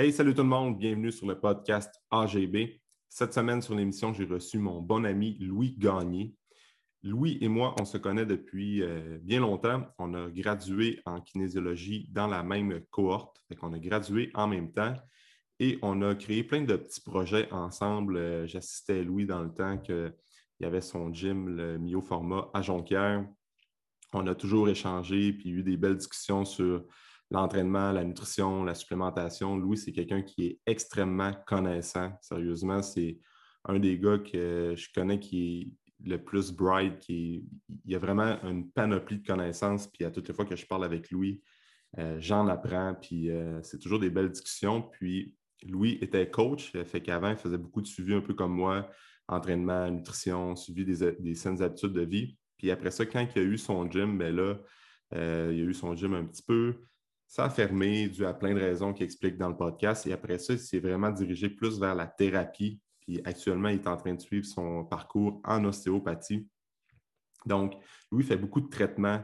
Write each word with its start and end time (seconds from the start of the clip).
Hey, 0.00 0.12
salut 0.12 0.32
tout 0.32 0.42
le 0.42 0.48
monde, 0.48 0.78
bienvenue 0.78 1.10
sur 1.10 1.26
le 1.26 1.40
podcast 1.40 1.92
AGB. 2.12 2.80
Cette 3.08 3.34
semaine 3.34 3.60
sur 3.60 3.74
l'émission, 3.74 4.14
j'ai 4.14 4.26
reçu 4.26 4.60
mon 4.60 4.80
bon 4.80 5.04
ami 5.04 5.36
Louis 5.40 5.74
Gagné. 5.76 6.36
Louis 7.02 7.36
et 7.40 7.48
moi, 7.48 7.74
on 7.80 7.84
se 7.84 7.98
connaît 7.98 8.24
depuis 8.24 8.80
euh, 8.80 9.18
bien 9.20 9.40
longtemps. 9.40 9.82
On 9.98 10.14
a 10.14 10.30
gradué 10.30 11.00
en 11.04 11.20
kinésiologie 11.20 12.06
dans 12.12 12.28
la 12.28 12.44
même 12.44 12.80
cohorte, 12.92 13.42
fait 13.48 13.56
qu'on 13.56 13.72
a 13.72 13.80
gradué 13.80 14.30
en 14.34 14.46
même 14.46 14.72
temps 14.72 14.94
et 15.58 15.80
on 15.82 16.00
a 16.02 16.14
créé 16.14 16.44
plein 16.44 16.62
de 16.62 16.76
petits 16.76 17.00
projets 17.00 17.50
ensemble. 17.50 18.18
Euh, 18.18 18.46
j'assistais 18.46 19.02
Louis 19.02 19.26
dans 19.26 19.42
le 19.42 19.52
temps 19.52 19.78
qu'il 19.78 20.14
y 20.60 20.64
avait 20.64 20.80
son 20.80 21.12
gym, 21.12 21.48
le 21.56 21.76
Mio 21.76 22.00
Format 22.02 22.48
à 22.54 22.62
Jonquière. 22.62 23.26
On 24.12 24.28
a 24.28 24.36
toujours 24.36 24.68
échangé 24.68 25.32
puis 25.32 25.50
eu 25.50 25.64
des 25.64 25.76
belles 25.76 25.96
discussions 25.96 26.44
sur 26.44 26.84
l'entraînement, 27.30 27.92
la 27.92 28.04
nutrition, 28.04 28.64
la 28.64 28.74
supplémentation. 28.74 29.56
Louis, 29.56 29.76
c'est 29.76 29.92
quelqu'un 29.92 30.22
qui 30.22 30.46
est 30.46 30.60
extrêmement 30.66 31.32
connaissant. 31.46 32.12
Sérieusement, 32.20 32.82
c'est 32.82 33.18
un 33.64 33.78
des 33.78 33.98
gars 33.98 34.18
que 34.18 34.74
je 34.76 34.88
connais 34.94 35.18
qui 35.18 35.60
est 35.60 36.08
le 36.08 36.22
plus 36.22 36.52
bright, 36.52 36.98
qui 37.00 37.44
il 37.84 37.94
a 37.94 37.98
vraiment 37.98 38.38
une 38.44 38.70
panoplie 38.70 39.18
de 39.18 39.26
connaissances. 39.26 39.86
Puis 39.88 40.04
à 40.04 40.10
toutes 40.10 40.28
les 40.28 40.34
fois 40.34 40.44
que 40.44 40.56
je 40.56 40.66
parle 40.66 40.84
avec 40.84 41.10
Louis, 41.10 41.42
euh, 41.98 42.16
j'en 42.20 42.46
apprends. 42.48 42.94
Puis 42.94 43.30
euh, 43.30 43.60
c'est 43.62 43.78
toujours 43.78 43.98
des 43.98 44.10
belles 44.10 44.30
discussions. 44.30 44.82
Puis 44.82 45.34
Louis 45.66 45.98
était 46.00 46.30
coach, 46.30 46.72
fait 46.84 47.02
qu'avant, 47.02 47.30
il 47.30 47.36
faisait 47.36 47.58
beaucoup 47.58 47.82
de 47.82 47.86
suivi 47.86 48.14
un 48.14 48.20
peu 48.20 48.32
comme 48.32 48.52
moi, 48.52 48.88
entraînement, 49.26 49.90
nutrition, 49.90 50.54
suivi 50.54 50.84
des, 50.84 51.12
des 51.18 51.34
saines 51.34 51.60
habitudes 51.62 51.92
de 51.92 52.02
vie. 52.02 52.36
Puis 52.56 52.70
après 52.70 52.90
ça, 52.90 53.04
quand 53.06 53.26
il 53.34 53.42
a 53.42 53.44
eu 53.44 53.58
son 53.58 53.90
gym, 53.90 54.18
bien 54.18 54.30
là, 54.30 54.58
euh, 55.14 55.52
il 55.52 55.60
a 55.60 55.64
eu 55.64 55.74
son 55.74 55.94
gym 55.96 56.14
un 56.14 56.24
petit 56.24 56.42
peu 56.42 56.76
ça 57.28 57.44
a 57.44 57.50
fermé 57.50 58.08
dû 58.08 58.24
à 58.24 58.32
plein 58.32 58.54
de 58.54 58.58
raisons 58.58 58.94
qu'il 58.94 59.04
explique 59.04 59.36
dans 59.36 59.50
le 59.50 59.56
podcast. 59.56 60.06
Et 60.06 60.12
après 60.12 60.38
ça, 60.38 60.54
il 60.54 60.58
s'est 60.58 60.80
vraiment 60.80 61.10
dirigé 61.10 61.50
plus 61.50 61.78
vers 61.78 61.94
la 61.94 62.06
thérapie. 62.06 62.80
Puis 63.00 63.20
actuellement, 63.22 63.68
il 63.68 63.76
est 63.76 63.86
en 63.86 63.98
train 63.98 64.14
de 64.14 64.20
suivre 64.20 64.46
son 64.46 64.86
parcours 64.86 65.40
en 65.44 65.62
ostéopathie. 65.66 66.48
Donc, 67.44 67.74
Louis 68.10 68.24
fait 68.24 68.38
beaucoup 68.38 68.62
de 68.62 68.68
traitements, 68.68 69.22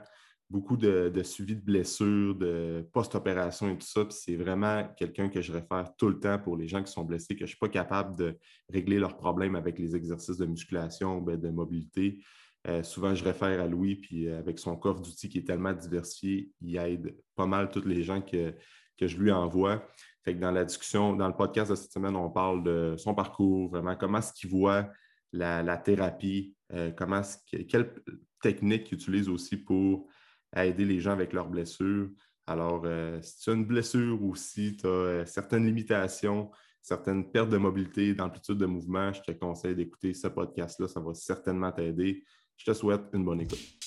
beaucoup 0.50 0.76
de, 0.76 1.10
suivi 1.22 1.56
de 1.56 1.62
blessures, 1.62 2.34
de 2.34 2.86
post-opération 2.92 3.70
et 3.70 3.78
tout 3.78 3.86
ça. 3.86 4.04
Puis 4.04 4.18
c'est 4.20 4.36
vraiment 4.36 4.86
quelqu'un 4.98 5.30
que 5.30 5.40
je 5.40 5.52
réfère 5.52 5.96
tout 5.96 6.08
le 6.08 6.20
temps 6.20 6.38
pour 6.38 6.58
les 6.58 6.68
gens 6.68 6.82
qui 6.82 6.92
sont 6.92 7.04
blessés, 7.04 7.34
que 7.34 7.40
je 7.40 7.44
ne 7.44 7.48
suis 7.48 7.58
pas 7.58 7.70
capable 7.70 8.16
de 8.18 8.38
régler 8.68 8.98
leurs 8.98 9.16
problèmes 9.16 9.56
avec 9.56 9.78
les 9.78 9.96
exercices 9.96 10.36
de 10.36 10.46
musculation 10.46 11.18
ou 11.18 11.36
de 11.36 11.50
mobilité. 11.50 12.22
Euh, 12.66 12.82
souvent, 12.82 13.14
je 13.14 13.22
réfère 13.22 13.60
à 13.60 13.66
Louis, 13.66 13.96
puis 13.96 14.28
euh, 14.28 14.38
avec 14.38 14.58
son 14.58 14.76
coffre 14.76 15.00
d'outils 15.00 15.28
qui 15.28 15.38
est 15.38 15.46
tellement 15.46 15.72
diversifié, 15.72 16.50
il 16.62 16.76
aide 16.76 17.14
pas 17.36 17.46
mal 17.46 17.70
tous 17.70 17.84
les 17.84 18.02
gens 18.02 18.22
que, 18.22 18.54
je 19.00 19.18
lui 19.18 19.30
envoie. 19.30 19.86
Fait 20.24 20.34
que 20.34 20.40
dans 20.40 20.50
la 20.50 20.64
discussion, 20.64 21.14
dans 21.14 21.28
le 21.28 21.36
podcast 21.36 21.70
de 21.70 21.76
cette 21.76 21.92
semaine, 21.92 22.16
on 22.16 22.30
parle 22.30 22.64
de 22.64 22.94
son 22.96 23.14
parcours, 23.14 23.68
vraiment 23.68 23.96
comment 23.96 24.18
est-ce 24.18 24.32
qu'il 24.32 24.48
voit 24.48 24.88
la, 25.32 25.76
thérapie, 25.76 26.56
euh, 26.72 26.90
comment 26.92 27.20
quelle 27.68 27.92
technique 28.40 28.90
il 28.90 28.94
utilise 28.94 29.28
aussi 29.28 29.58
pour 29.58 30.08
aider 30.56 30.86
les 30.86 31.00
gens 31.00 31.10
avec 31.10 31.34
leurs 31.34 31.48
blessures. 31.48 32.08
Alors, 32.46 32.86
si 33.22 33.40
tu 33.40 33.50
as 33.50 33.54
une 33.54 33.64
blessure 33.66 34.22
ou 34.22 34.34
si 34.36 34.76
tu 34.76 34.86
as 34.86 35.26
certaines 35.26 35.66
limitations, 35.66 36.50
certaines 36.80 37.30
pertes 37.30 37.48
de 37.48 37.56
mobilité, 37.56 38.14
d'amplitude 38.14 38.58
de 38.58 38.66
mouvement, 38.66 39.12
je 39.12 39.22
te 39.22 39.32
conseille 39.32 39.74
d'écouter 39.74 40.14
ce 40.14 40.28
podcast-là. 40.28 40.86
Ça 40.86 41.00
va 41.00 41.14
certainement 41.14 41.72
t'aider. 41.72 42.22
Je 42.56 42.64
te 42.64 42.72
souhaite 42.72 43.02
une 43.12 43.24
bonne 43.24 43.40
écoute. 43.40 43.83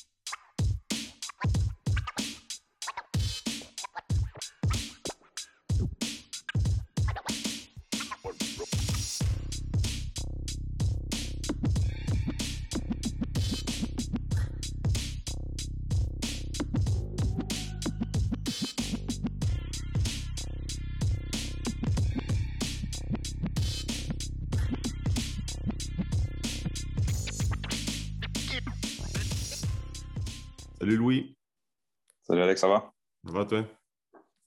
Toi? 33.47 33.65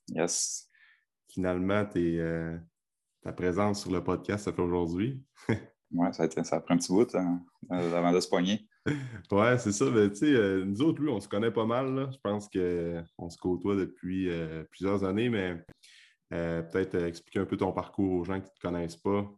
Yes. 0.08 0.68
Finalement, 1.28 1.86
euh, 1.96 2.58
ta 3.22 3.32
présence 3.32 3.82
sur 3.82 3.92
le 3.92 4.02
podcast, 4.02 4.44
ça 4.44 4.52
fait 4.52 4.62
aujourd'hui. 4.62 5.22
oui, 5.92 6.08
ça, 6.12 6.28
ça 6.44 6.56
a 6.56 6.60
pris 6.60 6.74
un 6.74 6.76
petit 6.76 6.92
bout 6.92 7.14
hein, 7.14 7.42
euh, 7.70 7.94
avant 7.94 8.12
de 8.12 8.20
se 8.20 8.28
poigner. 8.28 8.66
Oui, 9.30 9.46
c'est 9.58 9.72
ça. 9.72 9.90
Ben, 9.90 10.10
euh, 10.22 10.64
nous 10.64 10.80
autres, 10.80 11.02
lui, 11.02 11.10
on 11.10 11.20
se 11.20 11.28
connaît 11.28 11.50
pas 11.50 11.66
mal. 11.66 12.08
Je 12.10 12.18
pense 12.22 12.48
qu'on 12.48 13.30
se 13.30 13.36
côtoie 13.36 13.76
depuis 13.76 14.30
plusieurs 14.70 15.04
années, 15.04 15.28
mais 15.28 15.62
peut-être 16.30 16.96
expliquer 16.96 17.40
un 17.40 17.44
peu 17.44 17.58
ton 17.58 17.72
parcours 17.72 18.20
aux 18.20 18.24
gens 18.24 18.40
qui 18.40 18.48
ne 18.48 18.54
te 18.54 18.60
connaissent 18.60 18.96
pas. 18.96 19.30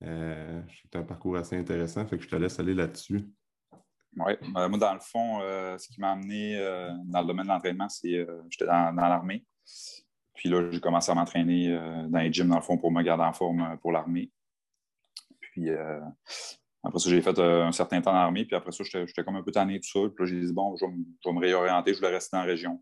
c'est 0.00 0.96
un 0.96 1.02
parcours 1.02 1.36
assez 1.36 1.56
intéressant, 1.56 2.06
fait 2.06 2.16
que 2.16 2.24
je 2.24 2.28
te 2.28 2.36
laisse 2.36 2.58
aller 2.58 2.74
là-dessus. 2.74 3.20
Oui, 4.16 4.32
euh, 4.56 4.68
moi, 4.68 4.78
dans 4.78 4.94
le 4.94 5.00
fond, 5.00 5.40
euh, 5.42 5.76
ce 5.78 5.88
qui 5.88 6.00
m'a 6.00 6.12
amené 6.12 6.56
euh, 6.56 6.90
dans 7.04 7.20
le 7.20 7.26
domaine 7.26 7.44
de 7.44 7.50
l'entraînement, 7.50 7.88
c'est 7.88 8.08
que 8.08 8.42
j'étais 8.50 8.66
dans, 8.66 8.92
l'armée. 8.92 9.44
Puis 10.34 10.48
là, 10.48 10.70
j'ai 10.70 10.80
commencé 10.80 11.10
à 11.10 11.14
m'entraîner 11.14 11.76
dans 12.08 12.18
les 12.18 12.32
gyms, 12.32 12.48
dans 12.48 12.56
le 12.56 12.62
fond, 12.62 12.78
pour 12.78 12.92
me 12.92 13.02
garder 13.02 13.24
en 13.24 13.32
forme 13.32 13.76
pour 13.82 13.92
l'armée. 13.92 14.30
Puis 15.40 15.68
après 16.84 16.98
ça, 17.00 17.10
j'ai 17.10 17.20
fait 17.20 17.38
un 17.40 17.72
certain 17.72 18.00
temps 18.00 18.12
dans 18.12 18.18
l'armée. 18.18 18.44
Puis 18.44 18.54
après 18.54 18.70
ça, 18.70 18.84
j'étais 18.84 19.24
comme 19.24 19.34
un 19.34 19.42
peu 19.42 19.50
tanné 19.50 19.80
tout 19.80 19.88
ça. 19.88 20.08
Puis 20.08 20.24
là, 20.24 20.26
j'ai 20.26 20.46
dit, 20.46 20.52
bon, 20.52 20.76
je 20.76 20.86
vais, 20.86 21.32
me 21.32 21.40
réorienter. 21.40 21.92
Je 21.92 21.98
voulais 21.98 22.12
rester 22.12 22.36
dans 22.36 22.42
la 22.42 22.48
région 22.48 22.80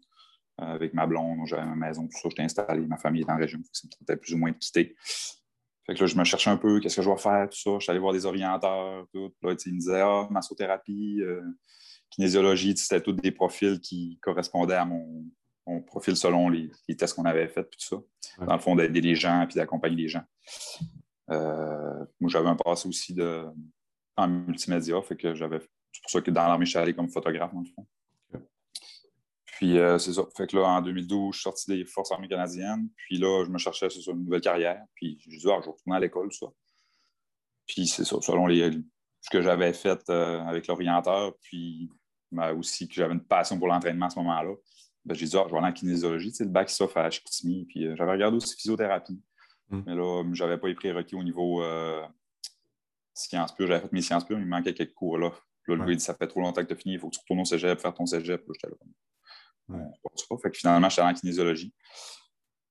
avec 0.58 0.92
ma 0.92 1.06
blonde. 1.06 1.46
J'avais 1.46 1.64
ma 1.64 1.74
maison, 1.74 2.06
tout 2.06 2.18
ça. 2.18 2.28
J'étais 2.28 2.42
installé. 2.42 2.86
Ma 2.86 2.98
famille 2.98 3.22
est 3.22 3.28
la 3.28 3.36
région. 3.36 3.58
Ça 3.72 3.88
me 4.06 4.16
plus 4.16 4.34
ou 4.34 4.38
moins 4.38 4.50
de 4.50 4.58
quitter. 4.58 4.94
Fait 5.86 5.94
que 5.94 6.00
là, 6.00 6.06
je 6.06 6.16
me 6.16 6.24
cherchais 6.24 6.50
un 6.50 6.56
peu, 6.56 6.80
qu'est-ce 6.80 6.96
que 6.96 7.02
je 7.02 7.10
vais 7.10 7.16
faire, 7.16 7.48
tout 7.48 7.58
ça. 7.58 7.70
Je 7.78 7.84
suis 7.84 7.90
allé 7.90 8.00
voir 8.00 8.12
des 8.12 8.26
orienteurs, 8.26 9.06
tout. 9.12 9.32
Là, 9.42 9.54
ils 9.64 9.72
me 9.72 9.78
disaient, 9.78 10.00
ah, 10.00 10.26
massothérapie, 10.30 11.20
euh, 11.20 11.42
kinésiologie, 12.10 12.76
c'était 12.76 13.00
tous 13.00 13.12
des 13.12 13.30
profils 13.30 13.78
qui 13.80 14.18
correspondaient 14.20 14.74
à 14.74 14.84
mon, 14.84 15.24
profil 15.86 16.16
selon 16.16 16.48
les, 16.48 16.70
tests 16.96 17.14
qu'on 17.14 17.24
avait 17.24 17.48
faits, 17.48 17.70
tout 17.70 17.78
ça. 17.80 18.44
Dans 18.44 18.54
le 18.54 18.60
fond, 18.60 18.76
d'aider 18.76 19.00
les 19.00 19.14
gens 19.14 19.44
puis 19.46 19.56
d'accompagner 19.56 19.96
les 19.96 20.08
gens. 20.08 20.22
Euh, 21.30 22.04
moi, 22.20 22.30
j'avais 22.30 22.48
un 22.48 22.56
passé 22.56 22.88
aussi 22.88 23.14
de, 23.14 23.44
en 24.16 24.28
multimédia, 24.28 25.00
fait 25.02 25.16
que 25.16 25.34
j'avais. 25.34 25.60
C'est 25.92 26.02
pour 26.02 26.10
ça 26.10 26.20
que 26.20 26.30
dans 26.30 26.46
l'armée, 26.46 26.66
je 26.66 26.70
suis 26.70 26.78
allé 26.78 26.94
comme 26.94 27.08
photographe, 27.08 27.52
dans 27.52 27.60
le 27.60 27.66
fond. 27.66 27.86
Puis 29.56 29.78
euh, 29.78 29.96
c'est 29.96 30.12
ça. 30.12 30.22
Fait 30.36 30.46
que 30.46 30.54
là, 30.54 30.68
en 30.68 30.82
2012, 30.82 31.34
je 31.34 31.38
suis 31.38 31.42
sorti 31.44 31.70
des 31.70 31.86
Forces 31.86 32.12
armées 32.12 32.28
canadiennes. 32.28 32.90
Puis 32.94 33.16
là, 33.16 33.42
je 33.42 33.50
me 33.50 33.56
cherchais 33.56 33.88
sur 33.88 34.12
une 34.12 34.24
nouvelle 34.24 34.42
carrière. 34.42 34.84
Puis 34.94 35.18
j'ai 35.26 35.38
dit, 35.38 35.46
ah, 35.48 35.56
je 35.60 35.64
vais 35.64 35.72
retourner 35.72 35.96
à 35.96 36.00
l'école, 36.00 36.30
ça. 36.30 36.46
Puis 37.66 37.86
c'est 37.86 38.04
ça, 38.04 38.16
selon 38.20 38.46
les, 38.46 38.70
ce 39.22 39.30
que 39.30 39.40
j'avais 39.40 39.72
fait 39.72 39.98
euh, 40.10 40.44
avec 40.44 40.66
l'orienteur, 40.66 41.32
puis 41.40 41.88
aussi 42.54 42.86
que 42.86 42.92
j'avais 42.92 43.14
une 43.14 43.24
passion 43.24 43.58
pour 43.58 43.68
l'entraînement 43.68 44.06
à 44.06 44.10
ce 44.10 44.18
moment-là, 44.18 44.52
ben, 45.06 45.14
j'ai 45.14 45.24
dit, 45.24 45.36
ah, 45.38 45.44
je 45.46 45.52
vais 45.52 45.58
aller 45.58 45.68
en 45.68 45.72
kinésiologie. 45.72 46.32
Tu 46.32 46.36
sais, 46.36 46.44
le 46.44 46.50
bac 46.50 46.68
fait 46.68 47.00
à 47.00 47.10
Chicoutimi. 47.10 47.64
Puis 47.64 47.86
euh, 47.86 47.96
j'avais 47.96 48.12
regardé 48.12 48.36
aussi 48.36 48.54
physiothérapie. 48.56 49.22
Hum. 49.70 49.84
Mais 49.86 49.94
là, 49.94 50.22
je 50.34 50.44
n'avais 50.44 50.58
pas 50.58 50.68
les 50.68 50.74
prérequis 50.74 51.14
au 51.14 51.24
niveau 51.24 51.62
sciences 53.14 53.54
pures. 53.54 53.68
J'avais 53.68 53.80
fait 53.80 53.92
mes 53.92 54.02
sciences 54.02 54.26
pures, 54.26 54.36
mais 54.36 54.42
il 54.42 54.50
me 54.50 54.50
manquait 54.50 54.74
quelques 54.74 54.92
cours 54.92 55.16
là. 55.16 55.32
Là, 55.66 55.76
lui, 55.76 55.94
il 55.94 55.96
dit, 55.96 56.04
ça 56.04 56.14
fait 56.14 56.28
trop 56.28 56.40
longtemps 56.40 56.62
que 56.62 56.68
tu 56.68 56.74
as 56.74 56.76
fini, 56.76 56.94
il 56.94 57.00
faut 57.00 57.08
que 57.08 57.14
tu 57.14 57.20
retournes 57.20 57.40
au 57.40 57.44
cégep, 57.44 57.80
faire 57.80 57.94
ton 57.94 58.06
cégep. 58.06 58.44
J'étais 59.68 59.78
là, 60.30 60.36
fait 60.42 60.50
que 60.50 60.58
finalement, 60.58 60.88
j'étais 60.88 61.02
en 61.02 61.14
kinésiologie. 61.14 61.74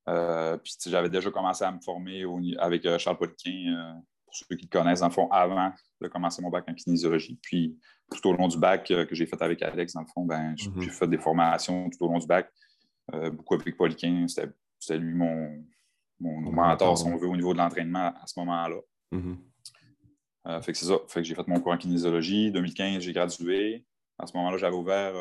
Euh, 0.07 0.57
puis 0.57 0.75
j'avais 0.85 1.09
déjà 1.09 1.31
commencé 1.31 1.63
à 1.63 1.71
me 1.71 1.79
former 1.79 2.23
avec 2.59 2.85
euh, 2.85 2.97
Charles 2.97 3.17
Poliquin, 3.17 3.75
euh, 3.75 3.93
pour 4.25 4.35
ceux 4.35 4.55
qui 4.55 4.65
le 4.65 4.69
connaissent, 4.69 5.01
en 5.01 5.09
fond, 5.09 5.27
avant 5.31 5.71
de 6.01 6.07
commencer 6.07 6.41
mon 6.41 6.49
bac 6.49 6.65
en 6.67 6.73
kinésiologie. 6.73 7.39
Puis 7.41 7.77
tout 8.11 8.29
au 8.29 8.33
long 8.33 8.47
du 8.47 8.57
bac 8.57 8.85
que 8.85 9.15
j'ai 9.15 9.25
fait 9.25 9.41
avec 9.41 9.61
Alex, 9.63 9.93
dans 9.93 10.01
le 10.01 10.07
fond, 10.07 10.25
ben, 10.25 10.53
j'ai 10.57 10.69
mhm. 10.69 10.89
fait 10.89 11.07
des 11.07 11.17
formations 11.17 11.89
tout 11.89 12.05
au 12.05 12.07
long 12.07 12.19
du 12.19 12.27
bac, 12.27 12.51
beaucoup 13.31 13.55
avec 13.55 13.75
Poliquin. 13.75 14.27
C'était 14.27 14.97
lui 14.97 15.13
mon, 15.13 15.63
mon, 16.19 16.51
mentor, 16.51 16.97
si 16.97 17.05
on 17.05 17.17
veut, 17.17 17.27
au 17.27 17.35
niveau 17.35 17.53
de 17.53 17.57
l'entraînement 17.57 18.13
à 18.21 18.27
ce 18.27 18.39
moment-là. 18.39 18.77
Mhm. 19.11 19.37
fait 20.61 20.71
que 20.71 20.77
c'est 20.77 20.85
ça. 20.85 20.99
Fait 21.07 21.21
que 21.21 21.27
j'ai 21.27 21.33
fait 21.33 21.47
mon 21.47 21.59
cours 21.59 21.71
en 21.71 21.77
kinésiologie. 21.77 22.51
2015, 22.51 23.01
j'ai 23.01 23.13
gradué. 23.13 23.85
À 24.19 24.27
ce 24.27 24.37
moment-là, 24.37 24.57
j'avais 24.57 24.75
ouvert 24.75 25.13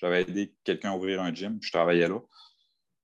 j'avais 0.00 0.22
aidé 0.22 0.54
quelqu'un 0.64 0.92
à 0.92 0.96
ouvrir 0.96 1.20
un 1.20 1.32
gym, 1.34 1.58
puis 1.58 1.66
je 1.66 1.72
travaillais 1.72 2.08
là. 2.08 2.20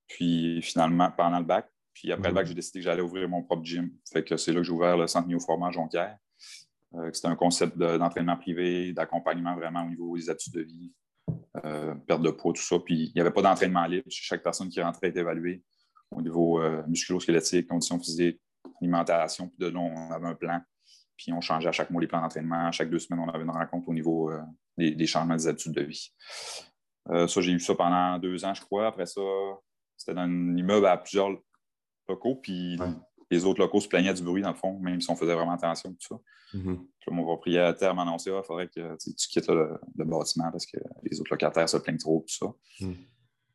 Puis 0.09 0.63
finalement, 0.63 1.11
pendant 1.11 1.39
le 1.39 1.45
bac, 1.45 1.69
puis 1.93 2.11
après 2.13 2.29
le 2.29 2.35
bac, 2.35 2.45
mhm. 2.45 2.49
j'ai 2.49 2.55
décidé 2.55 2.79
que 2.81 2.85
j'allais 2.85 3.03
ouvrir 3.03 3.29
mon 3.29 3.43
propre 3.43 3.65
gym. 3.65 3.91
Fait 4.11 4.25
que 4.25 4.37
c'est 4.37 4.53
là 4.53 4.61
que 4.61 4.65
j'ai 4.65 4.73
ouvert 4.73 4.97
le 4.97 5.07
Centre 5.07 5.29
Néo-Format 5.29 5.73
Jonquière. 5.73 6.17
Euh, 6.95 7.11
C'était 7.13 7.29
un 7.29 7.37
concept 7.37 7.77
d'entraînement 7.77 8.37
privé, 8.37 8.93
d'accompagnement 8.93 9.55
vraiment 9.55 9.85
au 9.85 9.89
niveau 9.89 10.17
des 10.17 10.31
études 10.31 10.55
de 10.55 10.63
vie, 10.63 10.93
euh, 11.65 11.95
perte 12.07 12.23
de 12.23 12.31
poids, 12.31 12.53
tout 12.53 12.63
ça. 12.63 12.79
Puis 12.79 13.09
il 13.09 13.13
n'y 13.15 13.21
avait 13.21 13.33
pas 13.33 13.43
d'entraînement 13.43 13.85
libre. 13.87 14.07
Chaque 14.09 14.43
personne 14.43 14.69
qui 14.69 14.81
rentrait 14.81 15.09
était 15.09 15.21
évaluée 15.21 15.63
au 16.11 16.23
niveau 16.23 16.63
musculo-squelettique, 16.87 17.67
conditions 17.67 17.99
physiques, 17.99 18.41
alimentation. 18.81 19.49
Puis 19.49 19.59
de 19.59 19.67
là, 19.67 19.81
on 19.81 20.11
avait 20.13 20.29
un 20.29 20.35
plan. 20.35 20.61
Puis 21.17 21.33
on 21.33 21.41
changeait 21.41 21.69
à 21.69 21.73
chaque 21.73 21.91
mois 21.91 22.01
les 22.01 22.07
plans 22.07 22.21
d'entraînement. 22.21 22.71
Chaque 22.71 22.91
deux 22.91 23.01
semaines, 23.01 23.25
on 23.27 23.29
avait 23.29 23.43
une 23.43 23.51
rencontre 23.51 23.89
au 23.89 23.93
niveau 23.93 24.31
des, 24.79 25.07
changements 25.07 25.35
des 25.35 25.49
habitudes 25.49 25.73
de 25.73 25.83
vie. 25.83 26.13
Ça, 27.09 27.41
j'ai 27.41 27.53
eu 27.53 27.61
ça 27.61 27.75
pendant 27.75 28.19
deux 28.19 28.45
ans, 28.45 28.55
je 28.55 28.61
crois. 28.61 28.89
Après 28.89 29.07
ça, 29.07 29.21
c'était 29.97 30.15
dans 30.15 30.23
un 30.23 30.57
immeuble 30.57 30.87
à 30.87 30.97
plusieurs 30.97 31.31
locaux. 32.09 32.37
Puis 32.37 32.79
les 33.31 33.45
autres 33.45 33.61
locaux 33.61 33.81
se 33.81 33.89
plaignaient 33.89 34.15
du 34.15 34.23
bruit, 34.23 34.43
dans 34.43 34.51
le 34.51 34.57
fond, 34.57 34.79
même 34.79 35.01
si 35.01 35.11
on 35.11 35.17
faisait 35.17 35.35
vraiment 35.35 35.53
attention 35.53 35.93
tout 35.93 36.07
ça. 36.09 36.17
Mm-hmm. 36.55 36.79
mon 37.11 37.25
propriétaire 37.25 37.93
m'a 37.93 38.03
annoncé 38.03 38.31
il 38.31 38.43
faudrait 38.45 38.69
que 38.69 38.97
tu 38.97 39.29
quittes 39.29 39.49
le, 39.49 39.81
bâtiment 39.97 40.51
parce 40.53 40.65
que 40.65 40.79
les 41.03 41.21
autres 41.21 41.33
locataires 41.33 41.69
se 41.69 41.77
plaignent 41.77 41.99
trop, 41.99 42.25
tout 42.27 42.35
ça. 42.35 42.87
Mm. 42.87 42.93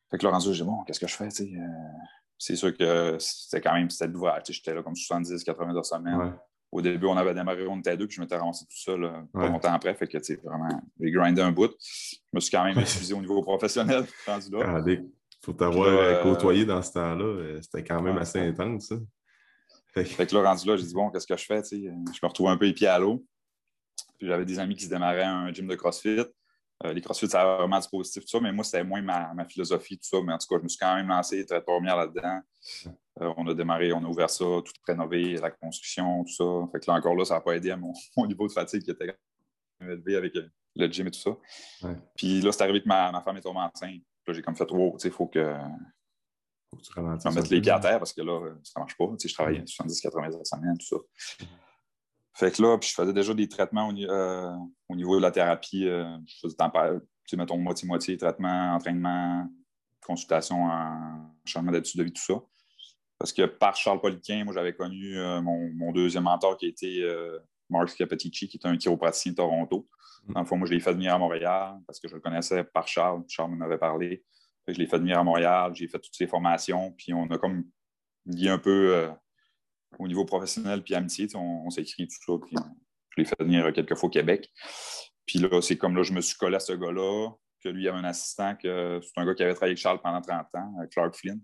Fait 0.09 0.17
que 0.17 0.25
là, 0.25 0.31
rendu, 0.31 0.53
j'ai 0.53 0.63
dit, 0.63 0.69
bon, 0.69 0.83
qu'est-ce 0.83 0.99
que 0.99 1.07
je 1.07 1.15
fais? 1.15 1.29
Euh, 1.29 1.67
c'est 2.37 2.57
sûr 2.57 2.75
que 2.75 3.15
c'était 3.19 3.61
quand 3.61 3.73
même 3.73 3.89
c'était 3.89 4.11
l'ouvrage. 4.11 4.43
J'étais 4.49 4.73
là 4.73 4.83
comme 4.83 4.93
70-80 4.93 5.75
heures 5.75 5.85
semaine. 5.85 6.33
Au 6.71 6.81
début, 6.81 7.05
on 7.07 7.17
avait 7.17 7.33
démarré, 7.33 7.67
on 7.67 7.79
était 7.79 7.97
deux, 7.97 8.07
puis 8.07 8.15
je 8.15 8.21
m'étais 8.21 8.37
ramassé 8.37 8.65
tout 8.65 8.77
seul 8.77 9.11
pas 9.33 9.49
longtemps 9.49 9.73
après. 9.73 9.93
Fait 9.93 10.07
que, 10.07 10.17
tu 10.17 10.23
sais, 10.23 10.39
vraiment, 10.41 10.81
j'ai 10.99 11.11
grindé 11.11 11.41
un 11.41 11.51
bout. 11.51 11.71
Je 11.79 12.17
me 12.31 12.39
suis 12.39 12.49
quand 12.49 12.63
même 12.63 12.79
excusé 12.79 13.13
au 13.13 13.19
niveau 13.19 13.41
professionnel, 13.41 14.05
rendu 14.25 14.51
là. 14.51 14.81
faut 15.43 15.53
t'avoir 15.53 15.87
euh, 15.87 16.23
côtoyé 16.23 16.65
dans 16.65 16.81
ce 16.81 16.93
temps-là. 16.93 17.25
Euh, 17.25 17.61
c'était 17.61 17.83
quand 17.83 18.01
même 18.01 18.17
assez 18.17 18.39
intense, 18.39 18.87
ça. 18.87 18.95
Fait 19.93 20.25
que 20.25 20.35
là, 20.35 20.43
rendu 20.43 20.65
là, 20.65 20.77
j'ai 20.77 20.85
dit, 20.85 20.93
bon, 20.93 21.09
qu'est-ce 21.09 21.27
que 21.27 21.35
je 21.35 21.45
fais? 21.45 21.61
Je 21.69 21.77
me 21.77 22.27
retrouve 22.27 22.47
un 22.47 22.55
peu 22.55 22.65
les 22.65 22.73
pieds 22.73 22.87
à 22.87 22.97
l'eau. 22.97 23.25
Puis 24.17 24.27
j'avais 24.27 24.45
des 24.45 24.57
amis 24.57 24.75
qui 24.75 24.85
se 24.85 24.89
démarraient 24.89 25.23
un 25.23 25.51
gym 25.51 25.67
de 25.67 25.75
CrossFit. 25.75 26.23
Euh, 26.85 26.93
les 26.93 27.01
CrossFit, 27.01 27.27
ça 27.27 27.41
a 27.41 27.57
vraiment 27.57 27.79
du 27.79 27.87
positif, 27.89 28.23
tout 28.23 28.29
ça, 28.29 28.39
mais 28.39 28.51
moi, 28.51 28.63
c'était 28.63 28.83
moins 28.83 29.01
ma, 29.01 29.45
philosophie, 29.45 29.97
tout 29.97 30.07
ça. 30.07 30.17
Mais 30.23 30.33
en 30.33 30.37
tout 30.37 30.47
cas, 30.47 30.57
je 30.57 30.63
me 30.63 30.67
suis 30.67 30.79
quand 30.79 30.95
même 30.95 31.07
lancé 31.07 31.45
très 31.45 31.61
première 31.61 31.95
là-dedans. 31.95 32.39
Euh, 33.21 33.33
on 33.37 33.47
a 33.47 33.53
démarré, 33.53 33.93
on 33.93 34.03
a 34.03 34.07
ouvert 34.07 34.29
ça, 34.29 34.45
tout 34.45 34.73
rénové, 34.87 35.35
la 35.35 35.51
construction, 35.51 36.23
tout 36.23 36.33
ça. 36.33 36.71
Fait 36.71 36.79
que 36.79 36.89
là, 36.89 36.97
encore 36.97 37.15
là, 37.15 37.25
ça 37.25 37.35
n'a 37.35 37.41
pas 37.41 37.55
aidé 37.55 37.71
à 37.71 37.77
mon, 37.77 37.93
niveau 38.25 38.47
de 38.47 38.53
fatigue 38.53 38.83
qui 38.83 38.91
était 38.91 39.15
élevé 39.79 40.15
avec 40.15 40.35
euh, 40.35 40.49
le 40.75 40.87
gym 40.87 41.07
et 41.07 41.11
tout 41.11 41.19
ça. 41.19 41.91
Puis 42.15 42.41
là, 42.41 42.51
c'est 42.51 42.63
arrivé 42.63 42.81
que 42.81 42.87
ma, 42.87 43.21
femme 43.21 43.37
est 43.37 43.41
tombée 43.41 43.59
enceinte. 43.59 44.01
Là, 44.25 44.33
j'ai 44.33 44.41
comme 44.41 44.55
fait, 44.55 44.69
wow, 44.71 44.93
tu 44.93 44.99
sais, 44.99 45.07
il 45.09 45.13
faut 45.13 45.27
que 45.27 45.55
faut 46.69 46.77
que 46.77 46.83
tu 46.83 46.93
ralentisses. 46.93 47.35
mettre 47.35 47.51
les 47.51 47.59
pieds 47.59 47.71
à 47.71 47.79
terre 47.79 47.99
parce 47.99 48.13
que 48.13 48.21
là, 48.21 48.39
ça 48.63 48.79
ne 48.79 48.83
marche 48.83 48.97
pas. 48.97 49.07
Tu 49.07 49.19
sais, 49.19 49.27
je 49.27 49.33
travaillais 49.33 49.61
70-80 49.61 50.35
heures 50.35 50.47
semaine, 50.47 50.77
tout 50.77 50.85
ça. 50.85 51.45
Fait 52.33 52.51
que 52.51 52.61
là, 52.61 52.77
puis 52.77 52.89
je 52.89 52.95
faisais 52.95 53.13
déjà 53.13 53.33
des 53.33 53.47
traitements 53.47 53.89
au, 53.89 53.93
euh, 53.93 54.55
niveau 54.89 55.17
de 55.17 55.21
la 55.21 55.31
thérapie. 55.31 55.87
Euh, 55.87 56.05
je 56.25 56.35
faisais, 56.41 56.55
tu 56.55 57.01
sais, 57.25 57.37
mettons, 57.37 57.57
moitié-moitié, 57.57 58.17
traitement, 58.17 58.73
entraînement, 58.75 59.47
consultation 60.05 60.63
en 60.65 61.33
changement 61.45 61.71
d'études 61.71 61.99
de 61.99 62.05
vie, 62.05 62.13
tout 62.13 62.21
ça. 62.21 62.41
Parce 63.17 63.33
que 63.33 63.45
par 63.45 63.75
Charles 63.75 64.01
Poliquin, 64.01 64.43
moi, 64.45 64.53
j'avais 64.53 64.73
connu 64.73 65.17
euh, 65.17 65.41
mon, 65.41 65.91
deuxième 65.91 66.23
mentor 66.23 66.57
qui 66.57 66.67
était 66.67 67.01
Mark 67.69 67.89
Scapatici, 67.89 68.47
qui 68.47 68.57
est 68.57 68.67
un 68.67 68.77
chiropraticien 68.77 69.33
de 69.33 69.37
Toronto. 69.37 69.87
Mm-hmm. 70.27 70.33
Dans 70.33 70.39
le 70.39 70.45
fond, 70.45 70.57
moi, 70.57 70.67
je 70.67 70.73
l'ai 70.73 70.79
fait 70.79 70.93
venir 70.93 71.13
à 71.13 71.17
Montréal 71.17 71.79
parce 71.85 71.99
que 71.99 72.07
je 72.07 72.15
le 72.15 72.21
connaissais 72.21 72.63
par 72.63 72.87
Charles. 72.87 73.23
Charles 73.27 73.51
m'en 73.51 73.65
avait 73.65 73.77
parlé 73.77 74.23
je 74.67 74.77
l'ai 74.77 74.87
fait 74.87 74.97
venir 74.97 75.19
à 75.19 75.23
Montréal, 75.23 75.71
j'ai 75.75 75.87
fait 75.87 75.99
toutes 75.99 76.15
ces 76.15 76.27
formations, 76.27 76.91
puis 76.91 77.13
on 77.13 77.25
a 77.31 77.37
comme 77.37 77.65
lié 78.25 78.49
un 78.49 78.59
peu 78.59 79.09
au 79.99 80.07
niveau 80.07 80.25
professionnel 80.25 80.83
puis 80.83 80.95
amitié. 80.95 81.27
On, 81.35 81.69
s'est 81.69 81.81
écrit 81.81 82.07
tout 82.07 82.15
ça, 82.25 82.33
puis 82.45 82.55
je 83.09 83.21
l'ai 83.21 83.25
fait 83.25 83.35
venir 83.39 83.71
quelques 83.73 83.95
fois 83.95 84.07
au 84.07 84.11
Québec. 84.11 84.49
Puis 85.25 85.39
là, 85.39 85.61
c'est 85.61 85.77
comme 85.77 85.95
là, 85.95 86.03
je 86.03 86.13
me 86.13 86.21
suis 86.21 86.37
collé 86.37 86.55
à 86.55 86.59
ce 86.59 86.73
gars-là, 86.73 87.31
que 87.63 87.69
lui 87.69 87.87
avait 87.87 87.97
un 87.97 88.03
assistant, 88.03 88.55
que 88.55 88.99
c'est 89.03 89.21
un 89.21 89.25
gars 89.25 89.35
qui 89.35 89.43
avait 89.43 89.53
travaillé 89.53 89.71
avec 89.71 89.77
Charles 89.77 90.01
pendant 90.01 90.21
30 90.21 90.47
ans, 90.55 90.73
euh, 90.81 90.87
Clark 90.87 91.15
Flynn, 91.15 91.39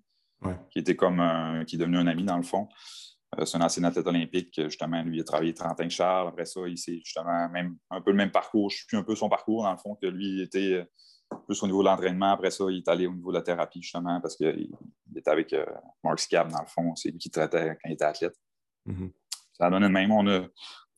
qui 0.72 0.80
était 0.80 0.96
comme 0.96 1.22
qui 1.68 1.76
est 1.76 1.80
devenu 1.80 1.98
un 1.98 2.08
ami 2.08 2.24
dans 2.24 2.38
le 2.38 2.44
fond. 2.44 2.68
Euh, 3.38 3.46
c'est 3.46 3.58
un 3.58 3.62
ancien 3.62 3.84
athlète 3.84 4.08
olympique, 4.08 4.60
justement, 4.64 5.02
lui 5.04 5.20
a 5.20 5.24
travaillé 5.24 5.54
30 5.54 5.72
ans 5.72 5.76
avec 5.78 5.92
Charles. 5.92 6.30
Après 6.30 6.46
ça, 6.46 6.62
il 6.68 6.78
s'est 6.78 7.00
justement 7.04 7.50
même 7.50 7.78
un 7.90 8.02
peu 8.02 8.12
le 8.12 8.18
même 8.18 8.32
parcours. 8.32 8.70
Je 8.70 8.78
suis 8.88 8.98
un 8.98 9.04
peu 9.04 9.16
son 9.16 9.30
parcours, 9.30 9.64
dans 9.64 9.72
le 9.72 9.78
fond, 9.78 9.96
que 9.96 10.08
lui 10.08 10.42
était 10.42 10.88
plus 11.46 11.64
au 11.64 11.68
niveau 11.68 11.82
de 11.82 11.88
l'entraînement. 11.88 12.32
Après 12.32 12.52
ça, 12.52 12.66
il 12.70 12.78
est 12.78 12.88
allé 12.88 13.08
au 13.08 13.14
niveau 13.14 13.32
de 13.32 13.38
la 13.38 13.42
thérapie, 13.42 13.82
justement, 13.82 14.20
parce 14.22 14.36
qu'il 14.36 14.70
était 15.16 15.30
avec 15.30 15.54
euh, 15.54 15.66
Mark 16.04 16.20
Scab, 16.20 16.52
dans 16.52 16.62
le 16.62 16.68
fond. 16.68 16.96
C'est 16.96 17.10
lui 17.10 17.18
qui 17.18 17.30
traitait 17.30 17.78
quand 17.82 17.90
il 17.90 17.94
était 17.94 18.06
athlète. 18.06 18.36
Mm-hmm. 18.88 19.12
Ça 19.54 19.66
a 19.68 19.70
donné 19.70 19.88
le 19.88 19.94
même. 19.94 20.12
On 20.12 20.28
a, 20.28 20.48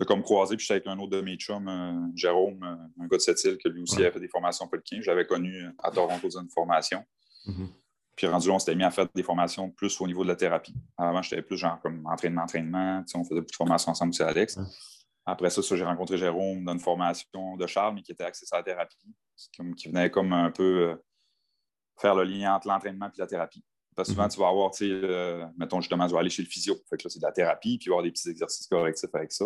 comme 0.06 0.24
croisé, 0.24 0.56
puis 0.56 0.66
j'étais 0.66 0.88
avec 0.88 0.88
un 0.88 1.00
autre 1.00 1.12
de 1.12 1.22
mes 1.22 1.36
chums, 1.36 1.68
euh, 1.68 2.08
Jérôme, 2.16 2.64
euh, 2.64 3.04
un 3.04 3.08
gars 3.08 3.18
de 3.18 3.22
cette 3.22 3.44
île, 3.44 3.58
que 3.58 3.70
lui 3.70 3.82
aussi 3.82 4.04
a 4.06 4.12
fait 4.12 4.20
des 4.20 4.28
formations 4.28 4.68
Polkin. 4.68 5.00
Je 5.02 5.10
l'avais 5.10 5.26
connu 5.26 5.66
à 5.84 5.92
Toronto 5.92 6.28
dans 6.28 6.40
une 6.40 6.50
formation. 6.50 7.04
Mm-hmm. 7.48 7.68
Puis 8.16 8.28
rendu 8.28 8.50
là, 8.50 8.56
on 8.56 8.60
s'était 8.60 8.76
mis 8.76 8.84
à 8.84 8.92
faire 8.92 9.08
des 9.16 9.24
formations 9.24 9.70
plus 9.70 10.02
au 10.02 10.08
niveau 10.08 10.24
de 10.24 10.30
la 10.30 10.36
thérapie. 10.36 10.76
Avant, 10.98 11.22
j'étais 11.22 11.42
plus 11.42 11.58
genre 11.58 11.80
comme 11.80 12.06
entraînement, 12.06 12.44
entraînement. 12.44 13.04
on 13.16 13.24
faisait 13.24 13.42
plus 13.42 13.52
de 13.52 13.56
formations 13.56 13.92
ensemble 13.92 14.10
aussi, 14.10 14.24
Alex. 14.24 14.60
Après 15.26 15.50
ça, 15.50 15.62
j'ai 15.62 15.84
rencontré 15.84 16.18
Jérôme 16.18 16.66
dans 16.66 16.74
une 16.74 16.80
formation 16.80 17.56
de 17.56 17.68
Charles, 17.68 17.96
mais 17.96 18.02
qui 18.02 18.12
était 18.12 18.24
axée 18.24 18.46
sur 18.46 18.58
la 18.58 18.64
thérapie, 18.64 18.98
qui, 19.76 19.90
venait 19.90 20.10
comme 20.10 20.34
un 20.34 20.52
peu 20.52 20.90
euh, 20.90 20.96
faire 22.00 22.16
le 22.16 22.24
lien 22.24 22.56
entre 22.56 22.68
l'entraînement 22.68 23.08
et 23.08 23.20
la 23.20 23.28
thérapie. 23.28 23.64
Parce 23.96 24.10
que 24.10 24.14
souvent, 24.14 24.26
mhm. 24.26 24.32
tu 24.32 24.40
vas 24.40 24.48
avoir, 24.48 24.72
tu 24.72 24.78
sais, 24.78 24.92
euh, 24.92 25.46
mettons 25.58 25.82
justement, 25.82 26.08
tu 26.08 26.14
vas 26.14 26.20
aller 26.20 26.30
chez 26.30 26.44
le 26.44 26.48
physio. 26.48 26.76
Fait 26.90 26.98
que 26.98 27.04
là, 27.04 27.10
c'est 27.10 27.20
de 27.20 27.26
la 27.26 27.32
thérapie, 27.32 27.78
puis 27.78 27.90
avoir 27.90 28.04
des 28.04 28.12
petits 28.12 28.30
exercices 28.30 28.68
correctifs 28.68 29.14
avec 29.14 29.32
ça. 29.32 29.46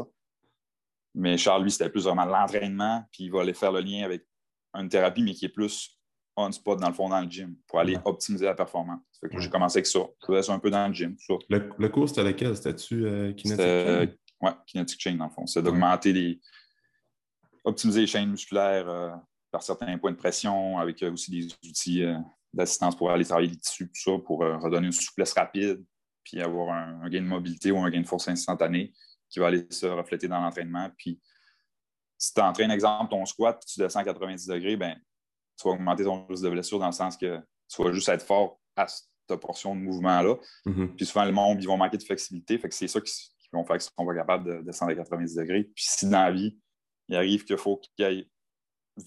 Mais 1.16 1.38
Charles, 1.38 1.63
lui, 1.63 1.72
c'était 1.72 1.90
plus 1.90 2.06
vraiment 2.06 2.25
l'entraînement, 2.25 3.04
puis 3.12 3.25
il 3.25 3.31
va 3.31 3.42
aller 3.42 3.54
faire 3.54 3.72
le 3.72 3.81
lien 3.81 4.04
avec 4.04 4.25
une 4.74 4.90
thérapie, 4.90 5.24
mais 5.24 5.34
qui 5.34 5.45
est 5.45 5.50
plus 5.50 6.00
on-spot, 6.36 6.80
dans 6.80 6.88
le 6.88 6.94
fond, 6.94 7.10
dans 7.10 7.22
le 7.22 7.30
gym, 7.30 7.56
pour 7.68 7.80
aller 7.80 7.98
optimiser 8.06 8.45
la 8.45 8.56
performance. 8.56 9.01
Fait 9.19 9.30
que 9.30 9.40
j'ai 9.40 9.50
commencé 9.50 9.78
avec 9.78 9.86
ça. 9.86 10.00
Je 10.22 10.25
faisais 10.25 10.44
ça 10.44 10.54
un 10.54 10.60
peu 10.60 10.72
dans 10.72 10.88
le 10.88 10.94
gym. 10.94 11.16
Le, 11.50 11.69
le, 11.78 11.90
cours, 11.90 12.10
c'était 12.10 12.24
lequel? 12.24 12.56
C'était-tu 12.56 13.06
euh, 13.06 13.34
Kinetic 13.34 14.19
oui, 14.42 14.50
Kinetic 14.66 15.00
Chain, 15.00 15.16
dans 15.16 15.25
le 15.25 15.31
fond. 15.31 15.45
C'est 15.45 15.62
d'augmenter 15.62 16.12
les. 16.12 16.42
optimiser 17.63 18.01
les 18.01 18.07
chaînes 18.07 18.30
musculaires 18.30 18.90
euh, 18.90 19.12
par 19.53 19.61
certains 19.63 19.97
points 19.97 20.11
de 20.11 20.17
pression, 20.17 20.79
avec 20.79 21.01
euh, 21.03 21.13
aussi 21.13 21.31
des 21.31 21.45
outils 21.69 22.03
euh, 22.03 22.17
d'assistance 22.53 22.97
pour 22.97 23.11
aller 23.11 23.23
travailler 23.23 23.50
les 23.50 23.57
tissus, 23.57 23.85
tout 23.85 24.11
ça, 24.11 24.11
pour 24.25 24.39
redonner 24.39 24.88
une 24.88 24.91
souplesse 24.91 25.33
rapide, 25.33 25.83
puis 26.23 26.41
avoir 26.41 26.75
un, 26.75 27.09
gain 27.09 27.21
de 27.21 27.27
mobilité 27.27 27.71
ou 27.71 27.77
un 27.79 27.89
gain 27.89 28.01
de 28.01 28.07
force 28.07 28.27
instantané 28.27 28.94
qui 29.29 29.39
va 29.39 29.47
aller 29.47 29.65
se 29.69 29.85
refléter 29.85 30.27
dans 30.27 30.39
l'entraînement. 30.39 30.89
Puis 30.97 31.19
si 32.17 32.33
tu 32.33 32.41
entraînes, 32.41 32.71
exemple, 32.71 33.09
ton 33.09 33.25
squat, 33.25 33.57
puis 33.59 33.73
tu 33.73 33.79
descends 33.79 34.00
à 34.00 34.03
90 34.03 34.47
degrés, 34.47 34.75
ben, 34.75 34.95
tu 35.57 35.67
vas 35.67 35.73
augmenter 35.73 36.03
ton 36.03 36.25
risque 36.25 36.44
de 36.44 36.49
blessure 36.49 36.79
dans 36.79 36.88
le 36.88 36.91
sens 36.91 37.17
que 37.17 37.39
tu 37.69 37.83
vas 37.83 37.91
juste 37.91 38.09
être 38.09 38.25
fort 38.25 38.59
à 38.75 38.88
cette 38.88 39.39
portion 39.39 39.75
de 39.75 39.81
mouvement-là. 39.81 40.35
Mm-hmm. 40.65 40.95
Puis 40.95 41.06
souvent, 41.06 41.25
le 41.25 41.31
monde, 41.31 41.61
ils 41.61 41.67
vont 41.67 41.77
manquer 41.77 41.97
de 41.97 42.03
flexibilité. 42.03 42.57
Fait 42.57 42.69
que 42.69 42.75
c'est 42.75 42.88
ça 42.88 43.01
qui, 43.01 43.11
vont 43.51 43.65
faire 43.65 43.77
qu'ils 43.77 43.85
ne 43.85 43.92
seront 43.92 44.06
pas 44.06 44.16
capables 44.16 44.45
de 44.45 44.61
descendre 44.63 44.92
à 44.92 44.95
90 44.95 45.35
degrés. 45.35 45.63
Puis 45.63 45.85
si 45.87 46.06
dans 46.07 46.23
la 46.23 46.31
vie, 46.31 46.57
il 47.07 47.16
arrive 47.16 47.44
qu'il 47.44 47.57
faut 47.57 47.78
qu'il 47.78 48.06
aille 48.06 48.30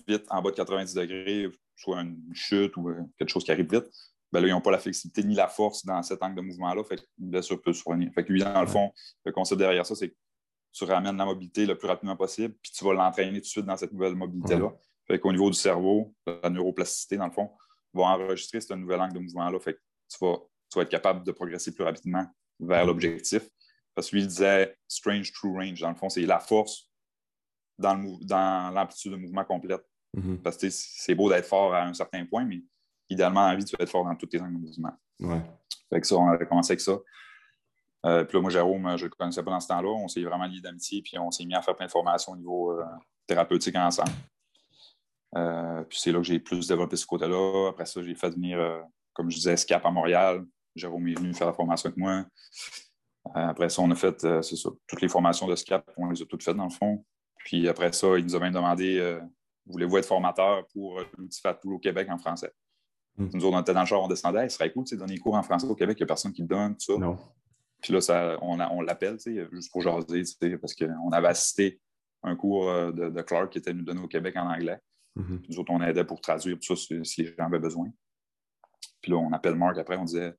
vite 0.06 0.24
en 0.30 0.42
bas 0.42 0.50
de 0.50 0.56
90 0.56 0.94
degrés, 0.94 1.50
soit 1.76 2.00
une 2.00 2.18
chute 2.32 2.76
ou 2.76 2.88
euh, 2.88 3.02
quelque 3.18 3.28
chose 3.28 3.44
qui 3.44 3.52
arrive 3.52 3.70
vite, 3.70 3.86
ben 4.32 4.40
là, 4.40 4.48
ils 4.48 4.50
n'ont 4.50 4.60
pas 4.60 4.70
la 4.70 4.78
flexibilité 4.78 5.22
ni 5.22 5.34
la 5.34 5.48
force 5.48 5.84
dans 5.84 6.02
cet 6.02 6.22
angle 6.22 6.36
de 6.36 6.40
mouvement-là, 6.40 6.82
fait 6.84 6.96
qu'une 6.96 7.30
blessure 7.30 7.60
peut 7.60 7.72
se 7.72 7.82
soigner. 7.82 8.10
Fait 8.10 8.24
que 8.24 8.32
lui, 8.32 8.40
dans 8.40 8.60
le 8.60 8.66
fond, 8.66 8.92
le 9.24 9.32
concept 9.32 9.58
derrière 9.58 9.86
ça, 9.86 9.94
c'est 9.94 10.10
que 10.10 10.16
tu 10.72 10.84
ramènes 10.84 11.16
la 11.16 11.24
mobilité 11.24 11.64
le 11.64 11.76
plus 11.78 11.88
rapidement 11.88 12.16
possible, 12.16 12.54
puis 12.60 12.72
tu 12.72 12.84
vas 12.84 12.92
l'entraîner 12.92 13.38
tout 13.38 13.44
de 13.44 13.50
suite 13.50 13.66
dans 13.66 13.76
cette 13.76 13.92
nouvelle 13.92 14.14
mobilité-là. 14.14 14.72
Fait 15.06 15.20
qu'au 15.20 15.32
niveau 15.32 15.48
du 15.48 15.56
cerveau, 15.56 16.14
la 16.26 16.50
neuroplasticité, 16.50 17.16
dans 17.16 17.26
le 17.26 17.32
fond, 17.32 17.50
va 17.94 18.04
enregistrer 18.04 18.60
ce 18.60 18.74
nouvel 18.74 19.00
angle 19.00 19.14
de 19.14 19.20
mouvement-là. 19.20 19.58
Fait 19.60 19.74
que 19.74 19.80
tu 20.08 20.18
vas, 20.20 20.36
tu 20.70 20.78
vas 20.78 20.82
être 20.82 20.90
capable 20.90 21.24
de 21.24 21.32
progresser 21.32 21.72
plus 21.72 21.84
rapidement 21.84 22.26
vers 22.58 22.84
l'objectif. 22.84 23.48
Parce 23.94 24.10
que 24.10 24.16
lui, 24.16 24.22
il 24.22 24.28
disait 24.28 24.76
strange 24.86 25.32
true 25.32 25.52
range. 25.52 25.80
Dans 25.80 25.88
le 25.88 25.94
fond, 25.94 26.08
c'est 26.08 26.26
la 26.26 26.40
force 26.40 26.90
dans 27.78 28.72
l'amplitude 28.74 29.12
de 29.12 29.16
mouvement 29.16 29.44
complète. 29.44 29.84
Mm-hmm. 30.16 30.38
Parce 30.38 30.56
que 30.56 30.68
c'est 30.70 31.14
beau 31.14 31.28
d'être 31.28 31.46
fort 31.46 31.74
à 31.74 31.84
un 31.84 31.94
certain 31.94 32.24
point, 32.24 32.44
mais 32.44 32.62
idéalement, 33.10 33.46
la 33.46 33.56
vie, 33.56 33.64
tu 33.64 33.76
vas 33.76 33.82
être 33.82 33.90
fort 33.90 34.04
dans 34.04 34.14
tous 34.14 34.26
tes 34.26 34.40
angles 34.40 34.54
de 34.54 34.66
mouvement. 34.66 34.92
Ouais. 35.20 35.42
Fait 35.90 36.00
que 36.00 36.06
ça, 36.06 36.16
on 36.16 36.28
avait 36.28 36.46
commencé 36.46 36.72
avec 36.72 36.80
ça. 36.80 36.98
Euh, 38.06 38.24
puis 38.24 38.36
là, 38.36 38.42
moi, 38.42 38.50
Jérôme, 38.50 38.96
je 38.96 39.04
ne 39.04 39.10
le 39.10 39.14
connaissais 39.16 39.42
pas 39.42 39.50
dans 39.50 39.60
ce 39.60 39.68
temps-là. 39.68 39.88
On 39.88 40.08
s'est 40.08 40.22
vraiment 40.22 40.46
liés 40.46 40.60
d'amitié, 40.60 41.02
puis 41.02 41.18
on 41.18 41.30
s'est 41.30 41.44
mis 41.44 41.54
à 41.54 41.62
faire 41.62 41.76
plein 41.76 41.86
de 41.86 41.90
formations 41.90 42.32
au 42.32 42.36
niveau 42.36 42.72
euh, 42.72 42.84
thérapeutique 43.26 43.76
ensemble. 43.76 44.12
Euh, 45.36 45.82
puis 45.84 45.98
c'est 46.00 46.12
là 46.12 46.18
que 46.18 46.24
j'ai 46.24 46.38
plus 46.38 46.66
développé 46.66 46.96
ce 46.96 47.06
côté-là. 47.06 47.68
Après 47.70 47.84
ça, 47.84 48.02
j'ai 48.02 48.14
fait 48.14 48.30
venir, 48.30 48.84
comme 49.12 49.30
je 49.30 49.36
disais, 49.36 49.56
SCAP 49.56 49.84
à 49.84 49.90
Montréal. 49.90 50.44
Jérôme 50.74 51.08
est 51.08 51.18
venu 51.18 51.34
faire 51.34 51.46
la 51.46 51.52
formation 51.52 51.88
avec 51.88 51.96
moi. 51.96 52.24
Euh, 53.34 53.48
après 53.48 53.68
ça, 53.68 53.82
on 53.82 53.90
a 53.90 53.94
fait, 53.94 54.24
euh, 54.24 54.42
c'est 54.42 54.56
ça, 54.56 54.70
toutes 54.86 55.00
les 55.00 55.08
formations 55.08 55.46
de 55.46 55.56
SCAP, 55.56 55.90
on 55.96 56.10
les 56.10 56.22
a 56.22 56.26
toutes 56.26 56.42
faites 56.42 56.56
dans 56.56 56.64
le 56.64 56.70
fond. 56.70 57.04
Puis 57.46 57.68
après 57.68 57.92
ça, 57.92 58.18
il 58.18 58.24
nous 58.24 58.34
a 58.34 58.40
même 58.40 58.52
demandé 58.52 58.98
euh, 58.98 59.20
voulez-vous 59.66 59.98
être 59.98 60.06
formateur 60.06 60.66
pour 60.72 61.00
l'outil 61.16 61.40
FatPool 61.40 61.74
au 61.74 61.78
Québec 61.78 62.08
en 62.10 62.18
français? 62.18 62.52
Mm. 63.16 63.28
Nous 63.34 63.44
autres, 63.44 63.56
on 63.56 63.60
était 63.60 63.72
dans 63.72 63.82
le 63.82 63.86
char, 63.86 64.02
on 64.02 64.08
descendait, 64.08 64.46
il 64.46 64.50
serait 64.50 64.72
cool 64.72 64.82
de 64.84 64.96
donner 64.96 65.14
des 65.14 65.20
cours 65.20 65.36
en 65.36 65.44
français 65.44 65.68
au 65.68 65.76
Québec, 65.76 65.96
il 65.96 66.02
n'y 66.02 66.06
a 66.06 66.08
personne 66.08 66.32
qui 66.32 66.42
le 66.42 66.48
donne, 66.48 66.72
tout 66.72 66.92
ça. 66.92 66.98
Non. 66.98 67.16
Puis 67.80 67.92
là, 67.92 68.00
ça, 68.00 68.36
on, 68.42 68.58
on 68.58 68.80
l'appelle, 68.80 69.16
juste 69.52 69.70
pour 69.70 69.80
jaser, 69.80 70.24
parce 70.60 70.74
qu'on 70.74 71.12
avait 71.12 71.28
assisté 71.28 71.80
un 72.24 72.34
cours 72.34 72.92
de, 72.92 73.22
Clark 73.22 73.52
qui 73.52 73.58
était 73.58 73.72
nous 73.72 73.84
donné 73.84 74.00
au 74.00 74.08
Québec 74.08 74.34
en 74.36 74.50
anglais. 74.52 74.80
Mm-hmm. 75.16 75.44
Nous 75.48 75.60
autres, 75.60 75.70
on 75.70 75.80
aidait 75.82 76.04
pour 76.04 76.20
traduire 76.20 76.58
tout 76.58 76.74
ça 76.74 76.96
si, 77.04 77.22
les 77.22 77.32
gens 77.32 77.44
avaient 77.44 77.60
besoin. 77.60 77.88
Puis 79.00 79.12
là, 79.12 79.18
on 79.18 79.30
appelle 79.32 79.54
Marc 79.54 79.78
après, 79.78 79.96
on 79.96 80.04
disait 80.04 80.34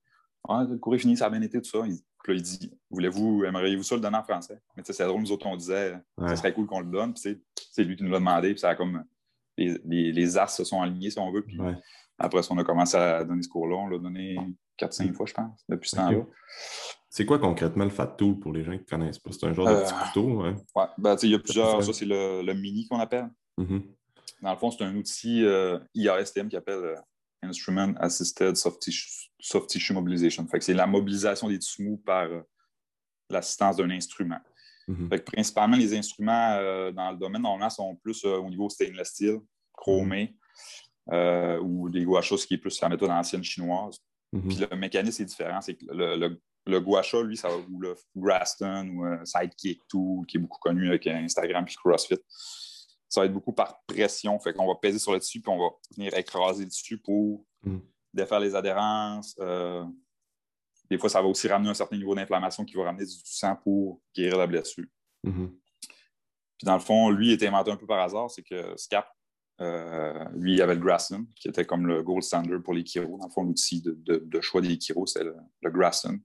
Ah, 0.48 0.66
le 0.70 0.78
cours 0.78 0.96
est 0.96 1.00
fini, 1.00 1.16
ça 1.18 1.28
a 1.28 1.30
bien 1.30 1.42
été, 1.42 1.62
tout 1.62 1.70
ça. 1.70 1.80
Il, 1.86 1.98
puis 2.24 2.34
là, 2.34 2.40
il 2.40 2.42
dit 2.42 2.72
Voulez-vous, 2.90 3.44
aimeriez-vous 3.46 3.84
ça 3.84 3.96
le 3.96 4.02
donner 4.02 4.18
en 4.18 4.24
français? 4.24 4.60
Mais 4.76 4.84
c'est 4.86 5.06
drôle, 5.06 5.22
nous 5.22 5.32
autres, 5.32 5.46
on 5.48 5.56
disait 5.56 5.96
Ouais. 6.18 6.30
Ça 6.30 6.36
serait 6.38 6.54
cool 6.54 6.66
qu'on 6.68 6.82
le 6.82 6.88
donne. 6.92 7.14
Puis 7.14 7.40
c'est 7.72 7.84
lui 7.84 7.96
qui 7.96 8.04
nous 8.04 8.12
l'a 8.12 8.20
demandé. 8.20 8.52
Puis 8.52 8.60
ça 8.60 8.70
a 8.70 8.76
comme. 8.76 9.04
Les, 9.58 9.76
les, 9.86 10.12
les 10.12 10.38
as 10.38 10.48
se 10.48 10.64
sont 10.64 10.82
alignés, 10.82 11.10
si 11.10 11.20
on 11.20 11.32
veut. 11.32 11.44
Puis 11.44 11.60
Ouais. 11.60 11.76
après 12.20 12.44
ça, 12.44 12.50
on 12.54 12.58
a 12.60 12.64
commencé 12.64 12.96
à 12.98 13.24
donner 13.24 13.42
ce 13.42 13.50
cours-là. 13.50 13.76
On 13.76 13.88
l'a 13.88 13.98
donné 13.98 14.38
4-5 14.80 15.14
fois, 15.14 15.26
je 15.26 15.34
pense, 15.34 15.64
depuis 15.68 15.90
ce 15.90 15.96
temps-là. 15.96 16.20
C'est 17.10 17.26
quoi 17.26 17.40
concrètement 17.40 17.86
le 17.86 17.90
Fat 17.90 18.06
Tool 18.08 18.38
pour 18.40 18.54
les 18.54 18.64
gens 18.64 18.74
qui 18.74 18.80
ne 18.80 18.84
connaissent 18.84 19.18
pas? 19.18 19.32
C'est 19.32 19.46
un 19.48 19.54
genre 19.54 19.66
de 19.68 19.72
Euh, 19.74 19.82
petit 19.84 19.94
couteau, 19.94 20.42
hein? 20.42 20.56
Ouais, 20.76 20.86
ben, 21.00 21.16
tu 21.16 21.22
sais, 21.22 21.28
il 21.28 21.32
y 21.32 21.36
a 21.36 21.40
plusieurs. 21.40 21.82
Ça, 21.84 21.94
c'est 21.94 22.06
le, 22.06 22.44
le 22.44 22.54
mini 22.54 22.88
qu'on 22.88 23.00
appelle. 23.00 23.30
Mhm. 23.58 23.82
Dans 24.44 24.52
le 24.52 24.58
fond, 24.58 24.70
c'est 24.70 24.84
un 24.84 24.96
outil 24.96 25.44
euh, 25.44 25.80
IASTM 25.96 26.48
qui 26.50 26.56
appelle 26.58 26.76
euh, 26.84 26.96
Instrument 27.44 27.94
Assisted 28.00 28.56
Soft 28.56 28.82
Tissue, 28.82 29.30
Soft 29.40 29.70
Tissue 29.70 29.94
Mobilization. 29.94 30.48
Fait 30.48 30.60
que 30.60 30.66
c'est 30.66 30.74
la 30.74 30.88
mobilisation 30.88 31.48
des 31.48 31.60
tissus 31.60 31.84
mous 31.84 31.98
par 31.98 32.24
euh, 32.24 32.42
l'assistance 33.30 33.78
d'un 33.78 33.90
instrument. 33.90 34.40
Mhm. 34.88 35.10
Fait 35.10 35.20
que 35.20 35.32
principalement, 35.32 35.78
les 35.78 35.96
instruments 35.96 36.54
euh, 36.54 36.92
dans 36.92 37.12
le 37.12 37.18
domaine, 37.18 37.42
normalement, 37.42 37.70
sont 37.70 37.96
plus 37.98 38.24
euh, 38.26 38.38
au 38.38 38.50
niveau 38.50 38.70
stainless 38.70 39.10
steel, 39.10 39.40
chromé, 39.74 40.36
euh, 41.12 41.60
ou 41.60 41.90
des 41.90 42.06
gua 42.06 42.22
sha, 42.22 42.38
ce 42.38 42.48
qui 42.48 42.56
est 42.56 42.58
plus 42.58 42.80
la 42.82 42.90
méthode 42.90 43.10
ancienne 43.10 43.44
chinoise. 43.44 44.00
Mhm. 44.32 44.48
Puis 44.48 44.58
le 44.70 44.78
mécanisme 44.78 45.24
est 45.24 45.26
différent. 45.26 45.62
C'est 45.62 45.76
que 45.76 45.86
le, 45.90 46.16
le, 46.16 46.42
le 46.66 47.24
lui, 47.24 47.38
ça 47.38 47.50
ou 47.56 47.80
le 47.80 47.96
Graston 48.16 48.90
ou 48.90 49.26
Sidekick 49.26 49.88
Tool, 49.88 50.26
qui 50.26 50.38
est 50.38 50.40
beaucoup 50.40 50.60
connu 50.60 50.90
avec 50.90 51.08
Instagram 51.08 51.64
puis 51.66 51.76
CrossFit. 51.76 52.20
Ça 53.18 53.22
va 53.22 53.26
être 53.26 53.34
beaucoup 53.34 53.52
par 53.54 53.82
pression. 53.88 54.38
Fait 54.40 54.54
qu'on 54.54 54.68
va 54.68 54.76
peser 54.76 55.00
sur 55.00 55.12
le 55.12 55.20
tissu 55.20 55.42
puis 55.42 55.52
on 55.52 55.58
va 55.58 55.70
venir 55.96 56.16
écraser 56.16 56.64
le 56.66 56.70
tissu 56.70 57.00
pour 57.00 57.44
Mhm. 57.64 57.82
défaire 58.14 58.40
les 58.40 58.54
adhérences. 58.54 59.36
Euh, 59.40 59.84
des 60.90 60.98
fois, 61.00 61.10
ça 61.10 61.22
va 61.22 61.28
aussi 61.28 61.48
ramener 61.48 61.70
un 61.70 61.74
certain 61.74 61.98
niveau 61.98 62.14
d'inflammation 62.16 62.64
qui 62.64 62.76
va 62.76 62.84
ramener 62.84 63.06
du 63.06 63.12
sang 63.24 63.56
pour 63.56 64.02
guérir 64.16 64.38
la 64.38 64.46
blessure. 64.48 64.86
Mhm. 65.24 65.50
Puis 66.58 66.66
dans 66.66 66.76
le 66.76 66.80
fond, 66.80 67.10
lui, 67.10 67.30
il 67.30 67.34
était 67.34 67.48
inventé 67.48 67.72
un 67.72 67.76
peu 67.76 67.86
par 67.88 68.00
hasard, 68.00 68.30
c'est 68.32 68.44
que 68.44 68.74
Scap, 68.78 69.08
euh, 69.62 70.24
lui, 70.36 70.54
il 70.54 70.62
avait 70.62 70.76
le 70.76 70.82
Graston, 70.82 71.26
qui 71.36 71.48
était 71.48 71.66
comme 71.66 71.88
le 71.88 72.04
gold 72.04 72.22
standard 72.24 72.62
pour 72.64 72.74
les 72.76 72.84
Kiro. 72.84 73.18
Dans 73.18 73.26
le 73.26 73.32
fond, 73.32 73.44
l'outil 73.44 73.82
de, 73.82 73.94
de- 74.00 74.24
de 74.26 74.42
choix 74.42 74.62
des 74.62 74.78
Kiro, 74.78 75.06
c'était 75.08 75.26
le, 75.26 75.36
le 75.62 75.72
Graston. 75.72 76.20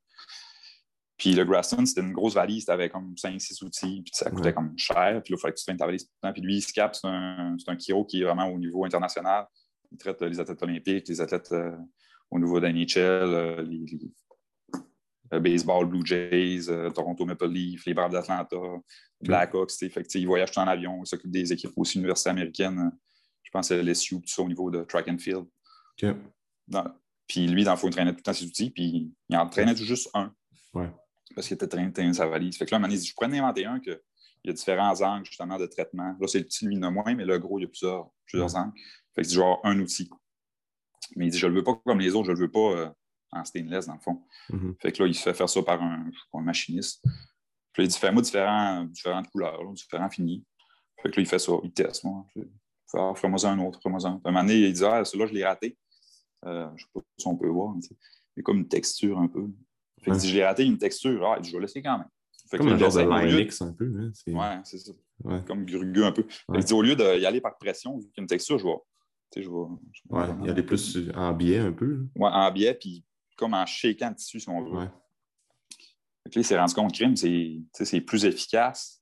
Puis 1.23 1.35
le 1.37 1.45
Graston, 1.45 1.87
c'était 1.87 2.01
une 2.01 2.13
grosse 2.13 2.35
valise, 2.35 2.65
tu 2.65 2.71
avais 2.73 2.89
comme 2.91 3.15
5-6 3.17 3.63
outils, 3.63 4.03
puis 4.03 4.11
ça 4.13 4.29
coûtait 4.29 4.47
Ouais. 4.49 4.55
comme 4.55 4.77
cher, 4.77 5.21
puis 5.23 5.33
là, 5.35 5.37
il 5.39 5.41
fallait 5.41 5.55
que 5.55 5.59
tu 5.61 5.65
fasses 5.65 5.77
ta 5.77 5.87
valise 5.87 6.05
tout 6.05 6.11
le 6.21 6.29
temps. 6.29 6.33
Puis 6.33 6.43
lui, 6.43 6.61
Scap, 6.61 6.97
c'est 6.97 7.07
un, 7.07 7.55
c'est 7.59 7.71
un 7.71 7.77
Kiro 7.77 8.05
qui 8.05 8.23
est 8.23 8.25
vraiment 8.25 8.49
au 8.49 8.59
niveau 8.59 8.85
international. 8.85 9.47
Il 9.93 9.99
traite 9.99 10.21
euh, 10.21 10.29
les 10.29 10.41
athlètes 10.41 10.61
olympiques, 10.65 11.07
les 11.07 11.21
athlètes 11.21 11.53
euh, 11.53 11.77
au 12.29 12.41
niveau 12.41 12.59
d'NHL, 12.59 12.97
euh, 12.99 13.63
les, 13.63 13.79
les- 13.87 14.11
le 15.31 15.39
baseball, 15.39 15.87
Blue 15.87 16.05
Jays, 16.05 16.69
euh, 16.69 16.91
Toronto 16.91 17.25
Maple 17.25 17.49
Leafs, 17.49 17.87
les 17.87 17.95
Braves 17.95 18.11
d'Atlanta, 18.11 18.57
Blackhawks. 19.21 19.71
Fait 19.79 20.03
que, 20.03 20.19
Ils 20.19 20.27
voyagent 20.27 20.51
tout 20.51 20.59
en 20.59 20.67
avion, 20.67 21.03
ils 21.05 21.07
s'occupent 21.07 21.31
des 21.31 21.53
équipes 21.53 21.71
aussi 21.77 21.99
universités 21.99 22.31
américaines. 22.31 22.79
euh, 22.79 22.91
Je 23.45 23.51
pense 23.53 23.71
à 23.71 23.77
LSU, 23.77 24.17
tout 24.17 24.27
ça 24.27 24.43
au 24.43 24.49
niveau 24.49 24.71
de 24.73 24.83
track 24.83 25.07
and 25.09 25.19
field. 25.19 25.45
Puis 27.29 27.47
lui, 27.47 27.65
dans 27.65 27.71
le 27.73 27.77
fond, 27.77 27.87
il 27.89 27.93
traînait 27.93 28.11
tout 28.11 28.19
le 28.19 28.23
temps 28.23 28.33
ses 28.33 28.45
outils, 28.45 28.71
puis 28.71 29.13
il 29.29 29.37
en 29.37 29.49
traînait 29.49 29.77
juste 29.77 30.11
un. 30.15 30.35
Ouais. 30.75 30.91
Parce 31.35 31.47
qu'il 31.49 31.55
était 31.55 31.67
de 31.67 31.91
traîner 31.91 32.15
sa 32.15 32.27
valise. 32.27 32.57
Fait 32.57 32.67
que 32.67 32.75
là, 32.75 32.81
un 32.83 32.89
dit, 32.89 33.05
je 33.05 33.15
pourrais 33.15 33.29
en 33.29 33.33
inventer 33.33 33.65
un 33.65 33.81
que 33.81 34.03
il 34.45 34.49
y 34.49 34.51
a 34.51 34.55
différents 34.55 35.01
angles 35.01 35.25
justement 35.25 35.59
de 35.59 35.67
traitement. 35.67 36.17
Là, 36.19 36.27
c'est 36.27 36.41
le 36.41 36.45
petit, 36.45 36.67
lui, 36.67 36.75
il 36.75 36.85
en 36.85 36.89
a 36.89 36.91
moins, 36.91 37.15
mais 37.15 37.25
le 37.25 37.39
gros, 37.39 37.59
il 37.59 37.63
y 37.63 37.65
a 37.65 37.69
plusieurs, 37.69 38.11
plusieurs 38.27 38.57
angles. 38.57 38.73
Fait 39.15 39.23
que 39.23 39.29
c'est 39.29 39.35
genre 39.35 39.61
un 39.63 39.79
outil. 39.79 40.11
Mais 41.17 41.27
il 41.27 41.31
dit, 41.31 41.39
je 41.39 41.47
le 41.47 41.55
veux 41.55 41.65
pas 41.65 41.77
comme 41.85 42.01
les 42.01 42.15
autres, 42.15 42.27
je 42.27 42.33
le 42.33 42.39
veux 42.39 42.51
pas 42.51 42.73
euh, 42.73 42.91
en 43.31 43.45
stainless, 43.45 43.87
dans 43.87 43.95
le 43.95 44.01
fond. 44.01 44.23
Mhm. 44.51 44.77
Fait 44.81 44.93
que 44.93 45.03
là, 45.03 45.09
il 45.09 45.15
se 45.15 45.23
fait 45.23 45.35
faire 45.35 45.49
ça 45.49 45.63
par 45.63 45.81
un, 45.81 46.11
machiniste. 46.35 47.03
Puis 47.73 47.83
là, 47.83 47.85
il 47.85 47.89
dit, 47.89 47.99
fais-moi 47.99 48.23
différents, 48.23 48.85
différentes 48.85 49.29
couleurs, 49.29 49.63
là, 49.63 49.73
différents 49.73 50.11
finis. 50.11 50.45
Fait 51.01 51.11
que 51.11 51.17
là, 51.17 51.23
il 51.23 51.27
fait 51.27 51.39
ça, 51.39 51.53
il 51.63 51.73
teste. 51.73 52.05
Moi. 52.05 52.27
Ferai-moi 52.91 53.47
un 53.47 53.59
autre, 53.61 53.79
ferai-moi 53.79 54.07
un. 54.07 54.17
Puis 54.17 54.23
à 54.25 54.29
un 54.29 54.33
moment 54.33 54.45
donné, 54.45 54.59
il 54.59 54.73
dit, 54.73 54.85
ah, 54.85 55.05
celui-là, 55.05 55.27
je 55.27 55.35
l'ai 55.35 55.45
raté. 55.45 55.79
Euh, 56.45 56.69
je 56.77 56.85
sais 56.85 56.91
pas 56.93 57.01
si 57.17 57.27
on 57.27 57.37
peut 57.37 57.49
voir. 57.49 57.75
mais 57.75 57.81
Il 57.91 57.97
y 58.39 58.41
a 58.41 58.43
comme 58.43 58.59
une 58.59 58.69
texture 58.69 59.19
un 59.19 59.29
peu. 59.29 59.49
Fait 60.03 60.11
qu'il 60.11 60.13
Ouais. 60.15 60.19
dit, 60.19 60.29
je 60.29 60.35
l'ai 60.35 60.45
raté, 60.45 60.65
une 60.65 60.79
texture. 60.79 61.25
Ah, 61.27 61.39
je 61.43 61.53
vais 61.53 61.61
laisser 61.61 61.81
quand 61.83 61.99
même. 61.99 62.09
Fait 62.51 62.59
que 62.59 62.63
Comme 62.65 62.71
là, 62.71 62.75
un 62.75 62.91
genre 62.91 62.93
de 63.23 63.27
Linux 63.27 63.63
un 63.63 63.73
peu. 63.73 63.91
Hein? 63.99 64.11
C'est- 64.15 64.33
Ouais, 64.35 64.59
c'est 64.65 64.79
ça. 64.79 64.93
Ouais. 65.25 65.41
Comme 65.47 65.65
grugueux 65.65 66.05
un 66.05 66.13
peu. 66.13 66.27
Ouais. 66.49 66.73
au 66.73 66.83
lieu 66.83 66.95
d'y 66.97 67.25
aller 67.27 67.41
par 67.41 67.57
pression, 67.57 67.97
vu 67.97 68.03
qu'il 68.05 68.13
y 68.19 68.21
a 68.21 68.23
une 68.23 68.27
texture, 68.27 68.59
je 68.59 68.65
vais. 68.67 68.75
Tu 69.31 69.41
sais, 69.41 69.43
je 69.45 69.51
vais. 69.51 69.57
je 69.93 70.03
vais- 70.43 70.47
y 70.47 70.51
a 70.51 70.53
des 70.53 70.63
plus 70.63 70.99
en 71.15 71.33
biais 71.33 71.59
un 71.59 71.73
peu. 71.73 71.87
là. 71.87 71.99
Ouais, 72.17 72.31
en 72.31 72.51
biais, 72.53 72.75
puis 72.75 73.05
comme 73.37 73.55
en 73.55 73.65
shakeant 73.65 74.11
le 74.11 74.17
tissu, 74.17 74.41
si 74.41 74.49
on 74.49 74.63
veut. 74.63 74.81
Fait 76.25 76.31
que 76.31 76.35
là, 76.39 76.41
il 76.43 76.45
s'est 76.45 76.59
rendu 76.59 76.75
compte 76.75 76.93
que 76.93 76.97
crime, 76.99 77.17
c'est 77.17 77.59
c'est 77.73 78.01
plus 78.01 78.25
efficace. 78.25 78.99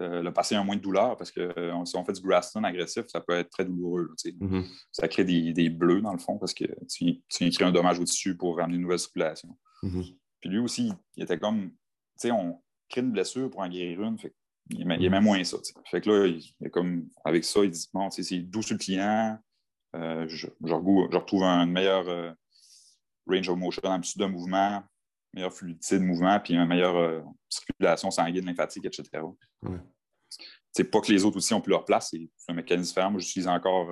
Euh, 0.00 0.22
le 0.22 0.30
patient 0.32 0.60
a 0.60 0.64
moins 0.64 0.76
de 0.76 0.80
douleur 0.82 1.16
parce 1.16 1.30
que 1.30 1.40
euh, 1.58 1.84
si 1.86 1.96
on 1.96 2.04
fait 2.04 2.12
du 2.12 2.20
Graston 2.20 2.62
agressif, 2.64 3.04
ça 3.08 3.20
peut 3.22 3.32
être 3.32 3.48
très 3.50 3.64
douloureux. 3.64 4.10
Mhm. 4.40 4.62
Ça 4.92 5.08
crée 5.08 5.24
des, 5.24 5.54
des 5.54 5.70
bleus, 5.70 6.02
dans 6.02 6.12
le 6.12 6.18
fond, 6.18 6.36
parce 6.38 6.52
que 6.52 6.64
tu, 6.86 7.22
tu 7.30 7.50
créer 7.50 7.66
un 7.66 7.72
dommage 7.72 7.98
au 7.98 8.04
tissu 8.04 8.36
pour 8.36 8.58
ramener 8.58 8.76
une 8.76 8.82
nouvelle 8.82 8.98
circulation. 8.98 9.56
Mhm. 9.82 10.04
Puis 10.46 10.54
lui 10.54 10.60
aussi, 10.60 10.92
il 11.16 11.24
était 11.24 11.40
comme, 11.40 11.70
tu 11.70 11.76
sais, 12.18 12.30
on 12.30 12.62
crée 12.88 13.00
une 13.00 13.10
blessure 13.10 13.50
pour 13.50 13.62
en 13.62 13.68
guérir 13.68 14.00
une. 14.00 14.16
Fait 14.16 14.32
il, 14.70 14.82
aimait, 14.82 15.02
aimait 15.02 15.20
moins 15.20 15.42
ça. 15.42 15.56
Fait 15.90 16.00
que 16.00 16.08
là, 16.08 16.26
il, 16.28 16.38
il 16.60 16.66
est 16.68 16.70
comme, 16.70 17.08
avec 17.24 17.44
ça, 17.44 17.64
il 17.64 17.70
dit, 17.70 17.88
bon, 17.92 18.08
c'est 18.10 18.38
doux 18.38 18.62
sur 18.62 18.74
le 18.74 18.78
client. 18.78 19.36
Euh, 19.96 20.24
je, 20.28 20.46
je, 20.64 20.72
regou- 20.72 21.08
je 21.10 21.16
retrouve 21.16 21.42
un 21.42 21.66
meilleur 21.66 22.06
euh, 22.08 22.30
range 23.26 23.48
of 23.48 23.58
motion, 23.58 23.82
amplitude 23.86 24.20
de 24.20 24.26
mouvement, 24.26 24.84
meilleure 25.32 25.52
fluidité 25.52 25.98
de 25.98 26.04
mouvement, 26.04 26.38
puis 26.38 26.54
une 26.54 26.64
meilleure 26.64 26.96
euh, 26.96 27.22
circulation 27.48 28.12
sanguine, 28.12 28.46
lymphatique, 28.46 28.84
etc. 28.84 29.08
Ouais. 29.62 29.78
C'est 30.70 30.84
pas 30.84 31.00
que 31.00 31.10
les 31.10 31.24
autres 31.24 31.38
outils 31.38 31.54
ont 31.54 31.60
plus 31.60 31.72
leur 31.72 31.84
place, 31.84 32.10
c'est 32.12 32.28
un 32.46 32.54
mécanisme 32.54 32.90
différent. 32.90 33.10
Moi, 33.10 33.20
j'utilise 33.20 33.48
encore 33.48 33.90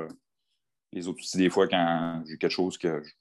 les 0.94 1.08
autres 1.08 1.18
outils 1.20 1.36
des 1.36 1.50
fois 1.50 1.68
quand 1.68 2.22
j'ai 2.26 2.38
quelque 2.38 2.50
chose 2.50 2.78
que 2.78 3.02
je, 3.02 3.12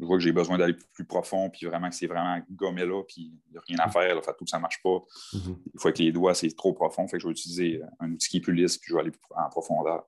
je 0.00 0.06
vois 0.06 0.16
que 0.16 0.22
j'ai 0.22 0.32
besoin 0.32 0.58
d'aller 0.58 0.76
plus 0.92 1.04
profond, 1.04 1.50
puis 1.50 1.66
vraiment 1.66 1.88
que 1.88 1.94
c'est 1.94 2.06
vraiment 2.06 2.40
gommé 2.50 2.84
là, 2.86 3.02
puis 3.06 3.32
il 3.46 3.52
n'y 3.52 3.58
a 3.58 3.60
rien 3.66 3.78
à 3.80 3.90
faire, 3.90 4.14
là, 4.14 4.22
fait 4.22 4.34
tout 4.38 4.46
ça 4.46 4.56
ne 4.56 4.62
marche 4.62 4.80
pas. 4.82 4.98
Mhm. 5.34 5.56
Des 5.66 5.78
fois, 5.78 5.90
avec 5.90 5.98
les 5.98 6.12
doigts, 6.12 6.34
c'est 6.34 6.50
trop 6.56 6.72
profond, 6.72 7.06
fait 7.06 7.18
que 7.18 7.22
je 7.22 7.26
vais 7.26 7.32
utiliser 7.32 7.82
un 8.00 8.10
outil 8.10 8.28
qui 8.28 8.36
est 8.38 8.40
plus 8.40 8.54
lisse, 8.54 8.78
puis 8.78 8.88
je 8.90 8.94
vais 8.94 9.00
aller 9.00 9.10
plus 9.10 9.20
en 9.36 9.48
profondeur. 9.50 10.04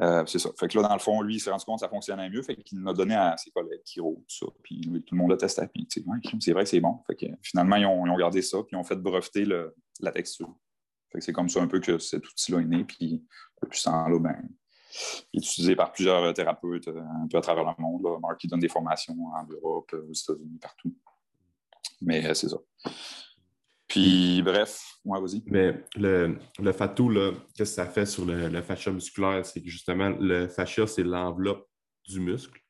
Euh, 0.00 0.24
c'est 0.26 0.38
ça. 0.38 0.50
Fait 0.56 0.68
que 0.68 0.78
là, 0.78 0.86
dans 0.86 0.94
le 0.94 1.00
fond, 1.00 1.22
lui, 1.22 1.36
il 1.36 1.40
s'est 1.40 1.50
rendu 1.50 1.64
compte 1.64 1.78
que 1.78 1.86
ça 1.86 1.88
fonctionnait 1.88 2.30
mieux, 2.30 2.42
fait 2.42 2.54
qu'il 2.56 2.80
l'a 2.82 2.92
donné 2.92 3.16
à 3.16 3.36
ses 3.36 3.50
collègues 3.50 3.82
qui 3.84 3.98
tout 3.98 4.22
ça. 4.28 4.46
Puis 4.62 4.76
lui, 4.82 5.02
tout 5.02 5.14
le 5.14 5.20
monde 5.20 5.30
l'a 5.30 5.36
testé, 5.36 5.66
puis 5.66 5.88
c'est 5.90 6.52
vrai 6.52 6.64
que 6.64 6.70
c'est 6.70 6.80
bon. 6.80 7.00
Fait 7.06 7.16
que 7.16 7.26
finalement, 7.42 7.76
ils 7.76 7.86
ont, 7.86 8.06
ils 8.06 8.10
ont 8.10 8.16
gardé 8.16 8.42
ça, 8.42 8.58
puis 8.58 8.76
ils 8.76 8.76
ont 8.76 8.84
fait 8.84 8.96
breveter 8.96 9.44
le- 9.44 9.74
la 10.00 10.12
texture. 10.12 10.54
Fait 11.10 11.18
que 11.18 11.24
c'est 11.24 11.32
comme 11.32 11.48
ça 11.48 11.60
un 11.60 11.66
peu 11.66 11.80
que 11.80 11.98
cet 11.98 12.28
outil-là 12.28 12.60
est 12.60 12.66
né, 12.66 12.84
puis 12.84 13.24
depuis 13.62 13.80
ce 13.80 13.84
temps-là, 13.84 14.18
ben, 14.20 14.48
utilisé 15.32 15.76
par 15.76 15.92
plusieurs 15.92 16.22
euh, 16.22 16.32
thérapeutes 16.32 16.88
euh, 16.88 17.00
un 17.00 17.28
peu 17.28 17.38
à 17.38 17.40
travers 17.40 17.64
le 17.64 17.82
monde. 17.82 18.02
Là. 18.02 18.18
Marc, 18.20 18.42
il 18.44 18.50
donne 18.50 18.60
des 18.60 18.68
formations 18.68 19.16
en 19.34 19.44
Europe, 19.46 19.90
euh, 19.94 20.06
aux 20.08 20.12
États-Unis, 20.12 20.58
partout. 20.60 20.94
Mais 22.00 22.34
c'est 22.34 22.48
ça. 22.48 22.58
Puis, 23.88 24.42
bref, 24.42 24.98
ouais, 25.04 25.20
vas-y. 25.20 25.42
Mais 25.46 25.82
le, 25.96 26.38
le 26.58 26.72
fatou, 26.72 27.10
qu'est-ce 27.54 27.70
que 27.70 27.76
ça 27.76 27.86
fait 27.86 28.06
sur 28.06 28.24
le, 28.24 28.48
le 28.48 28.62
fascia 28.62 28.92
musculaire? 28.92 29.44
C'est 29.46 29.62
que 29.62 29.68
justement, 29.68 30.10
le 30.10 30.46
fascia, 30.48 30.86
c'est 30.86 31.02
l'enveloppe 31.02 31.66
du 32.06 32.20
muscle. 32.20 32.60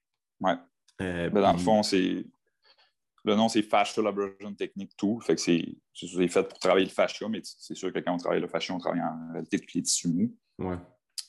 Ouais. 0.41 0.55
Euh, 1.01 1.29
Ben, 1.31 1.41
dans 1.43 1.53
le 1.53 1.59
fond, 1.59 1.83
c'est. 1.83 2.25
Le 3.25 3.35
nom, 3.35 3.49
c'est 3.49 3.63
Fascial 3.63 4.07
Abrasion 4.07 4.55
Technique 4.55 4.97
Tool. 4.97 5.21
Fait 5.23 5.35
que 5.35 5.41
c'est 5.41 5.77
c'est 5.93 6.29
fait 6.29 6.49
pour 6.49 6.59
travailler 6.61 6.87
le 6.87 6.93
fascia, 6.93 7.29
mais 7.29 7.41
c'est 7.43 7.75
sûr 7.75 7.93
que 7.93 7.99
quand 7.99 8.15
on 8.15 8.17
travaille 8.17 8.41
le 8.41 8.49
fascia, 8.49 8.73
on 8.75 8.79
travaille 8.79 9.03
en 9.03 9.33
réalité 9.33 9.59
tous 9.59 9.75
les 9.75 9.83
tissus 9.83 10.09
mous. 10.09 10.35
Ouais. 10.59 10.79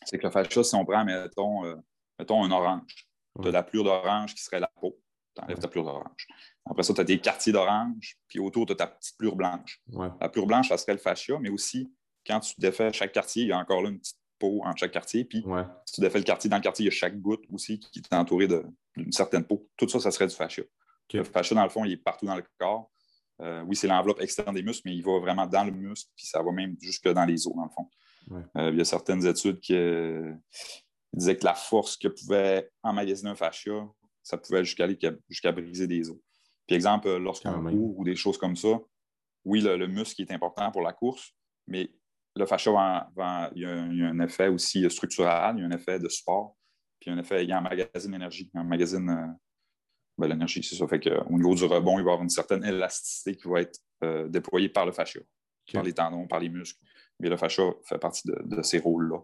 C'est 0.05 0.17
que 0.17 0.25
le 0.25 0.31
fascia, 0.31 0.63
si 0.63 0.75
on 0.75 0.85
prend, 0.85 1.03
mettons, 1.05 1.65
euh, 1.65 1.75
mettons 2.17 2.43
un 2.43 2.51
orange, 2.51 3.07
tu 3.41 3.47
as 3.47 3.51
la 3.51 3.63
plure 3.63 3.83
d'orange 3.83 4.33
qui 4.35 4.41
serait 4.43 4.59
la 4.59 4.71
peau. 4.79 4.99
Tu 5.35 5.43
enlèves 5.43 5.59
ta 5.59 5.67
plure 5.67 5.83
d'orange. 5.83 6.27
Après 6.65 6.83
ça, 6.83 6.93
tu 6.93 7.01
as 7.01 7.03
des 7.03 7.19
quartiers 7.19 7.53
d'orange, 7.53 8.17
puis 8.27 8.39
autour, 8.39 8.65
tu 8.65 8.73
as 8.73 8.75
ta 8.75 8.87
petite 8.87 9.17
plure 9.17 9.35
blanche. 9.35 9.81
Ouais. 9.91 10.09
La 10.19 10.29
plure 10.29 10.45
blanche, 10.45 10.69
ça 10.69 10.77
serait 10.77 10.93
le 10.93 10.99
fascia, 10.99 11.37
mais 11.39 11.49
aussi, 11.49 11.93
quand 12.25 12.39
tu 12.39 12.53
défais 12.59 12.91
chaque 12.93 13.11
quartier, 13.11 13.43
il 13.43 13.49
y 13.49 13.51
a 13.51 13.57
encore 13.57 13.81
là 13.81 13.89
une 13.89 13.99
petite 13.99 14.17
peau 14.39 14.61
en 14.65 14.75
chaque 14.75 14.91
quartier. 14.91 15.25
Puis 15.25 15.43
Ouais. 15.45 15.63
si 15.85 15.95
tu 15.95 16.01
défais 16.01 16.17
le 16.17 16.23
quartier, 16.23 16.49
dans 16.49 16.57
le 16.57 16.61
quartier, 16.63 16.83
il 16.83 16.87
y 16.87 16.91
a 16.91 16.95
chaque 16.95 17.19
goutte 17.19 17.43
aussi 17.51 17.79
qui 17.79 17.99
est 17.99 18.13
entourée 18.15 18.47
d'une 18.47 19.11
certaine 19.11 19.43
peau. 19.45 19.67
Tout 19.77 19.87
ça, 19.87 19.99
ça 19.99 20.11
serait 20.11 20.27
du 20.27 20.35
fascia. 20.35 20.63
Le 21.13 21.23
fascia, 21.23 21.55
dans 21.55 21.63
le 21.63 21.69
fond, 21.69 21.85
il 21.85 21.91
est 21.93 21.97
partout 21.97 22.25
dans 22.25 22.35
le 22.35 22.43
corps. 22.57 22.91
Euh, 23.41 23.61
oui, 23.63 23.75
c'est 23.75 23.87
l'enveloppe 23.87 24.21
externe 24.21 24.53
des 24.53 24.61
muscles, 24.63 24.83
mais 24.85 24.95
il 24.95 25.03
va 25.03 25.17
vraiment 25.19 25.47
dans 25.47 25.63
le 25.63 25.71
muscle, 25.71 26.11
puis 26.15 26.25
ça 26.25 26.43
va 26.43 26.51
même 26.51 26.75
jusque 26.81 27.07
dans 27.07 27.25
les 27.25 27.47
os, 27.47 27.55
dans 27.55 27.63
le 27.63 27.69
fond. 27.69 27.89
Ouais. 28.29 28.41
Euh, 28.57 28.69
il 28.71 28.77
y 28.77 28.81
a 28.81 28.85
certaines 28.85 29.25
études 29.25 29.59
qui 29.59 29.75
euh, 29.75 30.33
disaient 31.13 31.37
que 31.37 31.45
la 31.45 31.55
force 31.55 31.97
que 31.97 32.07
pouvait 32.07 32.69
emmagasiner 32.83 33.31
un 33.31 33.35
fascia, 33.35 33.87
ça 34.23 34.37
pouvait 34.37 34.63
jusqu'à 34.63 34.83
aller 34.83 34.97
jusqu'à 35.27 35.51
briser 35.51 35.87
des 35.87 36.09
os. 36.09 36.17
Puis 36.67 36.75
exemple, 36.75 37.07
euh, 37.07 37.17
lorsqu'on 37.19 37.49
court 37.71 37.97
ou 37.99 38.03
des 38.03 38.15
choses 38.15 38.37
comme 38.37 38.55
ça, 38.55 38.79
oui, 39.45 39.61
le, 39.61 39.77
le 39.77 39.87
muscle 39.87 40.21
est 40.21 40.31
important 40.31 40.71
pour 40.71 40.81
la 40.81 40.93
course, 40.93 41.31
mais 41.67 41.89
le 42.35 42.45
fascia, 42.45 42.71
va- 42.71 43.09
va- 43.15 43.51
il, 43.55 43.63
y 43.63 43.65
a, 43.65 43.69
un- 43.71 43.91
il 43.91 43.97
y 43.99 44.03
a 44.03 44.07
un 44.09 44.19
effet 44.19 44.47
aussi 44.49 44.87
structural, 44.91 45.57
il 45.57 45.61
y 45.61 45.63
a 45.63 45.67
un 45.67 45.71
effet 45.71 45.97
de 45.99 46.07
support, 46.09 46.55
puis 46.99 47.09
un 47.09 47.17
effet, 47.17 47.43
il 47.45 47.53
emmagasine 47.53 48.11
l'énergie, 48.11 48.51
il 48.53 48.59
emmagasine 48.59 49.09
euh, 49.09 49.27
ben, 50.17 50.27
l'énergie, 50.27 50.61
c'est 50.61 50.75
ça. 50.75 50.87
Fait 50.87 50.99
que, 50.99 51.09
au 51.27 51.37
niveau 51.37 51.55
du 51.55 51.63
rebond, 51.63 51.97
il 51.97 52.03
va 52.03 52.11
y 52.11 52.13
avoir 52.13 52.21
une 52.21 52.29
certaine 52.29 52.63
élasticité 52.63 53.35
qui 53.35 53.47
va 53.47 53.61
être 53.61 53.79
euh, 54.03 54.27
déployée 54.27 54.69
par 54.69 54.85
le 54.85 54.91
fascia, 54.91 55.21
par 55.73 55.81
les 55.83 55.93
tendons, 55.93 56.27
par 56.27 56.39
les 56.39 56.49
muscles. 56.49 56.79
Mais 57.19 57.29
le 57.29 57.37
fascia 57.37 57.63
fait 57.83 57.97
partie 57.97 58.23
de, 58.27 58.61
ces 58.61 58.79
rôles-là. 58.79 59.19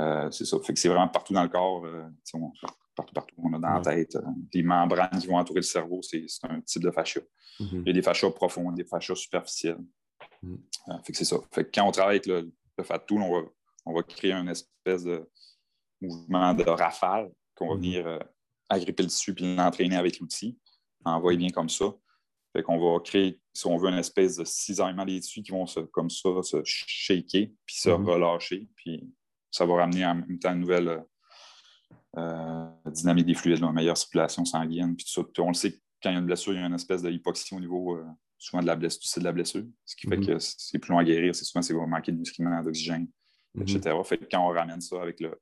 Euh, 0.00 0.30
c'est 0.30 0.44
ça. 0.44 0.58
Fait 0.60 0.74
que 0.74 0.80
c'est 0.80 0.88
vraiment 0.88 1.08
partout 1.08 1.32
dans 1.32 1.42
le 1.42 1.48
corps. 1.48 1.84
Euh, 1.84 2.02
partout, 2.96 3.14
partout. 3.14 3.34
On 3.38 3.52
a 3.52 3.58
dans 3.58 3.74
la 3.74 3.80
tête. 3.80 4.18
les 4.52 4.62
membranes 4.62 5.18
qui 5.20 5.26
vont 5.26 5.36
entourer 5.36 5.60
le 5.60 5.64
cerveau, 5.64 6.00
c'est 6.02 6.26
un 6.42 6.60
type 6.60 6.82
de 6.82 6.90
fascia. 6.90 7.22
Mm-hmm. 7.60 7.82
Il 7.82 7.86
y 7.86 7.90
a 7.90 7.92
des 7.92 8.02
fascias 8.02 8.30
profonds, 8.30 8.72
des 8.72 8.84
fascias 8.84 9.14
superficiels. 9.14 9.78
Mm. 10.42 10.56
fait 11.04 11.12
que 11.12 11.18
c'est 11.18 11.24
ça. 11.24 11.36
Fait 11.52 11.64
que 11.64 11.70
quand 11.72 11.86
on 11.86 11.92
travaille 11.92 12.16
avec 12.16 12.26
le, 12.26 12.52
fat 12.82 12.98
tool, 13.00 13.22
on 13.22 13.40
va, 13.40 13.46
on 13.86 13.94
va 13.94 14.02
créer 14.02 14.32
une 14.32 14.48
espèce 14.48 15.04
de 15.04 15.28
mouvement 16.00 16.54
de 16.54 16.64
rafale 16.64 17.30
qu'on 17.54 17.68
va 17.68 17.74
mm-hmm. 17.74 17.78
venir 17.78 18.18
agripper 18.68 19.04
le 19.04 19.08
tissu 19.08 19.32
puis 19.32 19.54
l'entraîner 19.54 19.96
avec 19.96 20.18
l'outil. 20.18 20.58
Envoyer 21.04 21.38
bien 21.38 21.50
comme 21.50 21.68
ça. 21.68 21.94
Fait 22.52 22.62
qu'on 22.62 22.78
va 22.78 23.00
créer, 23.00 23.40
si 23.54 23.66
on 23.68 23.76
veut, 23.76 23.88
une 23.88 23.98
espèce 23.98 24.36
de 24.36 24.44
cisaillement 24.44 25.04
des 25.04 25.20
tissus 25.20 25.42
qui 25.42 25.52
vont 25.52 25.66
se, 25.66 25.80
comme 25.80 26.10
ça 26.10 26.28
se 26.42 26.60
shaker 26.64 27.48
puis 27.64 27.76
se 27.76 27.88
mhm. 27.88 28.04
relâcher. 28.04 28.68
Puis 28.74 29.08
ça 29.50 29.64
va 29.64 29.76
ramener 29.76 30.04
en 30.04 30.16
même 30.16 30.38
temps 30.40 30.52
une 30.52 30.60
nouvelle 30.60 31.04
euh, 32.16 32.66
dynamique 32.86 33.26
des 33.26 33.34
fluides, 33.34 33.62
une 33.62 33.72
meilleure 33.72 33.96
circulation 33.96 34.44
sanguine. 34.44 34.96
Puis 34.96 35.06
tout 35.06 35.12
ça. 35.12 35.42
on 35.42 35.48
le 35.48 35.54
sait, 35.54 35.80
quand 36.02 36.10
il 36.10 36.14
y 36.14 36.16
a 36.16 36.18
une 36.18 36.26
blessure, 36.26 36.52
il 36.52 36.60
y 36.60 36.62
a 36.62 36.66
une 36.66 36.74
espèce 36.74 37.02
d'hypoxie 37.02 37.54
au 37.54 37.60
niveau 37.60 37.96
euh, 37.96 38.04
souvent 38.38 38.60
de 38.60 38.66
la 38.66 38.74
blessure, 38.74 39.20
de 39.20 39.24
la 39.24 39.32
blessure. 39.32 39.64
Ce 39.84 39.94
qui 39.94 40.08
fait 40.08 40.16
mhm. 40.16 40.26
que 40.26 40.38
c'est 40.40 40.78
plus 40.80 40.90
long 40.90 40.98
à 40.98 41.04
guérir. 41.04 41.34
C'est 41.34 41.44
souvent 41.44 41.62
c'est 41.62 41.74
manquer 41.74 42.10
de 42.10 42.18
musclement, 42.18 42.60
d'oxygène, 42.60 43.06
mhm. 43.54 43.62
etc. 43.62 43.96
Fait 44.04 44.18
que 44.18 44.24
quand 44.28 44.44
on 44.44 44.52
ramène 44.52 44.80
ça 44.80 45.00
avec 45.00 45.20
le, 45.20 45.38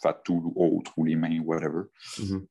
fat 0.00 0.14
tool 0.24 0.42
ou 0.42 0.78
autre, 0.78 0.92
ou 0.96 1.04
les 1.04 1.16
mains, 1.16 1.38
whatever, 1.40 1.82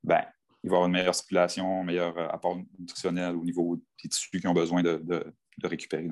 ben, 0.04 0.24
il 0.66 0.70
va 0.70 0.74
y 0.74 0.78
avoir 0.78 0.88
une 0.88 0.94
meilleure 0.94 1.14
circulation, 1.14 1.82
un 1.82 1.84
meilleur 1.84 2.18
euh, 2.18 2.28
apport 2.30 2.58
nutritionnel 2.80 3.36
au 3.36 3.46
niveau 3.46 3.76
des 3.76 4.10
tissus 4.10 4.40
qui 4.40 4.48
ont 4.48 4.54
besoin 4.54 4.82
de, 4.82 5.34
récupérer. 5.64 6.10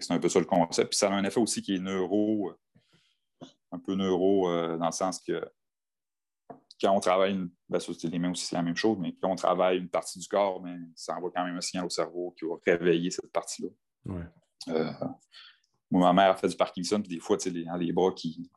C'est 0.00 0.12
un 0.12 0.18
peu 0.18 0.30
ça 0.30 0.38
le 0.38 0.46
concept. 0.46 0.90
Puis 0.90 0.98
ça 0.98 1.10
a 1.10 1.12
un 1.12 1.22
effet 1.22 1.38
aussi 1.38 1.60
qui 1.60 1.76
est 1.76 1.78
neuro, 1.78 2.50
euh, 2.50 3.46
un 3.70 3.78
peu 3.78 3.94
neuro, 3.94 4.48
euh, 4.48 4.78
dans 4.78 4.86
le 4.86 4.92
sens 4.92 5.20
que 5.20 5.44
quand 6.80 6.96
on 6.96 7.00
travaille, 7.00 7.32
une, 7.32 7.50
ben, 7.68 7.78
les 8.04 8.18
mains 8.18 8.30
aussi, 8.30 8.46
c'est 8.46 8.56
la 8.56 8.62
même 8.62 8.76
chose, 8.76 8.96
mais 8.98 9.14
quand 9.20 9.30
on 9.30 9.36
travaille 9.36 9.78
une 9.78 9.90
partie 9.90 10.18
du 10.18 10.26
corps, 10.28 10.60
ben, 10.60 10.90
ça 10.94 11.14
envoie 11.14 11.30
quand 11.30 11.44
même 11.44 11.56
un 11.56 11.60
signal 11.60 11.84
au 11.84 11.90
cerveau 11.90 12.34
qui 12.38 12.46
va 12.46 12.54
réveiller 12.64 13.10
cette 13.10 13.30
partie-là. 13.32 13.68
ma 15.90 16.12
mère 16.14 16.30
a 16.30 16.36
fait 16.36 16.48
du 16.48 16.56
Parkinson, 16.56 17.02
puis 17.02 17.16
des 17.16 17.20
fois, 17.20 17.36
les, 17.44 17.66
les 17.78 17.92
bras 17.92 18.12
qui, 18.12 18.50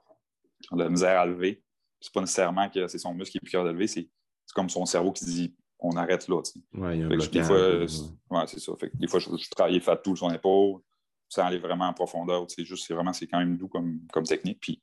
qui 0.61 0.73
ont 0.73 0.77
de 0.77 0.83
la 0.83 0.89
misère 0.89 1.19
à 1.19 1.25
lever. 1.25 1.61
C'est 1.99 2.13
pas 2.13 2.21
nécessairement 2.21 2.69
que 2.69 2.87
c'est 2.87 2.97
son 2.97 3.13
muscle 3.13 3.31
qui 3.31 3.37
est 3.39 3.41
plus 3.41 3.51
capable 3.51 3.69
de 3.69 3.73
lever, 3.73 3.87
c'est 3.87 4.09
comme 4.53 4.69
son 4.69 4.85
cerveau 4.85 5.11
qui 5.11 5.25
dit 5.25 5.55
on 5.81 5.95
arrête 5.95 6.27
là. 6.27 6.41
Oui, 6.73 6.97
il 6.97 6.99
y 6.99 7.03
a 7.03 7.07
un 7.07 7.09
des 7.09 7.43
fois, 7.43 7.79
ouais, 7.79 8.47
c'est 8.47 8.59
ça. 8.59 8.71
des 8.93 9.07
fois, 9.07 9.19
je, 9.19 9.29
je 9.35 9.49
travaillais 9.49 9.79
fat 9.79 9.97
tout 9.97 10.15
son 10.15 10.29
épaule, 10.31 10.81
ça 11.27 11.45
allait 11.45 11.59
vraiment 11.59 11.85
en 11.85 11.93
profondeur. 11.93 12.45
C'est 12.49 12.65
juste, 12.65 12.85
c'est 12.85 12.93
vraiment, 12.93 13.13
c'est 13.13 13.27
quand 13.27 13.39
même 13.39 13.57
doux 13.57 13.67
comme, 13.67 13.99
comme 14.11 14.25
technique. 14.25 14.59
Puis, 14.61 14.81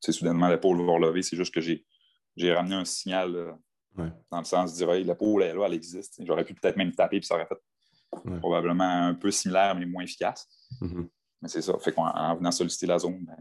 c'est 0.00 0.12
soudainement, 0.12 0.48
l'épaule 0.48 0.84
va 0.84 0.92
relever. 0.92 1.22
C'est 1.22 1.36
juste 1.36 1.52
que 1.52 1.60
j'ai, 1.60 1.84
j'ai 2.36 2.52
ramené 2.54 2.74
un 2.74 2.84
signal 2.84 3.36
euh, 3.36 4.08
dans 4.30 4.38
le 4.38 4.44
sens 4.44 4.72
de 4.72 4.76
dire, 4.78 4.90
l'épaule, 4.92 5.42
elle 5.42 5.50
est 5.50 5.54
là, 5.54 5.66
elle 5.66 5.74
existe. 5.74 6.22
J'aurais 6.24 6.44
pu 6.44 6.54
peut-être 6.54 6.76
même 6.76 6.92
taper, 6.92 7.18
puis 7.18 7.26
ça 7.26 7.34
aurait 7.34 7.46
fait 7.46 8.38
probablement 8.38 9.06
un 9.06 9.14
peu 9.14 9.30
similaire, 9.30 9.74
mais 9.74 9.84
moins 9.84 10.02
efficace. 10.02 10.48
Mm-hmm. 10.80 11.08
Mais 11.42 11.48
c'est 11.48 11.62
ça. 11.62 11.78
Fait 11.78 11.92
qu'en 11.92 12.36
venant 12.36 12.50
solliciter 12.50 12.86
la 12.86 12.98
zone, 12.98 13.24
ben, 13.24 13.36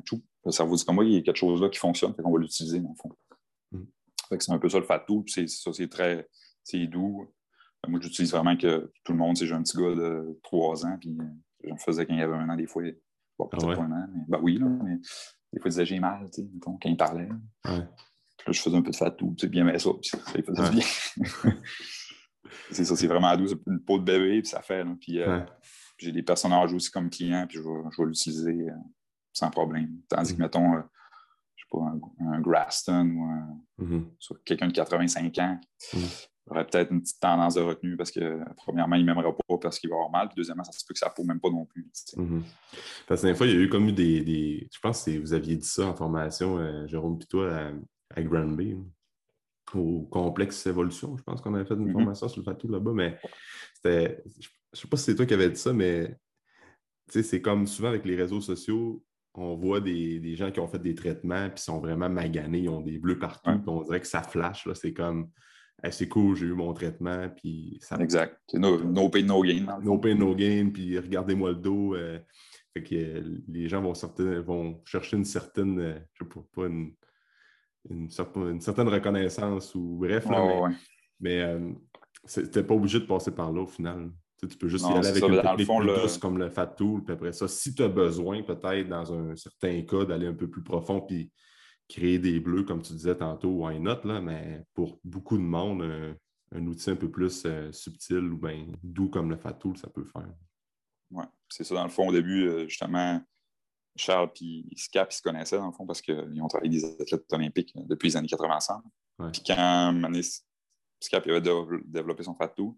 le 0.46 0.52
cerveau 0.52 0.76
dit 0.76 0.86
comme 0.86 0.96
moi, 0.96 1.06
il 1.06 1.14
y 1.14 1.18
a 1.18 1.22
quelque 1.22 1.38
chose 1.38 1.62
là 1.62 1.70
qui 1.70 1.80
fonctionne, 1.80 2.14
fait 2.14 2.22
qu'on 2.22 2.32
va 2.32 2.40
l'utiliser 2.40 2.80
dans 2.80 2.90
le 2.90 2.96
fond. 2.96 3.10
Mm. 4.30 4.34
Fait 4.34 4.38
que 4.38 4.44
c'est 4.44 4.52
un 4.52 4.60
peu 4.60 4.70
ça 4.70 4.80
le 4.80 4.86
fat 4.86 5.00
tool, 5.00 5.24
c'est 5.28 5.48
ça, 5.48 5.72
c'est 5.74 5.90
très 5.90 6.28
c'est 6.64 6.88
doux. 6.88 7.32
Ben, 7.84 7.92
moi, 7.92 8.00
j'utilise 8.02 8.32
vraiment 8.32 8.56
que 8.58 8.92
tout 9.04 9.14
le 9.14 9.18
monde, 9.18 9.36
j'ai 9.38 9.52
un 9.54 9.64
petit 9.64 9.78
gars 9.78 9.96
de 9.96 10.40
3 10.44 10.86
ans, 10.86 10.98
puis 11.00 11.18
j'en 11.64 11.78
faisais 11.78 12.06
quand 12.06 12.14
il 12.14 12.20
y 12.20 12.24
avait 12.24 12.36
un 12.36 12.50
an, 12.50 12.56
des 12.56 12.68
fois, 12.68 12.84
bon, 13.38 13.48
peut-être 13.48 13.70
ah 13.70 13.82
un 13.82 13.92
an, 13.92 14.08
mais 14.14 14.24
ben 14.28 14.40
oui, 14.42 14.58
là, 14.58 14.68
mais 14.68 14.98
des 15.54 15.60
fois, 15.60 15.68
il 15.68 15.70
disait 15.70 15.86
j'ai 15.86 16.00
mal, 16.00 16.30
tu 16.32 16.42
sais, 16.42 16.48
quand 16.62 16.78
il 16.86 16.98
parlait. 16.98 17.30
Puis 17.64 17.74
là, 17.74 18.52
je 18.52 18.62
faisais 18.62 18.76
un 18.76 18.82
peu 18.82 18.92
de 18.92 18.96
fat 18.96 19.12
tool, 19.12 19.36
tu 19.36 19.46
sais, 19.46 19.48
bien 19.48 19.64
mais 19.64 19.80
ça, 19.80 19.90
puis 19.94 20.10
ça, 20.10 20.18
il 20.36 20.44
faisait 20.44 20.70
bien. 20.70 21.54
c'est 22.72 22.86
ça, 22.86 22.96
c'est 22.96 23.08
vraiment 23.08 23.36
doux, 23.36 23.48
c'est 23.48 23.60
une 23.68 23.80
peau 23.80 23.98
de 23.98 24.04
bébé, 24.04 24.42
puis 24.42 24.50
ça 24.50 24.62
fait, 24.62 24.84
là, 24.84 24.96
puis 25.00 25.20
euh, 25.20 25.42
j'ai 25.98 26.12
des 26.12 26.24
personnages 26.24 26.74
aussi 26.74 26.92
comme 26.92 27.10
clients, 27.10 27.46
puis 27.48 27.58
je 27.58 27.64
vais, 27.64 28.06
l'utiliser 28.06 28.70
euh, 28.70 28.76
sans 29.34 29.50
problème. 29.50 29.90
Tandis 30.08 30.36
que, 30.36 30.42
mettons, 30.42 30.76
euh, 30.76 30.82
je 30.82 30.82
sais 30.82 30.90
pas, 31.70 31.94
un, 32.20 32.42
Graston 32.42 33.08
ou 33.80 33.84
mm-hmm. 33.84 34.04
quelqu'un 34.46 34.68
de 34.68 34.74
85 34.74 35.38
ans, 35.40 35.60
mm-hmm. 35.94 36.28
aurait 36.50 36.66
peut-être 36.68 36.92
une 36.92 37.02
petite 37.02 37.20
tendance 37.20 37.56
de 37.56 37.62
retenue 37.62 37.98
parce 37.98 38.12
que, 38.12 38.40
premièrement, 38.58 38.96
il 38.96 39.06
ne 39.06 39.14
m'aimerait 39.14 39.32
pas 39.32 39.58
parce 39.62 39.80
qu'il 39.80 39.90
va 39.90 39.96
avoir 39.96 40.12
mal, 40.12 40.28
puis 40.28 40.36
deuxièmement, 40.38 40.64
ça 40.64 40.72
se 40.72 40.86
peut 40.86 40.94
que 40.94 41.00
ça 41.00 41.14
ne 41.18 41.24
même 41.26 41.40
pas 41.40 41.50
non 41.50 41.66
plus. 41.66 41.90
Parce 43.08 43.22
que 43.22 43.28
des 43.28 43.36
fois, 43.36 43.48
il 43.48 43.54
y 43.54 43.58
a 43.58 43.60
eu 43.60 43.70
comme 43.70 43.92
des, 43.92 44.68
Je 44.72 44.80
pense 44.80 45.04
que 45.04 45.20
vous 45.20 45.34
aviez 45.34 45.56
dit 45.56 45.68
ça 45.68 45.88
en 45.88 45.96
formation, 45.96 46.58
euh, 46.58 46.88
Jérôme 46.88 47.18
Pitois, 47.18 47.54
à, 47.54 47.72
à 48.16 48.22
Granby 48.22 48.78
au 49.76 50.08
complexe 50.10 50.66
évolution. 50.66 51.16
Je 51.18 51.24
pense 51.24 51.42
qu'on 51.42 51.54
avait 51.54 51.66
fait 51.66 51.76
une 51.76 51.92
formation 51.92 52.28
sur 52.28 52.40
le 52.40 52.46
fatou 52.46 52.68
là-bas, 52.68 52.92
mais 52.94 53.20
c'était, 53.76 54.24
je 54.74 54.80
sais 54.80 54.88
pas 54.88 54.98
si 54.98 55.06
c'est 55.06 55.16
toi 55.16 55.26
qui 55.26 55.34
avais 55.34 55.50
dit 55.50 55.60
ça, 55.60 55.74
mais 55.74 56.18
c'est 57.08 57.42
comme 57.42 57.68
souvent 57.68 57.90
avec 57.90 58.06
les 58.06 58.16
réseaux 58.16 58.42
sociaux, 58.42 59.04
on 59.36 59.56
voit 59.56 59.80
des, 59.80 60.36
gens 60.36 60.52
qui 60.52 60.60
ont 60.60 60.68
fait 60.68 60.80
des 60.80 60.96
traitements 60.96 61.50
puis 61.50 61.62
sont 61.62 61.80
vraiment 61.80 62.10
maganés, 62.10 62.60
ils 62.60 62.70
ont 62.70 62.82
des 62.82 62.98
bleus 62.98 63.20
partout, 63.20 63.52
puis 63.52 63.70
on 63.70 63.84
dirait 63.84 64.02
que 64.02 64.08
ça 64.08 64.22
flash. 64.22 64.68
C'est 64.74 64.94
comme 64.94 65.30
c'est 65.92 66.08
cool, 66.08 66.36
j'ai 66.36 66.46
eu 66.46 66.54
mon 66.54 66.74
traitement. 66.74 67.30
Puis 67.30 67.78
ça... 67.82 67.98
Exact. 67.98 68.38
C'est 68.48 68.60
no, 68.60 69.10
pain, 69.10 69.24
no 69.24 69.42
gain. 69.42 69.66
No 69.82 69.98
pain, 69.98 70.16
no 70.16 70.36
gain, 70.36 70.70
puis 70.74 70.98
regardez-moi 70.98 71.52
le 71.52 71.56
dos. 71.56 71.96
Euh, 71.96 72.20
fait 72.74 72.84
que 72.84 72.96
euh, 72.96 73.42
les 73.48 73.68
gens 73.68 73.82
vont, 73.82 73.94
vont 74.42 74.82
chercher 74.86 75.18
une 75.18 75.26
certaine, 75.26 75.80
euh, 75.80 76.00
je 76.14 76.24
sais 76.24 76.30
pas, 76.54 76.68
une, 76.68 76.94
une, 77.90 78.10
certaine 78.10 78.90
reconnaissance 78.90 79.74
ou 79.74 79.98
bref. 80.00 80.26
mais, 80.30 80.62
mais 81.20 81.60
c'était 82.26 82.64
pas 82.64 82.76
obligé 82.76 83.00
de 83.00 83.06
passer 83.06 83.32
par 83.32 83.52
là 83.52 83.62
au 83.62 83.68
final. 83.68 84.12
Tu, 84.48 84.58
peux 84.58 84.70
juste 84.70 84.86
y 84.86 84.92
aller 84.92 85.08
avec 85.08 85.24
une 85.24 85.42
technique 85.42 85.68
plus 85.68 85.86
douce 85.86 86.18
comme 86.18 86.38
le 86.38 86.50
Fat 86.50 86.68
Tool, 86.68 87.04
puis 87.04 87.14
après 87.14 87.34
ça, 87.34 87.48
si 87.48 87.76
tu 87.76 87.84
as 87.84 87.90
besoin, 87.90 88.42
peut-être, 88.42 88.88
dans 88.88 89.14
un 89.14 89.36
certain 89.36 89.82
cas, 89.82 90.06
d'aller 90.06 90.28
un 90.28 90.34
peu 90.34 90.50
plus 90.50 90.64
profond, 90.64 91.02
puis 91.02 91.30
créer 91.90 92.20
des 92.20 92.40
bleus, 92.40 92.64
comme 92.64 92.82
tu 92.82 92.94
disais 92.94 93.16
tantôt, 93.16 93.50
ou 93.50 93.66
un 93.66 93.86
autre, 93.88 94.08
là, 94.08 94.22
mais 94.22 94.64
pour 94.74 95.00
beaucoup 95.04 95.38
de 95.38 95.44
monde, 95.44 95.82
un, 96.54 96.68
outil 96.68 96.92
un 96.92 96.96
peu 96.96 97.10
plus 97.10 97.44
euh, 97.46 97.72
subtil 97.72 98.32
ou 98.32 98.38
bien 98.38 98.68
doux 98.82 99.10
comme 99.10 99.30
le 99.30 99.38
Fat 99.38 99.54
Tool, 99.54 99.78
ça 99.78 99.90
peut 99.90 100.06
faire. 100.06 100.30
Oui, 101.12 101.26
c'est 101.50 101.64
ça. 101.64 101.76
Dans 101.76 101.84
le 101.84 101.90
fond, 101.90 102.08
au 102.08 102.12
début, 102.14 102.48
euh, 102.48 102.68
justement, 102.68 103.22
Charles 103.96 104.30
et 104.42 104.64
Scap, 104.76 105.12
ils 105.12 105.16
se 105.16 105.22
connaissaient, 105.22 105.58
dans 105.58 105.68
le 105.68 105.74
fond, 105.74 105.86
parce 105.86 106.02
qu'ils 106.02 106.42
ont 106.42 106.48
travaillé 106.48 106.72
des 106.72 106.86
athlètes 106.86 107.26
olympiques 107.34 107.74
euh, 107.76 107.82
depuis 107.86 108.10
les 108.10 108.18
années 108.18 108.28
80 108.28 108.56
ensemble. 108.56 108.86
Puis 109.34 109.42
quand 109.46 110.02
Scap 111.02 111.28
avait 111.28 111.42
développé 111.42 112.24
son 112.24 112.36
Fat 112.36 112.50
Tool, 112.50 112.74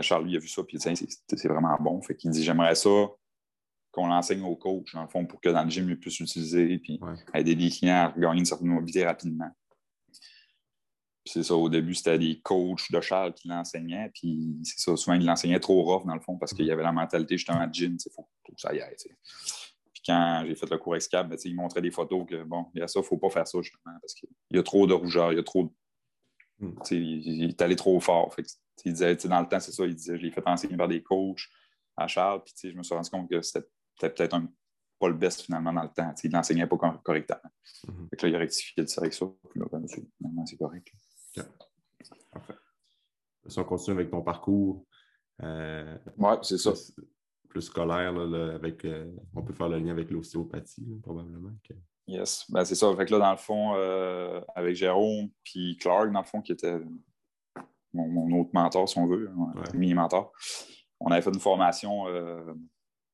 Charles, 0.00 0.26
lui, 0.26 0.36
a 0.36 0.38
vu 0.38 0.48
ça, 0.48 0.62
puis 0.64 0.78
il 0.78 0.92
dit 0.92 1.18
c'est 1.28 1.48
vraiment 1.48 1.76
bon. 1.80 2.00
Fait 2.02 2.16
qu'il 2.16 2.30
dit 2.30 2.42
j'aimerais 2.42 2.74
ça 2.74 3.08
qu'on 3.92 4.06
l'enseigne 4.06 4.42
au 4.42 4.56
coach, 4.56 4.94
dans 4.94 5.02
le 5.02 5.08
fond, 5.08 5.26
pour 5.26 5.40
que 5.40 5.48
dans 5.48 5.64
le 5.64 5.70
gym, 5.70 5.88
il 5.88 5.98
puisse 5.98 6.20
l'utiliser, 6.20 6.78
puis 6.78 7.00
aider 7.34 7.54
les 7.54 7.70
clients 7.70 8.12
à 8.14 8.18
gagner 8.18 8.40
une 8.40 8.44
certaine 8.44 8.68
mobilité 8.68 9.04
rapidement. 9.04 9.50
c'est 11.26 11.42
ça, 11.42 11.54
au 11.56 11.68
début, 11.68 11.94
c'était 11.94 12.18
des 12.18 12.40
coachs 12.40 12.90
de 12.90 13.00
Charles 13.00 13.34
qui 13.34 13.48
l'enseignaient, 13.48 14.10
puis 14.14 14.56
c'est 14.62 14.78
ça, 14.78 14.96
souvent, 14.96 15.16
ils 15.16 15.26
l'enseignaient 15.26 15.58
trop 15.58 15.82
rough, 15.82 16.06
dans 16.06 16.14
le 16.14 16.20
fond, 16.20 16.38
parce 16.38 16.54
qu'il 16.54 16.66
y 16.66 16.70
avait 16.70 16.84
la 16.84 16.92
mentalité 16.92 17.36
justement 17.36 17.66
de 17.66 17.74
gym, 17.74 17.96
il 17.98 18.12
faut 18.12 18.28
que 18.44 18.52
ça 18.56 18.72
y 18.72 18.80
aille. 18.80 18.94
Puis 19.92 20.02
quand 20.06 20.44
j'ai 20.46 20.54
fait 20.54 20.70
le 20.70 20.78
cours 20.78 20.94
Excap, 20.94 21.28
ben, 21.28 21.36
il 21.44 21.56
montrait 21.56 21.82
des 21.82 21.90
photos 21.90 22.24
que, 22.28 22.44
bon, 22.44 22.66
il 22.74 22.78
y 22.78 22.82
a 22.82 22.86
ça, 22.86 23.00
il 23.00 23.02
ne 23.02 23.06
faut 23.06 23.18
pas 23.18 23.30
faire 23.30 23.48
ça, 23.48 23.60
justement, 23.60 23.96
parce 24.00 24.14
qu'il 24.14 24.28
y 24.52 24.58
a 24.58 24.62
trop 24.62 24.86
de 24.86 24.94
rougeur, 24.94 25.32
il 25.32 25.36
y 25.36 25.40
a 25.40 25.42
trop 25.42 25.64
de 25.64 25.70
Hmm. 26.60 26.72
Il, 26.90 27.44
est 27.44 27.62
allé 27.62 27.74
trop 27.74 27.98
fort. 28.00 28.34
Il 28.84 28.92
disait, 28.92 29.16
dans 29.16 29.40
le 29.40 29.48
temps, 29.48 29.60
c'est 29.60 29.72
ça, 29.72 29.84
il 29.84 29.94
disait, 29.94 30.18
je 30.18 30.22
l'ai 30.22 30.30
fait 30.30 30.46
enseigner 30.46 30.76
par 30.76 30.88
des 30.88 31.02
coachs 31.02 31.48
à 31.96 32.06
Charles, 32.06 32.42
puis 32.44 32.70
je 32.70 32.76
me 32.76 32.82
suis 32.82 32.94
rendu 32.94 33.10
compte 33.10 33.28
que 33.28 33.42
c'était 33.42 33.66
peut-être 34.00 34.40
pas 34.98 35.08
le 35.08 35.14
best 35.14 35.42
finalement 35.42 35.72
dans 35.72 35.82
le 35.82 35.88
temps. 35.88 36.14
il 36.22 36.30
n'enseignait 36.30 36.66
pas 36.66 36.76
correctement. 36.76 37.40
Mm 37.88 38.06
là, 38.22 38.28
il 38.28 38.34
a 38.34 38.38
rectifié 38.38 38.82
le 38.82 38.98
avec 38.98 39.14
ça, 39.14 39.26
puis 39.50 39.60
là, 39.60 39.66
ben, 39.72 39.86
c'est 40.46 40.56
correct. 40.56 40.88
Parfait. 42.30 42.54
Si 43.46 43.58
on 43.58 43.64
continue 43.64 43.96
avec 43.96 44.10
ton 44.10 44.22
parcours. 44.22 44.84
Euh, 45.42 45.96
oui, 46.18 46.34
c'est 46.42 46.58
ça. 46.58 46.72
Plus 47.48 47.62
scolaire, 47.62 48.14
avec, 48.54 48.84
euh, 48.84 49.10
on 49.34 49.42
peut 49.42 49.54
faire 49.54 49.68
le 49.68 49.78
lien 49.78 49.92
avec 49.92 50.10
l'ostéopathie, 50.10 51.00
probablement. 51.02 51.50
Yes, 52.06 52.44
ben, 52.50 52.64
c'est 52.64 52.74
ça. 52.74 52.94
Fait 52.94 53.06
que 53.06 53.12
là, 53.12 53.18
dans 53.18 53.30
le 53.30 53.38
fond, 53.38 53.74
euh, 53.76 54.40
avec 54.54 54.76
Jérôme 54.76 55.30
puis 55.42 55.76
Clark, 55.78 56.12
dans 56.12 56.20
le 56.20 56.26
fond, 56.26 56.42
qui 56.42 56.52
était 56.52 56.78
mon, 57.92 58.40
autre 58.40 58.50
mentor, 58.52 58.88
si 58.88 58.98
on 58.98 59.06
veut, 59.06 59.30
mini-mentor, 59.74 60.32
on 61.00 61.10
avait 61.10 61.22
fait 61.22 61.30
une 61.30 61.40
formation 61.40 62.08
euh, 62.08 62.52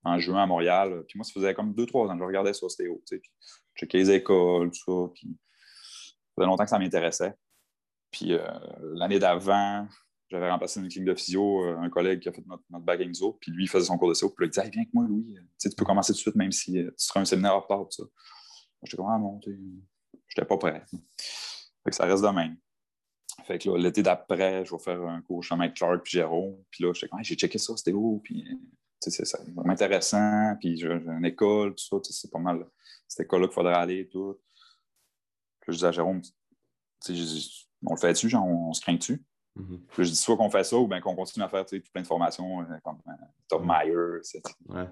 en 0.05 0.19
juin 0.19 0.43
à 0.43 0.47
Montréal. 0.47 1.05
Puis 1.09 1.19
moi, 1.19 1.25
ça 1.25 1.33
faisait 1.33 1.55
comme 1.55 1.75
deux, 1.75 1.87
trois 1.87 2.07
ans 2.09 2.15
que 2.15 2.21
je 2.21 2.25
regardais. 2.25 2.53
Tu 2.53 2.69
sais, 2.69 2.85
puis 3.19 3.21
je 3.75 3.81
checkais 3.81 3.99
les 3.99 4.11
écoles, 4.11 4.71
tout 4.71 5.07
ça. 5.07 5.13
Puis 5.15 5.29
ça 5.29 6.33
faisait 6.37 6.47
longtemps 6.47 6.65
que 6.65 6.71
ça 6.71 6.79
m'intéressait. 6.79 7.35
Puis 8.11 8.33
euh, 8.33 8.47
l'année 8.95 9.19
d'avant, 9.19 9.87
j'avais 10.29 10.51
remplacé 10.51 10.81
une 10.81 10.89
clinique 10.89 11.09
de 11.09 11.15
physio, 11.15 11.65
euh, 11.65 11.79
un 11.79 11.89
collègue 11.89 12.21
qui 12.21 12.29
a 12.29 12.33
fait 12.33 12.45
notre, 12.47 12.65
notre 12.71 12.85
back 12.85 13.01
puis 13.41 13.53
lui, 13.53 13.65
il 13.65 13.69
faisait 13.69 13.87
son 13.87 13.99
cours 13.99 14.09
de 14.09 14.15
CO, 14.15 14.31
puis 14.31 14.45
là, 14.45 14.47
il 14.47 14.51
disait 14.51 14.71
Viens 14.71 14.83
avec 14.83 14.95
moi, 14.95 15.05
Louis, 15.09 15.37
tu, 15.61 15.71
peux 15.71 15.85
commencer 15.85 16.13
tout 16.13 16.19
de 16.19 16.23
suite, 16.23 16.37
même 16.37 16.53
si 16.53 16.73
tu 16.73 16.93
seras 16.97 17.21
un 17.21 17.25
séminaire 17.25 17.55
en 17.55 17.61
retard. 17.61 17.87
J'étais 18.83 18.97
comme 18.97 19.07
Ah 19.09 19.19
non, 19.19 19.39
je 19.45 19.51
n'étais 19.51 20.49
pas 20.49 20.57
prêt. 20.57 20.85
Fait 20.91 21.91
que 21.91 21.95
ça 21.95 22.07
reste 22.07 22.23
de 22.23 22.29
même. 22.29 22.57
Fait 23.45 23.59
que 23.59 23.71
l'été 23.71 24.03
d'après, 24.03 24.65
je 24.65 24.73
vais 24.73 24.83
faire 24.83 25.01
un 25.03 25.21
cours 25.23 25.43
chez 25.43 25.55
Mike 25.57 25.75
Clark 25.75 26.03
puis 26.03 26.13
Jérôme. 26.13 26.57
Puis 26.71 26.85
là, 26.85 26.93
j'étais 26.93 27.09
comme 27.09 27.23
j'ai 27.23 27.35
checké 27.35 27.59
ça, 27.59 27.77
c'était 27.77 27.93
où? 27.93 28.21
Puis 28.25 28.45
c'est 29.01 29.23
vraiment 29.55 29.73
intéressant. 29.73 30.57
Puis 30.61 30.77
j'ai 30.77 30.89
une 30.89 31.25
école, 31.25 31.75
tout 31.75 32.03
ça, 32.03 32.11
c'est 32.11 32.31
pas 32.31 32.39
mal. 32.39 32.67
Cette 33.07 33.27
école-là 33.27 33.47
qu'il 33.47 33.55
faudrait 33.55 33.75
aller, 33.75 34.09
tout. 34.09 34.41
Puis 35.61 35.73
je 35.73 35.73
disais 35.73 35.87
à 35.87 35.93
Jérôme, 35.93 36.23
on 37.09 37.95
le 37.95 38.01
fait 38.01 38.13
dessus, 38.13 38.29
genre, 38.29 38.47
on, 38.47 38.73
se 38.73 38.81
craint 38.81 38.95
dessus. 38.95 39.25
Mm-hmm. 39.57 39.81
Puis 39.89 40.05
je 40.05 40.11
dis 40.11 40.17
soit 40.17 40.37
qu'on 40.37 40.51
fait 40.51 40.65
ça 40.65 40.77
ou 40.77 40.87
bien 40.87 41.01
qu'on 41.01 41.15
continue 41.15 41.45
à 41.45 41.49
faire 41.49 41.65
plein 41.65 42.03
de 42.03 42.07
formations 42.07 42.63
euh, 42.63 42.79
comme 42.83 42.99
euh, 43.09 43.13
Tom 43.49 43.67
Meyer, 43.67 44.21
ouais. 44.69 44.89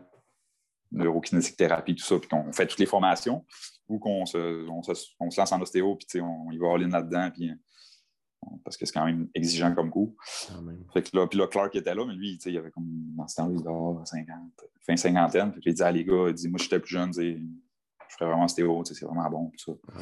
neurokinétique 0.91 1.57
thérapie, 1.57 1.95
tout 1.95 2.05
ça, 2.05 2.19
puis 2.19 2.29
qu'on 2.29 2.53
fait 2.53 2.67
toutes 2.67 2.79
les 2.79 2.87
formations 2.87 3.45
ou 3.89 3.99
qu'on 3.99 4.25
se, 4.27 4.69
on 4.69 4.83
se, 4.83 4.93
on 5.21 5.31
se, 5.31 5.41
lance 5.41 5.53
en 5.53 5.61
ostéo, 5.61 5.97
puis 5.97 6.21
on, 6.21 6.51
y 6.51 6.59
va 6.59 6.75
all-in 6.75 6.89
là-dedans, 6.89 7.31
puis 7.31 7.51
parce 8.65 8.77
que 8.77 8.87
c'est 8.87 8.93
quand 8.93 9.05
même 9.05 9.29
exigeant 9.35 9.75
comme 9.75 9.91
coup. 9.91 10.17
Fait 10.93 11.03
que 11.03 11.17
là, 11.17 11.27
puis 11.27 11.39
là, 11.39 11.47
Clark 11.47 11.75
était 11.75 11.95
là, 11.95 12.05
mais 12.07 12.15
lui, 12.15 12.39
il 12.45 12.59
avait 12.59 12.71
comme, 12.71 12.87
dans 13.17 13.29
ce 13.29 13.37
temps-là, 13.37 13.55
il 13.59 13.69
avait 13.69 14.07
50, 14.07 14.37
fin 14.87 14.97
cinquantaine. 14.97 15.53
Puis 15.53 15.63
il 15.67 15.75
dit, 15.75 15.83
ah, 15.83 15.93
les 15.93 16.05
gars, 16.05 16.27
il 16.29 16.35
dit, 16.35 16.49
moi, 16.49 16.59
j'étais 16.61 16.79
plus 16.79 16.91
jeune, 16.91 17.13
je 17.13 17.37
ferais 18.11 18.27
vraiment 18.27 18.49
stéo, 18.49 18.85
c'est 18.85 19.01
vraiment 19.03 19.29
bon, 19.31 19.51
tout 19.57 19.73
ça. 19.73 19.93
Ah 19.95 20.01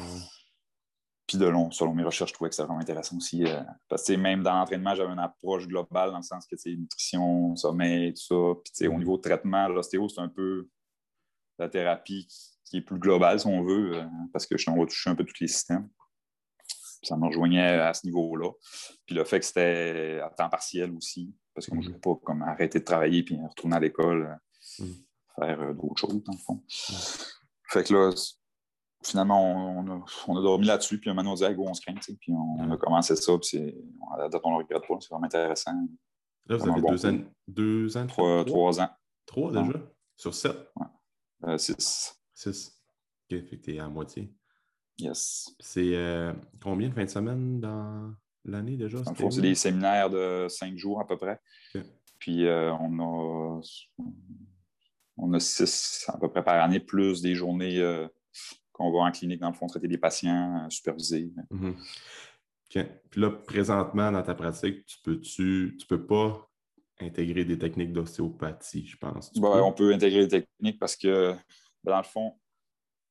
puis 1.27 1.37
de 1.37 1.45
long, 1.45 1.71
selon 1.71 1.93
mes 1.93 2.03
recherches, 2.03 2.31
je 2.31 2.33
trouvais 2.33 2.49
que 2.49 2.55
c'était 2.55 2.67
vraiment 2.67 2.81
intéressant 2.81 3.17
aussi. 3.17 3.45
Euh, 3.45 3.61
parce 3.87 4.03
que 4.03 4.13
même 4.13 4.43
dans 4.43 4.53
l'entraînement, 4.53 4.93
j'avais 4.93 5.13
une 5.13 5.19
approche 5.19 5.67
globale 5.67 6.11
dans 6.11 6.17
le 6.17 6.23
sens 6.23 6.45
que 6.45 6.55
nutrition, 6.69 7.55
sommeil, 7.55 8.13
tout 8.13 8.23
ça. 8.23 8.59
Puis 8.63 8.87
au 8.87 8.97
niveau 8.97 9.17
de 9.17 9.21
traitement, 9.21 9.67
l'ostéo, 9.67 10.09
c'est 10.09 10.21
un 10.21 10.27
peu 10.27 10.67
la 11.59 11.69
thérapie 11.69 12.27
qui, 12.65 12.77
est 12.77 12.81
plus 12.81 12.97
globale, 12.97 13.39
si 13.39 13.45
on 13.45 13.63
veut, 13.63 13.97
euh, 13.97 14.05
parce 14.31 14.47
que 14.47 14.57
je 14.57 14.69
on 14.69 14.79
va 14.79 14.85
toucher 14.87 15.11
un 15.11 15.15
peu 15.15 15.23
tous 15.23 15.39
les 15.39 15.47
systèmes 15.47 15.87
ça 17.03 17.17
me 17.17 17.27
rejoignait 17.27 17.79
à 17.79 17.93
ce 17.93 18.05
niveau-là. 18.05 18.51
Puis 19.05 19.15
le 19.15 19.23
fait 19.23 19.39
que 19.39 19.45
c'était 19.45 20.19
à 20.23 20.29
temps 20.29 20.49
partiel 20.49 20.91
aussi, 20.93 21.33
parce 21.53 21.67
je 21.67 21.75
ne 21.75 21.81
voulais 21.81 21.99
pas 21.99 22.15
comme 22.23 22.41
arrêter 22.41 22.79
de 22.79 22.83
travailler 22.83 23.23
puis 23.23 23.37
retourner 23.41 23.75
à 23.75 23.79
l'école, 23.79 24.39
euh, 24.79 24.85
mm. 24.85 24.93
faire 25.35 25.61
euh, 25.61 25.73
d'autres 25.73 25.97
choses, 25.97 26.23
dans 26.23 26.33
le 26.33 26.37
fond. 26.37 26.63
Fait 27.69 27.83
que 27.83 27.93
là, 27.93 28.11
finalement, 29.03 29.77
on, 30.27 30.37
a, 30.37 30.41
dormi 30.41 30.65
là-dessus, 30.65 30.99
puis 30.99 31.13
maintenant, 31.13 31.33
on 31.33 31.35
dit, 31.35 31.43
hey, 31.43 31.55
go, 31.55 31.65
on 31.67 31.73
se 31.73 31.81
craint, 31.81 31.95
puis 31.95 32.33
on, 32.33 32.71
a 32.71 32.77
commencé 32.77 33.15
ça, 33.15 33.33
puis 33.37 33.75
à 34.13 34.17
la 34.17 34.29
date, 34.29 34.41
on 34.43 34.51
ne 34.51 34.57
le 34.57 34.63
regrette 34.63 34.87
pas, 34.87 34.95
c'est 34.99 35.09
vraiment 35.09 35.25
intéressant. 35.25 35.73
Là, 36.47 36.57
vous 36.57 36.69
avez 36.69 36.81
deux, 36.81 37.05
ans, 37.05 37.19
deux 37.47 37.97
ans, 37.97 38.07
trois, 38.07 38.45
trois, 38.45 38.81
ans. 38.81 38.89
Trois 39.25 39.51
déjà? 39.51 39.79
Sur 40.15 40.33
sept? 40.33 40.57
Ouais. 40.75 40.87
Euh, 41.45 41.57
six. 41.57 42.19
Six. 42.33 42.77
OK, 43.31 43.39
fait 43.49 43.57
que 43.57 43.63
t'es 43.63 43.79
à 43.79 43.87
moitié. 43.87 44.33
Yes. 44.99 45.53
C'est 45.59 45.95
euh, 45.95 46.33
combien 46.61 46.89
de 46.89 46.93
fins 46.93 47.05
de 47.05 47.09
semaine 47.09 47.59
dans 47.59 48.13
l'année 48.45 48.77
déjà? 48.77 48.99
c'est 49.29 49.41
des 49.41 49.55
séminaires 49.55 50.09
de 50.09 50.47
cinq 50.49 50.77
jours 50.77 51.01
à 51.01 51.07
peu 51.07 51.17
près. 51.17 51.39
Puis 52.19 52.45
euh, 52.45 52.73
on 52.73 52.99
a 52.99 53.61
on 55.17 55.33
a 55.33 55.39
six 55.39 56.05
à 56.07 56.17
peu 56.17 56.29
près 56.29 56.43
par 56.43 56.61
année, 56.61 56.79
plus 56.79 57.21
des 57.21 57.35
journées 57.35 57.79
euh, 57.79 58.07
qu'on 58.71 58.91
va 58.91 58.99
en 58.99 59.11
clinique, 59.11 59.39
dans 59.39 59.49
le 59.49 59.55
fond, 59.55 59.67
traiter 59.67 59.87
des 59.87 59.97
patients, 59.97 60.67
superviser. 60.69 61.31
Mm-hmm. 61.51 61.75
Puis 63.09 63.21
là, 63.21 63.29
présentement, 63.29 64.11
dans 64.11 64.23
ta 64.23 64.33
pratique, 64.33 64.85
tu 64.85 64.97
peux 65.03 65.19
tu, 65.19 65.75
tu 65.79 65.85
peux 65.85 66.05
pas 66.05 66.49
intégrer 66.99 67.45
des 67.45 67.57
techniques 67.57 67.93
d'ostéopathie, 67.93 68.85
je 68.85 68.97
pense. 68.97 69.31
on 69.35 69.73
peut 69.73 69.93
intégrer 69.93 70.27
des 70.27 70.41
techniques 70.41 70.79
parce 70.79 70.95
que, 70.95 71.35
dans 71.83 71.97
le 71.97 72.03
fond, 72.03 72.35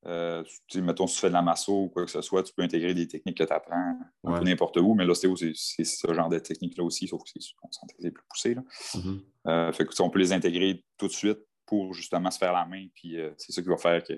euh, 0.05 0.43
mettons, 0.77 1.07
si 1.07 1.15
tu 1.15 1.21
fais 1.21 1.29
de 1.29 1.33
la 1.33 1.43
masso 1.43 1.85
ou 1.85 1.89
quoi 1.89 2.05
que 2.05 2.11
ce 2.11 2.23
soit, 2.23 2.43
tu 2.43 2.53
peux 2.53 2.63
intégrer 2.63 2.93
des 2.95 3.07
techniques 3.07 3.39
que 3.39 3.45
tu 3.45 3.53
apprends 3.53 3.97
n'importe 4.25 4.77
où, 4.79 4.95
mais 4.95 5.05
l'ostéo, 5.05 5.37
c'est 5.37 5.85
ce 5.85 6.13
genre 6.13 6.29
de 6.29 6.39
technique-là 6.39 6.85
aussi, 6.85 7.07
sauf 7.07 7.23
que 7.23 7.31
c'est 7.39 8.11
plus 8.11 8.25
poussé. 8.29 8.55
Là. 8.55 8.63
Mm-hmm. 8.95 9.21
Euh, 9.49 9.73
fait 9.73 9.85
que, 9.85 10.03
on 10.03 10.11
peut 10.11 10.19
les 10.19 10.33
intégrer 10.33 10.85
tout 10.99 11.07
de 11.07 11.13
suite 11.13 11.39
pour 11.67 11.95
justement 11.95 12.31
se 12.31 12.39
faire 12.39 12.53
la 12.53 12.67
main, 12.67 12.87
puis 12.95 13.21
euh, 13.21 13.33
c'est 13.37 13.53
ça 13.53 13.63
qui 13.63 13.69
va 13.69 13.77
faire 13.77 14.03
que, 14.03 14.15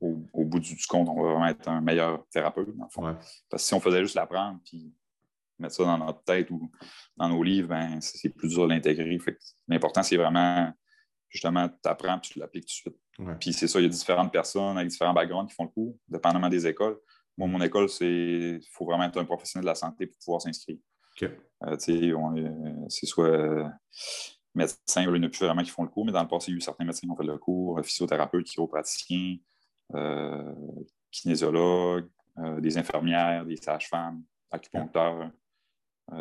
au, 0.00 0.44
bout 0.44 0.60
du, 0.60 0.76
compte, 0.86 1.08
on 1.08 1.22
va 1.22 1.30
vraiment 1.30 1.46
être 1.46 1.68
un 1.68 1.80
meilleur 1.80 2.26
thérapeute, 2.28 2.76
dans 2.76 2.84
le 2.84 2.90
fond. 2.90 3.16
Parce 3.48 3.62
que 3.62 3.68
si 3.68 3.74
on 3.74 3.80
faisait 3.80 4.02
juste 4.02 4.16
l'apprendre, 4.16 4.58
puis 4.64 4.92
mettre 5.58 5.74
ça 5.76 5.84
dans 5.84 5.98
notre 5.98 6.24
tête 6.24 6.50
ou 6.50 6.70
dans 7.16 7.28
nos 7.28 7.42
livres, 7.42 7.68
ben, 7.68 8.00
c'est 8.00 8.30
plus 8.30 8.48
dur 8.48 8.64
de 8.64 8.74
l'intégrer. 8.74 9.18
L'important, 9.68 10.02
c'est 10.02 10.16
vraiment 10.16 10.72
justement, 11.32 11.68
tu 11.68 11.88
apprends 11.88 12.18
puis 12.18 12.30
tu 12.32 12.38
l'appliques 12.38 12.66
tout 12.66 12.90
de 12.90 12.92
suite. 12.92 13.01
Puis 13.38 13.52
c'est 13.52 13.68
ça, 13.68 13.78
il 13.78 13.82
y 13.82 13.86
a 13.86 13.88
différentes 13.88 14.32
personnes 14.32 14.76
avec 14.76 14.88
différents 14.88 15.12
backgrounds 15.12 15.48
qui 15.48 15.54
font 15.54 15.64
le 15.64 15.70
cours, 15.70 15.96
dépendamment 16.08 16.48
des 16.48 16.66
écoles. 16.66 16.98
Moi, 17.36 17.48
mon 17.48 17.60
école, 17.60 17.88
c'est 17.88 18.06
il 18.06 18.68
faut 18.72 18.84
vraiment 18.84 19.04
être 19.04 19.18
un 19.18 19.24
professionnel 19.24 19.64
de 19.64 19.68
la 19.68 19.74
santé 19.74 20.06
pour 20.06 20.16
pouvoir 20.24 20.42
s'inscrire. 20.42 20.78
Euh, 21.22 21.28
euh, 21.62 22.86
c'est 22.88 23.06
soit 23.06 23.28
euh, 23.28 23.68
médecins, 24.54 25.02
il 25.02 25.10
n'y 25.10 25.18
en 25.18 25.22
a 25.22 25.28
plus 25.28 25.44
vraiment 25.44 25.62
qui 25.62 25.70
font 25.70 25.82
le 25.82 25.88
cours, 25.88 26.04
mais 26.04 26.12
dans 26.12 26.22
le 26.22 26.28
passé, 26.28 26.50
il 26.50 26.54
y 26.54 26.54
a 26.54 26.58
eu 26.58 26.60
certains 26.60 26.84
médecins 26.84 27.06
qui 27.06 27.10
ont 27.10 27.16
fait 27.16 27.24
le 27.24 27.38
cours, 27.38 27.80
physiothérapeutes, 27.84 28.46
chiropraticiens, 28.46 29.36
kinésiologues, 31.10 32.08
des 32.58 32.78
infirmières, 32.78 33.44
des 33.44 33.56
sages-femmes, 33.56 34.22
acupuncteurs, 34.50 35.30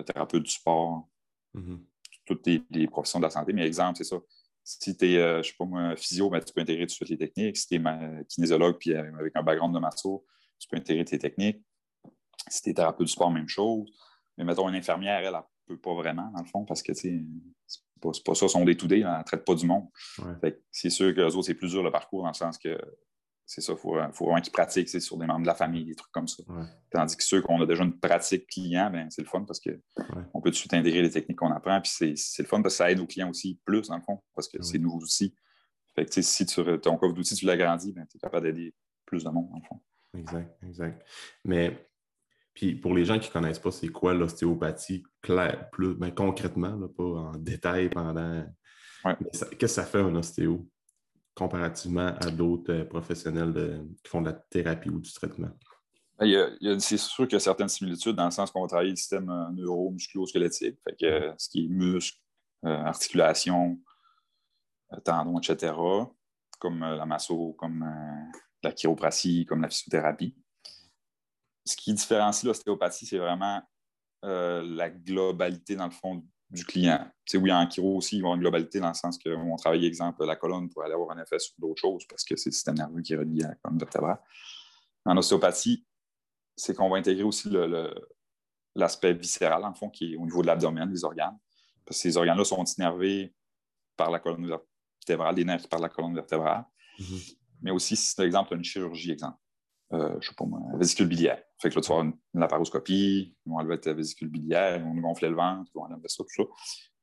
thérapeutes 0.05 0.43
du 0.43 0.51
sport, 0.51 1.07
mm-hmm. 1.55 1.79
toutes 2.25 2.47
les, 2.47 2.87
professions 2.87 3.19
de 3.19 3.25
la 3.25 3.29
santé. 3.29 3.53
Mais 3.53 3.65
exemple, 3.65 3.97
c'est 3.97 4.03
ça 4.03 4.17
si 4.63 4.95
tu 4.95 5.05
es, 5.11 5.17
euh, 5.17 5.33
je 5.35 5.37
ne 5.37 5.43
sais 5.43 5.53
pas 5.57 5.65
moi, 5.65 5.95
physio, 5.95 6.29
ben, 6.29 6.39
tu 6.39 6.53
peux 6.53 6.61
intégrer 6.61 6.85
tout 6.85 6.91
de 6.91 6.93
suite 6.93 7.09
les 7.09 7.17
techniques. 7.17 7.57
Si 7.57 7.67
tu 7.67 7.75
es 7.75 8.25
kinésiologue 8.27 8.77
puis 8.77 8.93
euh, 8.93 9.11
avec 9.19 9.35
un 9.35 9.43
background 9.43 9.73
de 9.73 9.79
masso, 9.79 10.25
tu 10.59 10.67
peux 10.67 10.77
intégrer 10.77 11.05
tes 11.05 11.17
techniques. 11.17 11.63
Si 12.47 12.61
tu 12.61 12.69
es 12.69 12.73
thérapeute 12.73 13.07
du 13.07 13.11
sport, 13.11 13.31
même 13.31 13.47
chose. 13.47 13.89
Mais 14.37 14.43
mettons, 14.43 14.67
une 14.69 14.75
infirmière, 14.75 15.19
elle, 15.19 15.33
ne 15.33 15.75
peut 15.75 15.79
pas 15.79 15.93
vraiment, 15.93 16.31
dans 16.31 16.41
le 16.41 16.47
fond, 16.47 16.65
parce 16.65 16.81
que 16.81 16.93
c'est 16.93 17.21
pas, 17.99 18.11
pas 18.25 18.35
ça 18.35 18.47
son 18.47 18.65
day-to-day, 18.65 18.99
elle 18.99 19.17
ne 19.17 19.23
traite 19.23 19.45
pas 19.45 19.55
du 19.55 19.65
monde. 19.65 19.87
C'est 20.71 20.89
sûr 20.89 21.13
que 21.13 21.21
les 21.21 21.35
autres, 21.35 21.45
c'est 21.45 21.53
plus 21.53 21.71
dur 21.71 21.83
le 21.83 21.91
parcours 21.91 22.23
dans 22.23 22.29
le 22.29 22.33
sens 22.33 22.57
que 22.57 22.77
c'est 23.53 23.59
ça, 23.59 23.73
il 23.73 23.79
faut, 23.79 23.97
faut, 24.13 24.25
vraiment 24.27 24.39
qu'ils 24.39 24.53
pratiquent 24.53 24.87
sur 24.87 25.17
des 25.17 25.25
membres 25.25 25.41
de 25.41 25.47
la 25.47 25.55
famille, 25.55 25.83
des 25.83 25.93
trucs 25.93 26.11
comme 26.13 26.29
ça. 26.29 26.41
Tandis 26.89 27.17
que 27.17 27.23
ceux 27.23 27.41
qu'on 27.41 27.61
a 27.61 27.65
déjà 27.65 27.83
une 27.83 27.99
pratique 27.99 28.47
client, 28.47 28.89
ben, 28.89 29.09
c'est 29.09 29.21
le 29.21 29.27
fun 29.27 29.43
parce 29.43 29.59
qu'on 29.59 30.41
peut 30.41 30.49
tout 30.49 30.49
de 30.51 30.55
suite 30.55 30.73
intégrer 30.73 31.01
les 31.01 31.11
techniques 31.11 31.37
qu'on 31.37 31.51
apprend. 31.51 31.81
Puis 31.81 32.15
c'est 32.15 32.43
le 32.43 32.47
fun 32.47 32.61
parce 32.61 32.75
que 32.75 32.77
ça 32.77 32.89
aide 32.89 32.99
nos 32.99 33.07
clients 33.07 33.29
aussi 33.29 33.59
plus, 33.65 33.89
dans 33.89 33.97
le 33.97 34.03
fond, 34.03 34.23
parce 34.33 34.47
que 34.47 34.61
c'est 34.61 34.77
nouveaux 34.77 34.99
outils. 34.99 35.35
Fait 35.95 36.05
que 36.05 36.21
si 36.21 36.45
tu, 36.45 36.63
ton 36.79 36.95
coffre 36.95 37.13
d'outils, 37.13 37.35
tu 37.35 37.45
l'agrandis, 37.45 37.91
ben, 37.91 38.07
tu 38.09 38.15
es 38.15 38.19
capable 38.21 38.45
d'aider 38.45 38.73
plus 39.05 39.25
de 39.25 39.29
monde, 39.29 39.49
dans 39.49 39.57
le 39.57 39.65
fond. 39.67 39.81
Exact, 40.17 40.57
exact. 40.63 41.05
Mais 41.43 41.89
puis 42.53 42.75
pour 42.75 42.93
les 42.93 43.03
gens 43.03 43.19
qui 43.19 43.27
ne 43.27 43.33
connaissent 43.33 43.59
pas, 43.59 43.71
c'est 43.71 43.89
quoi 43.89 44.13
l'ostéopathie 44.13 45.03
plus 45.21 45.95
ben, 45.95 46.11
concrètement, 46.11 46.87
pas 46.87 47.03
en 47.03 47.31
détail 47.33 47.89
pendant. 47.89 48.45
Qu'est-ce 49.03 49.45
que 49.45 49.67
ça 49.67 49.83
fait 49.83 49.99
un 49.99 50.15
ostéo? 50.15 50.70
Comparativement 51.35 52.13
à 52.19 52.29
d'autres 52.31 52.73
euh, 52.73 52.85
professionnels 52.85 53.85
qui 54.03 54.09
font 54.09 54.21
de 54.21 54.27
la 54.27 54.33
thérapie 54.33 54.89
ou 54.89 54.99
du 54.99 55.11
traitement? 55.13 55.51
Ben, 56.19 56.79
c'est 56.79 56.97
sûr 56.97 57.25
qu'il 57.25 57.33
y 57.33 57.37
a 57.37 57.39
certaines 57.39 57.69
similitudes 57.69 58.15
dans 58.15 58.25
le 58.25 58.31
sens 58.31 58.51
qu'on 58.51 58.61
va 58.61 58.67
travailler 58.67 58.91
le 58.91 58.95
système 58.95 59.29
euh, 59.29 59.49
neuro-musculo-squelettique, 59.51 60.77
fait 60.83 60.95
que, 60.95 61.05
euh, 61.05 61.33
ce 61.37 61.49
qui 61.49 61.65
est 61.65 61.67
muscle, 61.67 62.17
articulation, 62.63 63.79
tendons, 65.03 65.39
etc., 65.39 65.73
comme 66.59 66.81
la 66.81 67.07
masso, 67.07 67.53
comme 67.53 67.83
la 68.61 68.71
chiropratie, 68.71 69.47
comme 69.47 69.63
la 69.63 69.69
physiothérapie. 69.69 70.35
Ce 71.65 71.75
qui 71.75 71.91
différencie 71.91 72.43
l'ostéopathie, 72.43 73.07
c'est 73.07 73.17
vraiment 73.17 73.63
la 74.21 74.89
globalité, 74.91 75.75
dans 75.75 75.85
le 75.85 75.91
fond, 75.91 76.23
du 76.51 76.65
client. 76.65 76.99
Tu 77.25 77.31
sais, 77.31 77.37
oui, 77.37 77.51
en 77.51 77.69
chiro 77.69 77.97
aussi, 77.97 78.17
ils 78.17 78.21
vont 78.21 78.27
avoir 78.27 78.35
une 78.35 78.41
globalité 78.41 78.79
dans 78.79 78.89
le 78.89 78.93
sens 78.93 79.17
qu'on 79.17 79.55
travaille, 79.55 79.85
exemple, 79.85 80.25
la 80.25 80.35
colonne 80.35 80.69
pour 80.69 80.83
aller 80.83 80.93
avoir 80.93 81.17
un 81.17 81.21
effet 81.21 81.39
sur 81.39 81.53
d'autres 81.57 81.79
choses 81.79 82.05
parce 82.07 82.23
que 82.23 82.35
c'est 82.35 82.49
le 82.49 82.53
système 82.53 82.75
nerveux 82.75 83.01
qui 83.01 83.13
est 83.13 83.17
relié 83.17 83.43
à 83.45 83.49
la 83.49 83.55
colonne 83.55 83.79
vertébrale. 83.79 84.19
En 85.05 85.17
ostéopathie, 85.17 85.85
c'est 86.55 86.75
qu'on 86.75 86.89
va 86.89 86.97
intégrer 86.97 87.23
aussi 87.23 87.49
l'aspect 88.75 89.13
viscéral, 89.13 89.63
en 89.63 89.73
fond, 89.73 89.89
qui 89.89 90.13
est 90.13 90.17
au 90.17 90.25
niveau 90.25 90.41
de 90.41 90.47
l'abdomen, 90.47 90.89
des 90.89 91.03
organes. 91.03 91.37
Parce 91.85 91.97
que 91.97 92.01
ces 92.01 92.17
organes-là 92.17 92.43
sont 92.43 92.63
innervés 92.63 93.33
par 93.95 94.11
la 94.11 94.19
colonne 94.19 94.47
vertébrale, 94.47 95.35
des 95.35 95.45
nerfs 95.45 95.67
de 95.71 95.81
la 95.81 95.89
colonne 95.89 96.13
vertébrale. 96.13 96.65
Mm-hmm. 96.99 97.37
Mais 97.61 97.71
aussi, 97.71 97.95
si, 97.95 98.15
par 98.15 98.25
exemple, 98.25 98.55
une 98.55 98.63
chirurgie, 98.63 99.11
exemple, 99.11 99.37
euh, 99.93 100.15
je 100.19 100.29
sais 100.29 100.35
pas 100.35 100.45
moi, 100.45 100.59
vésicule 100.75 101.07
biliaire. 101.07 101.41
Fait 101.61 101.69
que 101.69 101.75
là, 101.75 101.81
tu 101.81 101.89
vas 101.89 101.99
avoir 101.99 102.05
une, 102.05 102.39
laparoscopie, 102.39 103.35
ils 103.45 103.49
vont 103.49 103.57
enlever 103.57 103.79
ta 103.79 103.93
vésicule 103.93 104.29
biliaire, 104.29 104.77
ils 104.77 104.83
vont 104.83 104.95
gonfler 104.95 105.29
le 105.29 105.35
ventre, 105.35 105.69
ils 105.73 105.77
vont 105.77 105.85
enlever 105.85 106.07
ça, 106.07 106.23
tout 106.23 106.43
ça. 106.43 106.43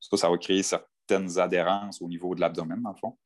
Ça, 0.00 0.16
ça 0.16 0.30
va 0.30 0.38
créer 0.38 0.62
certaines 0.62 1.38
adhérences 1.38 2.00
au 2.00 2.08
niveau 2.08 2.34
de 2.34 2.40
l'abdomen, 2.40 2.80
dans 2.82 2.92
le 2.92 2.96
fond. 2.96 3.18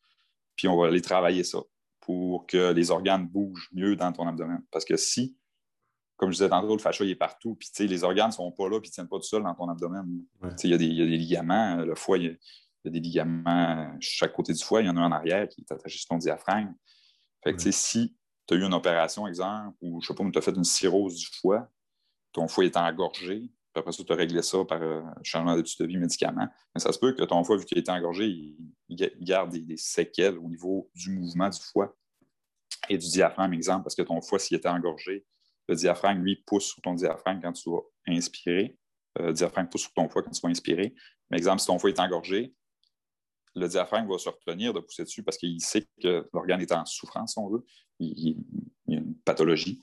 Puis 0.57 0.68
on 0.68 0.77
va 0.77 0.88
aller 0.88 1.03
travailler 1.03 1.44
ça 1.44 1.61
pour 2.01 2.46
que 2.46 2.72
les 2.72 2.90
organes 2.90 3.27
bougent 3.29 3.68
mieux 3.72 3.94
dans 3.96 4.12
ton 4.12 4.27
abdomen. 4.27 4.62
Parce 4.70 4.85
que 4.85 4.96
si 4.96 5.37
comme 6.22 6.31
je 6.31 6.37
disais 6.37 6.48
tantôt, 6.51 6.77
le 6.77 6.81
fascia, 6.81 7.05
il 7.05 7.11
est 7.11 7.16
partout. 7.16 7.57
Puis, 7.57 7.68
les 7.81 8.05
organes 8.05 8.29
ne 8.29 8.33
sont 8.33 8.53
pas 8.53 8.68
là, 8.68 8.79
puis 8.79 8.88
ils 8.88 8.90
ne 8.90 8.94
tiennent 8.94 9.09
pas 9.09 9.16
tout 9.16 9.25
seuls 9.25 9.42
dans 9.42 9.57
ton 9.57 9.68
abdomen. 9.68 10.07
Il 10.62 10.70
y, 10.70 10.75
a 10.75 10.79
des 10.79 10.87
ligaments. 10.87 11.77
Le 11.79 11.96
foie, 11.96 12.16
il 12.16 12.38
y, 12.85 12.88
a, 12.88 12.90
des 12.90 13.01
ligaments 13.01 13.92
chaque 13.98 14.33
côté 14.33 14.53
du 14.53 14.62
foie. 14.62 14.83
Il 14.83 14.87
y 14.87 14.88
en 14.88 14.96
a 14.98 15.01
un 15.01 15.07
en 15.07 15.12
arrière 15.12 15.48
qui 15.48 15.62
est 15.62 15.72
attaché 15.72 15.98
sur 15.98 16.11
ton 16.11 16.18
diaphragme. 16.18 16.72
Fait 17.42 17.55
que, 17.55 17.70
si 17.72 18.14
tu 18.46 18.55
as 18.55 18.57
eu 18.57 18.64
une 18.64 18.74
opération, 18.74 19.26
exemple, 19.26 19.76
ou 19.81 20.00
je 20.00 20.09
sais 20.09 20.14
pas, 20.14 20.24
tu 20.31 20.38
as 20.38 20.42
fait 20.42 20.57
une 20.57 20.64
cirrhose 20.64 21.16
du 21.16 21.26
foie, 21.26 21.68
ton 22.33 22.48
foie 22.48 22.64
est 22.64 22.76
engorgé, 22.76 23.50
puis 23.72 23.81
après 23.81 23.92
ça, 23.92 24.05
tu 24.05 24.12
as 24.12 24.16
réglé 24.16 24.42
ça 24.42 24.64
par 24.64 24.83
euh, 24.83 25.00
changement 25.22 25.57
d'étude 25.57 25.78
de 25.81 25.87
vie, 25.87 25.96
médicaments. 25.96 26.48
Mais 26.74 26.81
ça 26.81 26.92
se 26.92 26.98
peut 26.98 27.12
que 27.14 27.22
ton 27.24 27.42
foie, 27.42 27.57
vu 27.57 27.64
qu'il 27.64 27.78
est 27.78 27.88
engorgé, 27.88 28.26
il, 28.26 28.57
garde 29.20 29.57
des, 29.57 29.76
séquelles 29.78 30.37
au 30.37 30.48
niveau 30.48 30.90
du 30.94 31.11
mouvement 31.11 31.48
du 31.48 31.59
foie 31.59 31.96
et 32.90 32.98
du 32.98 33.09
diaphragme, 33.09 33.55
exemple, 33.55 33.85
parce 33.85 33.94
que 33.94 34.02
ton 34.02 34.20
foie, 34.20 34.38
s'il 34.38 34.59
était 34.59 34.68
engorgé, 34.68 35.24
le 35.68 35.74
diaphragme, 35.74 36.22
lui, 36.22 36.37
pousse 36.37 36.66
sur 36.66 36.83
ton 36.83 36.94
diaphragme 36.94 37.40
quand 37.40 37.52
tu 37.52 37.70
vas 37.70 37.81
inspirer. 38.09 38.76
Euh, 39.18 39.28
le 39.28 39.33
diaphragme 39.33 39.68
pousse 39.68 39.83
sur 39.83 39.94
ton 39.94 40.09
foie 40.09 40.22
quand 40.22 40.33
tu 40.33 40.40
vas 40.42 40.50
inspirer. 40.50 40.94
Mais 41.31 41.38
exemple, 41.38 41.61
si 41.61 41.66
ton 41.66 41.78
foie 41.78 41.90
est 41.90 42.00
engorgé, 42.00 42.55
le 43.55 43.69
diaphragme 43.69 44.09
va 44.09 44.19
se 44.19 44.29
retenir 44.29 44.73
de 44.73 44.81
pousser 44.81 45.05
dessus 45.05 45.23
parce 45.23 45.37
qu'il 45.37 45.61
sait 45.61 45.87
que 46.03 46.29
l'organe 46.33 46.61
est 46.61 46.73
en 46.73 46.85
souffrance, 46.85 47.33
si 47.33 47.38
on 47.38 47.49
veut. 47.49 47.65
Il, 47.99 48.37
y 48.87 48.97
a 48.97 48.99
une 48.99 49.15
pathologie. 49.25 49.81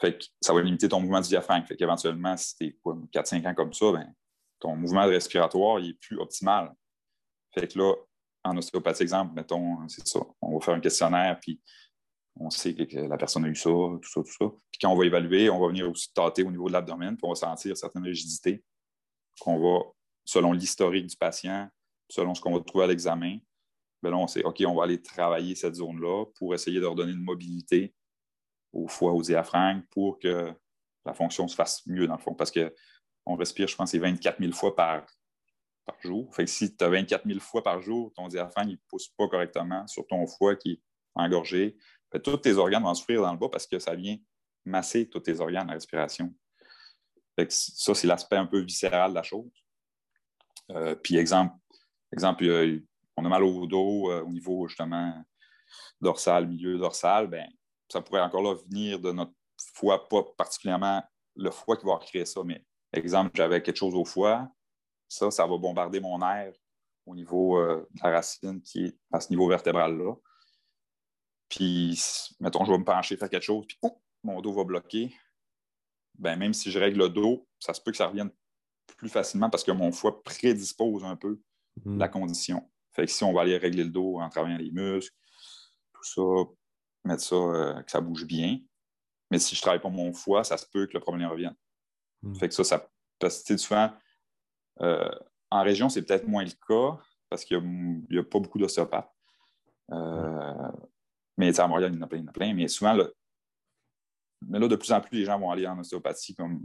Fait 0.00 0.18
que 0.18 0.24
ça 0.40 0.52
va 0.52 0.62
limiter 0.62 0.88
ton 0.88 1.00
mouvement 1.00 1.20
du 1.20 1.28
diaphragme. 1.28 1.64
Fait 1.66 1.76
qu'éventuellement, 1.76 2.36
si 2.36 2.56
tu 2.56 2.64
es 2.66 2.76
4-5 3.12 3.48
ans 3.48 3.54
comme 3.54 3.72
ça, 3.72 3.92
ben, 3.92 4.14
ton 4.60 4.76
mouvement 4.76 5.06
respiratoire 5.06 5.80
il 5.80 5.90
est 5.90 5.98
plus 6.00 6.18
optimal. 6.18 6.74
Fait 7.52 7.68
que 7.68 7.78
là, 7.78 7.94
en 8.44 8.56
ostéopathie, 8.56 9.02
exemple, 9.02 9.34
mettons, 9.34 9.88
c'est 9.88 10.06
ça. 10.06 10.20
On 10.40 10.58
va 10.58 10.64
faire 10.64 10.74
un 10.74 10.80
questionnaire, 10.80 11.38
puis 11.40 11.60
on 12.36 12.50
sait 12.50 12.74
que 12.74 12.98
la 12.98 13.16
personne 13.16 13.44
a 13.44 13.48
eu 13.48 13.54
ça, 13.54 13.70
tout 13.70 14.00
ça, 14.02 14.20
tout 14.20 14.32
ça. 14.38 14.46
Puis 14.70 14.78
quand 14.80 14.90
on 14.90 14.96
va 14.96 15.06
évaluer, 15.06 15.48
on 15.48 15.60
va 15.60 15.68
venir 15.68 15.88
aussi 15.88 16.12
tâter 16.12 16.42
au 16.42 16.50
niveau 16.50 16.68
de 16.68 16.72
l'abdomen, 16.72 17.16
puis 17.16 17.24
on 17.24 17.30
va 17.30 17.34
sentir 17.36 17.76
certaines 17.76 18.04
rigidités 18.04 18.62
qu'on 19.40 19.58
va, 19.58 19.84
selon 20.24 20.52
l'historique 20.52 21.06
du 21.06 21.16
patient, 21.16 21.68
selon 22.08 22.34
ce 22.34 22.40
qu'on 22.40 22.54
va 22.54 22.60
trouver 22.60 22.84
à 22.84 22.86
l'examen, 22.88 23.38
ben 24.02 24.10
là, 24.10 24.16
on 24.16 24.26
sait, 24.26 24.44
OK, 24.44 24.62
on 24.66 24.74
va 24.74 24.84
aller 24.84 25.00
travailler 25.00 25.54
cette 25.54 25.76
zone-là 25.76 26.26
pour 26.36 26.54
essayer 26.54 26.80
de 26.80 26.86
redonner 26.86 27.12
une 27.12 27.22
mobilité 27.22 27.94
au 28.72 28.86
foie, 28.88 29.12
au 29.12 29.22
diaphragme, 29.22 29.82
pour 29.90 30.18
que 30.18 30.52
la 31.06 31.14
fonction 31.14 31.48
se 31.48 31.54
fasse 31.54 31.86
mieux, 31.86 32.06
dans 32.06 32.16
le 32.16 32.20
fond. 32.20 32.34
Parce 32.34 32.50
qu'on 32.50 33.36
respire, 33.36 33.68
je 33.68 33.76
pense, 33.76 33.90
c'est 33.92 33.98
24 33.98 34.40
000 34.40 34.52
fois 34.52 34.74
par, 34.74 35.06
par 35.84 35.96
jour. 36.00 36.34
Fait 36.34 36.46
si 36.46 36.76
tu 36.76 36.84
as 36.84 36.88
24 36.88 37.26
000 37.26 37.40
fois 37.40 37.62
par 37.62 37.80
jour, 37.80 38.12
ton 38.14 38.28
diaphragme 38.28 38.72
ne 38.72 38.76
pousse 38.88 39.08
pas 39.08 39.28
correctement 39.28 39.86
sur 39.86 40.06
ton 40.06 40.26
foie 40.26 40.56
qui 40.56 40.72
est 40.72 40.80
engorgé, 41.14 41.76
tous 42.22 42.36
tes 42.38 42.54
organes 42.54 42.82
vont 42.82 42.94
souffrir 42.94 43.22
dans 43.22 43.32
le 43.32 43.38
bas 43.38 43.48
parce 43.50 43.66
que 43.66 43.78
ça 43.78 43.94
vient 43.94 44.16
masser 44.64 45.08
tous 45.08 45.20
tes 45.20 45.40
organes, 45.40 45.66
la 45.66 45.74
respiration. 45.74 46.32
ça, 47.48 47.94
c'est 47.94 48.06
l'aspect 48.06 48.36
un 48.36 48.46
peu 48.46 48.60
viscéral 48.60 49.10
de 49.10 49.14
la 49.16 49.22
chose. 49.22 49.50
Euh, 50.70 50.94
puis, 50.94 51.16
exemple, 51.16 51.54
exemple 52.14 52.44
on 53.16 53.24
a 53.24 53.28
mal 53.28 53.42
au 53.42 53.66
dos 53.66 54.10
euh, 54.10 54.22
au 54.22 54.30
niveau 54.30 54.66
justement 54.66 55.24
dorsal, 56.00 56.46
milieu 56.46 56.78
dorsal, 56.78 57.26
ben, 57.26 57.48
ça 57.88 58.00
pourrait 58.00 58.20
encore 58.20 58.42
là 58.42 58.54
venir 58.54 58.98
de 58.98 59.12
notre 59.12 59.32
foie, 59.74 60.08
pas 60.08 60.22
particulièrement 60.36 61.02
le 61.36 61.50
foie 61.50 61.76
qui 61.76 61.86
va 61.86 61.96
créer 61.98 62.24
ça, 62.24 62.42
mais 62.44 62.64
exemple, 62.92 63.30
j'avais 63.34 63.62
quelque 63.62 63.76
chose 63.76 63.94
au 63.94 64.04
foie, 64.04 64.48
ça, 65.08 65.30
ça 65.30 65.46
va 65.46 65.56
bombarder 65.58 66.00
mon 66.00 66.20
air 66.22 66.52
au 67.06 67.14
niveau 67.14 67.58
euh, 67.58 67.86
de 67.92 68.00
la 68.02 68.10
racine 68.10 68.60
qui 68.62 68.86
est 68.86 68.98
à 69.12 69.20
ce 69.20 69.30
niveau 69.30 69.48
vertébral-là. 69.48 70.14
Puis, 71.48 72.00
mettons, 72.40 72.64
je 72.64 72.72
vais 72.72 72.78
me 72.78 72.84
pencher, 72.84 73.16
faire 73.16 73.28
quelque 73.28 73.42
chose, 73.42 73.66
puis 73.66 73.78
mon 74.22 74.40
dos 74.40 74.52
va 74.52 74.64
bloquer. 74.64 75.14
Ben, 76.18 76.36
même 76.36 76.54
si 76.54 76.70
je 76.70 76.78
règle 76.78 77.00
le 77.00 77.08
dos, 77.08 77.46
ça 77.58 77.74
se 77.74 77.80
peut 77.80 77.90
que 77.90 77.96
ça 77.96 78.06
revienne 78.06 78.30
plus 78.96 79.08
facilement 79.08 79.50
parce 79.50 79.64
que 79.64 79.72
mon 79.72 79.92
foie 79.92 80.22
prédispose 80.22 81.04
un 81.04 81.16
peu 81.16 81.40
mhm. 81.84 81.98
la 81.98 82.08
condition. 82.08 82.70
Fait 82.92 83.06
que 83.06 83.10
si 83.10 83.24
on 83.24 83.32
va 83.32 83.42
aller 83.42 83.56
régler 83.56 83.84
le 83.84 83.90
dos 83.90 84.20
en 84.20 84.28
travaillant 84.28 84.58
les 84.58 84.70
muscles, 84.70 85.14
tout 85.92 86.04
ça, 86.04 86.22
mettre 87.04 87.22
ça, 87.22 87.34
euh, 87.34 87.82
que 87.82 87.90
ça 87.90 88.00
bouge 88.00 88.24
bien. 88.24 88.60
Mais 89.30 89.38
si 89.38 89.54
je 89.54 89.60
ne 89.60 89.62
travaille 89.62 89.80
pas 89.80 89.88
mon 89.88 90.12
foie, 90.12 90.44
ça 90.44 90.56
se 90.56 90.66
peut 90.66 90.86
que 90.86 90.94
le 90.94 91.00
problème 91.00 91.28
revienne. 91.28 91.56
Mhm. 92.22 92.36
Fait 92.36 92.48
que 92.48 92.54
ça, 92.54 92.64
ça 92.64 92.88
parce 93.18 93.42
que 93.42 93.56
souvent, 93.56 93.90
euh, 94.80 95.10
en 95.50 95.62
région, 95.62 95.88
c'est 95.88 96.02
peut-être 96.02 96.26
moins 96.26 96.44
le 96.44 96.50
cas 96.50 97.00
parce 97.28 97.44
qu'il 97.44 97.60
n'y 98.10 98.18
a, 98.18 98.22
pas 98.22 98.38
beaucoup 98.38 98.58
d'ostéopathes. 98.58 99.10
Euh, 99.90 100.72
mais 101.36 101.58
à 101.58 101.66
Montréal, 101.66 101.92
il 101.92 101.98
y 101.98 102.00
en 102.00 102.04
a 102.04 102.06
plein, 102.06 102.18
il 102.18 102.22
y 102.22 102.24
en 102.24 102.28
a 102.28 102.32
plein. 102.32 102.54
Mais 102.54 102.68
souvent, 102.68 102.96
mais 104.46 104.58
là, 104.58 104.68
de 104.68 104.76
plus 104.76 104.92
en 104.92 105.00
plus, 105.00 105.18
les 105.18 105.24
gens 105.24 105.38
vont 105.38 105.50
aller 105.50 105.66
en 105.66 105.78
ostéopathie 105.78 106.34
comme 106.34 106.60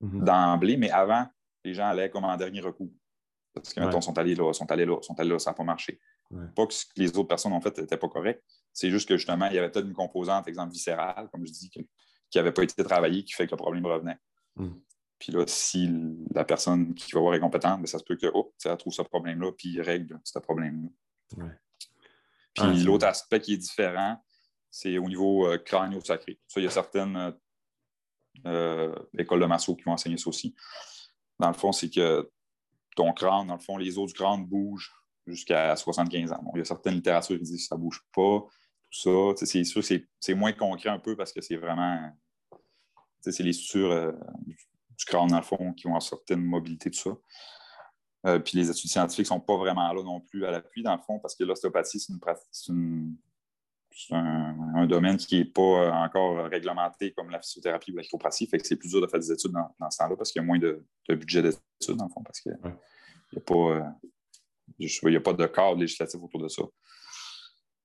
mhm. 0.00 0.24
d'emblée, 0.24 0.76
mais 0.76 0.90
avant, 0.90 1.26
les 1.64 1.74
gens 1.74 1.86
allaient 1.86 2.10
comme 2.10 2.24
en 2.24 2.36
dernier 2.36 2.60
recours. 2.60 2.92
Parce 3.54 3.72
que, 3.72 3.80
mettons, 3.80 4.00
sont 4.00 4.18
allés 4.18 4.34
là, 4.34 4.52
sont 4.52 4.70
allés 4.70 4.84
là, 4.84 5.00
sont 5.00 5.18
allés 5.18 5.30
là, 5.30 5.38
ça 5.38 5.50
n'a 5.50 5.54
pas 5.54 5.64
marché. 5.64 6.00
Pas 6.56 6.66
que 6.66 6.74
ce 6.74 6.84
que 6.86 6.92
les 6.96 7.16
autres 7.16 7.28
personnes 7.28 7.52
ont 7.52 7.60
fait 7.60 7.76
n'était 7.78 7.96
pas 7.96 8.08
correct. 8.08 8.42
C'est 8.72 8.90
juste 8.90 9.08
que 9.08 9.16
justement, 9.16 9.46
il 9.46 9.54
y 9.54 9.58
avait 9.58 9.70
peut-être 9.70 9.86
une 9.86 9.94
composante, 9.94 10.48
exemple 10.48 10.72
viscérale, 10.72 11.28
comme 11.30 11.46
je 11.46 11.52
dis, 11.52 11.70
qui 11.70 11.86
n'avait 12.34 12.52
pas 12.52 12.64
été 12.64 12.82
travaillée, 12.82 13.22
qui 13.22 13.32
fait 13.32 13.46
que 13.46 13.52
le 13.52 13.56
problème 13.56 13.86
revenait. 13.86 14.18
Mhm. 14.56 14.80
Puis 15.18 15.32
là, 15.32 15.44
si 15.46 15.90
la 16.34 16.44
personne 16.44 16.94
qui 16.94 17.12
va 17.12 17.20
voir 17.20 17.34
est 17.34 17.40
compétente, 17.40 17.80
ben, 17.80 17.86
ça 17.86 17.98
se 17.98 18.04
peut 18.04 18.16
que, 18.16 18.26
oh, 18.34 18.52
ça 18.58 18.76
trouve 18.76 18.92
ce 18.92 19.02
problème-là, 19.02 19.52
puis 19.52 19.68
il 19.68 19.80
règle 19.80 20.20
ce 20.24 20.38
problème-là. 20.38 20.88
Puis 22.54 22.64
ah, 22.64 22.72
l'autre 22.84 23.06
aspect 23.06 23.40
qui 23.40 23.54
est 23.54 23.58
différent, 23.58 24.22
c'est 24.70 24.98
au 24.98 25.08
niveau 25.08 25.46
euh, 25.46 25.58
crânio-sacré. 25.58 26.38
Ça, 26.46 26.60
il 26.60 26.64
y 26.64 26.66
a 26.66 26.70
certaines 26.70 27.16
euh, 27.16 27.32
euh, 28.46 28.94
écoles 29.16 29.40
de 29.40 29.46
masso 29.46 29.74
qui 29.76 29.84
vont 29.84 29.92
enseigner 29.92 30.18
ça 30.18 30.28
aussi. 30.28 30.54
Dans 31.38 31.48
le 31.48 31.54
fond, 31.54 31.72
c'est 31.72 31.90
que 31.90 32.30
ton 32.94 33.12
crâne, 33.12 33.48
dans 33.48 33.54
le 33.54 33.60
fond, 33.60 33.76
les 33.76 33.98
os 33.98 34.12
du 34.12 34.14
crâne 34.14 34.44
bougent 34.46 34.92
jusqu'à 35.26 35.74
75 35.74 36.32
ans. 36.32 36.52
il 36.54 36.58
y 36.58 36.60
a 36.60 36.64
certaines 36.64 36.94
littératures 36.94 37.38
qui 37.38 37.44
disent 37.44 37.62
que 37.62 37.68
ça 37.68 37.76
ne 37.76 37.80
bouge 37.80 38.02
pas, 38.14 38.40
tout 38.90 39.34
ça. 39.36 39.46
C'est 39.46 39.64
sûr 39.64 39.82
que 39.82 40.04
c'est 40.20 40.34
moins 40.34 40.52
concret 40.52 40.90
un 40.90 40.98
peu 40.98 41.16
parce 41.16 41.32
que 41.32 41.40
c'est 41.40 41.56
vraiment. 41.56 42.10
C'est 43.20 43.42
les 43.42 43.54
sutures 43.54 44.12
du 44.46 45.04
crâne, 45.06 45.28
dans 45.28 45.38
le 45.38 45.42
fond, 45.42 45.72
qui 45.72 45.84
vont 45.84 45.92
avoir 45.92 46.02
certaine 46.02 46.42
mobilité, 46.42 46.90
tout 46.90 46.98
ça. 46.98 47.10
Euh, 48.26 48.38
puis 48.38 48.56
les 48.56 48.70
études 48.70 48.90
scientifiques 48.90 49.26
ne 49.26 49.36
sont 49.36 49.40
pas 49.40 49.56
vraiment 49.56 49.92
là 49.92 50.02
non 50.02 50.20
plus 50.20 50.44
à 50.46 50.50
l'appui, 50.50 50.82
dans 50.82 50.96
le 50.96 51.02
fond, 51.02 51.18
parce 51.18 51.34
que 51.34 51.44
l'ostéopathie, 51.44 52.00
c'est 52.00 52.12
un, 54.10 54.86
domaine 54.86 55.16
qui 55.16 55.38
n'est 55.38 55.44
pas 55.44 55.62
euh, 55.62 55.92
encore 55.92 56.46
réglementé 56.46 57.12
comme 57.12 57.30
la 57.30 57.40
physiothérapie 57.40 57.92
ou 57.92 57.96
la 57.96 58.02
chiropratie. 58.02 58.46
Fait 58.46 58.58
que 58.58 58.66
c'est 58.66 58.76
plus 58.76 58.88
dur 58.88 59.00
de 59.00 59.06
faire 59.06 59.20
des 59.20 59.32
études 59.32 59.52
dans, 59.52 59.90
ce 59.90 59.98
temps-là 59.98 60.16
parce 60.16 60.32
qu'il 60.32 60.42
y 60.42 60.44
a 60.44 60.46
moins 60.46 60.58
de, 60.58 60.84
budget 61.08 61.42
d'études, 61.42 61.96
dans 61.96 62.04
le 62.04 62.10
fond, 62.10 62.22
parce 62.22 62.40
qu'il 62.40 62.52
n'y 62.52 63.38
a, 63.38 63.40
pas, 63.40 63.54
euh, 63.54 65.16
a 65.16 65.20
pas 65.20 65.32
de 65.32 65.46
cadre 65.46 65.76
législatif 65.76 66.20
autour 66.22 66.40
de 66.40 66.48
ça. 66.48 66.62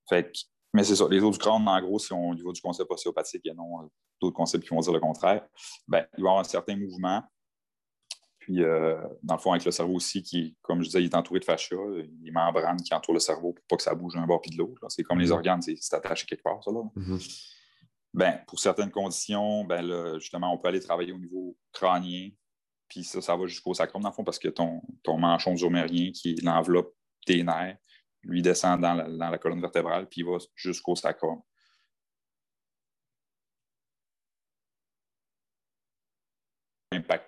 Fait 0.09 0.31
mais 0.73 0.83
c'est 0.83 0.95
ça. 0.95 1.07
Les 1.09 1.21
autres 1.21 1.37
du 1.37 1.43
crâne, 1.43 1.67
en 1.67 1.81
gros, 1.81 1.97
si 1.97 2.13
on, 2.13 2.29
au 2.29 2.35
niveau 2.35 2.53
du 2.53 2.61
concept 2.61 2.91
ostéopathique 2.91 3.45
et 3.45 3.53
non 3.53 3.89
d'autres 4.21 4.35
concepts 4.35 4.63
qui 4.63 4.69
vont 4.69 4.81
dire 4.81 4.93
le 4.93 4.99
contraire, 4.99 5.47
ben, 5.87 6.05
il 6.17 6.23
va 6.23 6.29
y 6.29 6.31
avoir 6.31 6.39
un 6.39 6.43
certain 6.43 6.75
mouvement 6.75 7.23
puis, 8.39 8.63
euh, 8.63 8.97
dans 9.21 9.35
le 9.35 9.39
fond, 9.39 9.51
avec 9.51 9.65
le 9.65 9.71
cerveau 9.71 9.95
aussi, 9.95 10.23
qui, 10.23 10.55
comme 10.61 10.81
je 10.81 10.87
disais, 10.87 11.01
il 11.01 11.05
est 11.05 11.15
entouré 11.15 11.39
de 11.39 11.45
fascia, 11.45 11.77
il 12.23 12.31
membranes 12.31 12.81
qui 12.81 12.93
entourent 12.93 13.13
le 13.13 13.19
cerveau 13.19 13.53
pour 13.53 13.65
pas 13.67 13.75
que 13.75 13.83
ça 13.83 13.93
bouge 13.93 14.15
d'un 14.15 14.25
bord 14.25 14.41
puis 14.41 14.51
de 14.51 14.57
l'autre. 14.57 14.81
C'est 14.89 15.03
comme 15.03 15.19
les 15.19 15.27
mhm. 15.27 15.33
organes, 15.33 15.61
c'est 15.61 15.93
attaché 15.93 16.25
quelque 16.25 16.43
part, 16.43 16.63
ça. 16.63 16.71
Là. 16.71 16.81
Mhm. 16.95 17.19
ben, 18.13 18.39
pour 18.47 18.59
certaines 18.59 18.91
conditions, 18.91 19.65
ben, 19.65 20.17
justement, 20.19 20.53
on 20.53 20.57
peut 20.57 20.69
aller 20.69 20.79
travailler 20.79 21.11
au 21.11 21.19
niveau 21.19 21.57
crânien, 21.73 22.29
puis 22.87 23.03
ça, 23.03 23.21
ça 23.21 23.35
va 23.35 23.45
jusqu'au 23.45 23.73
sacrum, 23.73 24.01
dans 24.01 24.09
le 24.09 24.15
fond, 24.15 24.23
parce 24.23 24.39
que 24.39 24.47
ton, 24.47 24.81
ton 25.03 25.17
manchon 25.17 25.55
zomérien, 25.55 26.11
qui 26.11 26.35
l'enveloppe 26.35 26.95
des 27.27 27.43
nerfs, 27.43 27.77
lui 28.23 28.41
descend 28.41 28.81
dans 28.81 28.93
la, 28.93 29.07
dans 29.07 29.29
la 29.29 29.37
colonne 29.37 29.61
vertébrale, 29.61 30.07
puis 30.07 30.21
il 30.21 30.25
va 30.25 30.37
jusqu'au 30.55 30.95
sacrum. 30.95 31.39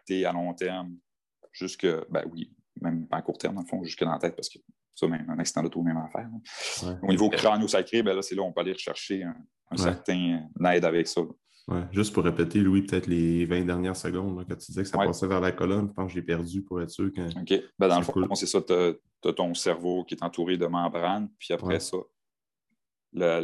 Impacter 0.02 0.26
à 0.26 0.32
long 0.32 0.54
terme 0.54 0.98
jusque, 1.52 1.88
ben 2.10 2.24
oui, 2.32 2.52
même 2.82 3.08
pas 3.08 3.18
à 3.18 3.22
court 3.22 3.38
terme, 3.38 3.56
dans 3.56 3.62
le 3.62 3.68
fond, 3.68 3.84
jusque 3.84 4.04
dans 4.04 4.12
la 4.12 4.20
tête, 4.20 4.36
parce 4.36 4.50
que 4.50 4.60
ça, 4.96 5.08
même 5.08 5.30
un 5.30 5.40
accident 5.40 5.64
d'auto, 5.64 5.82
même 5.82 5.98
affaire. 5.98 6.30
Au 7.02 7.08
niveau 7.08 7.30
crânio-sacré, 7.30 8.04
ben 8.04 8.16
là, 8.16 8.22
c'est 8.22 8.36
là 8.36 8.42
où 8.42 8.46
on 8.46 8.54
peut 8.54 8.62
aller 8.62 8.74
rechercher 8.74 9.24
un, 9.24 9.78
certain 9.78 10.50
aide 10.66 10.86
avec 10.86 11.08
ça. 11.08 11.22
Ouais. 11.68 11.84
Juste 11.92 12.14
pour 12.14 12.24
répéter, 12.24 12.60
Louis, 12.60 12.82
peut-être 12.82 13.08
les 13.08 13.46
20 13.46 13.66
dernières 13.66 13.96
secondes, 13.96 14.46
quand 14.48 14.56
tu 14.56 14.66
disais 14.68 14.84
que 14.84 14.90
ça 14.90 14.98
passait 14.98 15.28
vers 15.28 15.40
la 15.40 15.52
colonne, 15.52 15.88
je 15.88 15.94
pense 15.94 16.08
que 16.08 16.14
j'ai 16.14 16.22
perdu 16.22 16.62
pour 16.64 16.82
être 16.82 16.90
sûr. 16.90 17.06
OK. 17.06 17.54
Ben, 17.80 17.88
dans 17.88 18.00
le 18.00 18.04
fond, 18.04 18.36
c'est 18.36 18.48
ça, 18.48 18.62
tu 18.62 18.74
as, 18.74 19.34
ton 19.34 19.54
cerveau 19.54 20.04
qui 20.04 20.16
est 20.16 20.24
entouré 20.24 20.58
de 20.58 20.66
membranes, 20.66 21.30
puis 21.38 21.54
après 21.54 21.80
ça, 21.80 21.98
la, 23.14 23.40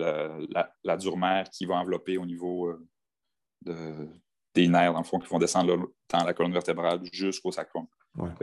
la, 0.84 0.98
dure-mère 0.98 1.50
qui 1.50 1.66
va 1.66 1.76
envelopper 1.76 2.18
au 2.18 2.26
niveau 2.26 2.68
euh, 2.68 2.88
de, 3.62 4.08
des 4.62 4.68
nerfs, 4.68 4.94
dans 4.94 5.00
le 5.00 5.06
fond, 5.06 5.20
qui 5.20 5.28
vont 5.28 5.40
descendre 5.40 5.90
dans 6.10 6.24
la 6.24 6.34
colonne 6.34 6.54
vertébrale 6.54 7.00
jusqu'au 7.12 7.52
sacrum. 7.52 7.88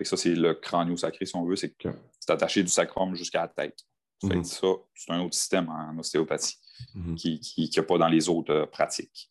ça, 0.03 0.17
c'est 0.17 0.35
le 0.35 0.55
crânio-sacré, 0.55 1.27
si 1.27 1.37
on 1.37 1.45
veut, 1.45 1.57
c'est 1.57 1.71
que 1.71 1.89
c'est 2.21 2.31
attaché 2.31 2.63
du 2.63 2.69
sacrum 2.69 3.15
jusqu'à 3.15 3.43
la 3.43 3.49
tête. 3.49 3.85
Mhm. 4.23 4.45
ça, 4.45 4.69
c'est 4.95 5.13
un 5.13 5.21
autre 5.21 5.35
système 5.35 5.69
en 5.69 5.99
ostéopathie 5.99 6.57
mhm. 6.95 7.15
qui 7.17 7.41
n'y 7.59 7.79
a 7.79 7.83
pas 7.83 7.99
dans 7.99 8.09
les 8.09 8.29
autres 8.29 8.53
euh, 8.53 8.67
pratiques. 8.67 9.29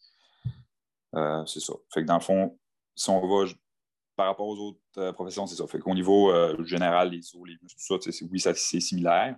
Euh, 1.15 1.43
c'est 1.45 1.61
ça. 1.61 1.73
Fait 1.91 2.01
que 2.01 2.07
dans 2.07 2.15
le 2.15 2.21
fond, 2.21 2.59
si 2.95 3.09
on 3.09 3.25
va 3.25 3.51
par 4.15 4.27
rapport 4.27 4.47
aux 4.47 4.57
autres 4.57 4.79
euh, 4.97 5.11
professions, 5.13 5.47
c'est 5.47 5.55
ça. 5.55 5.65
Fait 5.65 5.79
qu'au 5.79 5.93
niveau 5.95 6.31
général, 6.63 7.09
les 7.09 7.35
os, 7.35 7.41
les 7.47 7.57
muscles, 7.61 7.79
tout 7.87 8.11
ça, 8.11 8.25
oui, 8.29 8.39
c'est 8.39 8.79
similaire. 8.79 9.35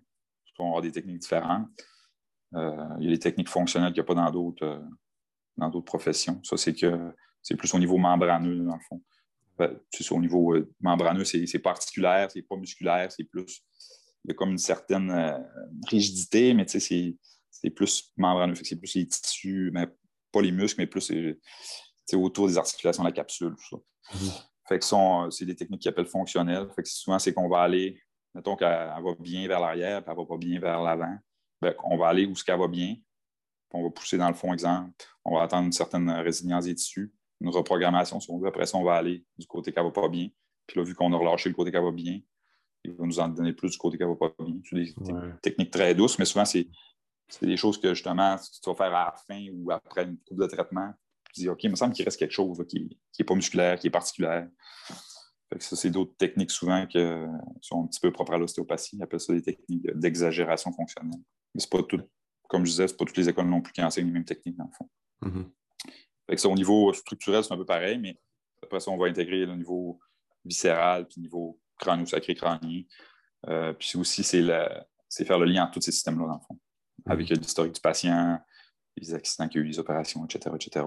On 0.58 0.68
avoir 0.68 0.82
des 0.82 0.92
techniques 0.92 1.20
différentes. 1.20 1.68
il 2.54 3.04
y 3.04 3.08
a 3.08 3.10
des 3.10 3.20
techniques 3.20 3.50
fonctionnelles 3.50 3.92
qu'il 3.92 4.02
n'y 4.02 4.06
a 4.06 4.08
pas 4.08 4.16
dans 4.16 4.32
d'autres 4.32 4.82
dans 5.58 5.70
d'autres 5.70 5.86
professions. 5.86 6.40
Ça, 6.44 6.58
c'est 6.58 6.74
que 6.74 7.14
c'est 7.46 7.56
plus 7.56 7.72
au 7.76 7.80
niveau 7.80 7.98
membraneux, 7.98 8.66
dans 8.66 8.74
le 8.74 8.82
fond. 8.90 9.02
Ben, 9.60 9.80
c'est 9.92 10.12
au 10.12 10.20
niveau 10.20 10.56
membraneux, 10.82 11.24
c'est 11.24 11.60
particulière, 11.60 12.30
c'est 12.32 12.42
pas 12.42 12.56
musculaire, 12.56 13.12
c'est 13.12 13.24
plus. 13.24 13.64
Il 14.24 14.30
y 14.30 14.32
a 14.32 14.34
comme 14.34 14.50
une 14.50 14.58
certaine 14.58 15.46
rigidité, 15.88 16.56
mais 16.56 16.66
tu 16.66 16.80
sais, 16.80 17.16
c'est 17.52 17.70
plus 17.70 18.12
membraneux. 18.18 18.56
C'est 18.56 18.76
plus 18.76 18.96
les 18.96 19.08
tissus, 19.08 19.70
mais 19.72 19.88
pas 20.32 20.42
les 20.42 20.52
muscles, 20.52 20.82
mais 20.82 20.88
plus 20.88 21.14
autour 22.14 22.48
des 22.48 22.58
articulations 22.58 23.04
de 23.04 23.10
la 23.10 23.14
capsule. 23.14 23.54
Tout 23.56 23.78
ça. 23.78 24.18
Mm-hmm. 24.18 24.44
Fait 24.68 24.80
que 24.80 25.32
c'est 25.32 25.46
des 25.46 25.56
techniques 25.56 25.84
qui 25.84 25.88
appellent 25.88 26.08
fonctionnelles. 26.08 26.68
Fait 26.76 26.82
que 26.82 26.90
souvent, 26.90 27.20
c'est 27.20 27.32
qu'on 27.32 27.48
va 27.48 27.60
aller, 27.60 28.02
mettons 28.34 28.56
qu'elle 28.56 28.68
va 28.68 29.16
bien 29.20 29.48
vers 29.48 29.60
l'arrière, 29.60 30.04
puis 30.04 30.12
elle 30.12 30.18
va 30.18 30.26
pas 30.26 30.38
bien 30.38 30.60
vers 30.60 30.82
l'avant. 30.82 31.16
Ben, 31.62 31.76
on 31.84 31.96
va 31.96 32.08
aller 32.08 32.26
où 32.26 32.36
ce 32.36 32.44
qu'elle 32.44 32.60
va 32.60 32.68
bien, 32.68 32.96
puis 32.96 33.80
on 33.80 33.84
va 33.84 33.92
pousser 33.92 34.18
dans 34.18 34.28
le 34.28 34.34
fond, 34.34 34.52
exemple. 34.52 34.92
On 35.24 35.36
va 35.36 35.44
attendre 35.44 35.68
une 35.68 35.72
certaine 35.72 36.10
résilience 36.10 36.66
des 36.66 36.74
tissus, 36.76 37.14
une 37.42 37.50
reprogrammation, 37.50 38.20
si 38.20 38.30
on 38.32 38.40
veut. 38.40 38.48
Après 38.48 38.66
ça, 38.66 38.78
on 38.78 38.84
va 38.84 38.96
aller 38.96 39.26
du 39.38 39.46
côté 39.46 39.72
qu'elle 39.72 39.84
va 39.84 39.92
pas 39.92 40.10
bien. 40.10 40.30
Puis 40.68 40.80
là, 40.80 40.86
vu 40.86 40.96
qu'on 40.96 41.12
a 41.14 41.18
relâché 41.18 41.50
le 41.50 41.56
côté 41.56 41.72
qu'elle 41.72 41.84
va 41.84 41.92
bien, 41.92 42.20
il 42.84 42.94
va 42.94 43.06
nous 43.06 43.20
en 43.20 43.28
donner 43.28 43.54
plus 43.54 43.72
du 43.72 43.78
côté 43.78 43.98
qu'elle 43.98 44.08
va 44.08 44.16
pas 44.16 44.34
bien. 44.40 44.56
C'est 44.64 44.76
des 44.76 44.94
techniques 45.42 45.72
très 45.72 45.94
douces, 45.94 46.18
mais 46.20 46.26
souvent, 46.26 46.46
c'est 46.46 46.68
des 47.42 47.58
choses 47.58 47.80
que 47.80 47.94
justement, 47.94 48.38
tu 48.38 48.70
vas 48.70 48.76
faire 48.76 48.96
à 48.96 49.06
la 49.06 49.16
fin 49.28 49.48
ou 49.54 49.72
après 49.72 50.04
une 50.04 50.18
coupe 50.20 50.40
de 50.40 50.48
traitement. 50.48 50.94
Tu 51.34 51.42
dis, 51.42 51.50
OK, 51.50 51.64
il 51.64 51.72
me 51.72 51.76
semble 51.76 51.94
qu'il 51.94 52.06
reste 52.06 52.18
quelque 52.18 52.32
chose 52.32 52.64
qui 52.68 52.98
n'est 53.20 53.26
pas 53.26 53.36
musculaire, 53.36 53.78
qui 53.80 53.88
est 53.88 53.92
particulière. 53.92 54.48
ça, 55.60 55.76
c'est 55.76 55.90
d'autres 55.90 56.16
techniques 56.18 56.52
souvent 56.52 56.86
qui 56.86 57.00
sont 57.62 57.84
un 57.84 57.88
petit 57.88 58.00
peu 58.00 58.12
propres 58.12 58.34
à 58.34 58.38
l'ostéopathie. 58.38 58.96
Ils 58.96 59.04
appellent 59.04 59.20
ça 59.20 59.34
des 59.34 59.42
techniques 59.42 59.86
d'exagération 59.96 60.72
fonctionnelle. 60.72 61.20
Mais 61.54 61.62
c'est 61.62 61.70
pas 61.70 61.84
tout, 61.84 62.02
comme 62.48 62.66
je 62.66 62.72
disais, 62.72 62.88
c'est 62.88 62.98
pas 62.98 63.06
toutes 63.06 63.18
les 63.18 63.30
écoles 63.30 63.48
non 63.48 63.62
plus 63.62 63.74
qui 63.74 63.84
enseignent 63.84 64.08
les 64.08 64.14
mêmes 64.14 64.26
techniques 64.26 64.58
dans 64.58 64.66
le 64.66 64.72
fond. 64.78 64.90
Mm-hmm. 66.30 66.48
au 66.48 66.56
niveau 66.56 66.94
structurel, 66.94 67.44
c'est 67.44 67.54
un 67.54 67.58
peu 67.58 67.66
pareil, 67.66 67.98
mais 68.00 68.18
après 68.64 68.80
ça, 68.80 68.92
on 68.92 68.98
va 68.98 69.08
intégrer 69.08 69.46
le 69.46 69.56
niveau 69.56 70.00
viscéral 70.44 71.08
puis 71.08 71.16
le 71.18 71.24
niveau 71.24 71.60
crânio-sacré 71.80 72.36
crânien. 72.36 72.84
Euh, 73.48 73.74
puis 73.74 73.98
aussi, 73.98 74.24
c'est 74.24 74.44
faire 75.26 75.40
le 75.40 75.46
lien 75.46 75.64
entre 75.64 75.74
tous 75.74 75.82
ces 75.82 75.92
systèmes-là, 75.92 76.28
dans 76.28 76.34
le 76.36 76.46
fond 76.48 76.60
avec 77.06 77.30
mhm. 77.30 77.38
l'historique 77.38 77.74
du 77.74 77.82
patient, 77.82 78.40
les 78.98 79.14
accidents 79.14 79.48
qu'il 79.48 79.62
y 79.62 79.64
a 79.64 79.66
eu, 79.66 79.70
les 79.70 79.80
opérations, 79.80 80.26
etc., 80.26 80.56
etc., 80.56 80.86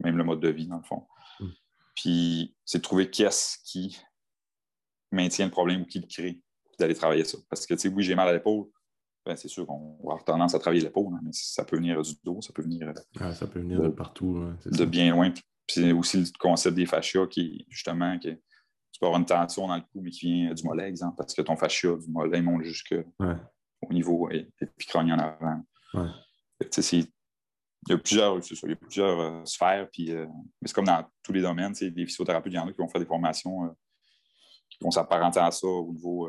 même 0.00 0.16
le 0.16 0.24
mode 0.24 0.40
de 0.40 0.48
vie, 0.48 0.66
dans 0.66 0.76
le 0.76 0.82
fond. 0.82 1.06
Mhm. 1.40 1.52
Puis, 1.94 2.56
c'est 2.64 2.78
de 2.78 2.82
trouver 2.82 3.10
qu'est-ce 3.10 3.58
qui 3.64 3.98
maintient 5.10 5.46
le 5.46 5.50
problème 5.50 5.82
ou 5.82 5.86
qui 5.86 6.00
le 6.00 6.06
crée, 6.06 6.40
d'aller 6.78 6.94
travailler 6.94 7.24
ça. 7.24 7.38
Parce 7.48 7.66
que, 7.66 7.74
tu 7.74 7.80
sais, 7.80 7.88
oui, 7.88 8.02
j'ai 8.02 8.14
mal 8.14 8.28
à 8.28 8.32
l'épaule, 8.32 8.66
c'est 9.36 9.48
sûr 9.48 9.66
qu'on 9.66 9.96
va 10.02 10.12
avoir 10.12 10.24
tendance 10.24 10.54
à 10.54 10.58
travailler 10.58 10.82
l'épaule, 10.82 11.14
hein, 11.14 11.20
mais 11.22 11.30
ça 11.32 11.64
peut 11.64 11.76
venir 11.76 12.00
du 12.02 12.12
dos, 12.24 12.40
ça 12.40 12.52
peut 12.52 12.62
venir, 12.62 12.92
ça 13.34 13.46
peut 13.46 13.60
venir 13.60 13.80
de, 13.80 13.88
partout. 13.88 14.44
de 14.64 14.84
bien 14.84 15.10
loin. 15.10 15.32
C'est 15.66 15.92
aussi 15.92 16.18
le 16.18 16.26
concept 16.38 16.76
des 16.76 16.86
fascias 16.86 17.26
qui, 17.26 17.66
justement, 17.68 18.18
qui, 18.18 18.34
tu 18.92 19.00
peux 19.00 19.06
avoir 19.06 19.20
une 19.20 19.26
tension 19.26 19.68
dans 19.68 19.76
le 19.76 19.82
cou, 19.82 20.00
mais 20.00 20.10
qui 20.10 20.26
vient 20.26 20.54
du 20.54 20.64
mollet, 20.64 20.88
exemple, 20.88 21.16
parce 21.16 21.34
que 21.34 21.42
ton 21.42 21.56
fascia 21.56 21.94
du 21.96 22.10
mollet 22.10 22.42
monte 22.42 22.62
jusque 22.62 22.94
au 23.80 23.92
niveau 23.92 24.28
épicronien 24.60 25.16
en 25.16 25.20
avant. 25.20 25.62
il 26.64 27.06
y 27.88 27.92
a 27.92 27.98
plusieurs, 27.98 28.38
il 28.38 28.68
y 28.68 28.72
a 28.72 28.76
plusieurs 28.76 29.20
euh, 29.20 29.44
sphères, 29.44 29.88
puis, 29.92 30.10
euh, 30.10 30.26
mais 30.60 30.68
c'est 30.68 30.74
comme 30.74 30.86
dans 30.86 31.04
tous 31.22 31.32
les 31.32 31.42
domaines. 31.42 31.74
Les 31.80 32.06
physiothérapeutes, 32.06 32.52
il 32.52 32.56
y 32.56 32.58
en 32.58 32.66
a 32.66 32.72
qui 32.72 32.78
vont 32.78 32.88
faire 32.88 33.00
des 33.00 33.06
formations 33.06 33.66
euh, 33.66 33.68
qui 34.68 34.78
vont 34.82 34.90
s'apparenter 34.90 35.40
à 35.40 35.50
ça 35.50 35.66
au 35.66 35.92
niveau 35.92 36.28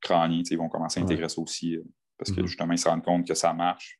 crânien. 0.00 0.42
Ils 0.50 0.58
vont 0.58 0.68
commencer 0.68 1.00
à 1.00 1.02
intégrer 1.02 1.28
ça 1.28 1.40
aussi 1.40 1.78
parce 2.18 2.32
que 2.32 2.40
mm-hmm. 2.40 2.46
justement, 2.46 2.72
ils 2.72 2.78
se 2.78 2.88
rendent 2.88 3.04
compte 3.04 3.26
que 3.26 3.34
ça 3.34 3.52
marche. 3.52 3.98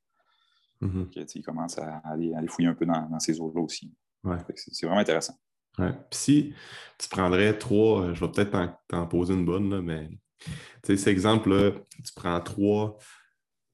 Mm-hmm. 0.83 1.33
ils 1.35 1.43
commencent 1.43 1.79
à 1.79 1.99
aller, 2.05 2.33
fouiller 2.49 2.69
un 2.69 2.75
peu 2.75 2.87
dans, 2.87 3.19
ces 3.19 3.39
eaux-là 3.41 3.61
aussi. 3.61 3.93
C'est 4.55 4.87
vraiment 4.87 5.01
intéressant. 5.01 5.35
si 6.11 6.55
tu 6.99 7.09
prendrais 7.09 7.57
trois, 7.59 8.13
je 8.13 8.21
vais 8.21 8.31
peut-être 8.31 8.75
t'en 8.89 9.07
poser 9.07 9.35
une 9.35 9.45
bonne, 9.45 9.71
là, 9.71 9.83
mais 9.83 10.09
cet 10.83 11.07
exemple-là, 11.07 11.73
tu 12.05 12.13
prends 12.15 12.41
trois, 12.41 12.99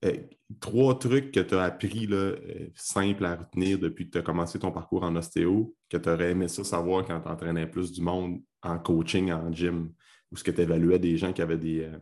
euh, 0.04 0.16
trois 0.60 0.98
trucs 0.98 1.32
que 1.32 1.40
tu 1.40 1.54
as 1.54 1.62
appris 1.62 2.06
là, 2.06 2.16
euh, 2.16 2.68
simples 2.74 3.24
à 3.24 3.36
retenir 3.36 3.78
depuis 3.78 4.06
que 4.06 4.12
tu 4.12 4.18
as 4.18 4.22
commencé 4.22 4.58
ton 4.58 4.72
parcours 4.72 5.04
en 5.04 5.14
ostéo, 5.16 5.74
que 5.88 5.96
tu 5.96 6.08
aurais 6.08 6.32
aimé 6.32 6.48
ça 6.48 6.64
savoir 6.64 7.04
quand 7.04 7.20
tu 7.20 7.28
entraînais 7.28 7.66
plus 7.66 7.92
du 7.92 8.00
monde 8.00 8.40
en 8.62 8.78
coaching, 8.78 9.32
en 9.32 9.52
gym, 9.52 9.92
ou 10.30 10.36
ce 10.36 10.44
que 10.44 10.50
tu 10.50 10.60
évaluais 10.60 10.98
des 10.98 11.16
gens 11.16 11.32
qui 11.32 11.42
avaient 11.42 11.58
des, 11.58 11.84
euh, 11.84 11.98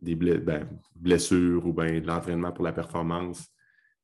des 0.00 0.14
ben, 0.14 0.68
blessures 0.94 1.66
ou 1.66 1.72
ben, 1.72 2.00
de 2.00 2.06
l'entraînement 2.06 2.52
pour 2.52 2.64
la 2.64 2.72
performance. 2.72 3.48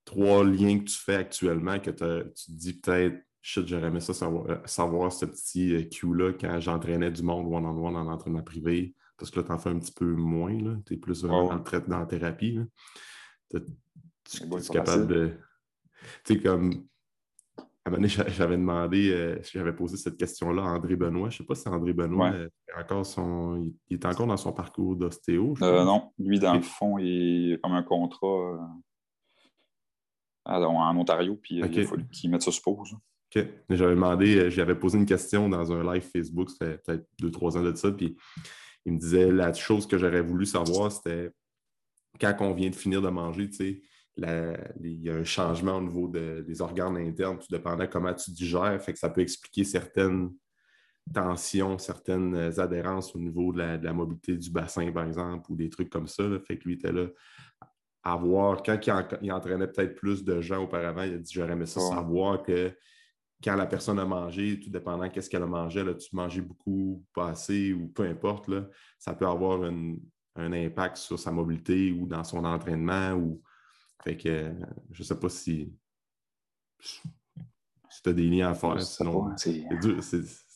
Trois 0.05 0.45
liens 0.45 0.79
que 0.79 0.85
tu 0.85 0.97
fais 0.97 1.17
actuellement 1.17 1.79
que 1.79 1.91
tu 1.91 1.97
te 1.97 2.53
dis 2.53 2.75
peut-être 2.75 3.17
shit, 3.43 3.67
j'aurais 3.67 3.89
aimé 3.89 4.01
ça 4.01 4.15
savoir, 4.15 4.69
savoir 4.69 5.13
ce 5.13 5.25
petit 5.25 5.89
cue-là 5.89 6.33
quand 6.33 6.61
j'entraînais 6.61 7.11
du 7.11 7.23
monde 7.23 7.47
one-on-one 7.47 7.95
-on 7.95 7.97
-one 7.97 8.09
en 8.09 8.13
entraînement 8.13 8.43
privé 8.43 8.95
parce 9.17 9.31
que 9.31 9.41
là, 9.41 9.47
tu 9.47 9.53
en 9.53 9.59
fais 9.59 9.71
un 9.71 9.79
petit 9.79 9.93
peu 9.93 10.13
moins. 10.13 10.81
Tu 10.85 10.95
es 10.95 10.97
plus 10.97 11.25
vraiment 11.25 11.57
dans, 11.57 11.99
la 11.99 12.07
thérapie. 12.07 12.59
Tu 13.51 13.57
es 13.57 14.73
capable 14.73 15.07
de. 15.07 15.33
Tu 16.25 16.35
sais, 16.35 16.41
comme. 16.41 16.87
À 17.87 17.89
un 17.89 17.93
moment 17.93 18.03
donné, 18.03 18.09
j'avais 18.35 18.57
demandé, 18.57 19.13
euh, 19.13 19.39
j'avais 19.45 19.73
posé 19.73 19.97
cette 19.97 20.17
question-là 20.17 20.61
à 20.61 20.67
André 20.67 20.97
Benoît. 20.97 21.31
Je 21.31 21.37
ne 21.37 21.39
sais 21.39 21.45
pas 21.45 21.55
si 21.55 21.69
André 21.69 21.93
Benoît 21.93 22.33
euh, 22.33 22.49
encore 22.77 23.07
son, 23.07 23.73
il, 23.89 23.95
est 23.95 24.05
encore 24.05 24.27
dans 24.27 24.37
son 24.37 24.53
parcours 24.53 24.97
d'ostéo. 24.97 25.55
Euh, 25.63 25.85
non, 25.85 26.11
lui, 26.19 26.41
dans 26.41 26.55
le 26.55 26.63
fond, 26.63 26.99
il 26.99 27.55
a 27.55 27.59
comme 27.59 27.75
un 27.75 27.85
contrat 27.85 28.59
en 30.47 30.97
Ontario, 30.97 31.39
puis 31.41 31.61
il 31.61 31.87
faut 31.87 31.97
qu'il 32.11 32.29
mette 32.29 32.43
ça 32.43 32.51
sur 32.51 32.63
pause. 32.65 32.93
OK. 32.93 33.47
J'avais 33.71 33.95
demandé, 33.95 34.51
j'avais 34.51 34.75
posé 34.75 34.99
une 34.99 35.07
question 35.07 35.49
dans 35.49 35.71
un 35.71 35.95
live 35.95 36.03
Facebook, 36.13 36.51
c'était 36.51 36.79
peut-être 36.79 37.07
deux, 37.21 37.31
trois 37.31 37.57
ans 37.57 37.63
de 37.63 37.73
ça, 37.77 37.93
puis 37.93 38.17
il 38.85 38.95
me 38.95 38.99
disait 38.99 39.31
la 39.31 39.53
chose 39.53 39.87
que 39.87 39.97
j'aurais 39.97 40.23
voulu 40.23 40.45
savoir, 40.45 40.91
c'était 40.91 41.31
quand 42.21 42.35
on 42.41 42.53
vient 42.53 42.71
de 42.71 42.75
finir 42.75 43.01
de 43.01 43.11
manger, 43.11 43.49
tu 43.49 43.57
sais, 43.57 43.83
il 44.17 45.03
y 45.03 45.11
a 45.11 45.15
un 45.15 45.25
changement 45.25 45.77
au 45.77 45.83
niveau 45.83 46.09
des 46.09 46.63
organes 46.63 46.97
internes, 46.97 47.39
tout 47.39 47.49
dépendant 47.51 47.87
comment 47.87 48.15
tu 48.15 48.31
digères, 48.31 48.81
fait 48.83 48.93
que 48.93 48.99
ça 48.99 49.11
peut 49.11 49.21
expliquer 49.21 49.65
certaines 49.65 50.31
tensions, 51.13 51.79
certaines 51.79 52.59
adhérences 52.59 53.15
au 53.15 53.19
niveau 53.19 53.53
de 53.53 53.59
la, 53.59 53.93
mobilité 53.93 54.37
du 54.37 54.51
bassin, 54.51 54.91
par 54.91 55.05
exemple, 55.05 55.51
ou 55.53 55.57
des 55.57 55.71
trucs 55.71 55.91
comme 55.91 56.07
ça. 56.07 56.25
Fait 56.47 56.59
que 56.59 56.65
lui 56.65 56.75
était 56.75 56.93
là 56.93 57.07
à 58.03 58.17
voir, 58.17 58.63
quand 58.63 58.79
il, 59.21 59.33
entraînait 59.33 59.67
peut-être 59.67 59.97
plus 59.97 60.25
de 60.25 60.41
gens 60.41 60.63
auparavant, 60.63 61.03
il 61.03 61.15
a 61.15 61.19
dit 61.19 61.33
J'aurais 61.33 61.53
aimé 61.53 61.67
ça 61.67 61.81
savoir 61.81 62.43
que 62.43 62.73
quand 63.43 63.57
la 63.57 63.67
personne 63.67 63.99
a 63.99 64.05
mangé, 64.05 64.61
tout 64.61 64.71
dépendant 64.71 65.11
qu'est-ce 65.11 65.29
qu'elle 65.29 65.43
a 65.43 65.47
mangé, 65.47 65.83
là, 65.85 65.95
tu 65.95 66.15
mangeais 66.15 66.41
beaucoup, 66.41 67.05
pas 67.13 67.31
assez 67.31 67.73
ou 67.73 67.89
peu 67.89 68.05
importe, 68.05 68.49
là, 68.49 68.69
ça 68.99 69.15
peut 69.15 69.27
avoir 69.27 69.63
un 69.63 70.53
impact 70.53 70.97
sur 70.97 71.19
sa 71.19 71.33
mobilité 71.33 71.93
ou 71.93 72.07
dans 72.07 72.25
son 72.25 72.45
entraînement. 72.45 73.13
Ou... 73.13 73.43
Fait 74.07 74.17
que 74.17 74.55
je 74.93 75.03
ne 75.03 75.05
sais 75.05 75.19
pas 75.19 75.29
si, 75.29 75.75
si 76.79 77.03
tu 78.05 78.09
as 78.09 78.13
des 78.13 78.29
liens 78.29 78.51
à 78.51 78.55
faire. 78.55 78.81
Sinon, 78.81 79.37
c'est 79.37 79.67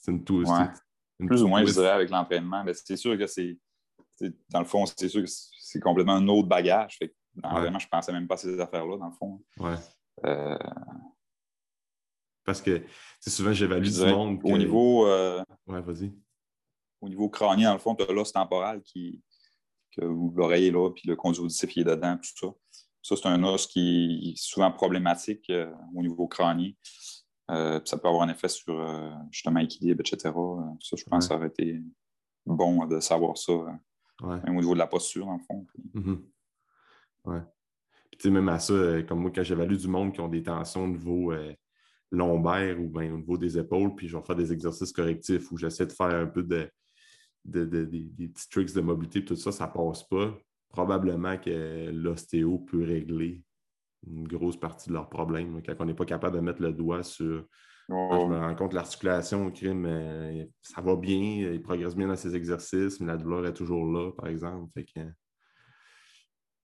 une, 0.07 0.23
tout, 0.25 0.45
Plus 1.19 1.43
ou 1.43 1.49
moins, 1.49 1.65
je 1.65 1.73
dirais, 1.73 1.91
avec 1.91 2.11
l'entraînement. 2.11 2.63
Mais 2.63 2.75
c'est 2.75 2.97
sûr 2.97 3.19
que 3.19 3.27
c'est. 3.27 3.59
Dans 4.51 4.61
le 4.61 4.67
fond, 4.67 4.87
c'est 4.87 5.09
sûr 5.09 5.25
que 5.25 5.29
c'est 5.29 5.81
complètement 5.81 6.13
un 6.13 6.29
autre 6.29 6.47
bagage. 6.47 6.99
Fait 6.99 7.13
je 7.35 7.41
ne 7.41 7.89
pensais 7.91 8.13
même 8.13 8.29
pas 8.29 8.35
à 8.35 8.39
ces 8.39 8.61
affaires-là, 8.61 8.99
dans 8.99 9.09
le 9.09 9.15
fond. 9.15 9.43
Ouais. 9.59 9.75
Euh, 10.27 10.57
parce 12.45 12.63
que 12.63 12.85
souvent, 13.19 13.53
j'évalue 13.53 13.89
du 13.89 14.05
monde. 14.05 14.39
Au 14.45 14.59
niveau. 14.59 15.09
Euh, 15.09 15.43
ouais, 15.67 15.81
vas-y. 15.81 16.15
Au 17.01 17.09
niveau 17.09 17.29
crânien, 17.29 17.71
dans 17.71 17.75
le 17.75 17.81
fond, 17.81 17.97
tu 17.97 18.05
as 18.05 18.13
l'os 18.13 18.31
temporal 18.31 18.81
qui. 18.83 19.21
Que 19.91 20.05
l'oreille 20.05 20.69
est 20.69 20.71
là, 20.71 20.89
puis 20.91 21.09
le 21.09 21.17
conduit 21.17 21.43
auditif 21.43 21.77
est 21.77 21.83
dedans, 21.83 22.17
tout 22.17 22.47
ça. 22.47 22.55
Ça, 23.03 23.17
c'est 23.17 23.29
un 23.29 23.43
os 23.45 23.67
qui 23.67 24.33
est 24.33 24.39
souvent 24.41 24.71
problématique 24.71 25.49
euh, 25.51 25.73
au 25.95 26.03
niveau 26.03 26.29
crânien. 26.29 26.73
Euh, 27.51 27.81
ça 27.85 27.99
peut 27.99 28.09
avoir 28.09 28.23
un 28.23 28.29
effet 28.29 28.49
sur 28.49 28.79
justement 29.31 29.61
l'équilibre, 29.61 30.01
etc. 30.01 30.33
ça, 30.81 30.97
je 30.97 31.05
pense 31.05 31.25
que 31.25 31.29
ça 31.29 31.37
aurait 31.37 31.49
été 31.49 31.81
bon 32.47 32.87
de 32.87 33.01
savoir 33.01 33.37
ça, 33.37 33.53
même 34.23 34.57
au 34.57 34.61
niveau 34.61 34.75
de 34.75 34.79
la 34.79 34.87
posture, 34.87 35.27
dans 35.27 35.37
le 35.37 35.43
fond. 35.43 35.67
Mm-hmm. 35.95 36.21
Ouais. 37.25 37.43
Puis, 38.17 38.31
même 38.31 38.49
à 38.49 38.61
ça, 38.61 39.03
comme 39.09 39.21
moi, 39.21 39.33
quand 39.35 39.43
j'évalue 39.43 39.77
du 39.77 39.89
monde 39.89 40.13
qui 40.13 40.21
ont 40.21 40.29
des 40.29 40.45
tensions 40.45 40.85
au 40.85 40.89
niveau 40.89 41.33
lombaire 42.13 42.81
ou 42.81 42.89
bien 42.89 43.13
au 43.13 43.19
niveau 43.19 43.37
des 43.37 43.59
épaules, 43.59 43.95
puis 43.95 44.09
je 44.09 44.17
vais 44.17 44.23
faire 44.23 44.37
des 44.37 44.53
exercices 44.53 44.93
correctifs 44.93 45.51
où 45.51 45.57
j'essaie 45.57 45.87
de 45.87 45.93
faire 45.93 46.15
un 46.15 46.27
peu 46.27 46.43
de, 46.43 46.71
des 47.45 48.29
petits 48.29 48.49
tricks 48.49 48.75
de 48.75 48.81
mobilité, 48.81 49.25
tout 49.25 49.37
ça, 49.37 49.53
ça 49.53 49.67
ne 49.67 49.73
passe 49.73 50.03
pas. 50.05 50.37
Probablement 50.71 51.37
que 51.37 51.91
l'ostéo 51.91 52.59
peut 52.59 52.85
régler 52.85 53.43
une 54.07 54.27
grosse 54.27 54.59
partie 54.59 54.89
de 54.89 54.95
leurs 54.95 55.11
problèmes 55.11 55.61
quand 55.63 55.75
on 55.81 55.85
n'est 55.85 55.95
pas 55.95 56.07
capable 56.07 56.37
de 56.37 56.41
mettre 56.41 56.63
le 56.63 56.73
doigt 56.73 57.03
sur 57.03 57.45
je 57.91 58.27
me 58.27 58.39
rends 58.39 58.55
compte 58.55 58.73
l'articulation 58.73 59.47
au 59.47 59.51
crime, 59.51 59.85
euh, 59.85 60.45
ça 60.63 60.81
va 60.81 60.95
bien, 60.95 61.53
il 61.53 61.61
progresse 61.61 61.97
bien 61.97 62.07
dans 62.07 62.17
ses 62.17 62.37
exercices, 62.37 63.01
mais 63.01 63.07
la 63.07 63.17
douleur 63.17 63.45
est 63.47 63.53
toujours 63.53 63.85
là, 63.85 64.13
par 64.13 64.29
exemple. 64.29 64.71
Fait 64.75 64.85
que, 64.85 65.01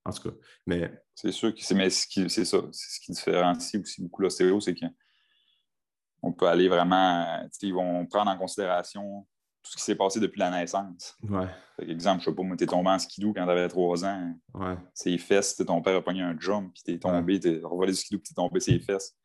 en 0.04 0.12
tout 0.12 0.30
cas, 0.30 0.36
mais... 0.66 0.92
C'est 1.14 1.32
sûr 1.32 1.52
que 1.52 1.62
c'est 1.62 2.44
ça. 2.44 2.59
C'est 2.70 2.90
ce 2.90 3.00
qui 3.00 3.11
différencie 3.11 3.82
aussi 3.82 4.02
beaucoup 4.02 4.22
l'ostéo, 4.22 4.61
c'est 4.61 4.74
qu'on 4.74 6.32
peut 6.32 6.46
aller 6.46 6.68
vraiment... 6.68 7.48
Ils 7.61 7.74
vont 7.74 8.07
prendre 8.07 8.30
en 8.30 8.38
considération 8.38 9.26
tout 9.67 9.73
ce 9.73 9.77
qui 9.77 9.83
s'est 9.83 9.97
passé 9.97 10.21
depuis 10.21 10.39
la 10.39 10.51
naissance. 10.51 11.17
Ouais. 11.29 11.49
Exemple, 11.81 12.21
je 12.21 12.31
sais 12.31 12.35
pas, 12.35 12.43
moi, 12.43 12.57
t'es 12.57 12.67
tombé 12.67 12.91
en 12.91 12.99
skidoo 12.99 13.33
quand 13.33 13.45
t'avais 13.47 13.69
trois 13.69 14.05
ans. 14.05 14.35
Ouais. 14.55 14.77
Ses 14.95 15.19
fesses, 15.19 15.57
ton 15.57 15.83
père 15.83 15.97
a 15.97 16.03
pogné 16.03 16.23
un 16.23 16.39
jump, 16.39 16.73
puis 16.73 16.83
t'es 16.85 16.99
tombé, 16.99 17.41
t'es 17.41 17.61
revolé 17.62 17.93
du 17.93 17.99
skidoo, 17.99 18.21
puis 18.21 18.29
t'es 18.29 18.35
tombé 18.35 18.61
ses 18.61 18.79
fesses. 18.79 19.17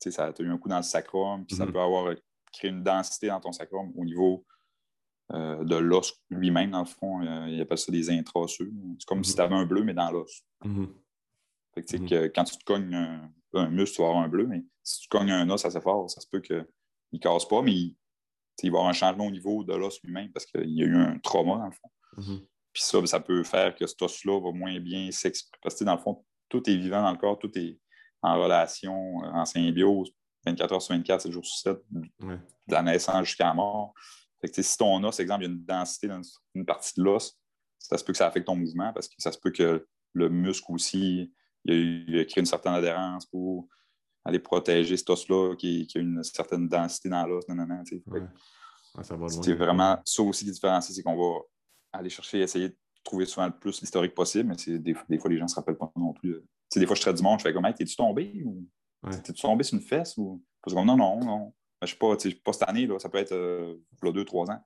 sais, 0.00 0.10
ça 0.10 0.32
t'a 0.32 0.42
eu 0.42 0.50
un 0.50 0.58
coup 0.58 0.68
dans 0.68 0.78
le 0.78 0.82
sacrum, 0.82 1.44
puis 1.44 1.56
ça 1.56 1.66
mm-hmm. 1.66 1.72
peut 1.72 1.80
avoir 1.80 2.14
créé 2.52 2.70
une 2.70 2.82
densité 2.82 3.28
dans 3.28 3.40
ton 3.40 3.52
sacrum 3.52 3.92
au 3.96 4.04
niveau 4.04 4.44
euh, 5.32 5.62
de 5.64 5.76
l'os 5.76 6.14
lui-même, 6.30 6.70
dans 6.70 6.80
le 6.80 6.86
fond. 6.86 7.22
Euh, 7.22 7.48
il 7.48 7.60
appelle 7.60 7.78
ça 7.78 7.92
des 7.92 8.10
intraosseux. 8.10 8.72
C'est 8.98 9.06
comme 9.06 9.22
si 9.22 9.32
mm-hmm. 9.32 9.36
tu 9.36 9.42
avais 9.42 9.54
un 9.54 9.66
bleu, 9.66 9.84
mais 9.84 9.94
dans 9.94 10.10
l'os. 10.10 10.44
Fait 11.74 11.82
que, 11.82 11.96
que, 11.96 12.26
quand 12.28 12.44
tu 12.44 12.56
te 12.56 12.64
cognes 12.64 12.94
un, 12.94 13.68
muscle, 13.68 13.96
tu 13.96 14.02
vas 14.02 14.08
avoir 14.08 14.24
un 14.24 14.28
bleu, 14.28 14.46
mais 14.46 14.64
si 14.82 15.00
tu 15.00 15.08
cognes 15.08 15.30
un 15.30 15.48
os 15.50 15.64
assez 15.64 15.80
fort, 15.80 16.08
ça 16.08 16.20
se 16.20 16.26
peut 16.28 16.40
qu'il 16.40 16.66
ne 17.12 17.18
casse 17.18 17.46
pas, 17.46 17.62
mais 17.62 17.72
il, 17.72 17.96
il 18.62 18.70
va 18.70 18.76
y 18.76 18.78
avoir 18.78 18.88
un 18.88 18.92
changement 18.92 19.26
au 19.26 19.30
niveau 19.30 19.64
de 19.64 19.74
l'os 19.74 20.00
lui-même 20.02 20.30
parce 20.32 20.46
qu'il 20.46 20.70
y 20.70 20.82
a 20.82 20.86
eu 20.86 20.96
un 20.96 21.18
trauma, 21.18 21.58
dans 21.58 21.66
le 21.66 21.72
fond. 21.72 21.90
Mm-hmm. 22.18 22.46
Puis 22.72 22.82
ça, 22.82 23.06
ça 23.06 23.20
peut 23.20 23.44
faire 23.44 23.74
que 23.74 23.86
cet 23.86 24.00
os-là 24.02 24.40
va 24.40 24.50
moins 24.50 24.78
bien 24.80 25.10
s'exprimer. 25.10 25.58
Parce 25.62 25.76
que, 25.76 25.84
dans 25.84 25.94
le 25.94 26.00
fond, 26.00 26.24
tout 26.48 26.68
est 26.68 26.76
vivant 26.76 27.02
dans 27.02 27.12
le 27.12 27.18
corps, 27.18 27.38
tout 27.38 27.50
est 27.56 27.78
en 28.22 28.40
relation, 28.40 29.24
euh, 29.24 29.30
en 29.32 29.44
symbiose, 29.44 30.10
24 30.46 30.72
heures 30.72 30.82
sur 30.82 30.94
24, 30.94 31.22
7 31.22 31.32
jours 31.32 31.44
sur 31.44 31.56
7, 31.56 31.78
de 31.90 32.38
la 32.68 32.82
naissance 32.82 33.26
jusqu'à 33.26 33.46
la 33.46 33.54
mort. 33.54 33.94
Fait 34.40 34.50
que, 34.50 34.62
si 34.62 34.76
ton 34.76 35.02
os, 35.04 35.20
exemple, 35.20 35.44
il 35.44 35.46
y 35.46 35.50
a 35.50 35.52
une 35.52 35.64
densité 35.64 36.08
dans 36.08 36.20
une 36.54 36.64
partie 36.64 36.92
de 36.96 37.04
l'os, 37.04 37.38
ça 37.78 37.98
se 37.98 38.04
peut 38.04 38.12
que 38.12 38.18
ça 38.18 38.26
affecte 38.26 38.46
ton 38.46 38.56
mouvement 38.56 38.92
parce 38.92 39.08
que 39.08 39.14
ça 39.18 39.30
se 39.30 39.38
peut 39.38 39.50
que 39.50 39.86
le 40.12 40.28
muscle 40.28 40.72
aussi, 40.72 41.32
il 41.64 42.18
a, 42.18 42.24
créé 42.24 42.40
une 42.40 42.46
certaine 42.46 42.72
adhérence 42.72 43.26
pour 43.26 43.68
aller 44.24 44.38
protéger 44.38 44.96
cet 44.96 45.10
os-là 45.10 45.54
qui, 45.56 45.86
a 45.94 45.98
une 45.98 46.22
certaine 46.22 46.68
densité 46.68 47.08
dans 47.08 47.26
l'os. 47.26 47.44
C'est 49.42 49.54
vraiment 49.54 49.98
ça 50.04 50.22
aussi 50.22 50.44
qui 50.44 50.52
différencie, 50.52 50.94
c'est 50.94 51.02
qu'on 51.02 51.16
va 51.16 51.40
aller 51.92 52.10
chercher, 52.10 52.40
essayer 52.40 52.70
de 52.70 52.76
trouver 53.02 53.26
souvent 53.26 53.46
le 53.46 53.52
plus 53.52 53.80
l'historique 53.80 54.14
possible, 54.14 54.48
mais 54.48 54.78
des, 54.78 54.94
des, 55.08 55.18
fois, 55.18 55.30
les 55.30 55.36
gens 55.36 55.44
ne 55.44 55.48
se 55.48 55.54
rappellent 55.56 55.76
pas 55.76 55.92
non 55.96 56.12
plus. 56.12 56.40
des 56.74 56.86
fois, 56.86 56.96
je 56.96 57.00
traite 57.00 57.16
du 57.16 57.22
monde, 57.22 57.38
je 57.38 57.44
fais 57.44 57.52
comme, 57.52 57.66
hey, 57.66 57.74
t'es-tu 57.74 57.96
tombé 57.96 58.42
ou 58.44 58.66
t'es-tu 59.10 59.42
tombé 59.42 59.64
sur 59.64 59.76
une 59.76 59.84
fesse 59.84 60.16
ou. 60.16 60.42
Parce 60.62 60.74
que 60.74 60.80
non, 60.80 60.96
non, 60.96 61.20
non. 61.20 61.52
Je 61.82 61.86
ne 61.86 61.90
sais 61.90 61.96
pas, 61.96 62.16
pas 62.44 62.52
cette 62.54 62.68
année, 62.68 62.86
là, 62.86 62.98
ça 62.98 63.10
peut 63.10 63.18
être 63.18 63.32
euh, 63.32 63.76
deux, 64.02 64.24
trois 64.24 64.50
ans. 64.50 64.64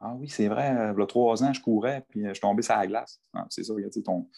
Ah 0.00 0.14
oui, 0.18 0.28
c'est 0.28 0.48
vrai, 0.48 0.70
il 0.72 0.98
y 0.98 1.02
a 1.02 1.06
trois 1.06 1.44
ans, 1.44 1.52
je 1.52 1.60
courais, 1.60 2.04
puis 2.08 2.24
euh, 2.24 2.28
je 2.28 2.34
suis 2.34 2.40
tombé 2.40 2.62
sur 2.62 2.74
la 2.74 2.86
glace. 2.86 3.20
Ah, 3.34 3.46
c'est 3.50 3.62
ça, 3.62 3.74
regarde, 3.74 3.92
ton, 4.02 4.28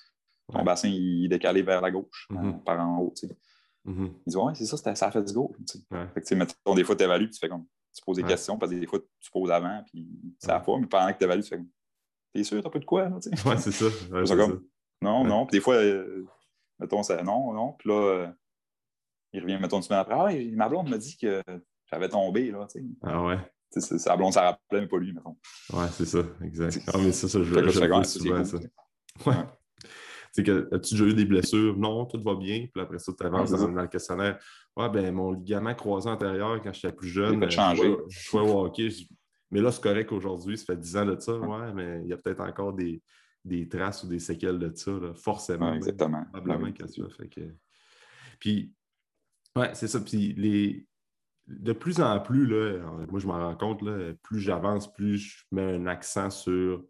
ton 0.53 0.65
bassin 0.65 0.89
il 0.89 1.27
est 1.27 1.29
décalé 1.29 1.63
vers 1.63 1.81
la 1.81 1.91
gauche, 1.91 2.27
mm-hmm. 2.31 2.49
euh, 2.49 2.53
par 2.65 2.81
en 2.81 2.99
haut. 2.99 3.15
Ils 3.87 4.13
disent 4.27 4.37
Ouais, 4.37 4.55
c'est 4.55 4.67
ça, 4.67 4.95
ça 4.95 5.11
fait 5.11 5.23
du 5.23 5.33
go. 5.33 5.55
Fait 6.15 6.21
que, 6.21 6.35
mettons, 6.35 6.75
des 6.75 6.85
fois, 6.85 6.97
tu 6.97 7.05
évalues, 7.05 7.31
tu 7.31 7.39
fais 7.39 7.49
comme 7.49 7.67
tu 7.95 8.03
poses 8.05 8.17
des 8.17 8.23
questions 8.23 8.57
parce 8.57 8.73
que 8.73 8.79
des 8.79 8.87
fois, 8.87 9.01
tu 9.21 9.31
poses 9.31 9.51
avant, 9.51 9.83
puis 9.87 10.09
ça 10.39 10.55
va 10.55 10.61
pas, 10.61 10.79
mais 10.79 10.87
pendant 10.87 11.13
que 11.13 11.19
tu 11.19 11.25
évalues, 11.25 11.43
tu 11.43 11.49
fais 11.49 11.57
comme 11.57 11.69
T'es 12.35 12.45
sûr, 12.45 12.63
t'as 12.63 12.71
pas 12.71 12.79
de 12.79 12.85
quoi? 12.87 13.11
Là, 13.11 13.17
ouais, 13.17 13.57
c'est 13.59 13.73
ça. 13.73 13.85
comme, 14.37 14.65
Non, 15.03 15.23
non. 15.25 15.45
Puis 15.47 15.59
des 15.59 15.61
fois, 15.61 15.75
euh, 15.75 16.25
mettons, 16.79 17.03
ça, 17.03 17.23
non, 17.23 17.53
non. 17.53 17.75
Puis 17.75 17.91
là, 17.91 17.95
euh, 17.95 18.29
il 19.35 19.43
revient, 19.43 19.59
mettons, 19.61 19.77
une 19.77 19.83
semaine 19.83 20.01
après. 20.01 20.15
Ah, 20.15 20.25
ouais, 20.25 20.51
ma 20.53 20.69
blonde 20.69 20.89
m'a 20.89 20.97
dit 20.97 21.17
que 21.19 21.43
j'avais 21.91 22.09
tombé. 22.09 22.51
Là, 22.51 22.67
sais. 22.69 22.83
ah 23.03 23.23
ouais. 23.23 23.39
Sa 23.71 24.17
blonde, 24.17 24.33
ça 24.33 24.43
rappelait, 24.43 24.83
mais 24.83 24.87
pas 24.87 24.99
lui, 24.99 25.13
mettons. 25.13 25.37
Ouais, 25.73 25.89
c'est 25.93 26.07
ça, 26.07 26.21
exact. 26.43 26.81
Ah, 26.89 26.99
mais 26.99 27.13
ça, 27.13 27.29
ça, 27.29 27.39
je, 27.43 27.45
je, 27.45 27.69
je 27.69 28.03
souvent, 28.05 28.45
ça. 28.45 28.59
Ouais. 29.27 29.35
C'est 30.33 30.43
que 30.43 30.69
as-tu 30.73 30.95
déjà 30.95 31.05
eu 31.05 31.15
des 31.15 31.27
blessures? 31.27 31.77
Non, 31.77 32.07
tout 32.07 32.21
va 32.23 32.35
bien. 32.35 32.67
Puis 32.73 32.83
après 32.83 32.99
ça, 32.99 33.13
tu 33.17 33.25
avances 33.25 33.51
dans, 33.51 33.69
le 33.69 33.87
questionnaire. 33.87 34.39
Ouais, 34.77 34.89
ben 34.89 35.15
mon 35.15 35.33
ligament 35.33 35.75
croisé 35.75 36.09
antérieur 36.09 36.61
quand 36.63 36.73
j'étais 36.73 36.93
plus 36.93 37.09
jeune, 37.09 37.49
je 37.51 37.99
jouais 38.09 38.41
au 38.41 38.65
hockey. 38.65 38.89
Mais 39.51 39.61
là, 39.61 39.71
c'est 39.71 39.83
correct 39.83 40.11
aujourd'hui, 40.11 40.57
ça 40.57 40.65
fait 40.65 40.81
10 40.81 40.97
ans 40.97 41.05
de 41.05 41.21
ça, 41.21 41.39
ouais, 41.39 41.75
mais 41.75 42.01
il 42.03 42.09
y 42.09 42.15
a 42.15 42.17
peut-être 42.17 42.41
encore 42.41 42.73
des, 42.73 43.03
des, 43.45 43.69
traces 43.69 44.03
ou 44.03 44.09
des 44.09 44.19
séquelles 44.19 44.59
de 44.59 44.73
ça, 44.75 44.93
forcément. 45.15 45.75
exactement. 45.75 46.25
Probablement 46.33 46.73
que 46.73 46.87
ça. 46.87 47.03
Fait 47.15 47.29
que... 47.29 47.55
Puis, 48.41 48.73
ouais, 49.55 49.75
c'est 49.75 49.89
ça. 49.89 50.01
Puis 50.01 50.33
les, 50.33 50.87
de 51.47 51.75
plus 51.75 52.01
en 52.01 52.19
plus, 52.21 52.47
là, 52.47 52.81
moi 53.11 53.21
je 53.21 53.27
m'en 53.27 53.39
rends 53.39 53.57
compte, 53.57 53.83
là, 53.83 54.15
plus 54.23 54.41
j'avance, 54.41 54.91
plus 54.91 55.19
je 55.19 55.45
mets 55.51 55.75
un 55.75 55.87
accent 55.87 56.31
sur 56.31 56.83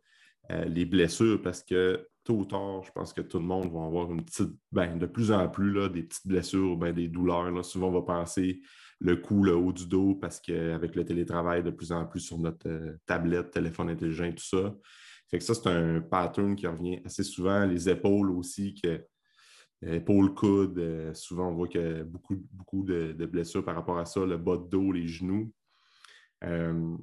euh, 0.53 0.65
les 0.67 0.85
blessures 0.85 1.41
parce 1.43 1.63
que 1.63 2.07
tôt 2.25 2.39
ou 2.39 2.45
tard, 2.45 2.83
je 2.85 2.93
pense 2.93 3.13
que 3.13 3.21
tout 3.21 3.39
le 3.39 3.45
monde 3.45 3.73
va 3.73 3.85
avoir 3.85 4.11
une 4.13 4.25
petite, 4.25 4.51
ben, 4.71 4.99
de 4.99 5.07
plus 5.07 5.33
en 5.33 5.49
plus, 5.49 5.73
là, 5.73 5.89
des 5.89 6.03
petites 6.05 6.27
blessures, 6.27 6.77
ben, 6.77 6.93
des 6.93 7.09
douleurs. 7.09 7.51
Là. 7.51 7.63
Souvent, 7.63 7.89
on 7.89 7.93
va 7.93 8.03
penser 8.03 8.61
le 9.01 9.17
cou, 9.17 9.43
le 9.43 9.57
haut 9.57 9.73
du 9.73 9.87
dos, 9.87 10.15
parce 10.15 10.41
qu'avec 10.41 10.95
le 10.95 11.05
télétravail, 11.05 11.63
de 11.63 11.71
plus 11.71 11.91
en 11.91 12.07
plus 12.07 12.21
sur 12.21 12.39
notre 12.39 12.69
euh, 12.69 12.97
tablette, 13.07 13.51
téléphone 13.51 13.91
intelligent, 13.91 14.31
tout 14.31 14.45
ça. 14.45 14.75
Fait 15.29 15.39
que 15.39 15.45
ça, 15.45 15.55
c'est 15.55 15.69
un 15.69 16.01
pattern 16.01 16.55
qui 16.55 16.67
revient 16.67 17.01
assez 17.05 17.25
souvent. 17.25 17.65
Les 17.65 17.89
épaules 17.89 18.31
aussi, 18.31 18.75
que 18.81 19.05
épaules, 19.85 20.35
coudes, 20.35 20.79
euh, 20.79 21.13
souvent 21.15 21.49
on 21.49 21.55
voit 21.55 21.69
a 21.75 22.05
beaucoup, 22.05 22.37
beaucoup 22.53 22.85
de, 22.85 23.13
blessures 23.27 23.65
par 23.65 23.75
rapport 23.75 23.99
à 23.99 24.05
ça, 24.05 24.25
le 24.25 24.37
bas 24.37 24.57
de 24.57 24.69
dos, 24.69 24.93
les 24.93 25.09
genoux. 25.09 25.53
Euh, 26.45 26.97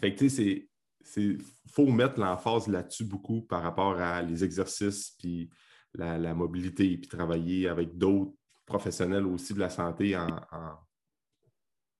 que 0.00 0.08
tu 0.08 0.30
sais, 0.30 0.68
il 1.16 1.40
faut 1.70 1.86
mettre 1.86 2.18
l'emphase 2.18 2.68
là-dessus 2.68 3.04
beaucoup 3.04 3.42
par 3.42 3.62
rapport 3.62 4.00
à 4.00 4.22
les 4.22 4.44
exercices, 4.44 5.10
puis 5.18 5.50
la, 5.94 6.34
mobilité, 6.34 6.96
puis 6.98 7.08
travailler 7.08 7.68
avec 7.68 7.96
d'autres 7.96 8.32
professionnels 8.66 9.26
aussi 9.26 9.54
de 9.54 9.60
la 9.60 9.70
santé 9.70 10.16
en, 10.16 10.26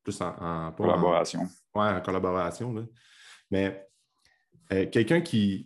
plus 0.02 0.20
en, 0.20 0.72
collaboration. 0.72 1.42
Oui, 1.74 1.86
en 1.86 2.00
collaboration. 2.00 2.72
Là. 2.72 2.82
Mais 3.50 3.86
euh, 4.72 4.86
quelqu'un 4.86 5.20
qui. 5.20 5.64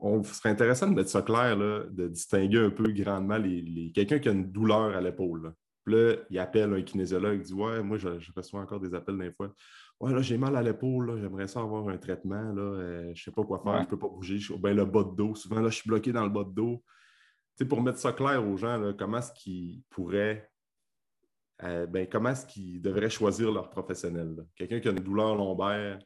on 0.00 0.22
serait 0.22 0.50
intéressant 0.50 0.88
de 0.88 0.94
mettre 0.94 1.10
ça 1.10 1.22
clair, 1.22 1.56
là, 1.56 1.84
de 1.90 2.08
distinguer 2.08 2.58
un 2.58 2.70
peu 2.70 2.90
grandement 2.92 3.36
les, 3.36 3.92
quelqu'un 3.94 4.18
qui 4.18 4.28
a 4.28 4.32
une 4.32 4.50
douleur 4.50 4.96
à 4.96 5.00
l'épaule. 5.00 5.54
Puis 5.84 5.94
là, 5.94 6.16
il 6.30 6.38
appelle 6.38 6.72
un 6.72 6.82
kinésiologue, 6.82 7.40
il 7.40 7.42
dit 7.42 7.52
Ouais, 7.52 7.82
moi, 7.82 7.98
je, 7.98 8.18
je 8.18 8.32
reçois 8.34 8.60
encore 8.60 8.80
des 8.80 8.94
appels 8.94 9.18
des 9.18 9.32
fois. 9.32 9.52
Ouais, 10.00 10.12
là, 10.12 10.22
j'ai 10.22 10.38
mal 10.38 10.54
à 10.54 10.62
l'épaule, 10.62 11.18
j'aimerais 11.20 11.48
ça 11.48 11.60
avoir 11.60 11.88
un 11.88 11.98
traitement, 11.98 12.52
là, 12.52 12.62
euh, 12.62 13.02
je 13.06 13.08
ne 13.08 13.14
sais 13.14 13.32
pas 13.32 13.42
quoi 13.42 13.58
faire, 13.58 13.78
je 13.78 13.80
ne 13.80 13.86
peux 13.86 13.98
pas 13.98 14.08
bouger. 14.08 14.38
Ben, 14.60 14.76
le 14.76 14.84
bas 14.84 15.02
de 15.02 15.14
dos, 15.16 15.34
souvent, 15.34 15.60
là, 15.60 15.70
je 15.70 15.76
suis 15.76 15.88
bloqué 15.88 16.12
dans 16.12 16.22
le 16.22 16.30
bas 16.30 16.44
de 16.44 16.50
dos. 16.50 16.84
Pour 17.68 17.82
mettre 17.82 17.98
ça 17.98 18.12
clair 18.12 18.46
aux 18.46 18.56
gens, 18.56 18.76
là, 18.76 18.92
comment 18.92 19.18
est-ce 19.18 19.32
qu'ils 19.32 19.82
pourraient, 19.90 20.48
euh, 21.64 21.86
ben, 21.86 22.06
comment 22.06 22.28
est-ce 22.28 22.46
qu'ils 22.46 22.80
devraient 22.80 23.10
choisir 23.10 23.50
leur 23.50 23.70
professionnel? 23.70 24.46
Quelqu'un 24.54 24.78
qui 24.78 24.86
a 24.86 24.92
une 24.92 25.00
douleur 25.00 25.34
lombaire, 25.34 25.98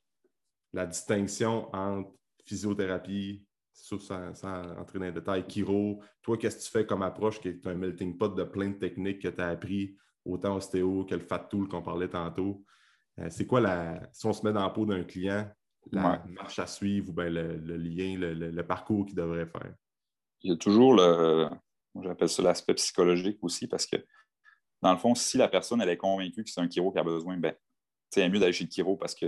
la 0.72 0.86
distinction 0.86 1.68
entre 1.74 2.10
physiothérapie, 2.46 3.46
sans, 3.74 4.34
sans 4.34 4.62
entrer 4.78 4.98
dans 5.00 5.04
les 5.04 5.12
détails, 5.12 5.44
chiro, 5.46 6.02
toi, 6.22 6.38
qu'est-ce 6.38 6.56
que 6.56 6.62
tu 6.62 6.70
fais 6.70 6.86
comme 6.86 7.02
approche 7.02 7.40
qui 7.40 7.48
est 7.48 7.66
un 7.66 7.74
melting 7.74 8.16
pot 8.16 8.34
de 8.34 8.44
plein 8.44 8.70
de 8.70 8.78
techniques 8.78 9.20
que 9.20 9.28
tu 9.28 9.40
as 9.42 9.48
appris, 9.48 9.94
autant 10.24 10.56
ostéo 10.56 11.04
que 11.04 11.14
le 11.14 11.20
fat 11.20 11.40
tool 11.50 11.68
qu'on 11.68 11.82
parlait 11.82 12.08
tantôt? 12.08 12.64
Euh, 13.18 13.28
c'est 13.30 13.46
quoi 13.46 13.60
la. 13.60 14.00
Si 14.12 14.26
on 14.26 14.32
se 14.32 14.44
met 14.44 14.52
dans 14.52 14.62
la 14.62 14.70
peau 14.70 14.86
d'un 14.86 15.04
client, 15.04 15.48
la 15.90 16.22
marche 16.26 16.58
à 16.58 16.66
suivre 16.66 17.10
ou 17.10 17.12
bien 17.12 17.28
le, 17.28 17.76
lien, 17.76 18.16
le, 18.18 18.62
parcours 18.62 19.04
qu'il 19.06 19.16
devrait 19.16 19.46
faire? 19.46 19.74
Il 20.42 20.50
y 20.50 20.54
a 20.54 20.56
toujours 20.56 20.94
le. 20.94 21.48
J'appelle 22.02 22.28
ça 22.28 22.42
l'aspect 22.42 22.74
psychologique 22.74 23.38
aussi 23.42 23.66
parce 23.66 23.86
que, 23.86 23.96
dans 24.80 24.92
le 24.92 24.98
fond, 24.98 25.14
si 25.14 25.36
la 25.36 25.48
personne 25.48 25.80
elle 25.82 25.90
est 25.90 25.96
convaincue 25.98 26.42
que 26.42 26.50
c'est 26.50 26.60
un 26.60 26.70
chiro 26.70 26.90
qui 26.90 26.98
a 26.98 27.04
besoin, 27.04 27.36
ben, 27.36 27.54
c'est 28.08 28.26
mieux 28.28 28.38
d'aller 28.38 28.52
chez 28.52 28.64
le 28.64 28.70
chiro 28.70 28.96
parce 28.96 29.14
que 29.14 29.26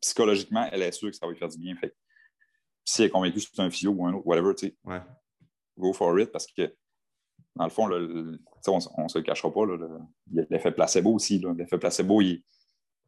psychologiquement, 0.00 0.68
elle 0.72 0.82
est 0.82 0.92
sûre 0.92 1.10
que 1.10 1.16
ça 1.16 1.26
va 1.26 1.32
lui 1.32 1.38
faire 1.38 1.48
du 1.48 1.58
bien. 1.58 1.76
Fait 1.76 1.94
si 2.84 3.02
elle 3.02 3.06
est 3.06 3.10
convaincue 3.10 3.38
que 3.38 3.46
c'est 3.52 3.62
un 3.62 3.70
physio 3.70 3.92
ou 3.92 4.06
un 4.06 4.12
autre, 4.12 4.26
whatever, 4.26 4.54
tu 4.54 4.66
sais, 4.68 4.76
go 5.78 5.92
for 5.92 6.18
it 6.18 6.30
parce 6.32 6.46
que 6.46 6.74
dans 7.56 7.64
le 7.64 7.70
fond, 7.70 7.86
le, 7.86 8.40
on 8.66 9.02
ne 9.04 9.08
se 9.08 9.18
le 9.18 9.22
cachera 9.22 9.52
pas, 9.52 9.62
l'effet 10.50 10.72
placebo 10.72 11.12
aussi. 11.12 11.40
L'effet 11.56 11.78
placebo, 11.78 12.20
il, 12.20 12.42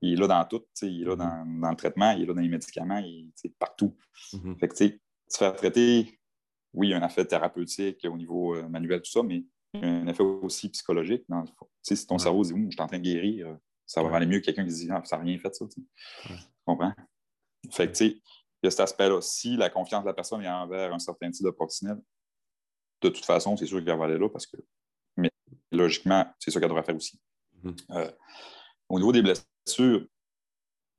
il 0.03 0.13
est 0.13 0.17
là 0.17 0.27
dans 0.27 0.45
tout. 0.45 0.65
Il 0.83 1.03
est 1.03 1.05
là 1.05 1.17
mm-hmm. 1.17 1.61
dans, 1.61 1.71
le 1.71 1.77
traitement, 1.77 2.11
il 2.13 2.23
est 2.23 2.27
là 2.27 2.35
dans 2.35 2.41
les 2.41 2.49
médicaments, 2.49 2.99
il 2.99 3.33
est 3.45 3.59
partout. 3.59 3.97
Mm-hmm. 4.33 4.59
Fait 4.59 4.69
que, 4.69 4.77
se 5.29 5.39
faire 5.39 5.57
traiter, 5.57 6.21
oui, 6.73 6.89
il 6.89 6.91
y 6.91 6.95
a 6.95 6.99
un 6.99 7.07
effet 7.07 7.25
thérapeutique 7.25 8.07
au 8.09 8.17
niveau 8.17 8.55
euh, 8.55 8.69
manuel, 8.69 9.03
tout 9.03 9.11
ça, 9.11 9.23
mais 9.23 9.45
il 9.75 9.81
y 9.81 9.85
a 9.85 9.89
un 9.89 10.07
effet 10.07 10.23
aussi 10.23 10.69
psychologique. 10.71 11.25
Dans 11.29 11.45
Si 11.83 12.07
ton 12.07 12.19
cerveau 12.19 12.43
dit, 12.43 12.51
je 12.51 12.71
suis 12.71 12.81
en 12.81 12.87
train 12.87 12.99
de 12.99 13.03
guérir, 13.03 13.49
euh, 13.49 13.55
ça 13.87 14.03
va 14.03 14.15
aller 14.17 14.27
mieux 14.27 14.41
que 14.41 14.47
quelqu'un 14.47 14.65
qui 14.65 14.75
dit, 14.75 14.89
ah, 14.91 15.03
ça 15.05 15.17
n'a 15.17 15.25
rien 15.25 15.39
fait, 15.39 15.55
ça. 15.55 15.65
Tu 15.69 15.81
comprends? 16.65 16.93
Fait 17.71 17.91
que, 17.91 18.05
il 18.05 18.21
y 18.63 18.67
a 18.67 18.71
cet 18.71 18.81
aspect-là. 18.81 19.21
Si 19.21 19.57
la 19.57 19.71
confiance 19.71 20.03
de 20.03 20.09
la 20.09 20.15
personne 20.15 20.43
est 20.43 20.49
envers 20.49 20.93
un 20.93 20.99
certain 20.99 21.31
type 21.31 21.45
de 21.45 21.51
professionnel, 21.51 21.99
de 23.03 23.09
toute 23.09 23.25
façon, 23.25 23.57
c'est 23.57 23.67
sûr 23.67 23.85
qu'elle 23.85 23.99
va 23.99 24.05
aller 24.05 24.19
là 24.19 24.29
parce 24.29 24.47
que, 24.47 24.57
mais 25.17 25.31
logiquement, 25.71 26.27
c'est 26.39 26.51
ça 26.51 26.59
qu'elle 26.59 26.69
devrait 26.69 26.83
faire 26.83 26.97
aussi. 26.97 27.21
Mm-hmm. 27.63 27.77
Euh, 27.91 28.11
Au 28.89 28.99
niveau 28.99 29.13
des 29.13 29.23
blessures, 29.23 30.07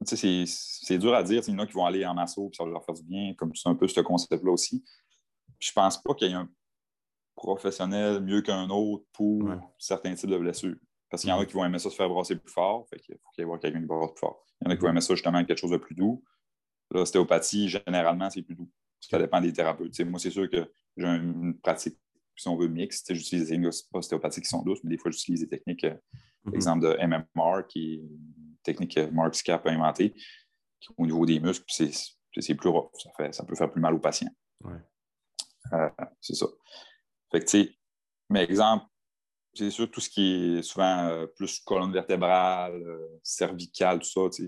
c'est 0.06 0.98
dur 0.98 1.14
à 1.14 1.24
dire. 1.24 1.42
Il 1.48 1.54
y 1.54 1.56
en 1.56 1.60
a 1.60 1.68
qui 1.68 1.74
vont 1.74 1.86
aller 1.86 2.06
en 2.06 2.18
assaut 2.18 2.50
et 2.52 2.56
ça 2.56 2.64
va 2.64 2.72
leur 2.72 2.86
faire 2.86 2.96
du 2.96 3.04
bien, 3.04 3.34
comme 3.36 3.56
c'est 3.56 3.70
un 3.70 3.76
peu 3.76 3.88
ce 3.88 4.02
concept-là 4.02 4.52
aussi. 4.52 4.84
Je 5.60 5.72
pense 5.72 6.02
pas 6.02 6.14
qu'il 6.14 6.28
y 6.28 6.32
ait 6.32 6.36
un 6.36 6.50
professionnel 7.36 8.22
mieux 8.22 8.42
qu'un 8.42 8.70
autre 8.70 9.06
pour 9.14 9.50
certains 9.78 10.14
types 10.16 10.30
de 10.30 10.38
blessures. 10.38 10.76
Parce 11.10 11.22
qu'il 11.22 11.30
y 11.30 11.34
en 11.34 11.40
a 11.40 11.46
qui 11.46 11.54
vont 11.54 11.64
aimer 11.64 11.80
ça 11.80 11.90
se 11.90 11.96
faire 11.96 12.10
brasser 12.10 12.36
plus 12.36 12.52
fort, 12.52 12.86
fait 12.90 13.00
qu'il 13.00 13.16
faut 13.16 13.32
qu'il 13.32 13.46
y 13.46 13.48
ait 13.48 13.60
quelqu'un 13.60 13.80
qui 13.80 13.86
brasse 13.86 14.12
plus 14.12 14.20
fort. 14.20 14.46
Il 14.62 14.66
y 14.66 14.68
en 14.68 14.72
a 14.72 14.76
qui 14.76 14.82
vont 14.82 14.90
aimer 14.90 15.02
ça 15.02 15.14
justement 15.16 15.44
quelque 15.46 15.60
chose 15.60 15.72
de 15.72 15.78
plus 15.78 15.96
doux. 15.96 16.24
L'ostéopathie, 16.92 17.70
généralement, 17.70 18.30
c'est 18.30 18.42
plus 18.42 18.56
doux. 18.56 18.70
Ça 19.00 19.18
dépend 19.18 19.40
des 19.40 19.54
thérapeutes. 19.54 19.98
moi, 20.02 20.20
c'est 20.20 20.32
sûr 20.32 20.50
que 20.50 20.70
j'ai 20.98 21.08
une 21.08 21.58
pratique, 21.60 21.98
si 22.36 22.48
on 22.48 22.58
veut, 22.58 22.68
mixte. 22.68 23.14
J'utilise 23.14 23.48
des 23.48 23.56
techniques 23.56 23.74
ostéopathiques 23.94 24.44
qui 24.44 24.50
sont 24.50 24.64
douces, 24.64 24.84
mais 24.84 24.90
des 24.90 24.98
fois, 24.98 25.12
j'utilise 25.12 25.42
des 25.42 25.48
techniques, 25.48 25.86
mm-hmm. 26.52 26.56
exemple 26.56 26.82
de 26.84 27.08
MMR, 27.08 27.68
qui 27.68 27.94
est 27.94 27.98
une 27.98 28.58
technique 28.64 28.96
que 28.96 29.10
Mark 29.10 29.36
Scap 29.36 29.66
a 29.66 29.72
inventée, 29.72 30.14
qui, 30.80 30.90
au 30.98 31.06
niveau 31.06 31.26
des 31.26 31.40
muscles, 31.40 31.66
c'est 31.70 32.56
plus 32.56 32.70
rough. 32.70 32.92
Ça, 32.94 33.10
fait, 33.18 33.34
ça 33.34 33.44
peut 33.44 33.56
faire 33.56 33.72
plus 33.72 33.82
mal 33.82 33.94
aux 33.94 34.00
patients. 34.00 34.32
Euh, 35.74 35.90
c'est 36.22 36.36
ça. 36.36 36.46
Fait 37.32 37.44
que, 37.44 37.70
mais 38.30 38.44
exemple, 38.44 38.86
c'est 39.54 39.72
sûr, 39.72 39.90
tout 39.90 40.00
ce 40.00 40.10
qui 40.10 40.58
est 40.58 40.62
souvent 40.62 41.08
euh, 41.08 41.26
plus 41.26 41.60
colonne 41.60 41.92
vertébrale, 41.92 42.74
euh, 42.74 43.20
cervicale, 43.24 44.00
tout 44.00 44.06
ça, 44.06 44.44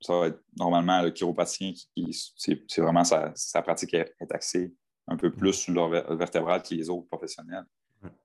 ça 0.00 0.18
va 0.18 0.26
être 0.28 0.40
normalement 0.56 1.02
le 1.02 1.10
chiropatien 1.10 1.72
qui, 1.72 2.32
c'est 2.36 2.80
vraiment 2.80 3.04
sa, 3.04 3.62
pratique 3.62 3.94
est, 3.94 4.14
axée 4.30 4.74
un 5.06 5.16
peu 5.16 5.30
plus 5.30 5.52
sur 5.52 5.72
le 5.72 6.16
vertébral 6.16 6.62
que 6.62 6.74
les 6.74 6.88
autres 6.88 7.06
professionnels. 7.08 7.66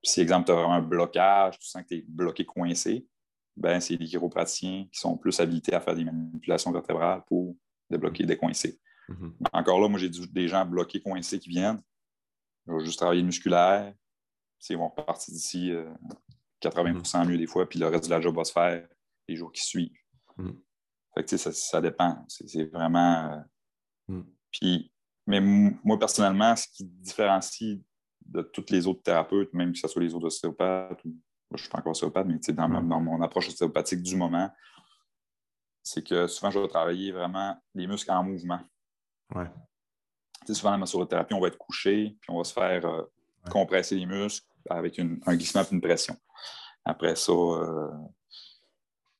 Puis 0.02 0.12
si, 0.12 0.20
exemple, 0.20 0.46
tu 0.46 0.52
as 0.52 0.58
un 0.58 0.82
blocage, 0.82 1.58
tu 1.58 1.68
sens 1.68 1.82
que 1.82 1.88
tu 1.88 1.94
es 1.96 2.04
bloqué, 2.06 2.44
coincé, 2.44 3.06
ben 3.56 3.80
c'est 3.80 3.96
les 3.96 4.06
chiropraticiens 4.06 4.86
qui 4.92 4.98
sont 4.98 5.16
plus 5.16 5.38
habilités 5.40 5.74
à 5.74 5.80
faire 5.80 5.94
des 5.94 6.04
manipulations 6.04 6.72
vertébrales 6.72 7.22
pour 7.26 7.56
débloquer, 7.90 8.24
décoincer. 8.24 8.80
Mm-hmm. 9.08 9.32
Encore 9.52 9.80
là, 9.80 9.88
moi, 9.88 9.98
j'ai 9.98 10.08
des 10.08 10.48
gens 10.48 10.64
bloqués, 10.64 11.00
coincés 11.00 11.38
qui 11.38 11.48
viennent. 11.48 11.82
Je 12.66 12.72
vais 12.72 12.84
juste 12.84 12.98
travailler 12.98 13.20
le 13.20 13.26
musculaire. 13.26 13.92
Ils 14.68 14.76
vont 14.76 14.88
repartir 14.88 15.32
d'ici 15.32 15.72
80% 16.62 17.22
euh, 17.22 17.24
mieux 17.24 17.38
des 17.38 17.46
fois, 17.46 17.68
puis 17.68 17.78
le 17.78 17.86
reste 17.86 18.04
de 18.04 18.10
la 18.10 18.20
job 18.20 18.36
va 18.36 18.44
se 18.44 18.52
faire 18.52 18.86
les 19.26 19.36
jours 19.36 19.50
qui 19.52 19.64
suivent. 19.64 19.96
Mm. 20.36 20.50
Fait 21.14 21.24
que, 21.24 21.36
ça, 21.36 21.52
ça 21.52 21.80
dépend. 21.80 22.24
C'est 22.28 22.64
vraiment. 22.64 23.32
Euh, 24.08 24.14
mm. 24.14 24.24
Puis, 24.52 24.92
mais 25.26 25.40
moi, 25.40 25.98
personnellement, 25.98 26.54
ce 26.56 26.66
qui 26.68 26.84
différencie 26.84 27.80
de 28.30 28.42
tous 28.42 28.66
les 28.70 28.86
autres 28.86 29.02
thérapeutes, 29.02 29.52
même 29.52 29.72
que 29.72 29.78
ce 29.78 29.88
soit 29.88 30.02
les 30.02 30.14
autres 30.14 30.26
ostéopathes, 30.26 31.04
ou, 31.04 31.16
je 31.52 31.54
ne 31.54 31.58
suis 31.58 31.68
pas 31.68 31.78
encore 31.78 31.92
ostéopathe, 31.92 32.26
mais 32.26 32.38
dans, 32.54 32.68
mm. 32.68 32.88
dans 32.88 33.00
mon 33.00 33.20
approche 33.22 33.48
ostéopathique 33.48 34.02
du 34.02 34.16
moment, 34.16 34.50
c'est 35.82 36.06
que 36.06 36.26
souvent, 36.26 36.50
je 36.50 36.58
vais 36.58 36.68
travailler 36.68 37.12
vraiment 37.12 37.56
les 37.74 37.86
muscles 37.86 38.10
en 38.10 38.22
mouvement. 38.22 38.60
Ouais. 39.34 39.50
souvent, 40.52 40.70
la 40.70 40.78
massothérapie, 40.78 41.34
on 41.34 41.40
va 41.40 41.48
être 41.48 41.58
couché, 41.58 42.16
puis 42.20 42.30
on 42.30 42.38
va 42.38 42.44
se 42.44 42.52
faire 42.52 42.84
euh, 42.84 43.02
compresser 43.50 43.96
les 43.96 44.06
muscles 44.06 44.46
avec 44.68 44.98
un 44.98 45.36
glissement 45.36 45.62
et 45.62 45.72
une 45.72 45.80
pression. 45.80 46.16
Après 46.84 47.14
ça, 47.16 47.32
euh, 47.32 47.90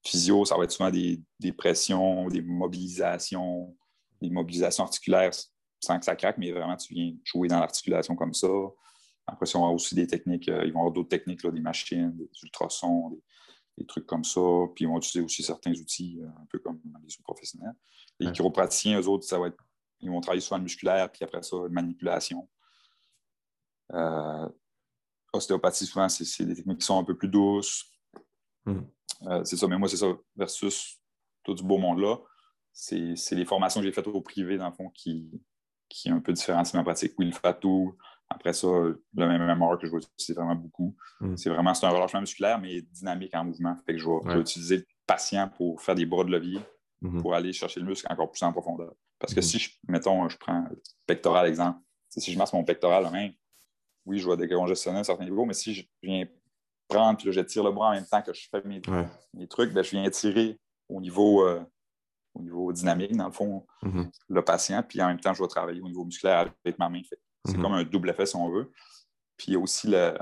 physio, 0.04 0.44
ça 0.44 0.56
va 0.56 0.64
être 0.64 0.72
souvent 0.72 0.90
des, 0.90 1.22
pressions, 1.56 2.28
des 2.28 2.42
mobilisations, 2.42 3.76
des 4.20 4.30
mobilisations 4.30 4.84
articulaires 4.84 5.32
sans 5.80 5.98
que 5.98 6.04
ça 6.04 6.16
craque, 6.16 6.38
mais 6.38 6.52
vraiment, 6.52 6.76
tu 6.76 6.94
viens 6.94 7.14
jouer 7.24 7.48
dans 7.48 7.60
l'articulation 7.60 8.14
comme 8.14 8.34
ça. 8.34 8.48
Après 9.32 9.46
ça, 9.46 9.58
on 9.58 9.66
a 9.66 9.70
aussi 9.70 9.94
des 9.94 10.06
techniques, 10.06 10.48
euh, 10.48 10.64
ils 10.64 10.72
vont 10.72 10.80
avoir 10.80 10.92
d'autres 10.92 11.08
techniques, 11.08 11.46
des 11.46 11.60
machines, 11.60 12.16
des 12.16 12.28
ultrasons, 12.42 13.10
des, 13.78 13.86
trucs 13.86 14.06
comme 14.06 14.24
ça. 14.24 14.40
Puis 14.74 14.84
ils 14.84 14.88
vont 14.88 14.98
utiliser 14.98 15.24
aussi 15.24 15.42
certains 15.42 15.72
outils, 15.72 16.20
un 16.22 16.46
peu 16.50 16.58
comme 16.58 16.80
les 17.02 17.08
sous-professionnels. 17.08 17.74
Les 18.18 18.30
chiropraticiens, 18.30 19.00
eux 19.00 19.08
autres, 19.08 19.24
ça 19.24 19.38
va 19.38 19.46
être 19.46 19.56
ils 20.00 20.10
vont 20.10 20.20
travailler 20.20 20.40
sur 20.40 20.56
le 20.56 20.62
musculaire, 20.62 21.10
puis 21.10 21.24
après 21.24 21.42
ça, 21.42 21.56
manipulation. 21.70 22.48
Euh, 23.92 24.48
ostéopathie, 25.32 25.86
souvent, 25.86 26.08
c'est 26.08 26.44
des 26.44 26.54
techniques 26.54 26.78
qui 26.78 26.86
sont 26.86 26.98
un 26.98 27.04
peu 27.04 27.16
plus 27.16 27.28
douces. 27.28 27.90
Hmm. 28.64 28.80
Euh, 29.26 29.44
c'est 29.44 29.56
ça, 29.56 29.66
mais 29.66 29.78
moi, 29.78 29.88
c'est 29.88 29.98
ça, 29.98 30.06
versus 30.36 31.00
tout 31.42 31.54
du 31.54 31.62
beau 31.62 31.78
monde-là. 31.78 32.18
C'est 32.72 33.14
les 33.32 33.44
formations 33.44 33.80
que 33.80 33.86
j'ai 33.86 33.92
faites 33.92 34.06
au 34.06 34.20
privé, 34.20 34.56
dans 34.56 34.68
le 34.68 34.74
fond, 34.74 34.90
qui, 34.90 35.30
qui 35.88 36.08
est 36.08 36.12
un 36.12 36.20
peu 36.20 36.32
différent 36.32 36.62
de 36.62 36.68
ma 36.74 36.82
pratique. 36.82 37.14
Oui, 37.18 37.26
le 37.26 37.32
fatou, 37.32 37.96
après 38.30 38.52
ça, 38.52 38.68
le 38.68 38.98
même 39.14 39.44
MMR 39.44 39.76
que 39.78 39.86
je 39.86 39.92
vais 39.92 39.98
utiliser 39.98 40.34
vraiment 40.34 40.54
beaucoup. 40.54 40.96
Hmm. 41.20 41.36
C'est 41.36 41.50
vraiment 41.50 41.72
un 41.82 41.90
relâchement 41.90 42.20
musculaire, 42.20 42.60
mais 42.60 42.80
dynamique 42.80 43.34
en 43.34 43.44
mouvement. 43.44 43.76
Fait 43.84 43.94
que 43.94 43.98
je 43.98 44.08
vais, 44.08 44.40
utiliser 44.40 44.76
le 44.78 44.86
patient 45.06 45.48
pour 45.48 45.82
faire 45.82 45.96
des 45.96 46.06
bras 46.06 46.24
de 46.24 46.30
levier 46.30 46.60
hmm. 47.02 47.20
pour 47.20 47.34
aller 47.34 47.52
chercher 47.52 47.80
le 47.80 47.86
muscle 47.86 48.06
encore 48.08 48.30
plus 48.30 48.42
en 48.44 48.52
profondeur. 48.52 48.94
Parce 49.18 49.34
que 49.34 49.40
si, 49.40 49.58
je, 49.58 49.70
mettons, 49.88 50.28
je 50.28 50.38
prends 50.38 50.64
le 50.70 50.80
pectoral 51.06 51.46
exemple, 51.48 51.80
si 52.08 52.32
je 52.32 52.38
masse 52.38 52.52
mon 52.52 52.64
pectoral 52.64 53.02
la 53.02 53.10
main, 53.10 53.30
oui, 54.06 54.18
je 54.18 54.28
vais 54.28 54.36
décongestionner 54.36 54.98
à 54.98 55.00
un 55.00 55.04
certain 55.04 55.24
niveau, 55.24 55.44
mais 55.44 55.52
si 55.52 55.74
je 55.74 55.84
viens 56.02 56.24
prendre 56.88 57.18
puis 57.18 57.30
je 57.30 57.40
tire 57.40 57.62
le 57.62 57.70
bras 57.70 57.88
en 57.88 57.92
même 57.92 58.06
temps 58.06 58.22
que 58.22 58.32
je 58.32 58.48
fais 58.50 58.62
mes, 58.64 59.46
trucs, 59.48 59.72
ben, 59.72 59.82
je 59.82 59.90
viens 59.90 60.08
tirer 60.10 60.58
au 60.88 61.00
niveau, 61.00 61.46
euh, 61.46 61.60
au 62.34 62.42
niveau 62.42 62.72
dynamique, 62.72 63.16
dans 63.16 63.26
le 63.26 63.32
fond, 63.32 63.66
le 64.28 64.42
patient, 64.42 64.82
puis 64.82 65.02
en 65.02 65.08
même 65.08 65.20
temps, 65.20 65.34
je 65.34 65.42
vais 65.42 65.48
travailler 65.48 65.80
au 65.80 65.88
niveau 65.88 66.04
musculaire 66.04 66.52
avec 66.64 66.78
ma 66.78 66.88
main. 66.88 67.02
C'est 67.44 67.56
mm-hmm. 67.56 67.62
comme 67.62 67.72
un 67.72 67.84
double 67.84 68.10
effet, 68.10 68.26
si 68.26 68.36
on 68.36 68.50
veut. 68.50 68.70
Puis 69.36 69.48
il 69.48 69.54
y 69.54 69.56
a 69.56 69.60
aussi 69.60 69.88
le. 69.88 70.16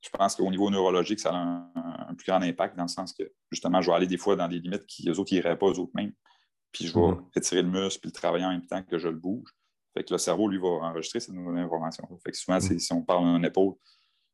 Je 0.00 0.10
pense 0.10 0.34
qu'au 0.34 0.50
niveau 0.50 0.68
neurologique, 0.68 1.20
ça 1.20 1.30
a 1.32 1.36
un, 1.36 2.14
plus 2.14 2.26
grand 2.26 2.42
impact 2.42 2.76
dans 2.76 2.82
le 2.82 2.88
sens 2.88 3.12
que, 3.12 3.22
justement, 3.52 3.80
je 3.80 3.90
vais 3.90 3.96
aller 3.96 4.06
des 4.06 4.18
fois 4.18 4.34
dans 4.34 4.48
des 4.48 4.58
limites 4.58 4.84
qui, 4.86 5.04
les 5.04 5.18
autres 5.18 5.32
n'iraient 5.32 5.56
pas 5.56 5.66
aux 5.66 5.78
autres 5.78 5.92
mêmes 5.94 6.12
puis 6.72 6.86
je 6.86 6.94
vais 6.94 7.00
mm-hmm. 7.00 7.28
étirer 7.36 7.62
le 7.62 7.68
muscle 7.68 8.00
puis 8.00 8.08
le 8.08 8.12
travailler 8.12 8.44
en 8.44 8.50
même 8.50 8.66
temps 8.66 8.82
que 8.82 8.98
je 8.98 9.08
le 9.08 9.16
bouge. 9.16 9.54
Fait 9.94 10.04
que 10.04 10.14
le 10.14 10.18
cerveau, 10.18 10.48
lui, 10.48 10.58
va 10.58 10.68
enregistrer 10.68 11.20
cette 11.20 11.34
nouvelle 11.34 11.62
information. 11.62 12.08
Fait 12.24 12.32
que 12.32 12.36
souvent, 12.36 12.56
mm-hmm. 12.56 12.78
si 12.78 12.92
on 12.92 13.02
parle 13.02 13.24
d'un 13.24 13.42
épaule, 13.42 13.74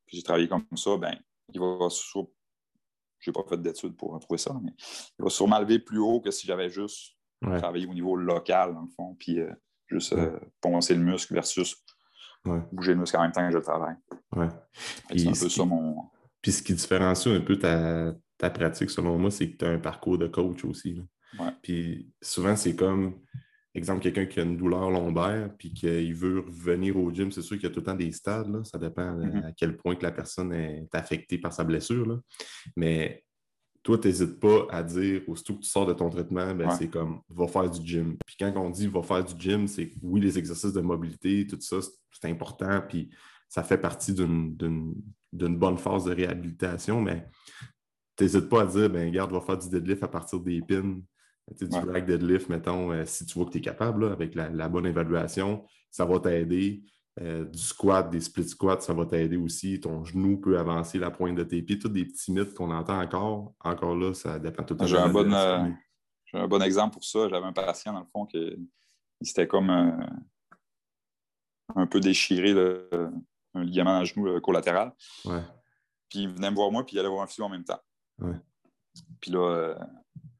puis 0.07 0.17
j'ai 0.17 0.23
travaillé 0.23 0.49
comme 0.49 0.65
ça, 0.77 0.97
ben, 0.97 1.19
il 1.53 1.61
va 1.61 1.91
sur... 1.91 2.29
Je 3.19 3.31
n'ai 3.31 3.33
pas 3.33 3.43
fait 3.49 3.61
d'études 3.61 3.97
pour 3.97 4.19
trouver 4.21 4.39
ça, 4.39 4.57
mais 4.63 4.73
il 5.19 5.25
va 5.25 5.29
sûrement 5.29 5.59
lever 5.59 5.81
plus 5.81 5.99
haut 5.99 6.21
que 6.21 6.31
si 6.31 6.47
j'avais 6.47 6.71
juste 6.71 7.17
travaillé 7.43 7.87
au 7.87 7.95
niveau 7.95 8.15
local, 8.15 8.75
dans 8.75 8.83
le 8.83 8.89
fond, 8.89 9.17
puis 9.19 9.41
euh, 9.41 9.53
juste 9.89 10.13
euh, 10.13 10.39
poncer 10.61 10.95
le 10.95 11.01
muscle 11.01 11.35
versus 11.35 11.77
bouger 12.73 12.93
le 12.93 13.01
muscle 13.01 13.17
en 13.17 13.23
même 13.23 13.33
temps 13.33 13.47
que 13.47 13.53
je 13.53 13.59
le 13.59 13.63
travaille. 13.63 13.97
C'est 15.15 15.29
un 15.29 15.33
peu 15.33 15.49
ça 15.49 15.65
mon. 15.65 15.97
Puis 16.41 16.53
ce 16.53 16.63
qui 16.63 16.75
différencie 16.75 17.35
un 17.35 17.41
peu 17.41 17.59
ta, 17.59 18.15
ta 18.37 18.51
pratique, 18.51 18.91
selon 18.91 19.19
moi, 19.19 19.31
c'est 19.31 19.51
que 19.51 19.57
tu 19.57 19.65
as 19.65 19.71
un 19.71 19.79
parcours 19.79 20.19
de 20.19 20.29
coach 20.29 20.65
aussi. 20.65 20.95
Là. 20.95 21.03
Puis 21.63 22.11
souvent, 22.23 22.57
c'est 22.57 22.77
comme, 22.77 23.21
exemple, 23.75 24.01
quelqu'un 24.03 24.27
qui 24.27 24.41
a 24.41 24.45
une 24.45 24.57
douleur 24.57 24.91
lombaire 24.91 25.51
puis 25.59 25.73
qu'il 25.73 26.15
veut 26.15 26.41
revenir 26.41 26.97
au 26.97 27.13
gym, 27.13 27.33
c'est 27.33 27.43
sûr 27.43 27.57
qu'il 27.57 27.69
y 27.69 27.71
a 27.71 27.75
tout 27.75 27.81
le 27.81 27.87
temps 27.87 27.95
des 27.95 28.13
stades. 28.13 28.65
Ça 28.65 28.79
dépend 28.79 29.17
mm-hmm. 29.17 29.47
à 29.47 29.53
quel 29.53 29.77
point 29.77 29.97
que 29.97 30.05
la 30.05 30.13
personne 30.13 30.53
est 30.53 30.89
affectée 30.95 31.39
par 31.39 31.53
sa 31.53 31.65
blessure. 31.65 32.21
Mais 32.77 33.25
toi, 33.89 33.97
tu 33.97 34.09
n'hésites 34.09 34.39
pas 34.39 34.67
à 34.69 34.83
dire, 34.83 35.23
aussitôt 35.29 35.55
que 35.55 35.61
tu 35.61 35.69
sors 35.71 35.87
de 35.87 35.95
ton 35.95 36.11
traitement, 36.11 36.55
ben, 36.55 36.69
c'est 36.73 36.89
comme, 36.89 37.23
va 37.31 37.49
faire 37.49 37.71
du 37.71 37.81
gym. 37.87 38.19
Puis 38.27 38.37
quand 38.39 38.53
on 38.57 38.69
dit 38.69 38.87
va 38.87 39.03
faire 39.03 39.25
du 39.25 39.33
gym, 39.41 39.67
c'est 39.67 39.91
oui, 40.03 40.21
les 40.21 40.39
exercices 40.39 40.75
de 40.75 40.83
mobilité, 40.83 41.47
tout 41.47 41.57
ça, 41.59 41.77
c'est 41.81 42.29
important. 42.29 42.83
Puis 42.87 43.09
ça 43.49 43.63
fait 43.63 43.79
partie 43.79 44.13
d'une 44.13 44.55
bonne 45.33 45.79
phase 45.79 46.05
de 46.05 46.13
réhabilitation, 46.13 47.01
mais 47.01 47.31
tu 48.15 48.25
n'hésites 48.25 48.51
pas 48.51 48.65
à 48.65 48.67
dire, 48.67 48.91
ben, 48.91 49.09
regarde, 49.09 49.33
va 49.33 49.41
faire 49.41 49.57
du 49.57 49.71
deadlift 49.71 50.03
à 50.03 50.09
partir 50.09 50.39
des 50.41 50.61
pins 50.61 51.01
du 51.59 51.65
ouais. 51.65 52.03
deadlift, 52.03 52.51
mettons, 52.51 52.93
euh, 52.93 53.07
si 53.07 53.25
tu 53.25 53.39
vois 53.39 53.47
que 53.47 53.53
tu 53.53 53.59
es 53.59 53.63
capable, 53.63 54.05
avec 54.13 54.35
la, 54.35 54.69
bonne 54.69 54.85
évaluation, 54.85 55.65
ça 55.91 56.05
va 56.05 56.21
t'aider. 56.21 56.83
Euh, 57.21 57.45
du 57.45 57.59
squat, 57.59 58.09
des 58.11 58.21
split 58.21 58.49
squats, 58.49 58.81
ça 58.81 58.93
va 58.93 59.05
t'aider 59.05 59.37
aussi. 59.37 59.81
Ton 59.81 60.05
genou 60.05 60.39
peut 60.39 60.59
avancer 60.59 60.99
la 60.99 61.11
pointe 61.11 61.37
de 61.37 61.43
tes 61.43 61.63
pieds. 61.63 61.79
Tous 61.79 61.89
des 61.89 62.05
petits 62.05 62.31
mythes 62.31 62.55
qu'on 62.55 62.71
entend 62.71 63.01
encore. 63.01 63.55
Encore 63.61 63.97
là, 63.97 64.15
ça 64.15 64.39
dépend 64.39 64.63
tout 64.63 64.75
le 64.75 64.79
temps. 64.79 64.87
J'ai 64.87 64.99
un, 64.99 65.09
bon, 65.09 65.33
euh, 65.33 65.69
un 66.35 66.49
bon 66.49 66.63
exemple 66.63 66.95
pour 66.95 67.05
ça. 67.05 67.29
J'avais 67.29 67.47
un 67.47 67.53
patient, 67.53 67.93
dans 67.93 68.01
le 68.01 68.07
fond, 68.07 68.27
qui 68.27 68.57
s'était 69.23 69.49
comme 69.49 69.71
un 71.75 71.87
peu 71.87 71.99
déchiré 71.99 72.53
un 73.55 73.65
ligament 73.65 73.95
dans 73.95 74.01
le 74.01 74.05
genou 74.05 74.41
collatéral. 74.41 74.93
Puis 76.09 76.21
il 76.21 76.29
venait 76.29 76.51
me 76.51 76.57
voir 76.57 76.71
moi, 76.71 76.87
puis 76.87 76.97
il 76.97 76.99
allait 77.01 77.09
voir 77.09 77.23
un 77.23 77.27
physio 77.27 77.45
en 77.45 77.49
même 77.49 77.65
temps. 77.65 77.81
Puis 79.21 79.33
là, 79.33 79.75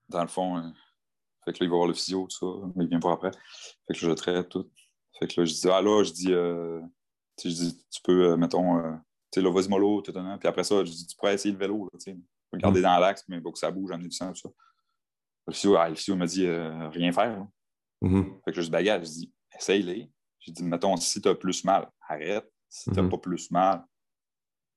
dans 0.09 0.23
le 0.23 0.29
fond, 0.29 0.73
fait 1.45 1.53
que 1.53 1.59
là, 1.59 1.67
il 1.67 1.71
va 1.71 1.77
voir 1.77 1.89
le 1.89 1.95
physio, 1.95 2.29
tout 2.31 2.37
ça. 2.39 2.67
Mais 2.77 2.85
il 2.85 2.89
vient 2.89 2.99
voir 3.01 3.15
après. 3.15 3.33
Fait 3.33 3.95
que 3.95 4.07
là, 4.07 4.11
je 4.11 4.15
traite 4.15 4.49
tout. 4.49 4.71
Fait 5.19 5.27
que 5.27 5.41
là, 5.41 5.45
je 5.45 5.53
dis, 5.53 5.69
ah 5.69 5.83
là, 5.83 6.03
je 6.05 6.13
dis, 6.13 6.33
euh, 6.33 6.81
je 7.43 7.49
dis 7.49 7.85
tu 7.91 8.01
peux, 8.03 8.31
euh, 8.31 8.37
mettons, 8.37 8.79
euh, 8.79 8.93
tu 9.33 9.41
sais, 9.41 9.43
là, 9.43 9.51
vas-y 9.51 9.69
mollo, 9.69 10.01
tout 10.01 10.13
Puis 10.13 10.49
après 10.49 10.65
ça, 10.65 10.85
je 10.85 10.91
dis, 10.91 11.07
tu 11.07 11.17
pourrais 11.17 11.35
essayer 11.35 11.53
le 11.53 11.59
vélo, 11.59 11.89
tu 11.95 11.99
sais. 11.99 12.19
Regarder 12.53 12.81
mm. 12.81 12.85
dans 12.85 12.99
l'axe, 12.99 13.25
mais 13.29 13.37
il 13.37 13.43
faut 13.43 13.53
que 13.53 13.59
ça 13.59 13.71
bouge, 13.71 13.91
amener 13.91 14.09
du 14.09 14.17
sang, 14.17 14.33
tout 14.33 14.41
ça. 14.41 14.49
Le 15.47 15.53
physio, 15.53 15.77
ah, 15.77 15.91
m'a 16.17 16.27
dit, 16.27 16.47
rien 16.47 17.13
faire. 17.13 17.47
Mm-hmm. 18.03 18.45
Fait 18.45 18.53
que 18.53 18.61
je 18.61 18.63
dis, 18.63 18.71
bagarre, 18.71 19.01
je 19.01 19.11
dis, 19.11 19.35
essaye-les. 19.57 20.11
Je 20.41 20.53
dis, 20.53 20.63
mettons, 20.63 20.97
si 20.97 21.21
tu 21.21 21.29
as 21.29 21.35
plus 21.35 21.65
mal, 21.65 21.91
arrête. 22.09 22.51
Si 22.69 22.91
tu 22.91 22.97
n'as 22.97 23.03
mm-hmm. 23.03 23.11
pas 23.11 23.19
plus 23.19 23.51
mal, 23.51 23.85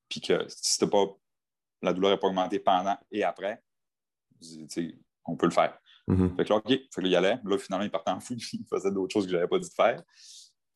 puis 0.10 0.22
que 0.22 0.46
si 0.48 0.80
tu 0.80 0.88
pas, 0.88 1.06
la 1.82 1.94
douleur 1.94 2.12
n'est 2.12 2.18
pas 2.18 2.28
augmentée 2.28 2.60
pendant 2.60 2.98
et 3.12 3.24
après, 3.24 3.62
on 5.26 5.36
peut 5.36 5.46
le 5.46 5.52
faire. 5.52 5.78
Mhm. 6.08 6.36
Fait 6.36 6.44
que 6.46 6.50
là, 6.50 6.56
OK. 6.58 6.68
Fait 6.68 6.88
que 6.96 7.02
là, 7.02 7.08
il 7.08 7.16
allait. 7.16 7.40
Là, 7.44 7.58
finalement, 7.58 7.86
il 7.86 7.92
partait 7.92 8.12
en 8.12 8.20
fou. 8.20 8.36
Il 8.54 8.66
faisait 8.70 8.92
d'autres 8.92 9.14
choses 9.14 9.26
que 9.26 9.32
je 9.32 9.36
n'avais 9.36 9.48
pas 9.48 9.60
dit 9.60 9.70
de 9.70 9.74
faire. 9.74 10.02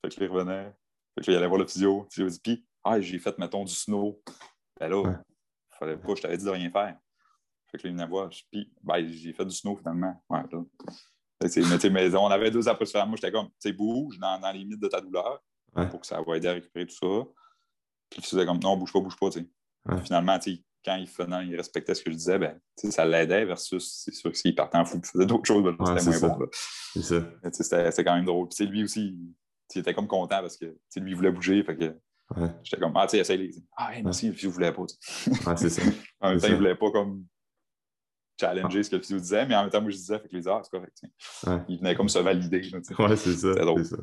Fait 0.02 0.10
que 0.10 0.20
là, 0.20 0.26
il 0.26 0.32
revenait. 0.32 0.76
Fait 1.16 1.22
que 1.26 1.32
là, 1.32 1.34
il 1.34 1.38
allait 1.38 1.48
voir 1.48 1.60
le 1.60 1.68
physio. 1.68 2.08
Le 2.18 2.30
dit 2.30 2.40
Puis, 2.40 2.66
ah, 2.84 3.00
j'ai 3.02 3.18
fait, 3.20 3.38
mettons, 3.40 3.64
du 3.66 3.74
snow. 3.74 4.22
Ben 4.80 4.90
là, 4.90 5.02
Ouais. 5.02 5.16
fallait 5.72 5.98
pas, 5.98 6.16
je 6.16 6.22
t'avais 6.22 6.38
dit 6.38 6.46
de 6.46 6.50
rien 6.50 6.70
faire. 6.70 6.98
Fait 7.72 7.78
que 7.78 7.84
là, 7.88 7.90
il 7.90 7.94
venait 7.96 8.08
voir. 8.08 8.30
Puis, 8.52 8.72
ben, 8.84 9.08
j'ai 9.08 9.34
fait 9.34 9.46
du 9.46 9.56
snow 9.56 9.76
finalement. 9.76 10.24
Ouais, 10.30 10.44
là. 10.52 10.64
Mais, 11.42 11.90
mais 11.90 12.16
on 12.16 12.28
avait 12.28 12.52
deux 12.52 12.68
approches. 12.70 12.94
Moi, 12.94 13.16
j'étais 13.16 13.32
comme, 13.32 13.48
tu 13.48 13.54
sais, 13.60 13.74
bouge 13.74 14.18
dans, 14.20 14.40
dans 14.40 14.52
les 14.52 14.60
limites 14.60 14.80
de 14.80 14.88
ta 14.88 15.02
douleur 15.02 15.42
Ouais. 15.76 15.90
pour 15.90 16.00
que 16.00 16.08
ça 16.08 16.22
va 16.22 16.38
aider 16.38 16.48
à 16.48 16.54
récupérer 16.54 16.86
tout 16.86 16.96
ça. 16.96 17.30
Puis, 18.10 18.20
il 18.22 18.24
faisait 18.26 18.46
comme, 18.46 18.60
non, 18.60 18.78
bouge 18.78 18.94
pas, 18.94 19.02
bouge 19.02 19.18
pas, 19.20 19.30
tu 19.30 19.40
sais. 19.40 19.50
Ouais. 19.86 20.02
Finalement, 20.04 20.40
tu 20.40 20.56
sais, 20.56 20.64
quand 20.86 20.96
il, 20.96 21.08
faisait, 21.08 21.46
il 21.48 21.56
respectait 21.56 21.96
ce 21.96 22.04
que 22.04 22.12
je 22.12 22.16
disais, 22.16 22.38
ben, 22.38 22.60
ça 22.76 23.06
l'aidait 23.06 23.46
versus, 23.46 24.04
c'est 24.06 24.14
sûr 24.14 24.32
que 24.32 24.38
s'il 24.38 24.54
partait 24.54 24.78
en 24.78 24.86
fou 24.86 24.98
et 25.04 25.08
faisait 25.08 25.26
d'autres 25.26 25.46
choses, 25.46 25.64
ben, 25.64 25.76
Ouais, 25.80 26.00
c'était 26.00 26.20
moins 26.20 26.38
bon. 26.38 26.46
Mais, 26.96 27.52
C'était 27.52 28.04
quand 28.04 28.16
même 28.16 28.26
drôle. 28.26 28.48
Puis, 28.56 28.68
lui 28.68 28.84
aussi, 28.84 29.08
il, 29.08 29.34
il 29.74 29.80
était 29.80 29.94
comme 29.94 30.08
content 30.08 30.42
parce 30.42 30.58
que 30.58 30.66
lui, 30.98 31.12
il 31.12 31.16
voulait 31.16 31.32
bouger. 31.32 31.64
Fait 31.64 31.76
que 31.76 31.96
Ouais, 32.36 32.50
j'étais 32.64 32.82
comme, 32.82 32.94
ah, 32.96 33.06
tu 33.06 33.12
sais, 33.12 33.20
essaye-les. 33.20 33.52
Ah, 33.78 33.96
hey, 33.96 34.02
merci, 34.04 34.28
le 34.28 34.34
physio 34.34 34.50
voulait 34.50 34.72
pas. 34.72 34.84
tu 34.88 34.96
sais. 35.00 35.30
ouais, 35.48 35.58
c'est 35.58 35.70
ça. 35.70 35.82
En 36.22 36.30
même 36.30 36.40
temps, 36.40 36.48
il 36.48 36.52
ça. 36.52 36.56
voulait 36.58 36.76
pas 36.76 36.92
comme 36.92 37.26
challenger 38.40 38.84
ce 38.84 38.90
que 38.90 38.96
le 38.96 39.02
physio 39.02 39.20
disait, 39.20 39.46
mais 39.46 39.56
en 39.56 39.62
même 39.62 39.70
temps, 39.70 39.82
moi, 39.82 39.92
je 39.92 39.98
disais, 39.98 40.18
fait 40.20 40.28
que 40.28 40.36
les 40.36 40.48
ah, 40.48 40.60
c'est 40.64 40.72
correct. 40.72 40.98
Ouais. 41.46 41.62
Il 41.70 41.78
venait 41.78 41.96
comme 41.96 42.10
se 42.10 42.18
valider. 42.20 42.62
là. 42.62 42.80
Ouais, 43.00 43.16
c'est 43.16 43.34
ça. 43.36 43.54
C'est 43.54 43.60
drôle. 43.62 43.86
C'est 43.86 43.96
ça. 43.96 44.02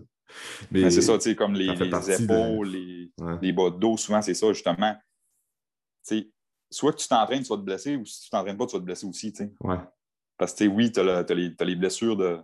Mais 0.71 0.91
c'est 0.91 1.03
ça, 1.03 1.15
tu 1.15 1.21
sais, 1.31 1.37
comme 1.37 1.55
les, 1.55 1.67
de- 1.75 2.23
épaules, 2.23 2.69
les, 2.69 3.13
les 3.43 3.53
bas 3.53 3.71
de 3.71 3.77
dos, 3.79 3.97
souvent, 3.97 4.23
c'est 4.23 4.35
ça, 4.35 4.53
justement. 4.53 4.95
Tu 6.07 6.19
sais, 6.19 6.31
soit 6.73 6.93
que 6.93 6.99
tu 6.99 7.09
t'entraînes, 7.09 7.43
tu 7.43 7.49
vas 7.49 7.57
te 7.57 7.63
blesser, 7.63 7.97
ou 7.97 8.05
si 8.05 8.23
tu 8.23 8.31
t'entraînes 8.31 8.57
pas, 8.57 8.67
tu 8.67 8.73
vas 8.75 8.81
te 8.81 8.85
blesser 8.85 9.07
aussi, 9.07 9.33
tu 9.33 9.45
sais. 9.45 9.53
Ouais. 9.61 9.79
Parce 10.39 10.55
que, 10.55 10.65
oui, 10.65 10.91
tu 10.91 11.01
as, 11.01 11.23
les, 11.65 11.77
blessures 11.77 12.17
de. 12.17 12.41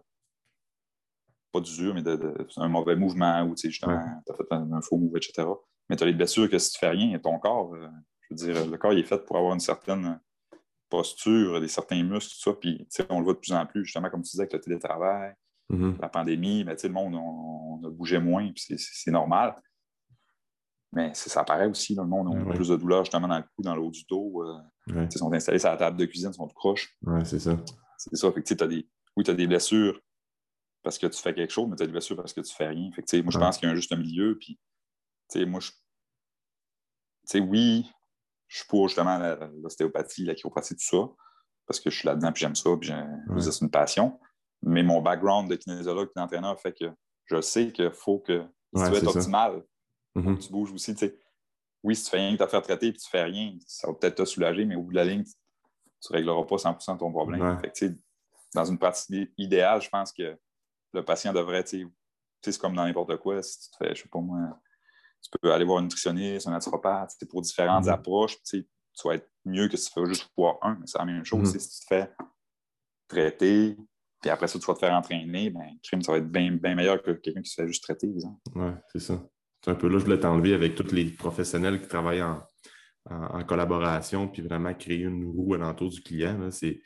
Pas 1.52 1.60
d'usure, 1.60 1.94
mais 1.94 2.02
de, 2.02 2.16
de- 2.16 2.46
un 2.58 2.68
mauvais 2.68 2.94
mouvement 2.94 3.42
ou, 3.42 3.54
tu 3.54 3.62
sais, 3.62 3.70
justement, 3.70 3.94
Ouais. 3.94 4.22
tu 4.26 4.32
as 4.32 4.36
fait 4.36 4.52
un, 4.52 4.70
un 4.72 4.80
faux 4.82 4.98
move, 4.98 5.16
etc. 5.16 5.48
Mais 5.88 5.96
tu 5.96 6.02
as 6.04 6.06
les 6.06 6.12
blessures 6.12 6.48
que 6.50 6.58
si 6.58 6.72
tu 6.72 6.78
fais 6.78 6.90
rien, 6.90 7.18
ton 7.18 7.38
corps, 7.38 7.74
euh, 7.74 7.88
je 8.30 8.44
veux 8.46 8.52
dire, 8.52 8.66
le 8.70 8.76
corps, 8.76 8.92
il 8.92 8.98
est 8.98 9.04
fait 9.04 9.24
pour 9.24 9.36
avoir 9.38 9.54
une 9.54 9.60
certaine 9.60 10.20
posture, 10.90 11.60
des 11.60 11.68
certains 11.68 12.02
muscles, 12.02 12.34
tout 12.34 12.50
ça. 12.50 12.52
Puis, 12.58 12.78
tu 12.78 12.86
sais, 12.90 13.06
on 13.10 13.18
le 13.18 13.24
voit 13.24 13.32
de 13.34 13.38
plus 13.38 13.52
en 13.52 13.64
plus, 13.66 13.84
justement, 13.84 14.10
comme 14.10 14.22
tu 14.22 14.30
disais, 14.30 14.42
avec 14.42 14.52
le 14.52 14.60
télétravail, 14.60 15.34
Mhm. 15.70 15.98
la 16.00 16.08
pandémie, 16.08 16.64
mais 16.64 16.74
tu 16.76 16.82
sais, 16.82 16.88
le 16.88 16.94
monde, 16.94 17.14
on, 17.14 17.80
on 17.82 17.86
a 17.86 17.90
bougé 17.90 18.18
moins, 18.18 18.50
puis 18.52 18.76
c'est 18.78 19.10
normal. 19.10 19.54
Mais 20.92 21.12
ça 21.14 21.40
apparaît 21.42 21.66
aussi, 21.66 21.94
le 21.94 22.04
monde 22.04 22.28
a 22.28 22.30
Ouais. 22.30 22.54
plus 22.54 22.68
de 22.68 22.76
douleur 22.76 23.04
justement 23.04 23.28
dans 23.28 23.36
le 23.38 23.44
cou, 23.44 23.62
dans 23.62 23.74
le 23.74 23.82
haut 23.82 23.90
du 23.90 24.04
dos. 24.08 24.42
euh, 24.44 24.58
Ouais. 24.94 25.06
ils 25.12 25.18
sont 25.18 25.30
installés 25.32 25.58
sur 25.58 25.68
la 25.68 25.76
table 25.76 25.98
de 25.98 26.06
cuisine, 26.06 26.30
ils 26.32 26.34
sont 26.34 26.46
tout 26.48 26.54
croches. 26.54 26.96
Ouais, 27.02 27.22
c'est 27.26 27.38
ça. 27.40 27.56
C'est 27.98 28.16
ça. 28.16 28.32
Fait 28.32 28.42
que, 28.42 28.64
des, 28.64 28.88
oui, 29.16 29.24
tu 29.24 29.30
as 29.30 29.34
des 29.34 29.46
blessures 29.46 30.00
parce 30.82 30.96
que 30.98 31.06
tu 31.06 31.20
fais 31.20 31.34
quelque 31.34 31.50
chose, 31.52 31.68
mais 31.68 31.76
tu 31.76 31.82
as 31.82 31.86
des 31.86 31.92
blessures 31.92 32.16
parce 32.16 32.32
que 32.32 32.40
tu 32.40 32.54
fais 32.54 32.68
rien. 32.68 32.90
Fait 32.92 33.02
que, 33.02 33.20
moi, 33.22 33.30
je 33.30 33.38
pense 33.38 33.58
qu'il 33.58 33.66
y 33.66 33.70
a 33.70 33.72
un 33.72 33.76
juste 33.76 33.94
milieu. 33.94 34.38
Puis, 34.38 34.58
moi, 35.46 35.60
je. 35.60 35.70
Tu 35.70 35.76
sais, 37.26 37.40
oui, 37.40 37.86
je 38.46 38.58
suis 38.58 38.66
pour 38.66 38.88
justement 38.88 39.18
la- 39.18 39.50
l'ostéopathie, 39.60 40.24
la 40.24 40.34
chiropratie, 40.34 40.74
tout 40.74 40.80
ça, 40.84 41.08
parce 41.66 41.80
que 41.80 41.90
je 41.90 41.98
suis 41.98 42.06
là-dedans, 42.06 42.32
puis 42.32 42.40
j'aime 42.40 42.54
ça, 42.54 42.70
puis 42.80 42.90
c'est 43.40 43.60
une 43.60 43.70
passion. 43.70 44.18
Mais 44.62 44.82
mon 44.82 45.02
background 45.02 45.50
de 45.50 45.56
kinésiologue 45.56 46.08
et 46.08 46.18
d'entraîneur 46.18 46.58
fait 46.58 46.72
que 46.72 46.86
je 47.26 47.40
sais 47.42 47.70
qu'il 47.72 47.90
faut 47.92 48.20
que, 48.20 48.42
si 48.74 48.80
Ouais, 48.82 48.86
tu 48.86 48.90
veux 48.92 48.96
être 49.02 49.12
c'est 49.12 49.28
Mhm. 50.18 50.38
tu 50.38 50.50
bouges 50.52 50.72
aussi. 50.72 50.94
tu 50.94 51.06
sais. 51.06 51.18
Oui, 51.84 51.94
si 51.94 52.04
tu 52.04 52.10
fais 52.10 52.16
rien 52.18 52.36
que 52.36 52.42
te 52.42 52.48
faire 52.48 52.62
traiter 52.62 52.90
puis 52.92 53.00
tu 53.00 53.08
fais 53.08 53.22
rien, 53.22 53.56
ça 53.66 53.86
va 53.88 53.94
peut-être 53.94 54.16
te 54.16 54.24
soulager, 54.24 54.64
mais 54.64 54.74
au 54.76 54.82
bout 54.82 54.90
de 54.90 54.96
la 54.96 55.04
ligne, 55.04 55.22
tu 55.24 56.12
ne 56.12 56.16
régleras 56.16 56.44
pas 56.44 56.56
100% 56.58 56.96
ton 56.98 57.10
problème. 57.12 57.40
Ouais. 57.40 57.60
Fait 57.60 57.72
que, 57.90 57.94
dans 58.54 58.64
une 58.64 58.78
pratique 58.78 59.30
idéale, 59.38 59.80
je 59.82 59.88
pense 59.88 60.12
que 60.12 60.36
le 60.92 61.04
patient 61.04 61.32
devrait, 61.32 61.62
tu 61.64 61.86
sais, 62.42 62.52
c'est 62.52 62.58
comme 62.60 62.74
dans 62.74 62.84
n'importe 62.84 63.16
quoi, 63.18 63.42
si 63.42 63.58
tu 63.60 63.70
te 63.70 63.76
fais, 63.76 63.94
je 63.94 64.02
sais 64.02 64.08
pas 64.08 64.20
moi, 64.20 64.58
tu 65.22 65.30
peux 65.40 65.52
aller 65.52 65.64
voir 65.64 65.78
un 65.78 65.82
nutritionniste, 65.82 66.46
un 66.48 66.52
naturopathe, 66.52 67.12
c'est 67.18 67.28
pour 67.28 67.42
différentes 67.42 67.84
Mhm. 67.86 67.92
approches, 67.92 68.40
tu 68.42 68.66
vas 69.04 69.14
être 69.14 69.28
mieux 69.44 69.68
que 69.68 69.76
si 69.76 69.88
tu 69.88 70.00
fais 70.00 70.06
juste 70.06 70.28
pouvoir 70.34 70.56
un, 70.62 70.76
mais 70.80 70.86
c'est 70.86 70.98
la 70.98 71.04
même 71.04 71.24
chose. 71.24 71.50
Sais, 71.52 71.58
Si 71.60 71.80
tu 71.80 71.86
te 71.86 71.94
fais 71.94 72.10
traiter, 73.08 73.76
puis 74.20 74.30
après 74.30 74.48
ça, 74.48 74.58
tu 74.58 74.66
vas 74.66 74.74
te 74.74 74.78
faire 74.80 74.92
entraîner, 74.94 75.50
ben, 75.50 75.76
crime, 75.82 76.02
ça 76.02 76.12
va 76.12 76.18
être 76.18 76.30
bien 76.30 76.52
bien 76.52 76.74
meilleur 76.74 77.02
que 77.02 77.12
quelqu'un 77.12 77.42
qui 77.42 77.50
se 77.50 77.60
fait 77.62 77.66
juste 77.68 77.82
traiter, 77.84 78.08
exemple. 78.08 78.40
Ouais, 78.54 78.74
c'est 78.92 79.00
ça. 79.00 79.22
C'est 79.64 79.70
un 79.70 79.74
peu 79.74 79.88
là, 79.88 79.98
je 79.98 80.04
voulais 80.04 80.20
t'enlever 80.20 80.54
avec 80.54 80.74
tous 80.74 80.92
les 80.92 81.06
professionnels 81.06 81.80
qui 81.80 81.88
travaillent 81.88 82.22
en, 82.22 82.42
en- 83.10 83.38
en 83.40 83.44
collaboration, 83.44 84.28
puis 84.28 84.42
vraiment 84.42 84.72
créer 84.74 85.02
une 85.02 85.24
roue 85.26 85.54
alentour 85.54 85.90
du 85.90 86.00
client. 86.02 86.38
là. 86.38 86.50
C'est 86.50 86.80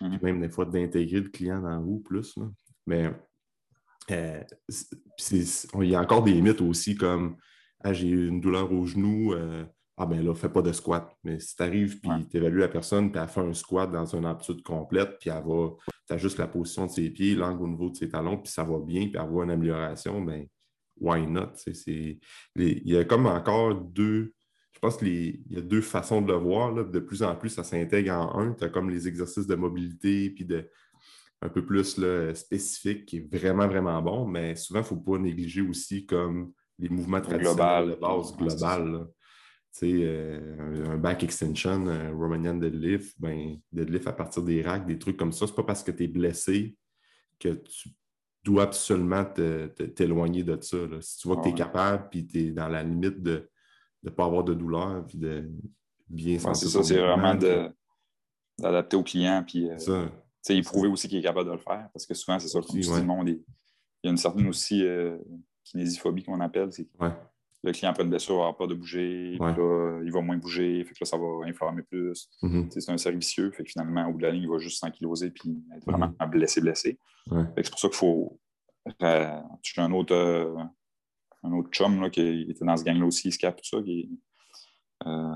Mhm. 0.00 0.10
puis 0.18 0.18
même 0.22 0.40
des 0.40 0.48
fois 0.48 0.64
d'intégrer 0.64 1.20
le 1.20 1.28
client 1.28 1.60
dans 1.60 1.68
la 1.68 1.76
roue 1.78 2.00
plus. 2.00 2.36
là. 2.38 2.46
Mais 2.86 3.12
euh, 4.10 4.42
il 5.80 5.88
y 5.88 5.94
a 5.94 6.00
encore 6.00 6.22
des 6.22 6.40
mythes 6.40 6.60
aussi 6.62 6.96
comme 6.96 7.36
Ah, 7.82 7.94
j'ai 7.94 8.08
eu 8.08 8.28
une 8.28 8.40
douleur 8.42 8.70
au 8.72 8.84
genou, 8.84 9.32
euh, 9.32 9.64
ah 9.96 10.04
ben 10.04 10.22
là, 10.22 10.34
fais 10.34 10.50
pas 10.50 10.60
de 10.60 10.70
squat. 10.72 11.10
Mais 11.24 11.40
si 11.40 11.56
tu 11.56 11.62
arrives 11.62 11.98
puis 11.98 12.10
tu 12.30 12.36
évalues 12.36 12.58
la 12.58 12.68
personne, 12.68 13.10
puis 13.10 13.18
elle 13.22 13.28
fait 13.28 13.40
un 13.40 13.54
squat 13.54 13.90
dans 13.90 14.04
une 14.04 14.26
amplitude 14.26 14.62
complète, 14.62 15.18
puis 15.18 15.30
elle 15.30 15.42
va, 15.42 15.70
tu 16.06 16.18
juste 16.18 16.36
la 16.36 16.46
position 16.46 16.84
de 16.86 16.90
ses 16.90 17.08
pieds, 17.08 17.34
l'angle 17.34 17.62
au 17.62 17.68
niveau 17.68 17.88
de 17.88 17.96
ses 17.96 18.08
talons, 18.10 18.36
puis 18.36 18.52
ça 18.52 18.64
va 18.64 18.78
bien, 18.80 19.06
puis 19.08 19.16
elle 19.18 19.28
voit 19.30 19.44
une 19.44 19.50
amélioration, 19.50 20.20
ben 20.20 20.46
why 21.00 21.26
not? 21.26 21.52
il 21.66 22.18
y 22.56 22.96
a 22.96 23.04
comme 23.04 23.26
encore 23.26 23.74
deux. 23.74 24.34
Je 24.72 24.78
pense 24.78 24.96
qu'il 24.96 25.42
y 25.50 25.58
a 25.58 25.60
deux 25.60 25.82
façons 25.82 26.22
de 26.22 26.32
le 26.32 26.38
voir. 26.38 26.72
là. 26.72 26.84
De 26.84 27.00
plus 27.00 27.22
en 27.22 27.36
plus, 27.36 27.50
ça 27.50 27.64
s'intègre 27.64 28.12
en 28.12 28.38
un. 28.38 28.52
Tu 28.54 28.64
as 28.64 28.68
comme 28.68 28.88
les 28.88 29.08
exercices 29.08 29.46
de 29.46 29.54
mobilité, 29.54 30.30
puis 30.30 30.44
de 30.44 30.68
un 31.42 31.48
peu 31.48 31.64
plus 31.64 31.96
là, 31.96 32.34
spécifique, 32.34 33.06
qui 33.06 33.16
est 33.16 33.34
vraiment, 33.34 33.66
vraiment 33.66 34.02
bon, 34.02 34.26
mais 34.26 34.54
souvent, 34.56 34.80
il 34.80 34.82
ne 34.82 34.88
faut 34.88 34.96
pas 34.96 35.18
négliger 35.18 35.62
aussi 35.62 36.04
comme 36.04 36.52
les 36.78 36.90
mouvements 36.90 37.20
traditionnels 37.20 37.56
global, 37.56 37.90
de 37.90 37.94
base 37.94 38.36
sais, 39.72 39.92
euh, 39.92 40.56
un, 40.58 40.90
un 40.92 40.98
back 40.98 41.22
extension, 41.22 41.86
un 41.86 42.10
Romanian 42.10 42.54
deadlift, 42.54 43.14
ben, 43.20 43.58
deadlift 43.72 44.06
à 44.06 44.12
partir 44.12 44.42
des 44.42 44.62
racks, 44.62 44.86
des 44.86 44.98
trucs 44.98 45.16
comme 45.16 45.32
ça, 45.32 45.46
c'est 45.46 45.54
pas 45.54 45.62
parce 45.62 45.82
que 45.82 45.92
tu 45.92 46.04
es 46.04 46.08
blessé 46.08 46.76
que 47.38 47.48
tu 47.48 47.90
dois 48.44 48.64
absolument 48.64 49.24
t'éloigner 49.94 50.42
de 50.42 50.58
ça. 50.60 50.76
là. 50.78 51.00
Si 51.00 51.18
tu 51.18 51.28
vois 51.28 51.36
que 51.36 51.42
tu 51.42 51.48
es 51.48 51.52
Ouais. 51.52 51.58
capable, 51.58 52.08
puis 52.10 52.26
tu 52.26 52.38
es 52.38 52.50
dans 52.52 52.68
la 52.68 52.82
limite 52.82 53.22
de 53.22 53.48
ne 54.02 54.10
pas 54.10 54.24
avoir 54.24 54.44
de 54.44 54.54
douleur, 54.54 55.04
puis 55.06 55.18
de 55.18 55.50
bien 56.08 56.34
Ouais, 56.34 56.38
sentir 56.38 56.56
c'est 56.56 56.68
ça, 56.68 56.82
c'est 56.82 56.98
vraiment 56.98 57.34
d'adapter 58.58 58.96
au 58.96 59.02
client, 59.02 59.44
puis 59.46 59.70
euh, 59.70 60.08
il 60.48 60.64
prouver 60.64 60.88
aussi 60.88 61.08
qu'il 61.08 61.18
est 61.18 61.22
capable 61.22 61.48
de 61.48 61.52
le 61.54 61.58
faire, 61.58 61.88
parce 61.92 62.06
que 62.06 62.14
souvent, 62.14 62.38
c'est 62.38 62.48
ça, 62.48 62.58
le 63.00 63.02
monde, 63.06 63.28
il 63.28 63.40
y 64.04 64.08
a 64.08 64.10
une 64.10 64.16
certaine 64.16 64.48
aussi 64.48 64.84
euh, 64.84 65.18
kinésiophobie 65.64 66.22
qu'on 66.22 66.40
appelle, 66.40 66.72
c'est 66.72 66.84
que 66.84 67.04
Ouais. 67.04 67.12
Le 67.62 67.72
client 67.72 67.90
après 67.90 68.04
une 68.04 68.10
blessure 68.10 68.36
va 68.36 68.40
avoir 68.42 68.56
peur 68.56 68.68
de 68.68 68.74
bouger, 68.74 69.36
Ouais. 69.38 69.52
puis 69.52 69.62
là, 69.62 70.00
il 70.04 70.10
va 70.12 70.20
moins 70.22 70.38
bouger, 70.38 70.82
fait 70.84 70.94
que 70.94 70.98
là, 71.02 71.06
ça 71.06 71.18
va 71.18 71.26
inflammer 71.46 71.82
plus. 71.82 72.30
Mhm. 72.42 72.70
C'est 72.70 72.90
un 72.90 72.96
cercle 72.98 73.18
vicieux, 73.18 73.50
fait 73.50 73.64
que 73.64 73.70
finalement, 73.70 74.06
au 74.08 74.12
bout 74.12 74.18
de 74.18 74.22
la 74.22 74.30
ligne, 74.30 74.42
il 74.44 74.48
va 74.48 74.58
juste 74.58 74.78
s'ankyloser 74.80 75.30
puis 75.30 75.62
être 75.76 75.84
vraiment 75.84 76.12
Mhm. 76.20 76.30
blessé, 76.30 76.60
blessé. 76.60 76.98
Ouais. 77.30 77.44
C'est 77.56 77.70
pour 77.70 77.78
ça 77.80 77.88
qu'il 77.88 77.96
faut. 77.98 78.40
Euh, 79.02 79.40
J'ai 79.62 79.82
un 79.82 79.92
autre, 79.92 80.14
euh, 80.14 80.56
un 81.42 81.52
autre 81.52 81.68
chum 81.70 82.00
là, 82.00 82.08
qui 82.10 82.46
était 82.48 82.64
dans 82.64 82.76
ce 82.76 82.84
gang-là 82.84 83.04
aussi, 83.06 83.30
Scap, 83.30 83.56
tout 83.56 83.64
ça, 83.76 83.82
qui 83.82 84.10
euh, 85.06 85.34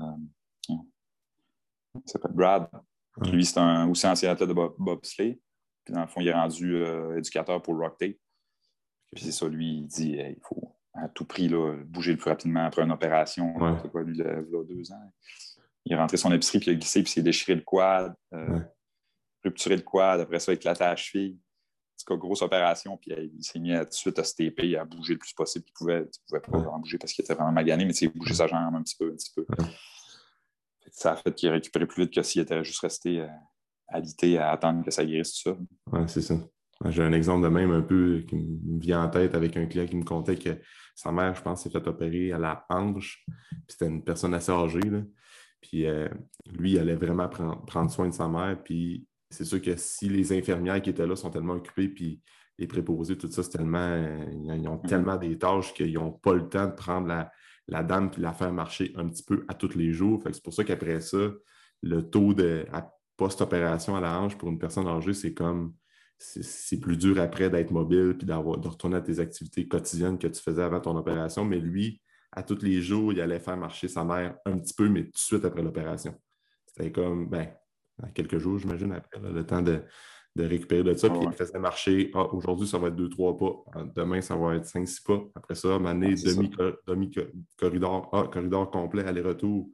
il 0.69 2.01
s'appelle 2.05 2.33
Brad. 2.33 2.69
Ouais. 3.17 3.31
Lui, 3.31 3.45
c'est 3.45 3.59
un, 3.59 3.87
aussi 3.89 4.05
ancien 4.07 4.31
athlète 4.31 4.49
de 4.49 4.53
bob- 4.53 4.75
bobsleigh. 4.77 5.39
Puis 5.85 5.93
dans 5.93 6.01
le 6.01 6.07
fond, 6.07 6.19
il 6.21 6.27
est 6.27 6.33
rendu 6.33 6.75
euh, 6.75 7.17
éducateur 7.17 7.61
pour 7.61 7.77
Rock 7.77 7.97
Tape. 7.97 8.17
Puis 9.13 9.23
c'est 9.25 9.31
ça, 9.31 9.47
lui, 9.47 9.77
il 9.77 9.87
dit 9.87 10.15
hey, 10.15 10.33
il 10.37 10.41
faut 10.43 10.74
à 10.95 11.09
tout 11.09 11.25
prix 11.25 11.47
là, 11.49 11.75
bouger 11.85 12.11
le 12.13 12.17
plus 12.17 12.29
rapidement 12.29 12.65
après 12.65 12.81
une 12.83 12.91
opération. 12.91 13.55
Ouais. 13.57 13.77
C'est 13.81 13.91
quoi, 13.91 14.03
lui, 14.03 14.15
il 14.17 14.21
a, 14.21 14.39
il 14.41 14.55
a 14.55 14.63
deux 14.63 14.91
ans. 14.91 15.11
Il 15.85 15.93
est 15.93 15.97
rentré 15.97 16.17
son 16.17 16.31
épicerie, 16.31 16.59
puis 16.59 16.71
il 16.71 16.73
a 16.73 16.77
glissé, 16.77 17.03
puis 17.03 17.11
il 17.11 17.13
s'est 17.13 17.21
déchiré 17.21 17.55
le 17.55 17.61
quad, 17.61 18.13
euh, 18.33 18.47
Ouais. 18.49 18.61
rupturé 19.43 19.75
le 19.75 19.81
quad, 19.83 20.19
après 20.21 20.39
ça, 20.39 20.53
éclaté 20.53 20.83
la 20.83 20.95
cheville. 20.95 21.37
En 21.37 21.97
tout 21.97 22.13
cas, 22.13 22.19
grosse 22.19 22.41
opération, 22.41 22.97
puis 22.97 23.11
il 23.37 23.43
s'est 23.43 23.59
mis 23.59 23.73
à, 23.73 23.85
tout 23.85 23.89
de 23.91 23.95
suite 23.95 24.19
à 24.19 24.23
se 24.23 24.35
taper, 24.35 24.75
à 24.77 24.83
bouger 24.85 25.13
le 25.13 25.19
plus 25.19 25.33
possible. 25.33 25.65
Il 25.67 25.73
pouvait, 25.73 26.01
il 26.01 26.19
pouvait 26.27 26.41
pas 26.41 26.57
Ouais. 26.57 26.67
en 26.67 26.79
bouger 26.79 26.97
parce 26.97 27.13
qu'il 27.13 27.23
était 27.23 27.33
vraiment 27.33 27.51
magané, 27.51 27.85
mais 27.85 27.93
il 27.93 28.09
bougeait 28.09 28.33
sa 28.33 28.47
jambe 28.47 28.75
un 28.75 28.81
petit 28.83 28.95
peu, 28.97 29.11
un 29.11 29.15
petit 29.15 29.31
peu. 29.35 29.45
Ouais. 29.57 29.69
Ça 30.91 31.13
a 31.13 31.15
fait 31.15 31.33
qu'il 31.33 31.49
a 31.49 31.53
récupéré 31.53 31.85
plus 31.85 32.03
vite 32.03 32.13
que 32.13 32.21
s'il 32.21 32.41
était 32.41 32.63
juste 32.63 32.79
resté 32.79 33.19
euh, 33.21 33.27
alité 33.87 34.37
à 34.37 34.51
attendre 34.51 34.83
que 34.83 34.91
ça 34.91 35.05
guérisse 35.05 35.33
tout 35.41 35.49
ça. 35.51 35.57
Ouais, 35.91 36.07
c'est 36.07 36.21
ça. 36.21 36.35
J'ai 36.89 37.03
un 37.03 37.13
exemple 37.13 37.43
de 37.43 37.49
même 37.49 37.71
un 37.71 37.81
peu 37.81 38.23
qui 38.27 38.35
me 38.35 38.79
vient 38.79 39.03
en 39.03 39.09
tête 39.09 39.33
avec 39.33 39.55
un 39.55 39.65
client 39.65 39.85
qui 39.85 39.95
me 39.95 40.03
contait 40.03 40.35
que 40.35 40.49
sa 40.93 41.11
mère, 41.11 41.33
je 41.33 41.41
pense, 41.41 41.63
s'est 41.63 41.69
fait 41.69 41.85
opérer 41.87 42.31
à 42.33 42.37
la 42.37 42.65
hanche. 42.69 43.23
Puis 43.25 43.63
C'était 43.69 43.87
une 43.87 44.03
personne 44.03 44.33
assez 44.33 44.51
âgée. 44.51 44.81
là. 44.81 45.01
Puis 45.61 45.85
euh, 45.85 46.09
lui, 46.53 46.73
il 46.73 46.79
allait 46.79 46.95
vraiment 46.95 47.29
prendre, 47.29 47.65
prendre 47.65 47.89
soin 47.89 48.07
de 48.09 48.13
sa 48.13 48.27
mère. 48.27 48.61
Puis 48.61 49.07
c'est 49.29 49.45
sûr 49.45 49.61
que 49.61 49.75
si 49.77 50.09
les 50.09 50.37
infirmières 50.37 50.81
qui 50.81 50.89
étaient 50.89 51.07
là 51.07 51.15
sont 51.15 51.29
tellement 51.29 51.53
occupées, 51.53 51.87
puis 51.87 52.21
les 52.57 52.67
préposés, 52.67 53.17
tout 53.17 53.31
ça, 53.31 53.41
c'est 53.41 53.57
tellement. 53.57 53.77
euh, 53.79 54.25
ils 54.31 54.67
ont 54.67 54.77
tellement 54.77 55.17
des 55.17 55.37
tâches 55.37 55.73
qu'ils 55.73 55.93
n'ont 55.93 56.11
pas 56.11 56.33
le 56.33 56.47
temps 56.47 56.67
de 56.67 56.73
prendre 56.73 57.07
la, 57.07 57.31
la 57.67 57.83
dame 57.83 58.11
puis 58.11 58.21
la 58.21 58.33
faire 58.33 58.51
marcher 58.53 58.91
un 58.95 59.07
petit 59.07 59.23
peu 59.23 59.45
à 59.47 59.53
tous 59.53 59.75
les 59.75 59.91
jours. 59.93 60.21
C'est 60.31 60.43
pour 60.43 60.53
ça 60.53 60.63
qu'après 60.63 60.99
ça, 60.99 61.17
le 61.81 62.01
taux 62.09 62.33
de. 62.33 62.65
post-opération 63.17 63.95
à 63.95 64.01
la 64.01 64.19
hanche 64.19 64.37
pour 64.37 64.49
une 64.49 64.59
personne 64.59 64.87
âgée, 64.87 65.13
c'est 65.13 65.33
comme 65.33 65.73
c'est 66.17 66.79
plus 66.79 66.97
dur 66.97 67.19
après 67.19 67.49
d'être 67.49 67.71
mobile 67.71 68.15
puis 68.17 68.25
de 68.25 68.33
retourner 68.33 68.97
à 68.97 69.01
tes 69.01 69.19
activités 69.19 69.67
quotidiennes 69.67 70.17
que 70.17 70.27
tu 70.27 70.41
faisais 70.41 70.63
avant 70.63 70.79
ton 70.79 70.95
opération. 70.95 71.43
Mais 71.45 71.59
lui, 71.59 72.01
à 72.31 72.43
tous 72.43 72.61
les 72.61 72.81
jours, 72.81 73.13
il 73.13 73.21
allait 73.21 73.39
faire 73.39 73.57
marcher 73.57 73.87
sa 73.87 74.03
mère 74.03 74.37
un 74.45 74.57
petit 74.57 74.73
peu, 74.73 74.89
mais 74.89 75.03
tout 75.05 75.11
de 75.11 75.17
suite 75.17 75.45
après 75.45 75.61
l'opération. 75.61 76.13
C'était 76.67 76.91
comme, 76.91 77.29
ben, 77.29 77.47
quelques 78.13 78.37
jours, 78.37 78.59
j'imagine, 78.59 78.91
après, 78.91 79.19
le 79.19 79.45
temps 79.45 79.61
de, 79.61 79.83
récupérer 80.37 80.83
de 80.83 80.93
ça. 80.93 81.09
puis 81.09 81.19
il 81.23 81.31
faisait 81.31 81.59
marcher, 81.59 82.11
ah, 82.13 82.33
aujourd'hui, 82.33 82.67
ça 82.67 82.77
va 82.77 82.89
être 82.89 82.95
deux, 82.95 83.09
trois 83.09 83.37
pas. 83.37 83.53
Ah, 83.73 83.83
demain, 83.95 84.19
ça 84.19 84.35
va 84.35 84.55
être 84.55 84.65
cinq, 84.65 84.85
six 84.85 84.99
pas. 84.99 85.21
Après 85.33 85.55
ça, 85.55 85.79
mané, 85.79 86.15
demi-corridor, 86.87 88.09
ah, 88.11 88.27
corridor 88.31 88.69
complet, 88.69 89.05
aller-retour. 89.05 89.69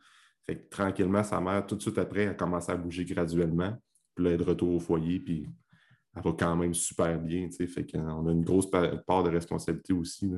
Fait 0.46 0.58
que 0.58 0.70
tranquillement, 0.70 1.24
sa 1.24 1.42
mère, 1.42 1.66
tout 1.66 1.76
de 1.76 1.82
suite 1.82 1.98
après, 1.98 2.28
a 2.28 2.34
commencé 2.36 2.72
à 2.72 2.76
bouger 2.76 3.06
graduellement. 3.06 3.76
Puis 4.14 4.26
là, 4.26 4.32
elle 4.32 4.36
est 4.36 4.44
de 4.44 4.50
retour 4.50 4.76
au 4.76 4.80
foyer, 4.80 5.20
puis 5.20 5.48
elle 6.16 6.24
va 6.24 6.32
quand 6.38 6.56
même 6.56 6.74
super 6.74 7.20
bien. 7.20 7.48
Fait 7.52 7.86
qu'on 7.86 8.28
a 8.28 8.32
une 8.32 8.44
grosse 8.44 8.70
part 8.70 9.24
de 9.24 9.30
responsabilité 9.30 9.94
aussi. 9.94 10.32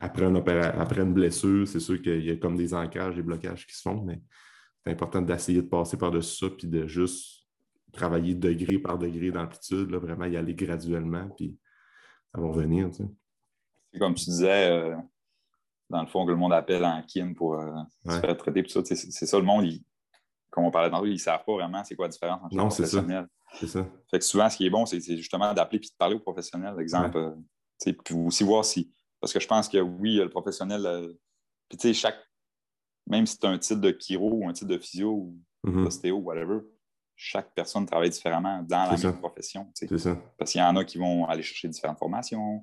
après, 0.00 0.26
une 0.26 0.36
après 0.36 1.02
une 1.02 1.14
blessure, 1.14 1.66
c'est 1.66 1.80
sûr 1.80 2.00
qu'il 2.00 2.24
y 2.24 2.30
a 2.30 2.36
comme 2.36 2.56
des 2.56 2.72
ancrages, 2.72 3.16
des 3.16 3.22
blocages 3.22 3.66
qui 3.66 3.74
se 3.74 3.82
font, 3.82 4.02
mais 4.02 4.20
c'est 4.84 4.92
important 4.92 5.22
d'essayer 5.22 5.62
de 5.62 5.68
passer 5.68 5.96
par-dessus 5.96 6.44
ça, 6.44 6.50
puis 6.50 6.68
de 6.68 6.86
juste 6.86 7.46
travailler 7.92 8.34
degré 8.34 8.78
par 8.78 8.98
degré 8.98 9.30
d'amplitude, 9.30 9.90
vraiment 9.90 10.26
y 10.26 10.36
aller 10.36 10.54
graduellement, 10.54 11.28
puis 11.36 11.56
ça 12.34 12.40
va 12.40 12.48
revenir. 12.48 12.90
C'est 12.92 13.98
comme 13.98 14.14
tu 14.14 14.24
disais, 14.24 14.70
euh, 14.70 14.96
dans 15.88 16.02
le 16.02 16.08
fond, 16.08 16.26
que 16.26 16.30
le 16.30 16.36
monde 16.36 16.52
appelle 16.52 16.84
en 16.84 17.02
kin 17.02 17.32
pour 17.34 17.54
euh, 17.54 17.72
se 18.06 18.18
faire 18.18 18.36
traiter. 18.36 18.64
C'est 18.66 19.26
ça, 19.26 19.38
le 19.38 19.44
monde, 19.44 19.66
comme 20.50 20.64
on 20.64 20.70
parlait 20.70 20.90
tantôt, 20.90 21.06
ils 21.06 21.12
ne 21.12 21.18
savent 21.18 21.44
pas 21.44 21.54
vraiment 21.54 21.82
c'est 21.84 21.94
quoi 21.94 22.06
la 22.06 22.10
différence 22.10 22.42
entre 22.42 22.54
non, 22.54 22.68
professionnels. 22.68 23.28
C'est 23.60 23.66
ça. 23.66 23.86
Fait 24.10 24.18
que 24.18 24.24
souvent, 24.24 24.48
ce 24.50 24.56
qui 24.56 24.66
est 24.66 24.70
bon, 24.70 24.86
c'est 24.86 25.00
justement 25.00 25.52
d'appeler 25.54 25.78
et 25.78 25.86
de 25.86 25.96
parler 25.98 26.16
aux 26.16 26.20
professionnels. 26.20 26.74
Exemple, 26.78 27.16
euh, 27.16 27.92
puis 28.04 28.14
aussi 28.14 28.44
voir 28.44 28.64
si. 28.64 28.92
Parce 29.20 29.32
que 29.32 29.40
je 29.40 29.46
pense 29.46 29.68
que 29.68 29.78
oui, 29.78 30.16
le 30.16 30.28
professionnel. 30.28 31.16
puis 31.68 31.78
tu 31.78 31.88
sais, 31.88 31.94
chaque 31.94 32.18
même 33.06 33.26
si 33.26 33.38
tu 33.38 33.46
as 33.46 33.50
un 33.50 33.58
titre 33.58 33.80
de 33.80 33.96
chiro 33.98 34.30
ou 34.32 34.48
un 34.48 34.52
titre 34.52 34.70
de 34.70 34.78
physio 34.78 35.10
ou 35.10 35.38
mm 35.64 35.84
d'ostéo, 35.84 36.18
whatever, 36.18 36.60
chaque 37.16 37.54
personne 37.54 37.86
travaille 37.86 38.10
différemment 38.10 38.62
dans 38.62 38.90
la 38.90 38.96
même 38.96 39.18
profession. 39.18 39.70
C'est 39.74 39.98
ça. 39.98 40.16
Parce 40.36 40.52
qu'il 40.52 40.60
y 40.60 40.64
en 40.64 40.76
a 40.76 40.84
qui 40.84 40.98
vont 40.98 41.26
aller 41.26 41.42
chercher 41.42 41.68
différentes 41.68 41.98
formations. 41.98 42.62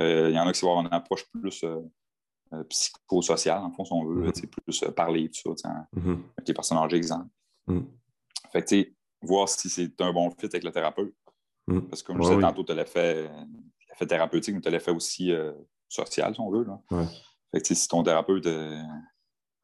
Euh, 0.00 0.28
il 0.30 0.36
y 0.36 0.38
en 0.38 0.46
a 0.46 0.52
qui 0.52 0.60
vont 0.60 0.70
avoir 0.70 0.86
une 0.86 0.92
approche 0.92 1.24
plus 1.32 1.64
euh, 1.64 1.80
euh, 2.52 2.62
psychosociale, 2.64 3.58
en 3.58 3.72
fond, 3.72 3.84
si 3.84 3.92
on 3.92 4.04
veut, 4.04 4.28
mm 4.28 4.32
plus 4.64 4.84
parler, 4.94 5.30
tout 5.30 5.56
ça, 5.56 5.86
mm 5.92 6.16
avec 6.36 6.48
les 6.48 6.54
personnes 6.54 6.78
âgées, 6.78 6.96
exemple. 6.96 7.28
Mm. 7.66 7.80
Fait 8.52 8.62
que, 8.62 8.68
tu 8.68 8.82
sais, 8.82 8.94
voir 9.22 9.48
si 9.48 9.68
c'est 9.68 10.00
un 10.00 10.12
bon 10.12 10.30
fit 10.30 10.46
avec 10.46 10.64
le 10.64 10.70
thérapeute. 10.70 11.14
Parce 11.90 12.02
que, 12.02 12.06
comme 12.06 12.22
je 12.22 12.28
disais 12.28 12.40
tantôt, 12.40 12.64
tu 12.64 12.72
as 12.72 12.74
l'effet 12.74 13.30
thérapeutique, 14.08 14.54
mais 14.54 14.60
tu 14.60 14.68
as 14.68 14.70
l'effet 14.70 14.90
aussi 14.90 15.32
social, 15.88 16.34
si 16.34 16.40
on 16.40 16.50
veut. 16.50 16.64
Là. 16.64 16.80
Fait 17.52 17.60
que, 17.60 17.74
si 17.74 17.88
ton 17.88 18.02
thérapeute 18.02 18.46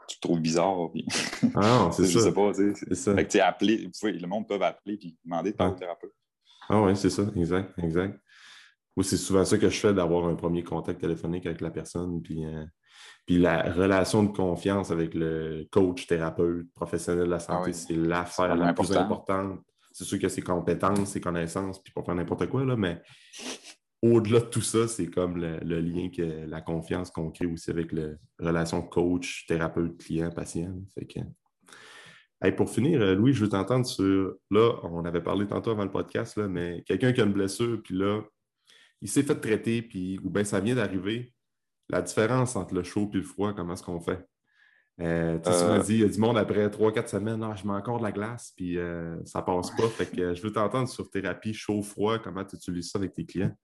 tu 0.09 0.17
te 0.17 0.21
trouves 0.21 0.41
bizarre. 0.41 0.91
Puis... 0.93 1.07
Ah, 1.55 1.91
c'est 1.93 2.05
ça. 2.05 2.13
Je 2.13 2.19
sais 2.19 2.33
pas, 2.33 2.53
tu 2.53 2.75
sais. 2.75 2.95
Ça. 2.95 3.15
Fait 3.15 3.25
que, 3.27 3.31
tu 3.31 3.41
appelé, 3.41 3.91
le 4.03 4.27
monde 4.27 4.47
peut 4.47 4.59
appeler 4.61 4.99
et 5.03 5.17
demander 5.25 5.53
de 5.53 5.57
parler 5.57 5.75
au 5.75 5.79
thérapeute. 5.79 6.13
Ah 6.69 6.81
oui, 6.83 6.97
c'est 6.97 7.11
ça, 7.11 7.25
exact, 7.37 7.73
exact. 7.79 8.19
Oui, 8.97 9.05
c'est 9.05 9.17
souvent 9.17 9.45
ça 9.45 9.59
que 9.59 9.69
je 9.69 9.79
fais, 9.79 9.93
d'avoir 9.93 10.27
un 10.27 10.35
premier 10.35 10.63
contact 10.63 11.01
téléphonique 11.01 11.47
avec 11.47 11.61
la 11.61 11.71
personne, 11.71 12.23
puis, 12.23 12.45
euh, 12.45 12.65
puis 13.27 13.39
la 13.39 13.73
relation 13.73 14.23
de 14.23 14.33
confiance 14.37 14.91
avec 14.91 15.15
le 15.15 15.67
coach, 15.71 16.07
thérapeute, 16.07 16.67
professionnel 16.75 17.27
de 17.27 17.31
la 17.31 17.39
santé, 17.39 17.71
ah 17.71 17.73
c'est 17.73 17.97
l'affaire 17.97 18.55
la 18.55 18.73
plus 18.73 18.93
importante. 18.97 19.61
C'est 19.93 20.05
sûr 20.05 20.19
que 20.19 20.29
ses 20.29 20.43
compétences, 20.43 21.11
ses 21.11 21.21
connaissances, 21.21 21.83
puis 21.83 21.93
pour 21.93 22.05
faire 22.05 22.15
n'importe 22.15 22.49
quoi, 22.49 22.65
là, 22.65 22.77
mais 22.77 23.01
au-delà 24.03 24.41
de 24.41 24.47
tout 24.47 24.61
ça, 24.61 24.87
c'est 24.87 25.07
comme 25.07 25.39
le, 25.39 25.81
lien, 25.81 26.11
que, 26.11 26.47
la 26.47 26.61
confiance 26.61 27.11
qu'on 27.11 27.31
crée 27.31 27.47
aussi 27.47 27.71
avec 27.71 27.93
la 27.93 28.09
relation 28.39 28.83
coach, 28.83 29.47
thérapeute, 29.47 29.97
client, 29.97 30.31
patient. 30.31 30.75
pour 32.57 32.69
finir, 32.69 33.01
euh, 33.01 33.15
Louis, 33.15 33.33
je 33.33 33.43
veux 33.43 33.49
t'entendre 33.49 33.87
sur. 33.87 34.35
Là, 34.51 34.73
on 34.83 35.07
avait 35.07 35.23
parlé 35.23 35.47
tantôt 35.47 35.71
avant 35.71 35.85
le 35.85 35.91
podcast, 35.91 36.37
là, 36.37 36.49
mais 36.49 36.83
quelqu'un 36.87 37.13
qui 37.15 37.23
a 37.23 37.25
une 37.25 37.33
blessure, 37.33 37.81
puis 37.83 37.95
là, 37.95 38.21
il 39.01 39.09
s'est 39.09 39.23
fait 39.23 39.37
traiter, 39.37 39.81
puis 39.81 40.19
ou 40.23 40.29
bien 40.29 40.45
ça 40.45 40.61
vient 40.61 40.75
d'arriver. 40.75 41.34
La 41.91 42.03
différence 42.03 42.57
entre 42.57 42.75
le 42.75 42.83
chaud 42.83 43.11
et 43.13 43.17
le 43.17 43.23
froid, 43.23 43.53
comment 43.53 43.75
est-ce 43.75 43.83
qu'on 43.83 44.01
fait? 44.01 44.27
Euh, 45.01 45.39
tu 45.41 45.51
euh... 45.51 45.83
dit, 45.83 45.95
il 45.95 46.01
y 46.01 46.05
a 46.05 46.09
du 46.09 46.19
monde 46.19 46.39
après 46.39 46.69
3-4 46.69 47.09
semaines, 47.09 47.43
ah, 47.43 47.55
je 47.57 47.67
mets 47.67 47.75
encore 47.75 47.99
de 47.99 48.05
la 48.05 48.13
glace, 48.13 48.53
puis 48.57 48.79
euh, 48.79 49.17
ça 49.25 49.43
passe 49.43 49.71
pas. 49.73 49.89
Fait 49.89 50.07
que 50.07 50.35
je 50.35 50.43
veux 50.43 50.53
t'entendre 50.53 50.89
sur 50.89 51.11
thérapie 51.11 51.53
chaud-froid, 51.53 52.19
comment 52.21 52.45
tu 52.45 52.57
utilises 52.57 52.91
ça 52.91 52.99
avec 52.99 53.13
tes 53.13 53.27
clients? 53.27 53.55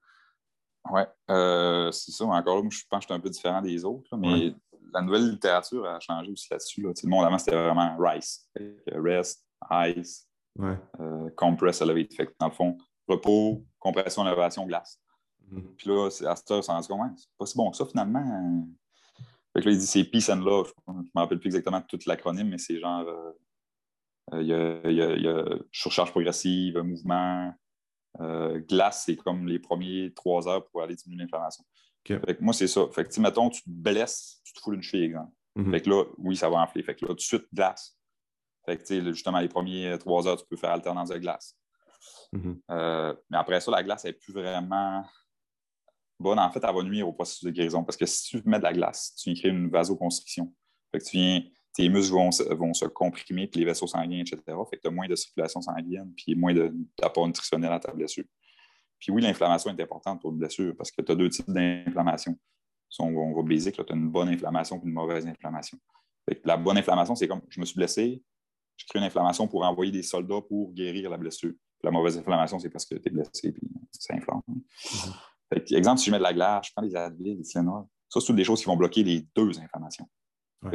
Oui, 0.90 1.02
euh, 1.30 1.90
c'est 1.92 2.10
ça. 2.10 2.24
Encore 2.24 2.62
là, 2.62 2.68
je 2.70 2.82
pense 2.88 3.00
que 3.00 3.02
je 3.02 3.06
suis 3.06 3.14
un 3.14 3.20
peu 3.20 3.30
différent 3.30 3.62
des 3.62 3.84
autres, 3.84 4.16
mais 4.16 4.54
la 4.92 5.02
nouvelle 5.02 5.30
littérature 5.30 5.86
a 5.86 6.00
changé 6.00 6.32
aussi 6.32 6.48
là-dessus. 6.50 6.82
Le 6.82 7.08
monde 7.08 7.24
avant, 7.24 7.38
c'était 7.38 7.56
vraiment 7.56 7.96
RICE. 7.98 8.48
Rest, 8.92 9.46
Ice, 9.70 10.28
euh, 10.58 11.30
Compress, 11.36 11.80
Elevate. 11.80 12.14
Fait 12.14 12.34
dans 12.38 12.48
le 12.48 12.52
fond, 12.52 12.78
repos, 13.06 13.64
compression, 13.78 14.26
élévation, 14.26 14.66
glace. 14.66 15.00
Mm-hmm. 15.52 15.74
Puis 15.76 15.88
là, 15.88 16.06
à 16.06 16.36
cette 16.36 16.50
heure, 16.50 16.62
on 16.68 16.82
compte, 16.82 17.18
c'est 17.18 17.28
pas 17.38 17.46
si 17.46 17.56
bon 17.56 17.70
que 17.70 17.76
ça 17.76 17.86
finalement. 17.86 18.66
Fait 19.52 19.60
que 19.60 19.66
là, 19.66 19.72
il 19.72 19.78
dit 19.78 19.86
c'est 19.86 20.04
Peace 20.04 20.30
and 20.30 20.36
Love. 20.36 20.72
Je 20.86 20.92
ne 20.92 20.98
me 20.98 21.08
rappelle 21.14 21.40
plus 21.40 21.48
exactement 21.48 21.80
tout 21.82 21.98
l'acronyme, 22.06 22.48
mais 22.48 22.58
c'est 22.58 22.78
genre. 22.78 23.06
Euh, 23.08 23.32
il 24.40 24.46
y, 24.46 24.52
a, 24.52 24.88
y, 24.88 25.22
y, 25.22 25.28
a, 25.28 25.44
surcharge 25.72 26.12
progressive, 26.12 26.78
mouvement, 26.78 27.52
euh, 28.20 28.60
glace, 28.60 29.04
c'est 29.06 29.16
comme 29.16 29.46
les 29.46 29.58
premiers 29.58 30.12
trois 30.14 30.48
heures 30.48 30.66
pour 30.68 30.82
aller 30.82 30.94
diminuer 30.94 31.22
l'inflammation. 31.22 31.64
Moi, 32.40 32.54
c'est 32.54 32.66
ça. 32.66 32.82
Fait 32.92 33.04
que, 33.04 33.20
mettons, 33.20 33.50
tu 33.50 33.62
te 33.62 33.70
blesses, 33.70 34.40
tu 34.44 34.52
te 34.52 34.60
fous 34.60 34.72
une 34.72 34.82
cheville, 34.82 35.04
exemple. 35.04 35.32
Mhm. 35.56 35.70
Fait 35.70 35.80
que 35.82 35.90
là, 35.90 36.04
oui, 36.18 36.36
ça 36.36 36.48
va 36.48 36.58
enfler. 36.58 36.82
Fait 36.82 36.94
que 36.94 37.04
là, 37.04 37.08
tout 37.08 37.16
de 37.16 37.20
suite, 37.20 37.46
glace. 37.52 37.96
Fait 38.64 38.76
que, 38.76 39.12
justement, 39.12 39.38
les 39.38 39.48
premiers 39.48 39.96
trois 39.98 40.26
heures, 40.26 40.36
tu 40.36 40.46
peux 40.48 40.56
faire 40.56 40.70
alternance 40.70 41.10
de 41.10 41.18
glace. 41.18 41.56
Mhm. 42.32 42.60
Euh, 42.70 43.14
mais 43.28 43.36
après 43.36 43.60
ça, 43.60 43.70
la 43.70 43.82
glace 43.82 44.04
n'est 44.04 44.12
plus 44.12 44.32
vraiment 44.32 45.04
bonne. 46.20 46.38
En 46.38 46.50
fait, 46.50 46.60
elle 46.62 46.74
va 46.74 46.82
nuire 46.82 47.08
au 47.08 47.12
processus 47.12 47.44
de 47.44 47.50
guérison 47.50 47.84
parce 47.84 47.96
que 47.96 48.06
si 48.06 48.28
tu 48.28 48.42
mets 48.48 48.58
de 48.58 48.64
la 48.64 48.72
glace, 48.72 49.14
tu 49.16 49.34
créer 49.34 49.50
une 49.50 49.68
vasoconstriction. 49.68 50.52
Fait 50.92 50.98
que 50.98 51.04
tu 51.04 51.16
viens 51.16 51.42
tes 51.72 51.88
muscles 51.88 52.14
vont, 52.14 52.30
vont, 52.56 52.74
se 52.74 52.84
comprimer, 52.86 53.46
puis 53.46 53.60
les 53.60 53.66
vaisseaux 53.66 53.86
sanguins, 53.86 54.20
etc. 54.20 54.42
Fait 54.68 54.76
que 54.76 54.82
tu 54.82 54.88
as 54.88 54.90
moins 54.90 55.06
de 55.06 55.14
circulation 55.14 55.60
sanguine, 55.60 56.12
puis 56.16 56.34
moins 56.34 56.52
d'apport 56.52 57.26
nutritionnel 57.26 57.72
à 57.72 57.78
ta 57.78 57.92
blessure. 57.92 58.24
Puis 58.98 59.12
oui, 59.12 59.22
l'inflammation 59.22 59.74
est 59.74 59.82
importante 59.82 60.20
pour 60.20 60.30
une 60.30 60.38
blessure 60.38 60.74
parce 60.76 60.90
que 60.90 61.00
tu 61.00 61.12
as 61.12 61.14
deux 61.14 61.30
types 61.30 61.48
d'inflammation. 61.48 62.36
On 62.98 63.12
va, 63.12 63.20
on 63.20 63.34
va 63.34 63.42
basic, 63.42 63.74
tu 63.74 63.80
as 63.80 63.96
une 63.96 64.10
bonne 64.10 64.28
inflammation 64.28 64.76
et 64.76 64.86
une 64.86 64.92
mauvaise 64.92 65.26
inflammation. 65.26 65.78
la 66.44 66.56
bonne 66.56 66.76
inflammation, 66.76 67.14
c'est 67.14 67.28
comme 67.28 67.40
je 67.48 67.60
me 67.60 67.64
suis 67.64 67.76
blessé, 67.76 68.22
je 68.76 68.84
crée 68.86 68.98
une 68.98 69.04
inflammation 69.04 69.46
pour 69.46 69.64
envoyer 69.64 69.92
des 69.92 70.02
soldats 70.02 70.40
pour 70.40 70.72
guérir 70.72 71.08
la 71.08 71.16
blessure. 71.16 71.52
la 71.82 71.90
mauvaise 71.90 72.18
inflammation, 72.18 72.58
c'est 72.58 72.70
parce 72.70 72.84
que 72.84 72.96
tu 72.96 73.08
es 73.08 73.10
blessé 73.10 73.48
et 73.48 73.54
ça 73.92 74.14
inflamme. 74.14 74.42
Exemple, 75.50 75.98
si 75.98 76.06
je 76.06 76.10
mets 76.12 76.18
de 76.18 76.22
la 76.22 76.32
glace, 76.32 76.68
je 76.68 76.72
prends 76.74 76.86
des 76.86 76.94
Advil, 76.94 77.36
des 77.36 77.42
Tylenol, 77.42 77.84
ça, 78.08 78.20
c'est 78.20 78.26
toutes 78.26 78.36
des 78.36 78.44
choses 78.44 78.60
qui 78.60 78.66
vont 78.66 78.76
bloquer 78.76 79.02
les 79.02 79.26
deux 79.34 79.58
inflammations 79.60 80.08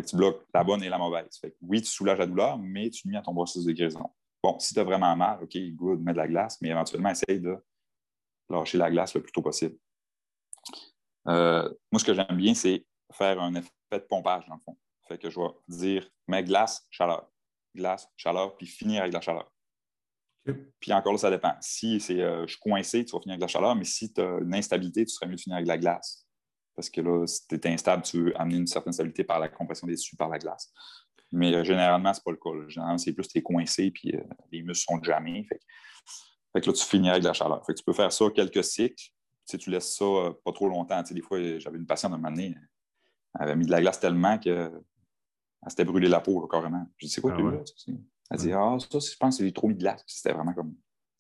tu 0.06 0.16
bloques 0.16 0.46
la 0.54 0.64
bonne 0.64 0.84
et 0.84 0.90
la 0.90 0.98
mauvaise. 0.98 1.40
oui, 1.62 1.82
tu 1.82 1.90
soulages 1.90 2.18
la 2.18 2.26
douleur, 2.26 2.58
mais 2.58 2.90
tu 2.90 3.08
nuis 3.08 3.18
à 3.18 3.22
ton 3.22 3.34
processus 3.34 3.66
de 3.66 3.72
guérison. 3.72 4.10
Bon, 4.44 4.58
si 4.60 4.74
tu 4.74 4.80
as 4.80 4.84
vraiment 4.84 5.16
mal, 5.16 5.44
OK, 5.44 5.58
good, 5.74 6.02
mets 6.02 6.14
de 6.14 6.18
la 6.18 6.28
glace, 6.28 6.58
mais 6.62 6.70
éventuellement, 6.70 7.10
essaye 7.10 7.40
de 7.40 7.58
lâcher 8.50 8.78
la 8.78 8.90
glace 8.92 9.14
le 9.14 9.22
plus 9.22 9.32
tôt 9.32 9.42
possible. 9.42 9.78
Euh, 11.28 11.68
moi, 11.92 12.00
ce 12.00 12.06
que 12.06 12.14
j'aime 12.14 12.38
bien, 12.38 12.54
c'est 12.54 12.86
faire 13.12 13.40
un 13.42 13.56
effet 13.56 13.70
de 13.92 13.98
pompage, 14.00 14.48
dans 14.48 14.56
le 14.56 14.62
fond. 14.62 14.78
Fait 15.08 15.18
que 15.18 15.30
je 15.30 15.40
vais 15.40 15.48
dire, 15.68 16.10
mets 16.28 16.44
glace, 16.44 16.86
chaleur, 16.90 17.30
glace, 17.76 18.08
chaleur, 18.18 18.56
puis 18.58 18.68
finir 18.68 19.02
avec 19.02 19.14
la 19.14 19.22
chaleur. 19.22 19.52
Puis 20.80 20.94
encore 20.94 21.14
là, 21.14 21.18
ça 21.18 21.32
dépend. 21.32 21.56
Si 21.62 22.00
c'est, 22.00 22.22
euh, 22.22 22.46
je 22.46 22.52
suis 22.52 22.60
coincé, 22.60 23.04
tu 23.04 23.14
vas 23.14 23.20
finir 23.20 23.34
avec 23.34 23.42
la 23.42 23.48
chaleur, 23.48 23.76
mais 23.76 23.84
si 23.84 24.14
tu 24.14 24.22
as 24.22 24.40
une 24.42 24.54
instabilité, 24.54 25.06
tu 25.06 25.14
serais 25.14 25.28
mieux 25.28 25.36
de 25.36 25.42
finir 25.42 25.58
avec 25.58 25.68
la 25.68 25.78
glace. 25.78 26.26
Parce 26.76 26.90
que 26.90 27.02
là, 27.02 27.26
si 27.26 27.48
tu 27.48 27.56
es 27.56 27.68
instable, 27.68 28.04
tu 28.04 28.24
veux 28.24 28.42
amener 28.42 28.58
une 28.58 28.68
certaine 28.68 28.94
stabilité 28.94 29.24
par 29.24 29.40
la 29.40 29.48
compression 29.48 29.88
des 29.88 29.96
tissus, 29.96 30.16
par 30.16 30.30
la 30.30 30.38
glace. 30.38 30.72
Mais 31.32 31.54
euh, 31.54 31.64
généralement, 31.64 32.14
ce 32.14 32.20
n'est 32.20 32.24
pas 32.24 32.32
le 32.32 32.38
cas. 32.38 32.68
Généralement, 32.68 32.98
c'est 32.98 33.14
plus 33.14 33.28
tu 33.28 33.38
es 33.38 33.42
coincé 33.42 33.92
puis 33.92 34.16
euh, 34.16 34.24
les 34.52 34.62
muscles 34.62 34.86
sont 34.88 35.02
jamais. 35.04 35.44
Fait, 35.46 35.60
fait, 36.54 36.62
que 36.62 36.68
là, 36.68 36.74
tu 36.74 36.86
finis 36.86 37.10
avec 37.10 37.24
la 37.24 37.34
chaleur. 37.34 37.66
Fait 37.66 37.74
que 37.74 37.80
tu 37.80 37.84
peux 37.84 37.94
faire 37.94 38.12
ça 38.12 38.26
quelques 38.30 38.64
cycles. 38.64 39.12
Si 39.46 39.58
tu 39.58 39.70
laisses 39.70 39.96
ça 39.96 40.06
euh, 40.06 40.34
pas 40.44 40.52
trop 40.52 40.68
longtemps. 40.68 41.02
des 41.04 41.22
fois, 41.22 41.40
j'avais 41.60 41.78
une 41.78 41.86
patiente 41.86 42.12
à 42.12 42.16
un 42.16 42.18
moment 42.18 42.32
donné, 42.32 42.56
elle 43.40 43.44
avait 43.44 43.56
mis 43.56 43.66
de 43.66 43.72
la 43.72 43.82
glace 43.82 44.00
tellement 44.00 44.38
qu'elle 44.38 44.72
s'était 45.68 45.86
brûlée 45.86 46.08
la 46.08 46.20
peau 46.20 46.48
carrément. 46.48 46.86
Je 46.98 47.08
dis, 47.08 47.12
c'est 47.12 47.22
quoi 47.22 47.36
ah, 47.38 47.42
ouais? 47.42 47.64
Elle 48.32 48.38
dit, 48.40 48.52
ah, 48.54 48.78
ça, 48.80 49.00
je 49.00 49.18
pense 49.18 49.38
que 49.38 49.46
j'ai 49.46 49.54
trop 49.54 49.68
mis 49.68 49.76
de 49.76 49.80
glace. 49.80 50.04
C'était 50.08 50.34
vraiment 50.34 50.54
comme 50.54 50.76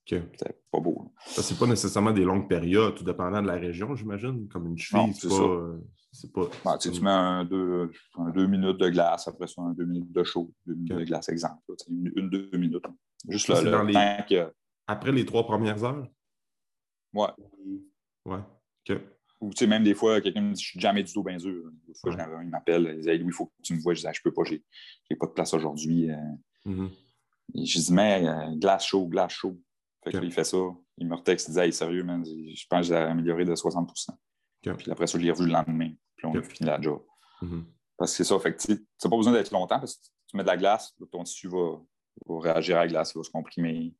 C'était 0.05 0.57
pas 0.71 0.79
beau. 0.79 1.13
Ça, 1.25 1.43
c'est 1.43 1.57
pas 1.57 1.67
nécessairement 1.67 2.11
des 2.11 2.23
longues 2.23 2.49
périodes, 2.49 2.95
tout 2.95 3.03
dépendant 3.03 3.41
de 3.41 3.47
la 3.47 3.55
région, 3.55 3.95
j'imagine. 3.95 4.47
Comme 4.47 4.67
une 4.67 4.77
cheville, 4.77 5.13
c'est 5.13 5.29
pas. 5.29 5.35
Euh, 5.35 5.77
c'est 6.11 6.31
pas 6.31 6.49
bah, 6.63 6.77
tu 6.77 6.89
mets 7.01 7.09
un 7.09 7.43
deux, 7.43 7.91
deux, 8.33 8.47
minutes 8.47 8.77
de 8.77 8.89
glace, 8.89 9.27
après 9.27 9.47
ça, 9.47 9.61
un 9.61 9.73
deux 9.73 9.83
minutes 9.83 10.11
de 10.13 10.23
chaud, 10.23 10.53
deux 10.65 10.73
minutes 10.73 10.93
de 10.93 11.03
glace, 11.03 11.27
exemple. 11.27 11.61
Une, 11.89 12.11
une, 12.15 12.29
deux 12.29 12.57
minutes. 12.57 12.85
Juste 13.27 13.49
là, 13.49 13.61
le, 13.61 13.91
temps 13.91 14.25
que... 14.27 14.53
Après 14.87 15.11
les 15.11 15.25
trois 15.25 15.45
premières 15.45 15.83
heures? 15.83 16.07
Ouais. 17.13 17.27
Ouais. 18.25 18.39
OK. 18.89 18.97
Ou 19.41 19.49
tu 19.49 19.57
sais, 19.57 19.67
même 19.67 19.83
des 19.83 19.93
fois, 19.93 20.21
quelqu'un 20.21 20.41
me 20.41 20.53
dit 20.53 20.63
Je 20.63 20.69
suis 20.69 20.79
jamais 20.79 21.03
du 21.03 21.11
tout 21.11 21.23
bien 21.23 21.37
dur. 21.37 21.69
Des 21.87 21.93
fois, 21.93 22.13
ouais. 22.13 22.21
un, 22.21 22.43
il 22.43 22.49
m'appelle, 22.49 22.95
il 22.97 23.01
dit 23.01 23.17
Louis, 23.17 23.27
il 23.27 23.33
faut 23.33 23.47
que 23.47 23.51
tu 23.61 23.75
me 23.75 23.81
vois. 23.81 23.93
Je 23.93 24.01
dis 24.01 24.07
ah, 24.07 24.13
Je 24.13 24.21
peux 24.21 24.31
pas, 24.31 24.43
j'ai 24.43 24.63
pas 25.19 25.27
de 25.27 25.31
place 25.31 25.53
aujourd'hui. 25.53 26.11
Euh. 26.11 26.15
Mm-hmm. 26.65 26.89
Je 27.53 27.79
dis 27.79 27.93
Mais 27.93 28.27
euh, 28.27 28.55
glace 28.55 28.85
chaud, 28.85 29.07
glace 29.07 29.33
chaud. 29.33 29.59
Fait 30.03 30.11
que 30.11 30.23
il 30.23 30.31
fait 30.31 30.43
ça. 30.43 30.57
Il 30.97 31.07
me 31.07 31.15
retexte, 31.15 31.47
il 31.49 31.53
dit 31.53 31.59
Hey, 31.59 31.73
sérieux, 31.73 32.03
man, 32.03 32.23
je 32.25 32.65
pense 32.69 32.81
que 32.81 32.87
j'ai 32.87 32.95
amélioré 32.95 33.45
de 33.45 33.55
60 33.55 33.91
Puis 34.61 34.91
après 34.91 35.07
ça, 35.07 35.17
je 35.17 35.23
l'ai 35.23 35.31
revu 35.31 35.45
le 35.45 35.53
lendemain. 35.53 35.91
Puis 36.15 36.27
on 36.27 36.35
a 36.35 36.41
fini 36.41 36.67
la 36.67 36.79
job. 36.79 37.01
Mm-hmm. 37.41 37.63
Parce 37.97 38.11
que 38.11 38.17
c'est 38.17 38.23
ça. 38.23 38.39
Fait 38.39 38.55
que 38.55 38.61
tu 38.61 38.71
n'as 38.73 39.09
pas 39.09 39.17
besoin 39.17 39.33
d'être 39.33 39.51
longtemps 39.51 39.79
parce 39.79 39.95
que 39.95 40.05
tu 40.29 40.37
mets 40.37 40.43
de 40.43 40.47
la 40.47 40.57
glace, 40.57 40.95
ton 41.11 41.23
tissu 41.23 41.47
va, 41.47 41.79
va 42.27 42.39
réagir 42.39 42.77
à 42.77 42.81
la 42.81 42.87
glace, 42.87 43.13
il 43.13 43.17
va 43.17 43.23
se 43.23 43.29
comprimer. 43.29 43.93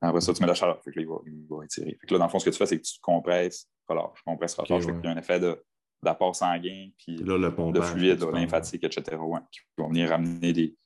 Après 0.00 0.20
ça, 0.20 0.34
tu 0.34 0.40
mets 0.40 0.46
de 0.46 0.50
la 0.50 0.54
chaleur. 0.54 0.82
Fait 0.82 0.90
que 0.90 0.98
là, 0.98 1.02
il 1.02 1.08
va, 1.08 1.16
il 1.26 1.46
va 1.48 1.64
étirer. 1.64 1.96
Fait 2.00 2.06
que 2.06 2.12
là, 2.14 2.18
dans 2.18 2.26
le 2.26 2.30
fond, 2.30 2.38
ce 2.38 2.44
que 2.44 2.50
tu 2.50 2.58
fais, 2.58 2.66
c'est 2.66 2.78
que 2.78 2.84
tu 2.84 3.00
compresses, 3.00 3.68
relâche, 3.88 4.22
compresses, 4.24 4.54
relâche. 4.54 4.84
Okay, 4.84 4.92
ouais. 4.92 5.00
Fait 5.00 5.06
y 5.06 5.10
a 5.10 5.12
un 5.12 5.16
effet 5.16 5.40
d'apport 6.02 6.36
sanguin, 6.36 6.90
puis 6.98 7.16
là, 7.16 7.38
le 7.38 7.72
de 7.72 7.80
fluide, 7.80 8.22
lymphatique, 8.22 8.84
etc. 8.84 9.16
Ouais, 9.16 9.40
qui 9.50 9.60
vont 9.78 9.88
venir 9.88 10.12
amener 10.12 10.52
des, 10.52 10.76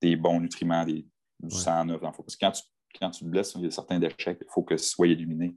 des 0.00 0.16
bons 0.16 0.40
nutriments, 0.40 0.84
des, 0.84 1.06
du 1.40 1.54
ouais. 1.54 1.62
sang 1.62 1.84
neuf. 1.84 2.00
Dans 2.00 2.08
le. 2.08 2.16
Parce 2.16 2.36
que 2.36 2.44
quand 2.44 2.52
tu, 2.52 2.62
quand 2.98 3.10
tu 3.10 3.24
te 3.24 3.28
blesses, 3.28 3.54
il 3.56 3.62
y 3.62 3.66
a 3.66 3.70
certains 3.70 3.98
déchets 3.98 4.38
il 4.40 4.46
faut 4.48 4.62
que 4.62 4.76
ce 4.76 4.88
soit 4.88 5.08
éliminé 5.08 5.56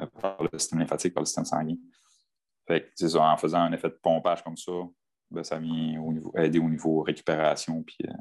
euh, 0.00 0.06
par 0.20 0.42
le 0.42 0.58
système 0.58 0.80
lymphatique, 0.80 1.14
par 1.14 1.22
le 1.22 1.26
système 1.26 1.44
sanguin. 1.44 1.76
Fait 2.66 2.92
que, 2.98 3.08
ça, 3.08 3.32
en 3.32 3.36
faisant 3.36 3.60
un 3.60 3.72
effet 3.72 3.88
de 3.88 3.98
pompage 4.02 4.42
comme 4.42 4.56
ça, 4.56 4.72
ben, 5.30 5.44
ça 5.44 5.58
vient 5.58 6.00
au 6.00 6.12
niveau, 6.12 6.32
aider 6.36 6.58
au 6.58 6.68
niveau 6.68 7.02
récupération 7.02 7.82
puis 7.82 7.98
euh, 8.06 8.12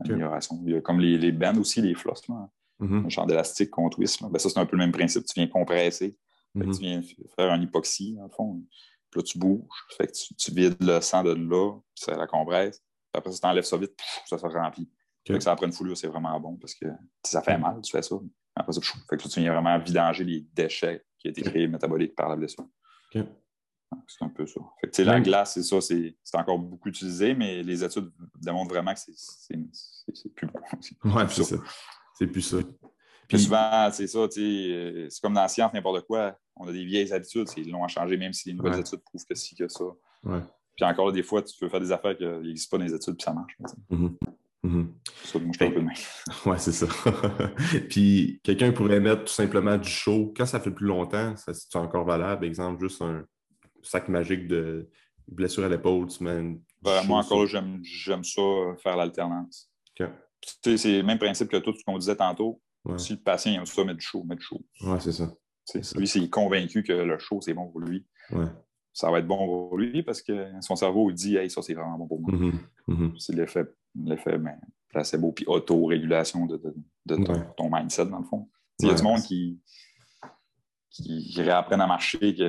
amélioration. 0.00 0.60
Il 0.66 0.72
y 0.72 0.76
a 0.76 0.80
comme 0.80 1.00
les, 1.00 1.18
les 1.18 1.32
bands 1.32 1.56
aussi, 1.58 1.80
les 1.80 1.94
flosses, 1.94 2.26
là. 2.28 2.48
Mm-hmm. 2.80 3.08
genre 3.08 3.26
d'élastique 3.26 3.70
qu'on 3.70 3.88
twist. 3.88 4.20
Ben, 4.22 4.38
ça, 4.38 4.48
c'est 4.48 4.58
un 4.58 4.66
peu 4.66 4.76
le 4.76 4.82
même 4.82 4.92
principe. 4.92 5.24
Tu 5.26 5.34
viens 5.36 5.46
compresser. 5.46 6.16
Mm-hmm. 6.56 6.76
Tu 6.76 6.80
viens 6.80 7.02
faire 7.36 7.52
un 7.52 7.60
hypoxie, 7.60 8.14
dans 8.14 8.24
le 8.24 8.30
fond. 8.30 8.62
Puis 9.10 9.20
là, 9.20 9.22
tu 9.22 9.38
bouges. 9.38 9.68
Fait 9.96 10.08
que 10.08 10.12
tu, 10.12 10.34
tu, 10.34 10.50
vides 10.52 10.76
le 10.80 11.00
sang 11.00 11.22
de 11.22 11.34
là, 11.34 11.72
puis 11.94 12.04
ça 12.04 12.16
la 12.16 12.26
compresse. 12.26 12.82
Après, 13.14 13.32
ça 13.32 13.38
t'enlèves 13.40 13.64
ça 13.64 13.76
vite, 13.76 13.96
pff, 13.96 14.22
ça 14.26 14.38
se 14.38 14.46
remplit. 14.46 14.82
Okay. 15.22 15.32
Fait 15.32 15.38
que 15.38 15.44
ça 15.44 15.52
après 15.52 15.66
une 15.66 15.72
foulure, 15.72 15.96
c'est 15.96 16.08
vraiment 16.08 16.38
bon 16.38 16.56
parce 16.56 16.74
que 16.74 16.86
ça 17.22 17.40
fait 17.40 17.56
mal, 17.56 17.80
tu 17.80 17.90
fais 17.90 18.02
ça. 18.02 18.16
Après 18.54 18.72
ça, 18.72 18.80
pff, 18.80 18.94
fait 19.08 19.16
que 19.16 19.28
tu 19.28 19.40
viens 19.40 19.52
vraiment 19.52 19.78
vidanger 19.78 20.24
les 20.24 20.40
déchets 20.52 21.04
qui 21.18 21.28
ont 21.28 21.30
été 21.30 21.42
créés 21.42 21.66
métaboliques 21.66 22.14
par 22.14 22.28
la 22.28 22.36
blessure. 22.36 22.66
Okay. 23.08 23.24
C'est 24.08 24.24
un 24.24 24.28
peu 24.28 24.46
ça. 24.46 24.60
Fait 24.80 24.90
que, 24.90 25.02
la 25.02 25.20
glace, 25.20 25.54
c'est 25.54 25.62
ça, 25.62 25.80
c'est 25.80 26.16
encore 26.34 26.58
beaucoup 26.58 26.88
utilisé, 26.88 27.34
mais 27.34 27.62
les 27.62 27.84
études 27.84 28.10
démontrent 28.40 28.74
vraiment 28.74 28.92
que 28.92 29.00
c'est 29.00 30.34
plus 30.34 30.46
bon. 30.46 30.60
Oui, 31.04 31.22
c'est 31.28 31.44
ça. 31.44 31.56
C'est 32.18 32.26
plus 32.26 32.42
ça. 32.42 32.56
Puis 33.28 33.38
souvent, 33.38 33.88
c'est 33.92 34.06
ça, 34.06 34.26
c'est 34.30 35.08
comme 35.22 35.34
dans 35.34 35.42
la 35.42 35.48
science, 35.48 35.72
n'importe 35.72 36.06
quoi. 36.06 36.36
On 36.56 36.68
a 36.68 36.72
des 36.72 36.84
vieilles 36.84 37.12
habitudes, 37.12 37.48
c'est 37.48 37.62
long 37.62 37.84
à 37.84 37.88
changer, 37.88 38.16
même 38.16 38.32
si 38.32 38.48
les 38.48 38.54
nouvelles 38.54 38.74
ouais. 38.74 38.80
études 38.80 39.00
prouvent 39.00 39.24
que 39.24 39.34
si, 39.34 39.54
que 39.54 39.66
ça. 39.68 39.84
Ouais. 40.24 40.40
Puis 40.76 40.84
encore, 40.84 41.12
des 41.12 41.22
fois, 41.22 41.42
tu 41.42 41.56
peux 41.58 41.68
faire 41.68 41.80
des 41.80 41.92
affaires 41.92 42.16
qui 42.16 42.24
n'existent 42.24 42.76
pas 42.76 42.78
dans 42.82 42.88
les 42.88 42.94
études, 42.94 43.16
puis 43.16 43.24
ça 43.24 43.32
marche. 43.32 43.56
Mm 43.90 43.96
-hmm. 43.96 44.16
Mm 44.64 44.70
-hmm. 44.70 44.86
Ça, 45.24 45.38
moi, 45.38 45.52
je 45.58 45.64
un 45.64 45.70
peu 45.70 45.80
de 45.80 45.84
main. 45.84 45.92
Ouais, 46.46 46.58
c'est 46.58 46.72
ça. 46.72 46.86
puis 47.90 48.40
quelqu'un 48.42 48.72
pourrait 48.72 49.00
mettre 49.00 49.24
tout 49.24 49.32
simplement 49.42 49.76
du 49.76 49.88
chaud. 49.88 50.32
Quand 50.36 50.46
ça 50.46 50.60
fait 50.60 50.74
plus 50.74 50.86
longtemps, 50.86 51.36
ça 51.36 51.52
c'est 51.54 51.76
encore 51.76 52.06
valable. 52.06 52.46
Exemple, 52.46 52.82
juste 52.86 53.02
un 53.02 53.24
sac 53.82 54.08
magique 54.08 54.46
de 54.48 54.88
blessure 55.28 55.64
à 55.64 55.68
l'épaule, 55.68 56.06
tu 56.08 56.24
mets. 56.24 56.56
Ben, 56.82 57.02
moi, 57.06 57.18
encore, 57.20 57.46
j'aime 57.46 58.24
ça, 58.24 58.42
faire 58.82 58.96
l'alternance. 58.96 59.70
C'est 60.76 60.98
le 61.00 61.02
même 61.02 61.18
principe 61.18 61.48
que 61.48 61.56
tout 61.58 61.74
ce 61.78 61.84
qu'on 61.84 61.98
disait 61.98 62.16
tantôt. 62.16 62.60
Ouais. 62.84 62.98
Si 62.98 63.14
le 63.14 63.20
patient 63.20 63.52
aime 63.54 63.66
ça, 63.66 63.82
mettre 63.84 63.98
du 63.98 64.04
chaud, 64.04 64.24
mettre 64.24 64.40
du 64.40 64.46
chaud. 64.46 64.62
Oui, 64.82 64.98
c'est 65.00 65.12
ça. 65.12 65.32
Lui, 65.96 66.06
s'il 66.06 66.24
est 66.24 66.30
convaincu 66.30 66.82
que 66.82 66.92
le 66.92 67.18
chaud, 67.18 67.40
c'est 67.40 67.54
bon 67.54 67.68
pour 67.70 67.80
lui, 67.80 68.04
ouais. 68.32 68.44
Ça 68.94 69.10
va 69.10 69.18
être 69.18 69.26
bon 69.26 69.44
pour 69.44 69.76
lui 69.76 70.02
parce 70.02 70.22
que 70.22 70.50
son 70.60 70.76
cerveau 70.76 71.10
dit 71.12 71.36
Hey, 71.36 71.50
ça, 71.50 71.60
c'est 71.60 71.74
vraiment 71.74 71.98
bon 71.98 72.06
pour 72.06 72.20
moi. 72.20 72.32
Mm 72.32 72.50
-hmm. 72.50 72.54
Mm 72.86 72.94
-hmm. 72.94 73.18
C'est 73.18 73.34
l'effet, 73.34 73.66
l'effet 74.10 74.38
ben, 74.38 74.58
placebo 74.88 75.32
puis 75.32 75.44
auto-régulation 75.46 76.46
de, 76.46 76.56
de, 76.56 76.74
de 77.06 77.16
ton, 77.24 77.34
ouais. 77.34 77.48
ton, 77.56 77.68
mindset, 77.70 78.06
dans 78.06 78.20
le 78.20 78.24
fond. 78.24 78.48
Il 78.80 78.88
y 78.88 78.90
a 78.90 78.94
du 78.94 79.02
monde 79.02 79.22
qui, 79.22 79.60
qui 80.94 81.42
réapprennent 81.42 81.80
à 81.80 81.86
marcher 81.88 82.34
que, 82.38 82.48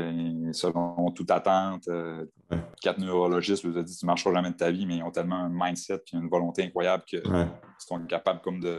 selon 0.54 1.12
toute 1.18 1.32
attente. 1.32 1.88
Euh, 1.88 2.26
ouais. 2.52 2.62
Quatre 2.84 3.00
neurologistes 3.00 3.64
lui 3.64 3.76
ont 3.78 3.84
dit 3.84 3.98
tu 4.00 4.06
ne 4.06 4.12
marcheras 4.12 4.34
jamais 4.36 4.52
de 4.52 4.60
ta 4.64 4.70
vie, 4.76 4.86
mais 4.86 4.98
ils 4.98 5.04
ont 5.04 5.12
tellement 5.12 5.42
un 5.48 5.54
mindset 5.62 6.02
et 6.14 6.18
une 6.18 6.30
volonté 6.30 6.64
incroyable 6.68 7.04
qu'ils 7.10 7.28
ouais. 7.36 7.48
sont 7.80 8.00
capables 8.06 8.42
comme 8.46 8.60
de 8.60 8.76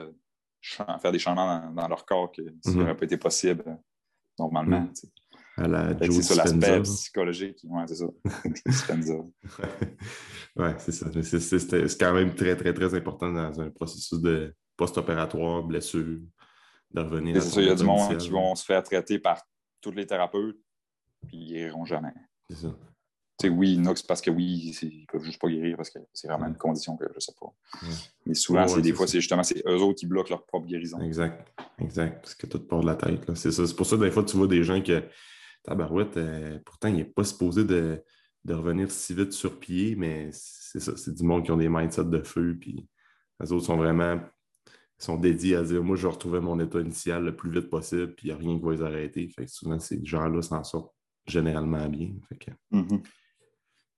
faire 1.02 1.12
des 1.12 1.18
changements 1.18 1.48
dans, 1.52 1.72
dans 1.80 1.88
leur 1.88 2.04
corps 2.10 2.30
que 2.36 2.42
ça 2.62 2.70
n'aurait 2.70 2.84
mm 2.84 2.94
-hmm. 2.94 2.98
pas 2.98 3.04
été 3.04 3.16
possible 3.26 3.62
euh, 3.66 3.74
normalement. 4.38 4.82
Mm 4.82 4.92
-hmm. 4.92 5.10
À 5.56 5.66
la 5.66 5.96
c'est 5.98 6.22
ça 6.22 6.34
l'aspect 6.34 6.82
psychologique. 6.82 7.58
Oui, 7.64 7.82
c'est 7.86 7.94
ça. 7.94 8.06
Spenza. 8.70 9.14
oui, 10.56 10.68
c'est 10.78 10.92
ça. 10.92 11.06
C'est 11.22 11.98
quand 11.98 12.12
même 12.12 12.34
très, 12.34 12.54
très, 12.56 12.74
très 12.74 12.94
important 12.94 13.32
dans 13.32 13.60
un 13.60 13.70
processus 13.70 14.20
de 14.20 14.54
post-opératoire, 14.76 15.62
blessure, 15.62 16.20
de 16.90 17.00
revenir. 17.00 17.42
C'est 17.42 17.48
ça, 17.48 17.60
il 17.62 17.68
y 17.68 17.70
a 17.70 17.74
du 17.74 17.84
monde 17.84 18.16
qui 18.18 18.28
vont 18.28 18.54
se 18.54 18.64
faire 18.64 18.82
traiter 18.82 19.18
par 19.18 19.42
tous 19.80 19.92
les 19.92 20.06
thérapeutes, 20.06 20.58
puis 21.26 21.38
ils 21.38 21.48
guériront 21.54 21.86
jamais. 21.86 22.12
C'est 22.50 22.56
ça. 22.56 22.76
Tu 23.38 23.48
sais, 23.48 23.52
oui, 23.52 23.78
a 23.86 23.92
parce 24.08 24.22
que 24.22 24.30
oui, 24.30 24.74
ils 24.82 25.06
peuvent 25.06 25.22
juste 25.22 25.38
pas 25.38 25.48
guérir 25.48 25.76
parce 25.76 25.90
que 25.90 25.98
c'est 26.12 26.26
vraiment 26.26 26.46
une 26.46 26.56
condition 26.56 26.96
que 26.96 27.04
je 27.14 27.20
sais 27.20 27.34
pas. 27.38 27.46
Ouais. 27.82 27.94
Mais 28.24 28.34
souvent, 28.34 28.62
ouais, 28.62 28.68
c'est 28.68 28.80
des 28.80 28.94
fois, 28.94 29.06
c'est 29.06 29.20
justement 29.20 29.42
c'est 29.42 29.62
eux 29.66 29.82
autres 29.82 30.00
qui 30.00 30.06
bloquent 30.06 30.30
leur 30.30 30.46
propre 30.46 30.66
guérison. 30.66 31.00
Exact. 31.00 31.46
Exact. 31.78 32.22
Parce 32.22 32.34
que 32.34 32.46
tout 32.46 32.60
part 32.60 32.80
de 32.80 32.86
la 32.86 32.94
tête. 32.94 33.34
C'est 33.34 33.52
ça. 33.52 33.66
C'est 33.66 33.76
pour 33.76 33.84
ça, 33.84 33.98
des 33.98 34.10
fois, 34.10 34.24
tu 34.24 34.38
vois 34.38 34.46
des 34.46 34.64
gens 34.64 34.80
que 34.82 35.02
tabarouette, 35.66 36.16
euh, 36.16 36.58
pourtant, 36.64 36.88
il 36.88 36.96
n'est 36.96 37.04
pas 37.04 37.24
supposé 37.24 37.64
de, 37.64 38.02
de, 38.44 38.54
revenir 38.54 38.90
si 38.90 39.14
vite 39.14 39.32
sur 39.32 39.58
pied, 39.58 39.96
mais 39.96 40.30
c'est 40.32 40.80
ça. 40.80 40.96
C'est 40.96 41.14
du 41.14 41.22
monde 41.24 41.44
qui 41.44 41.50
ont 41.50 41.56
des 41.56 41.68
mindsets 41.68 42.04
de 42.04 42.22
feu, 42.22 42.56
puis 42.60 42.88
les 43.40 43.52
autres 43.52 43.66
sont 43.66 43.76
vraiment 43.76 44.20
sont 44.98 45.18
dédiés 45.18 45.56
à 45.56 45.62
dire 45.62 45.84
moi, 45.84 45.96
je 45.96 46.06
vais 46.06 46.12
retrouver 46.12 46.40
mon 46.40 46.58
état 46.58 46.80
initial 46.80 47.24
le 47.24 47.36
plus 47.36 47.50
vite 47.50 47.68
possible, 47.68 48.14
puis 48.14 48.28
il 48.28 48.30
n'y 48.30 48.34
a 48.34 48.38
rien 48.38 48.58
qui 48.58 48.64
va 48.64 48.72
les 48.72 48.82
arrêter. 48.82 49.28
Fait 49.28 49.44
que 49.44 49.50
souvent, 49.50 49.78
ces 49.78 50.02
gens-là 50.04 50.40
s'en 50.40 50.64
sortent 50.64 50.94
généralement 51.26 51.86
bien. 51.88 52.14
Fait 52.28 52.38
que... 52.38 52.50
mm 52.70 52.86
-hmm. 52.86 53.02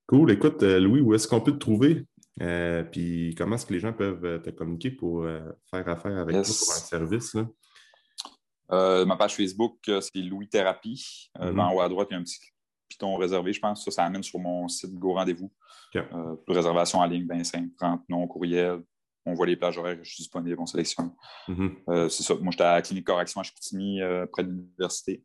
Cool. 0.08 0.30
Écoute, 0.30 0.62
euh, 0.62 0.80
Louis, 0.80 1.02
où 1.02 1.12
est-ce 1.14 1.28
qu'on 1.28 1.42
peut 1.42 1.52
te 1.52 1.58
trouver? 1.58 2.06
Euh, 2.40 2.82
puis 2.82 3.34
comment 3.36 3.56
est-ce 3.56 3.66
que 3.66 3.74
les 3.74 3.80
gens 3.80 3.92
peuvent 3.92 4.40
te 4.40 4.50
communiquer 4.50 4.90
pour 4.90 5.24
euh, 5.24 5.40
faire 5.70 5.86
affaire 5.86 6.16
avec 6.16 6.34
yes. 6.34 6.46
toi 6.46 6.56
pour 6.64 6.74
un 6.76 6.78
service? 6.78 7.34
Là? 7.34 7.46
Euh, 8.72 9.04
ma 9.06 9.16
page 9.16 9.34
Facebook, 9.34 9.78
c'est 9.84 10.18
Louis 10.22 10.48
Thérapie. 10.48 11.30
Mm 11.38 11.50
-hmm. 11.50 11.60
En 11.60 11.74
haut 11.74 11.80
à 11.80 11.88
droite, 11.88 12.08
il 12.10 12.14
y 12.14 12.16
a 12.16 12.20
un 12.20 12.24
petit 12.24 12.38
piton 12.88 13.16
réservé, 13.16 13.52
je 13.52 13.60
pense. 13.60 13.84
Ça, 13.84 13.90
ça 13.90 14.04
amène 14.04 14.22
sur 14.22 14.38
mon 14.38 14.68
site 14.68 14.94
Go 14.94 15.14
Rendez-vous. 15.14 15.50
Okay. 15.94 16.04
réservation 16.48 16.98
en 16.98 17.06
ligne, 17.06 17.26
bien 17.26 17.44
simple. 17.44 17.70
30 17.78 18.02
noms, 18.10 18.26
courriel, 18.26 18.82
on 19.28 19.34
voit 19.34 19.46
les 19.46 19.56
plages 19.56 19.78
horaires 19.78 19.96
que 19.96 20.04
je 20.04 20.10
suis 20.14 20.22
disponible, 20.22 20.56
on 20.58 20.66
sélectionne. 20.66 21.12
Mm 21.48 21.54
-hmm. 21.54 21.70
euh, 21.90 22.08
c'est 22.08 22.22
ça. 22.22 22.34
Moi, 22.34 22.50
j'étais 22.50 22.64
à 22.64 22.74
la 22.74 22.82
clinique 22.82 23.06
correction 23.06 23.40
à 23.40 23.44
Chicoutimi, 23.44 24.00
euh, 24.00 24.26
près 24.26 24.44
de 24.44 24.50
l'université. 24.50 25.24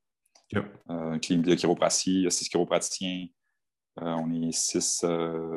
Euh, 0.56 1.18
clinique 1.20 1.48
de 1.48 1.56
chiropratie, 1.56 2.18
il 2.20 2.24
y 2.24 2.28
a 2.28 2.30
six 2.30 2.48
chiropraticiens. 2.50 3.28
Euh, 4.02 4.24
on 4.24 4.32
est 4.32 4.52
six 4.52 5.06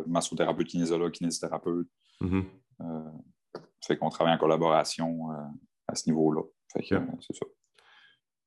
massothérapeutes, 0.07 0.69
kinésiologues, 0.69 1.13
kinésithérapeutes. 1.19 1.91
Mm 2.21 2.29
-hmm. 2.29 2.45
fait 3.87 3.97
qu'on 3.99 4.11
travaille 4.17 4.35
en 4.35 4.43
collaboration 4.45 5.09
à 5.91 5.95
ce 5.99 6.05
niveau-là. 6.09 6.43
Fait 6.73 6.83
que 6.89 6.97
c'est 7.25 7.37
ça. 7.41 7.47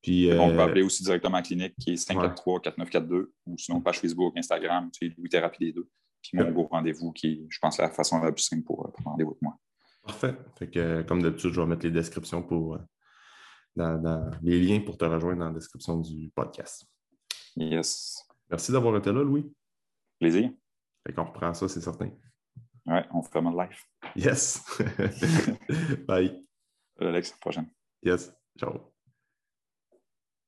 Puis, 0.01 0.31
on 0.31 0.51
peut 0.51 0.61
appeler 0.61 0.81
aussi 0.81 1.03
directement 1.03 1.35
à 1.35 1.39
la 1.39 1.45
clinique 1.45 1.75
qui 1.77 1.91
est 1.91 2.09
543-4942 2.09 3.27
ou 3.45 3.57
sinon 3.57 3.81
page 3.81 3.99
Facebook, 3.99 4.37
Instagram, 4.37 4.89
c'est 4.97 5.13
Louis 5.17 5.29
Thérapie 5.29 5.65
les 5.65 5.73
deux. 5.73 5.89
Puis 6.21 6.37
mon 6.37 6.51
beau 6.51 6.67
rendez-vous 6.67 7.11
qui 7.11 7.27
est, 7.27 7.45
je 7.49 7.59
pense, 7.59 7.77
la 7.77 7.89
façon 7.89 8.19
la 8.19 8.31
plus 8.31 8.43
simple 8.43 8.63
pour 8.63 8.91
prendre 8.93 9.11
rendez-vous 9.11 9.31
avec 9.31 9.41
moi. 9.41 9.57
Parfait. 10.03 10.35
Fait 10.57 10.69
que, 10.69 11.01
comme 11.03 11.21
d'habitude, 11.21 11.51
je 11.51 11.61
vais 11.61 11.67
mettre 11.67 11.85
les 11.85 11.91
descriptions 11.91 12.41
pour 12.41 12.75
euh, 12.75 12.79
dans, 13.75 14.01
dans, 14.01 14.31
les 14.41 14.59
liens 14.59 14.81
pour 14.81 14.97
te 14.97 15.05
rejoindre 15.05 15.39
dans 15.39 15.47
la 15.47 15.53
description 15.53 15.97
du 15.99 16.31
podcast. 16.33 16.85
Yes. 17.55 18.25
Merci 18.49 18.71
d'avoir 18.71 18.97
été 18.97 19.11
là, 19.11 19.23
Louis. 19.23 19.51
Plaisir. 20.19 20.51
Fait 21.05 21.13
qu'on 21.13 21.25
reprend 21.25 21.53
ça, 21.53 21.67
c'est 21.67 21.81
certain. 21.81 22.11
Ouais, 22.85 23.05
on 23.13 23.21
fait 23.21 23.39
vraiment 23.39 23.51
live. 23.51 23.77
Yes. 24.15 24.63
Bye. 26.07 26.43
Alex, 26.99 27.31
à 27.31 27.33
la 27.33 27.39
prochaine. 27.39 27.69
Yes. 28.03 28.33
Ciao. 28.57 28.91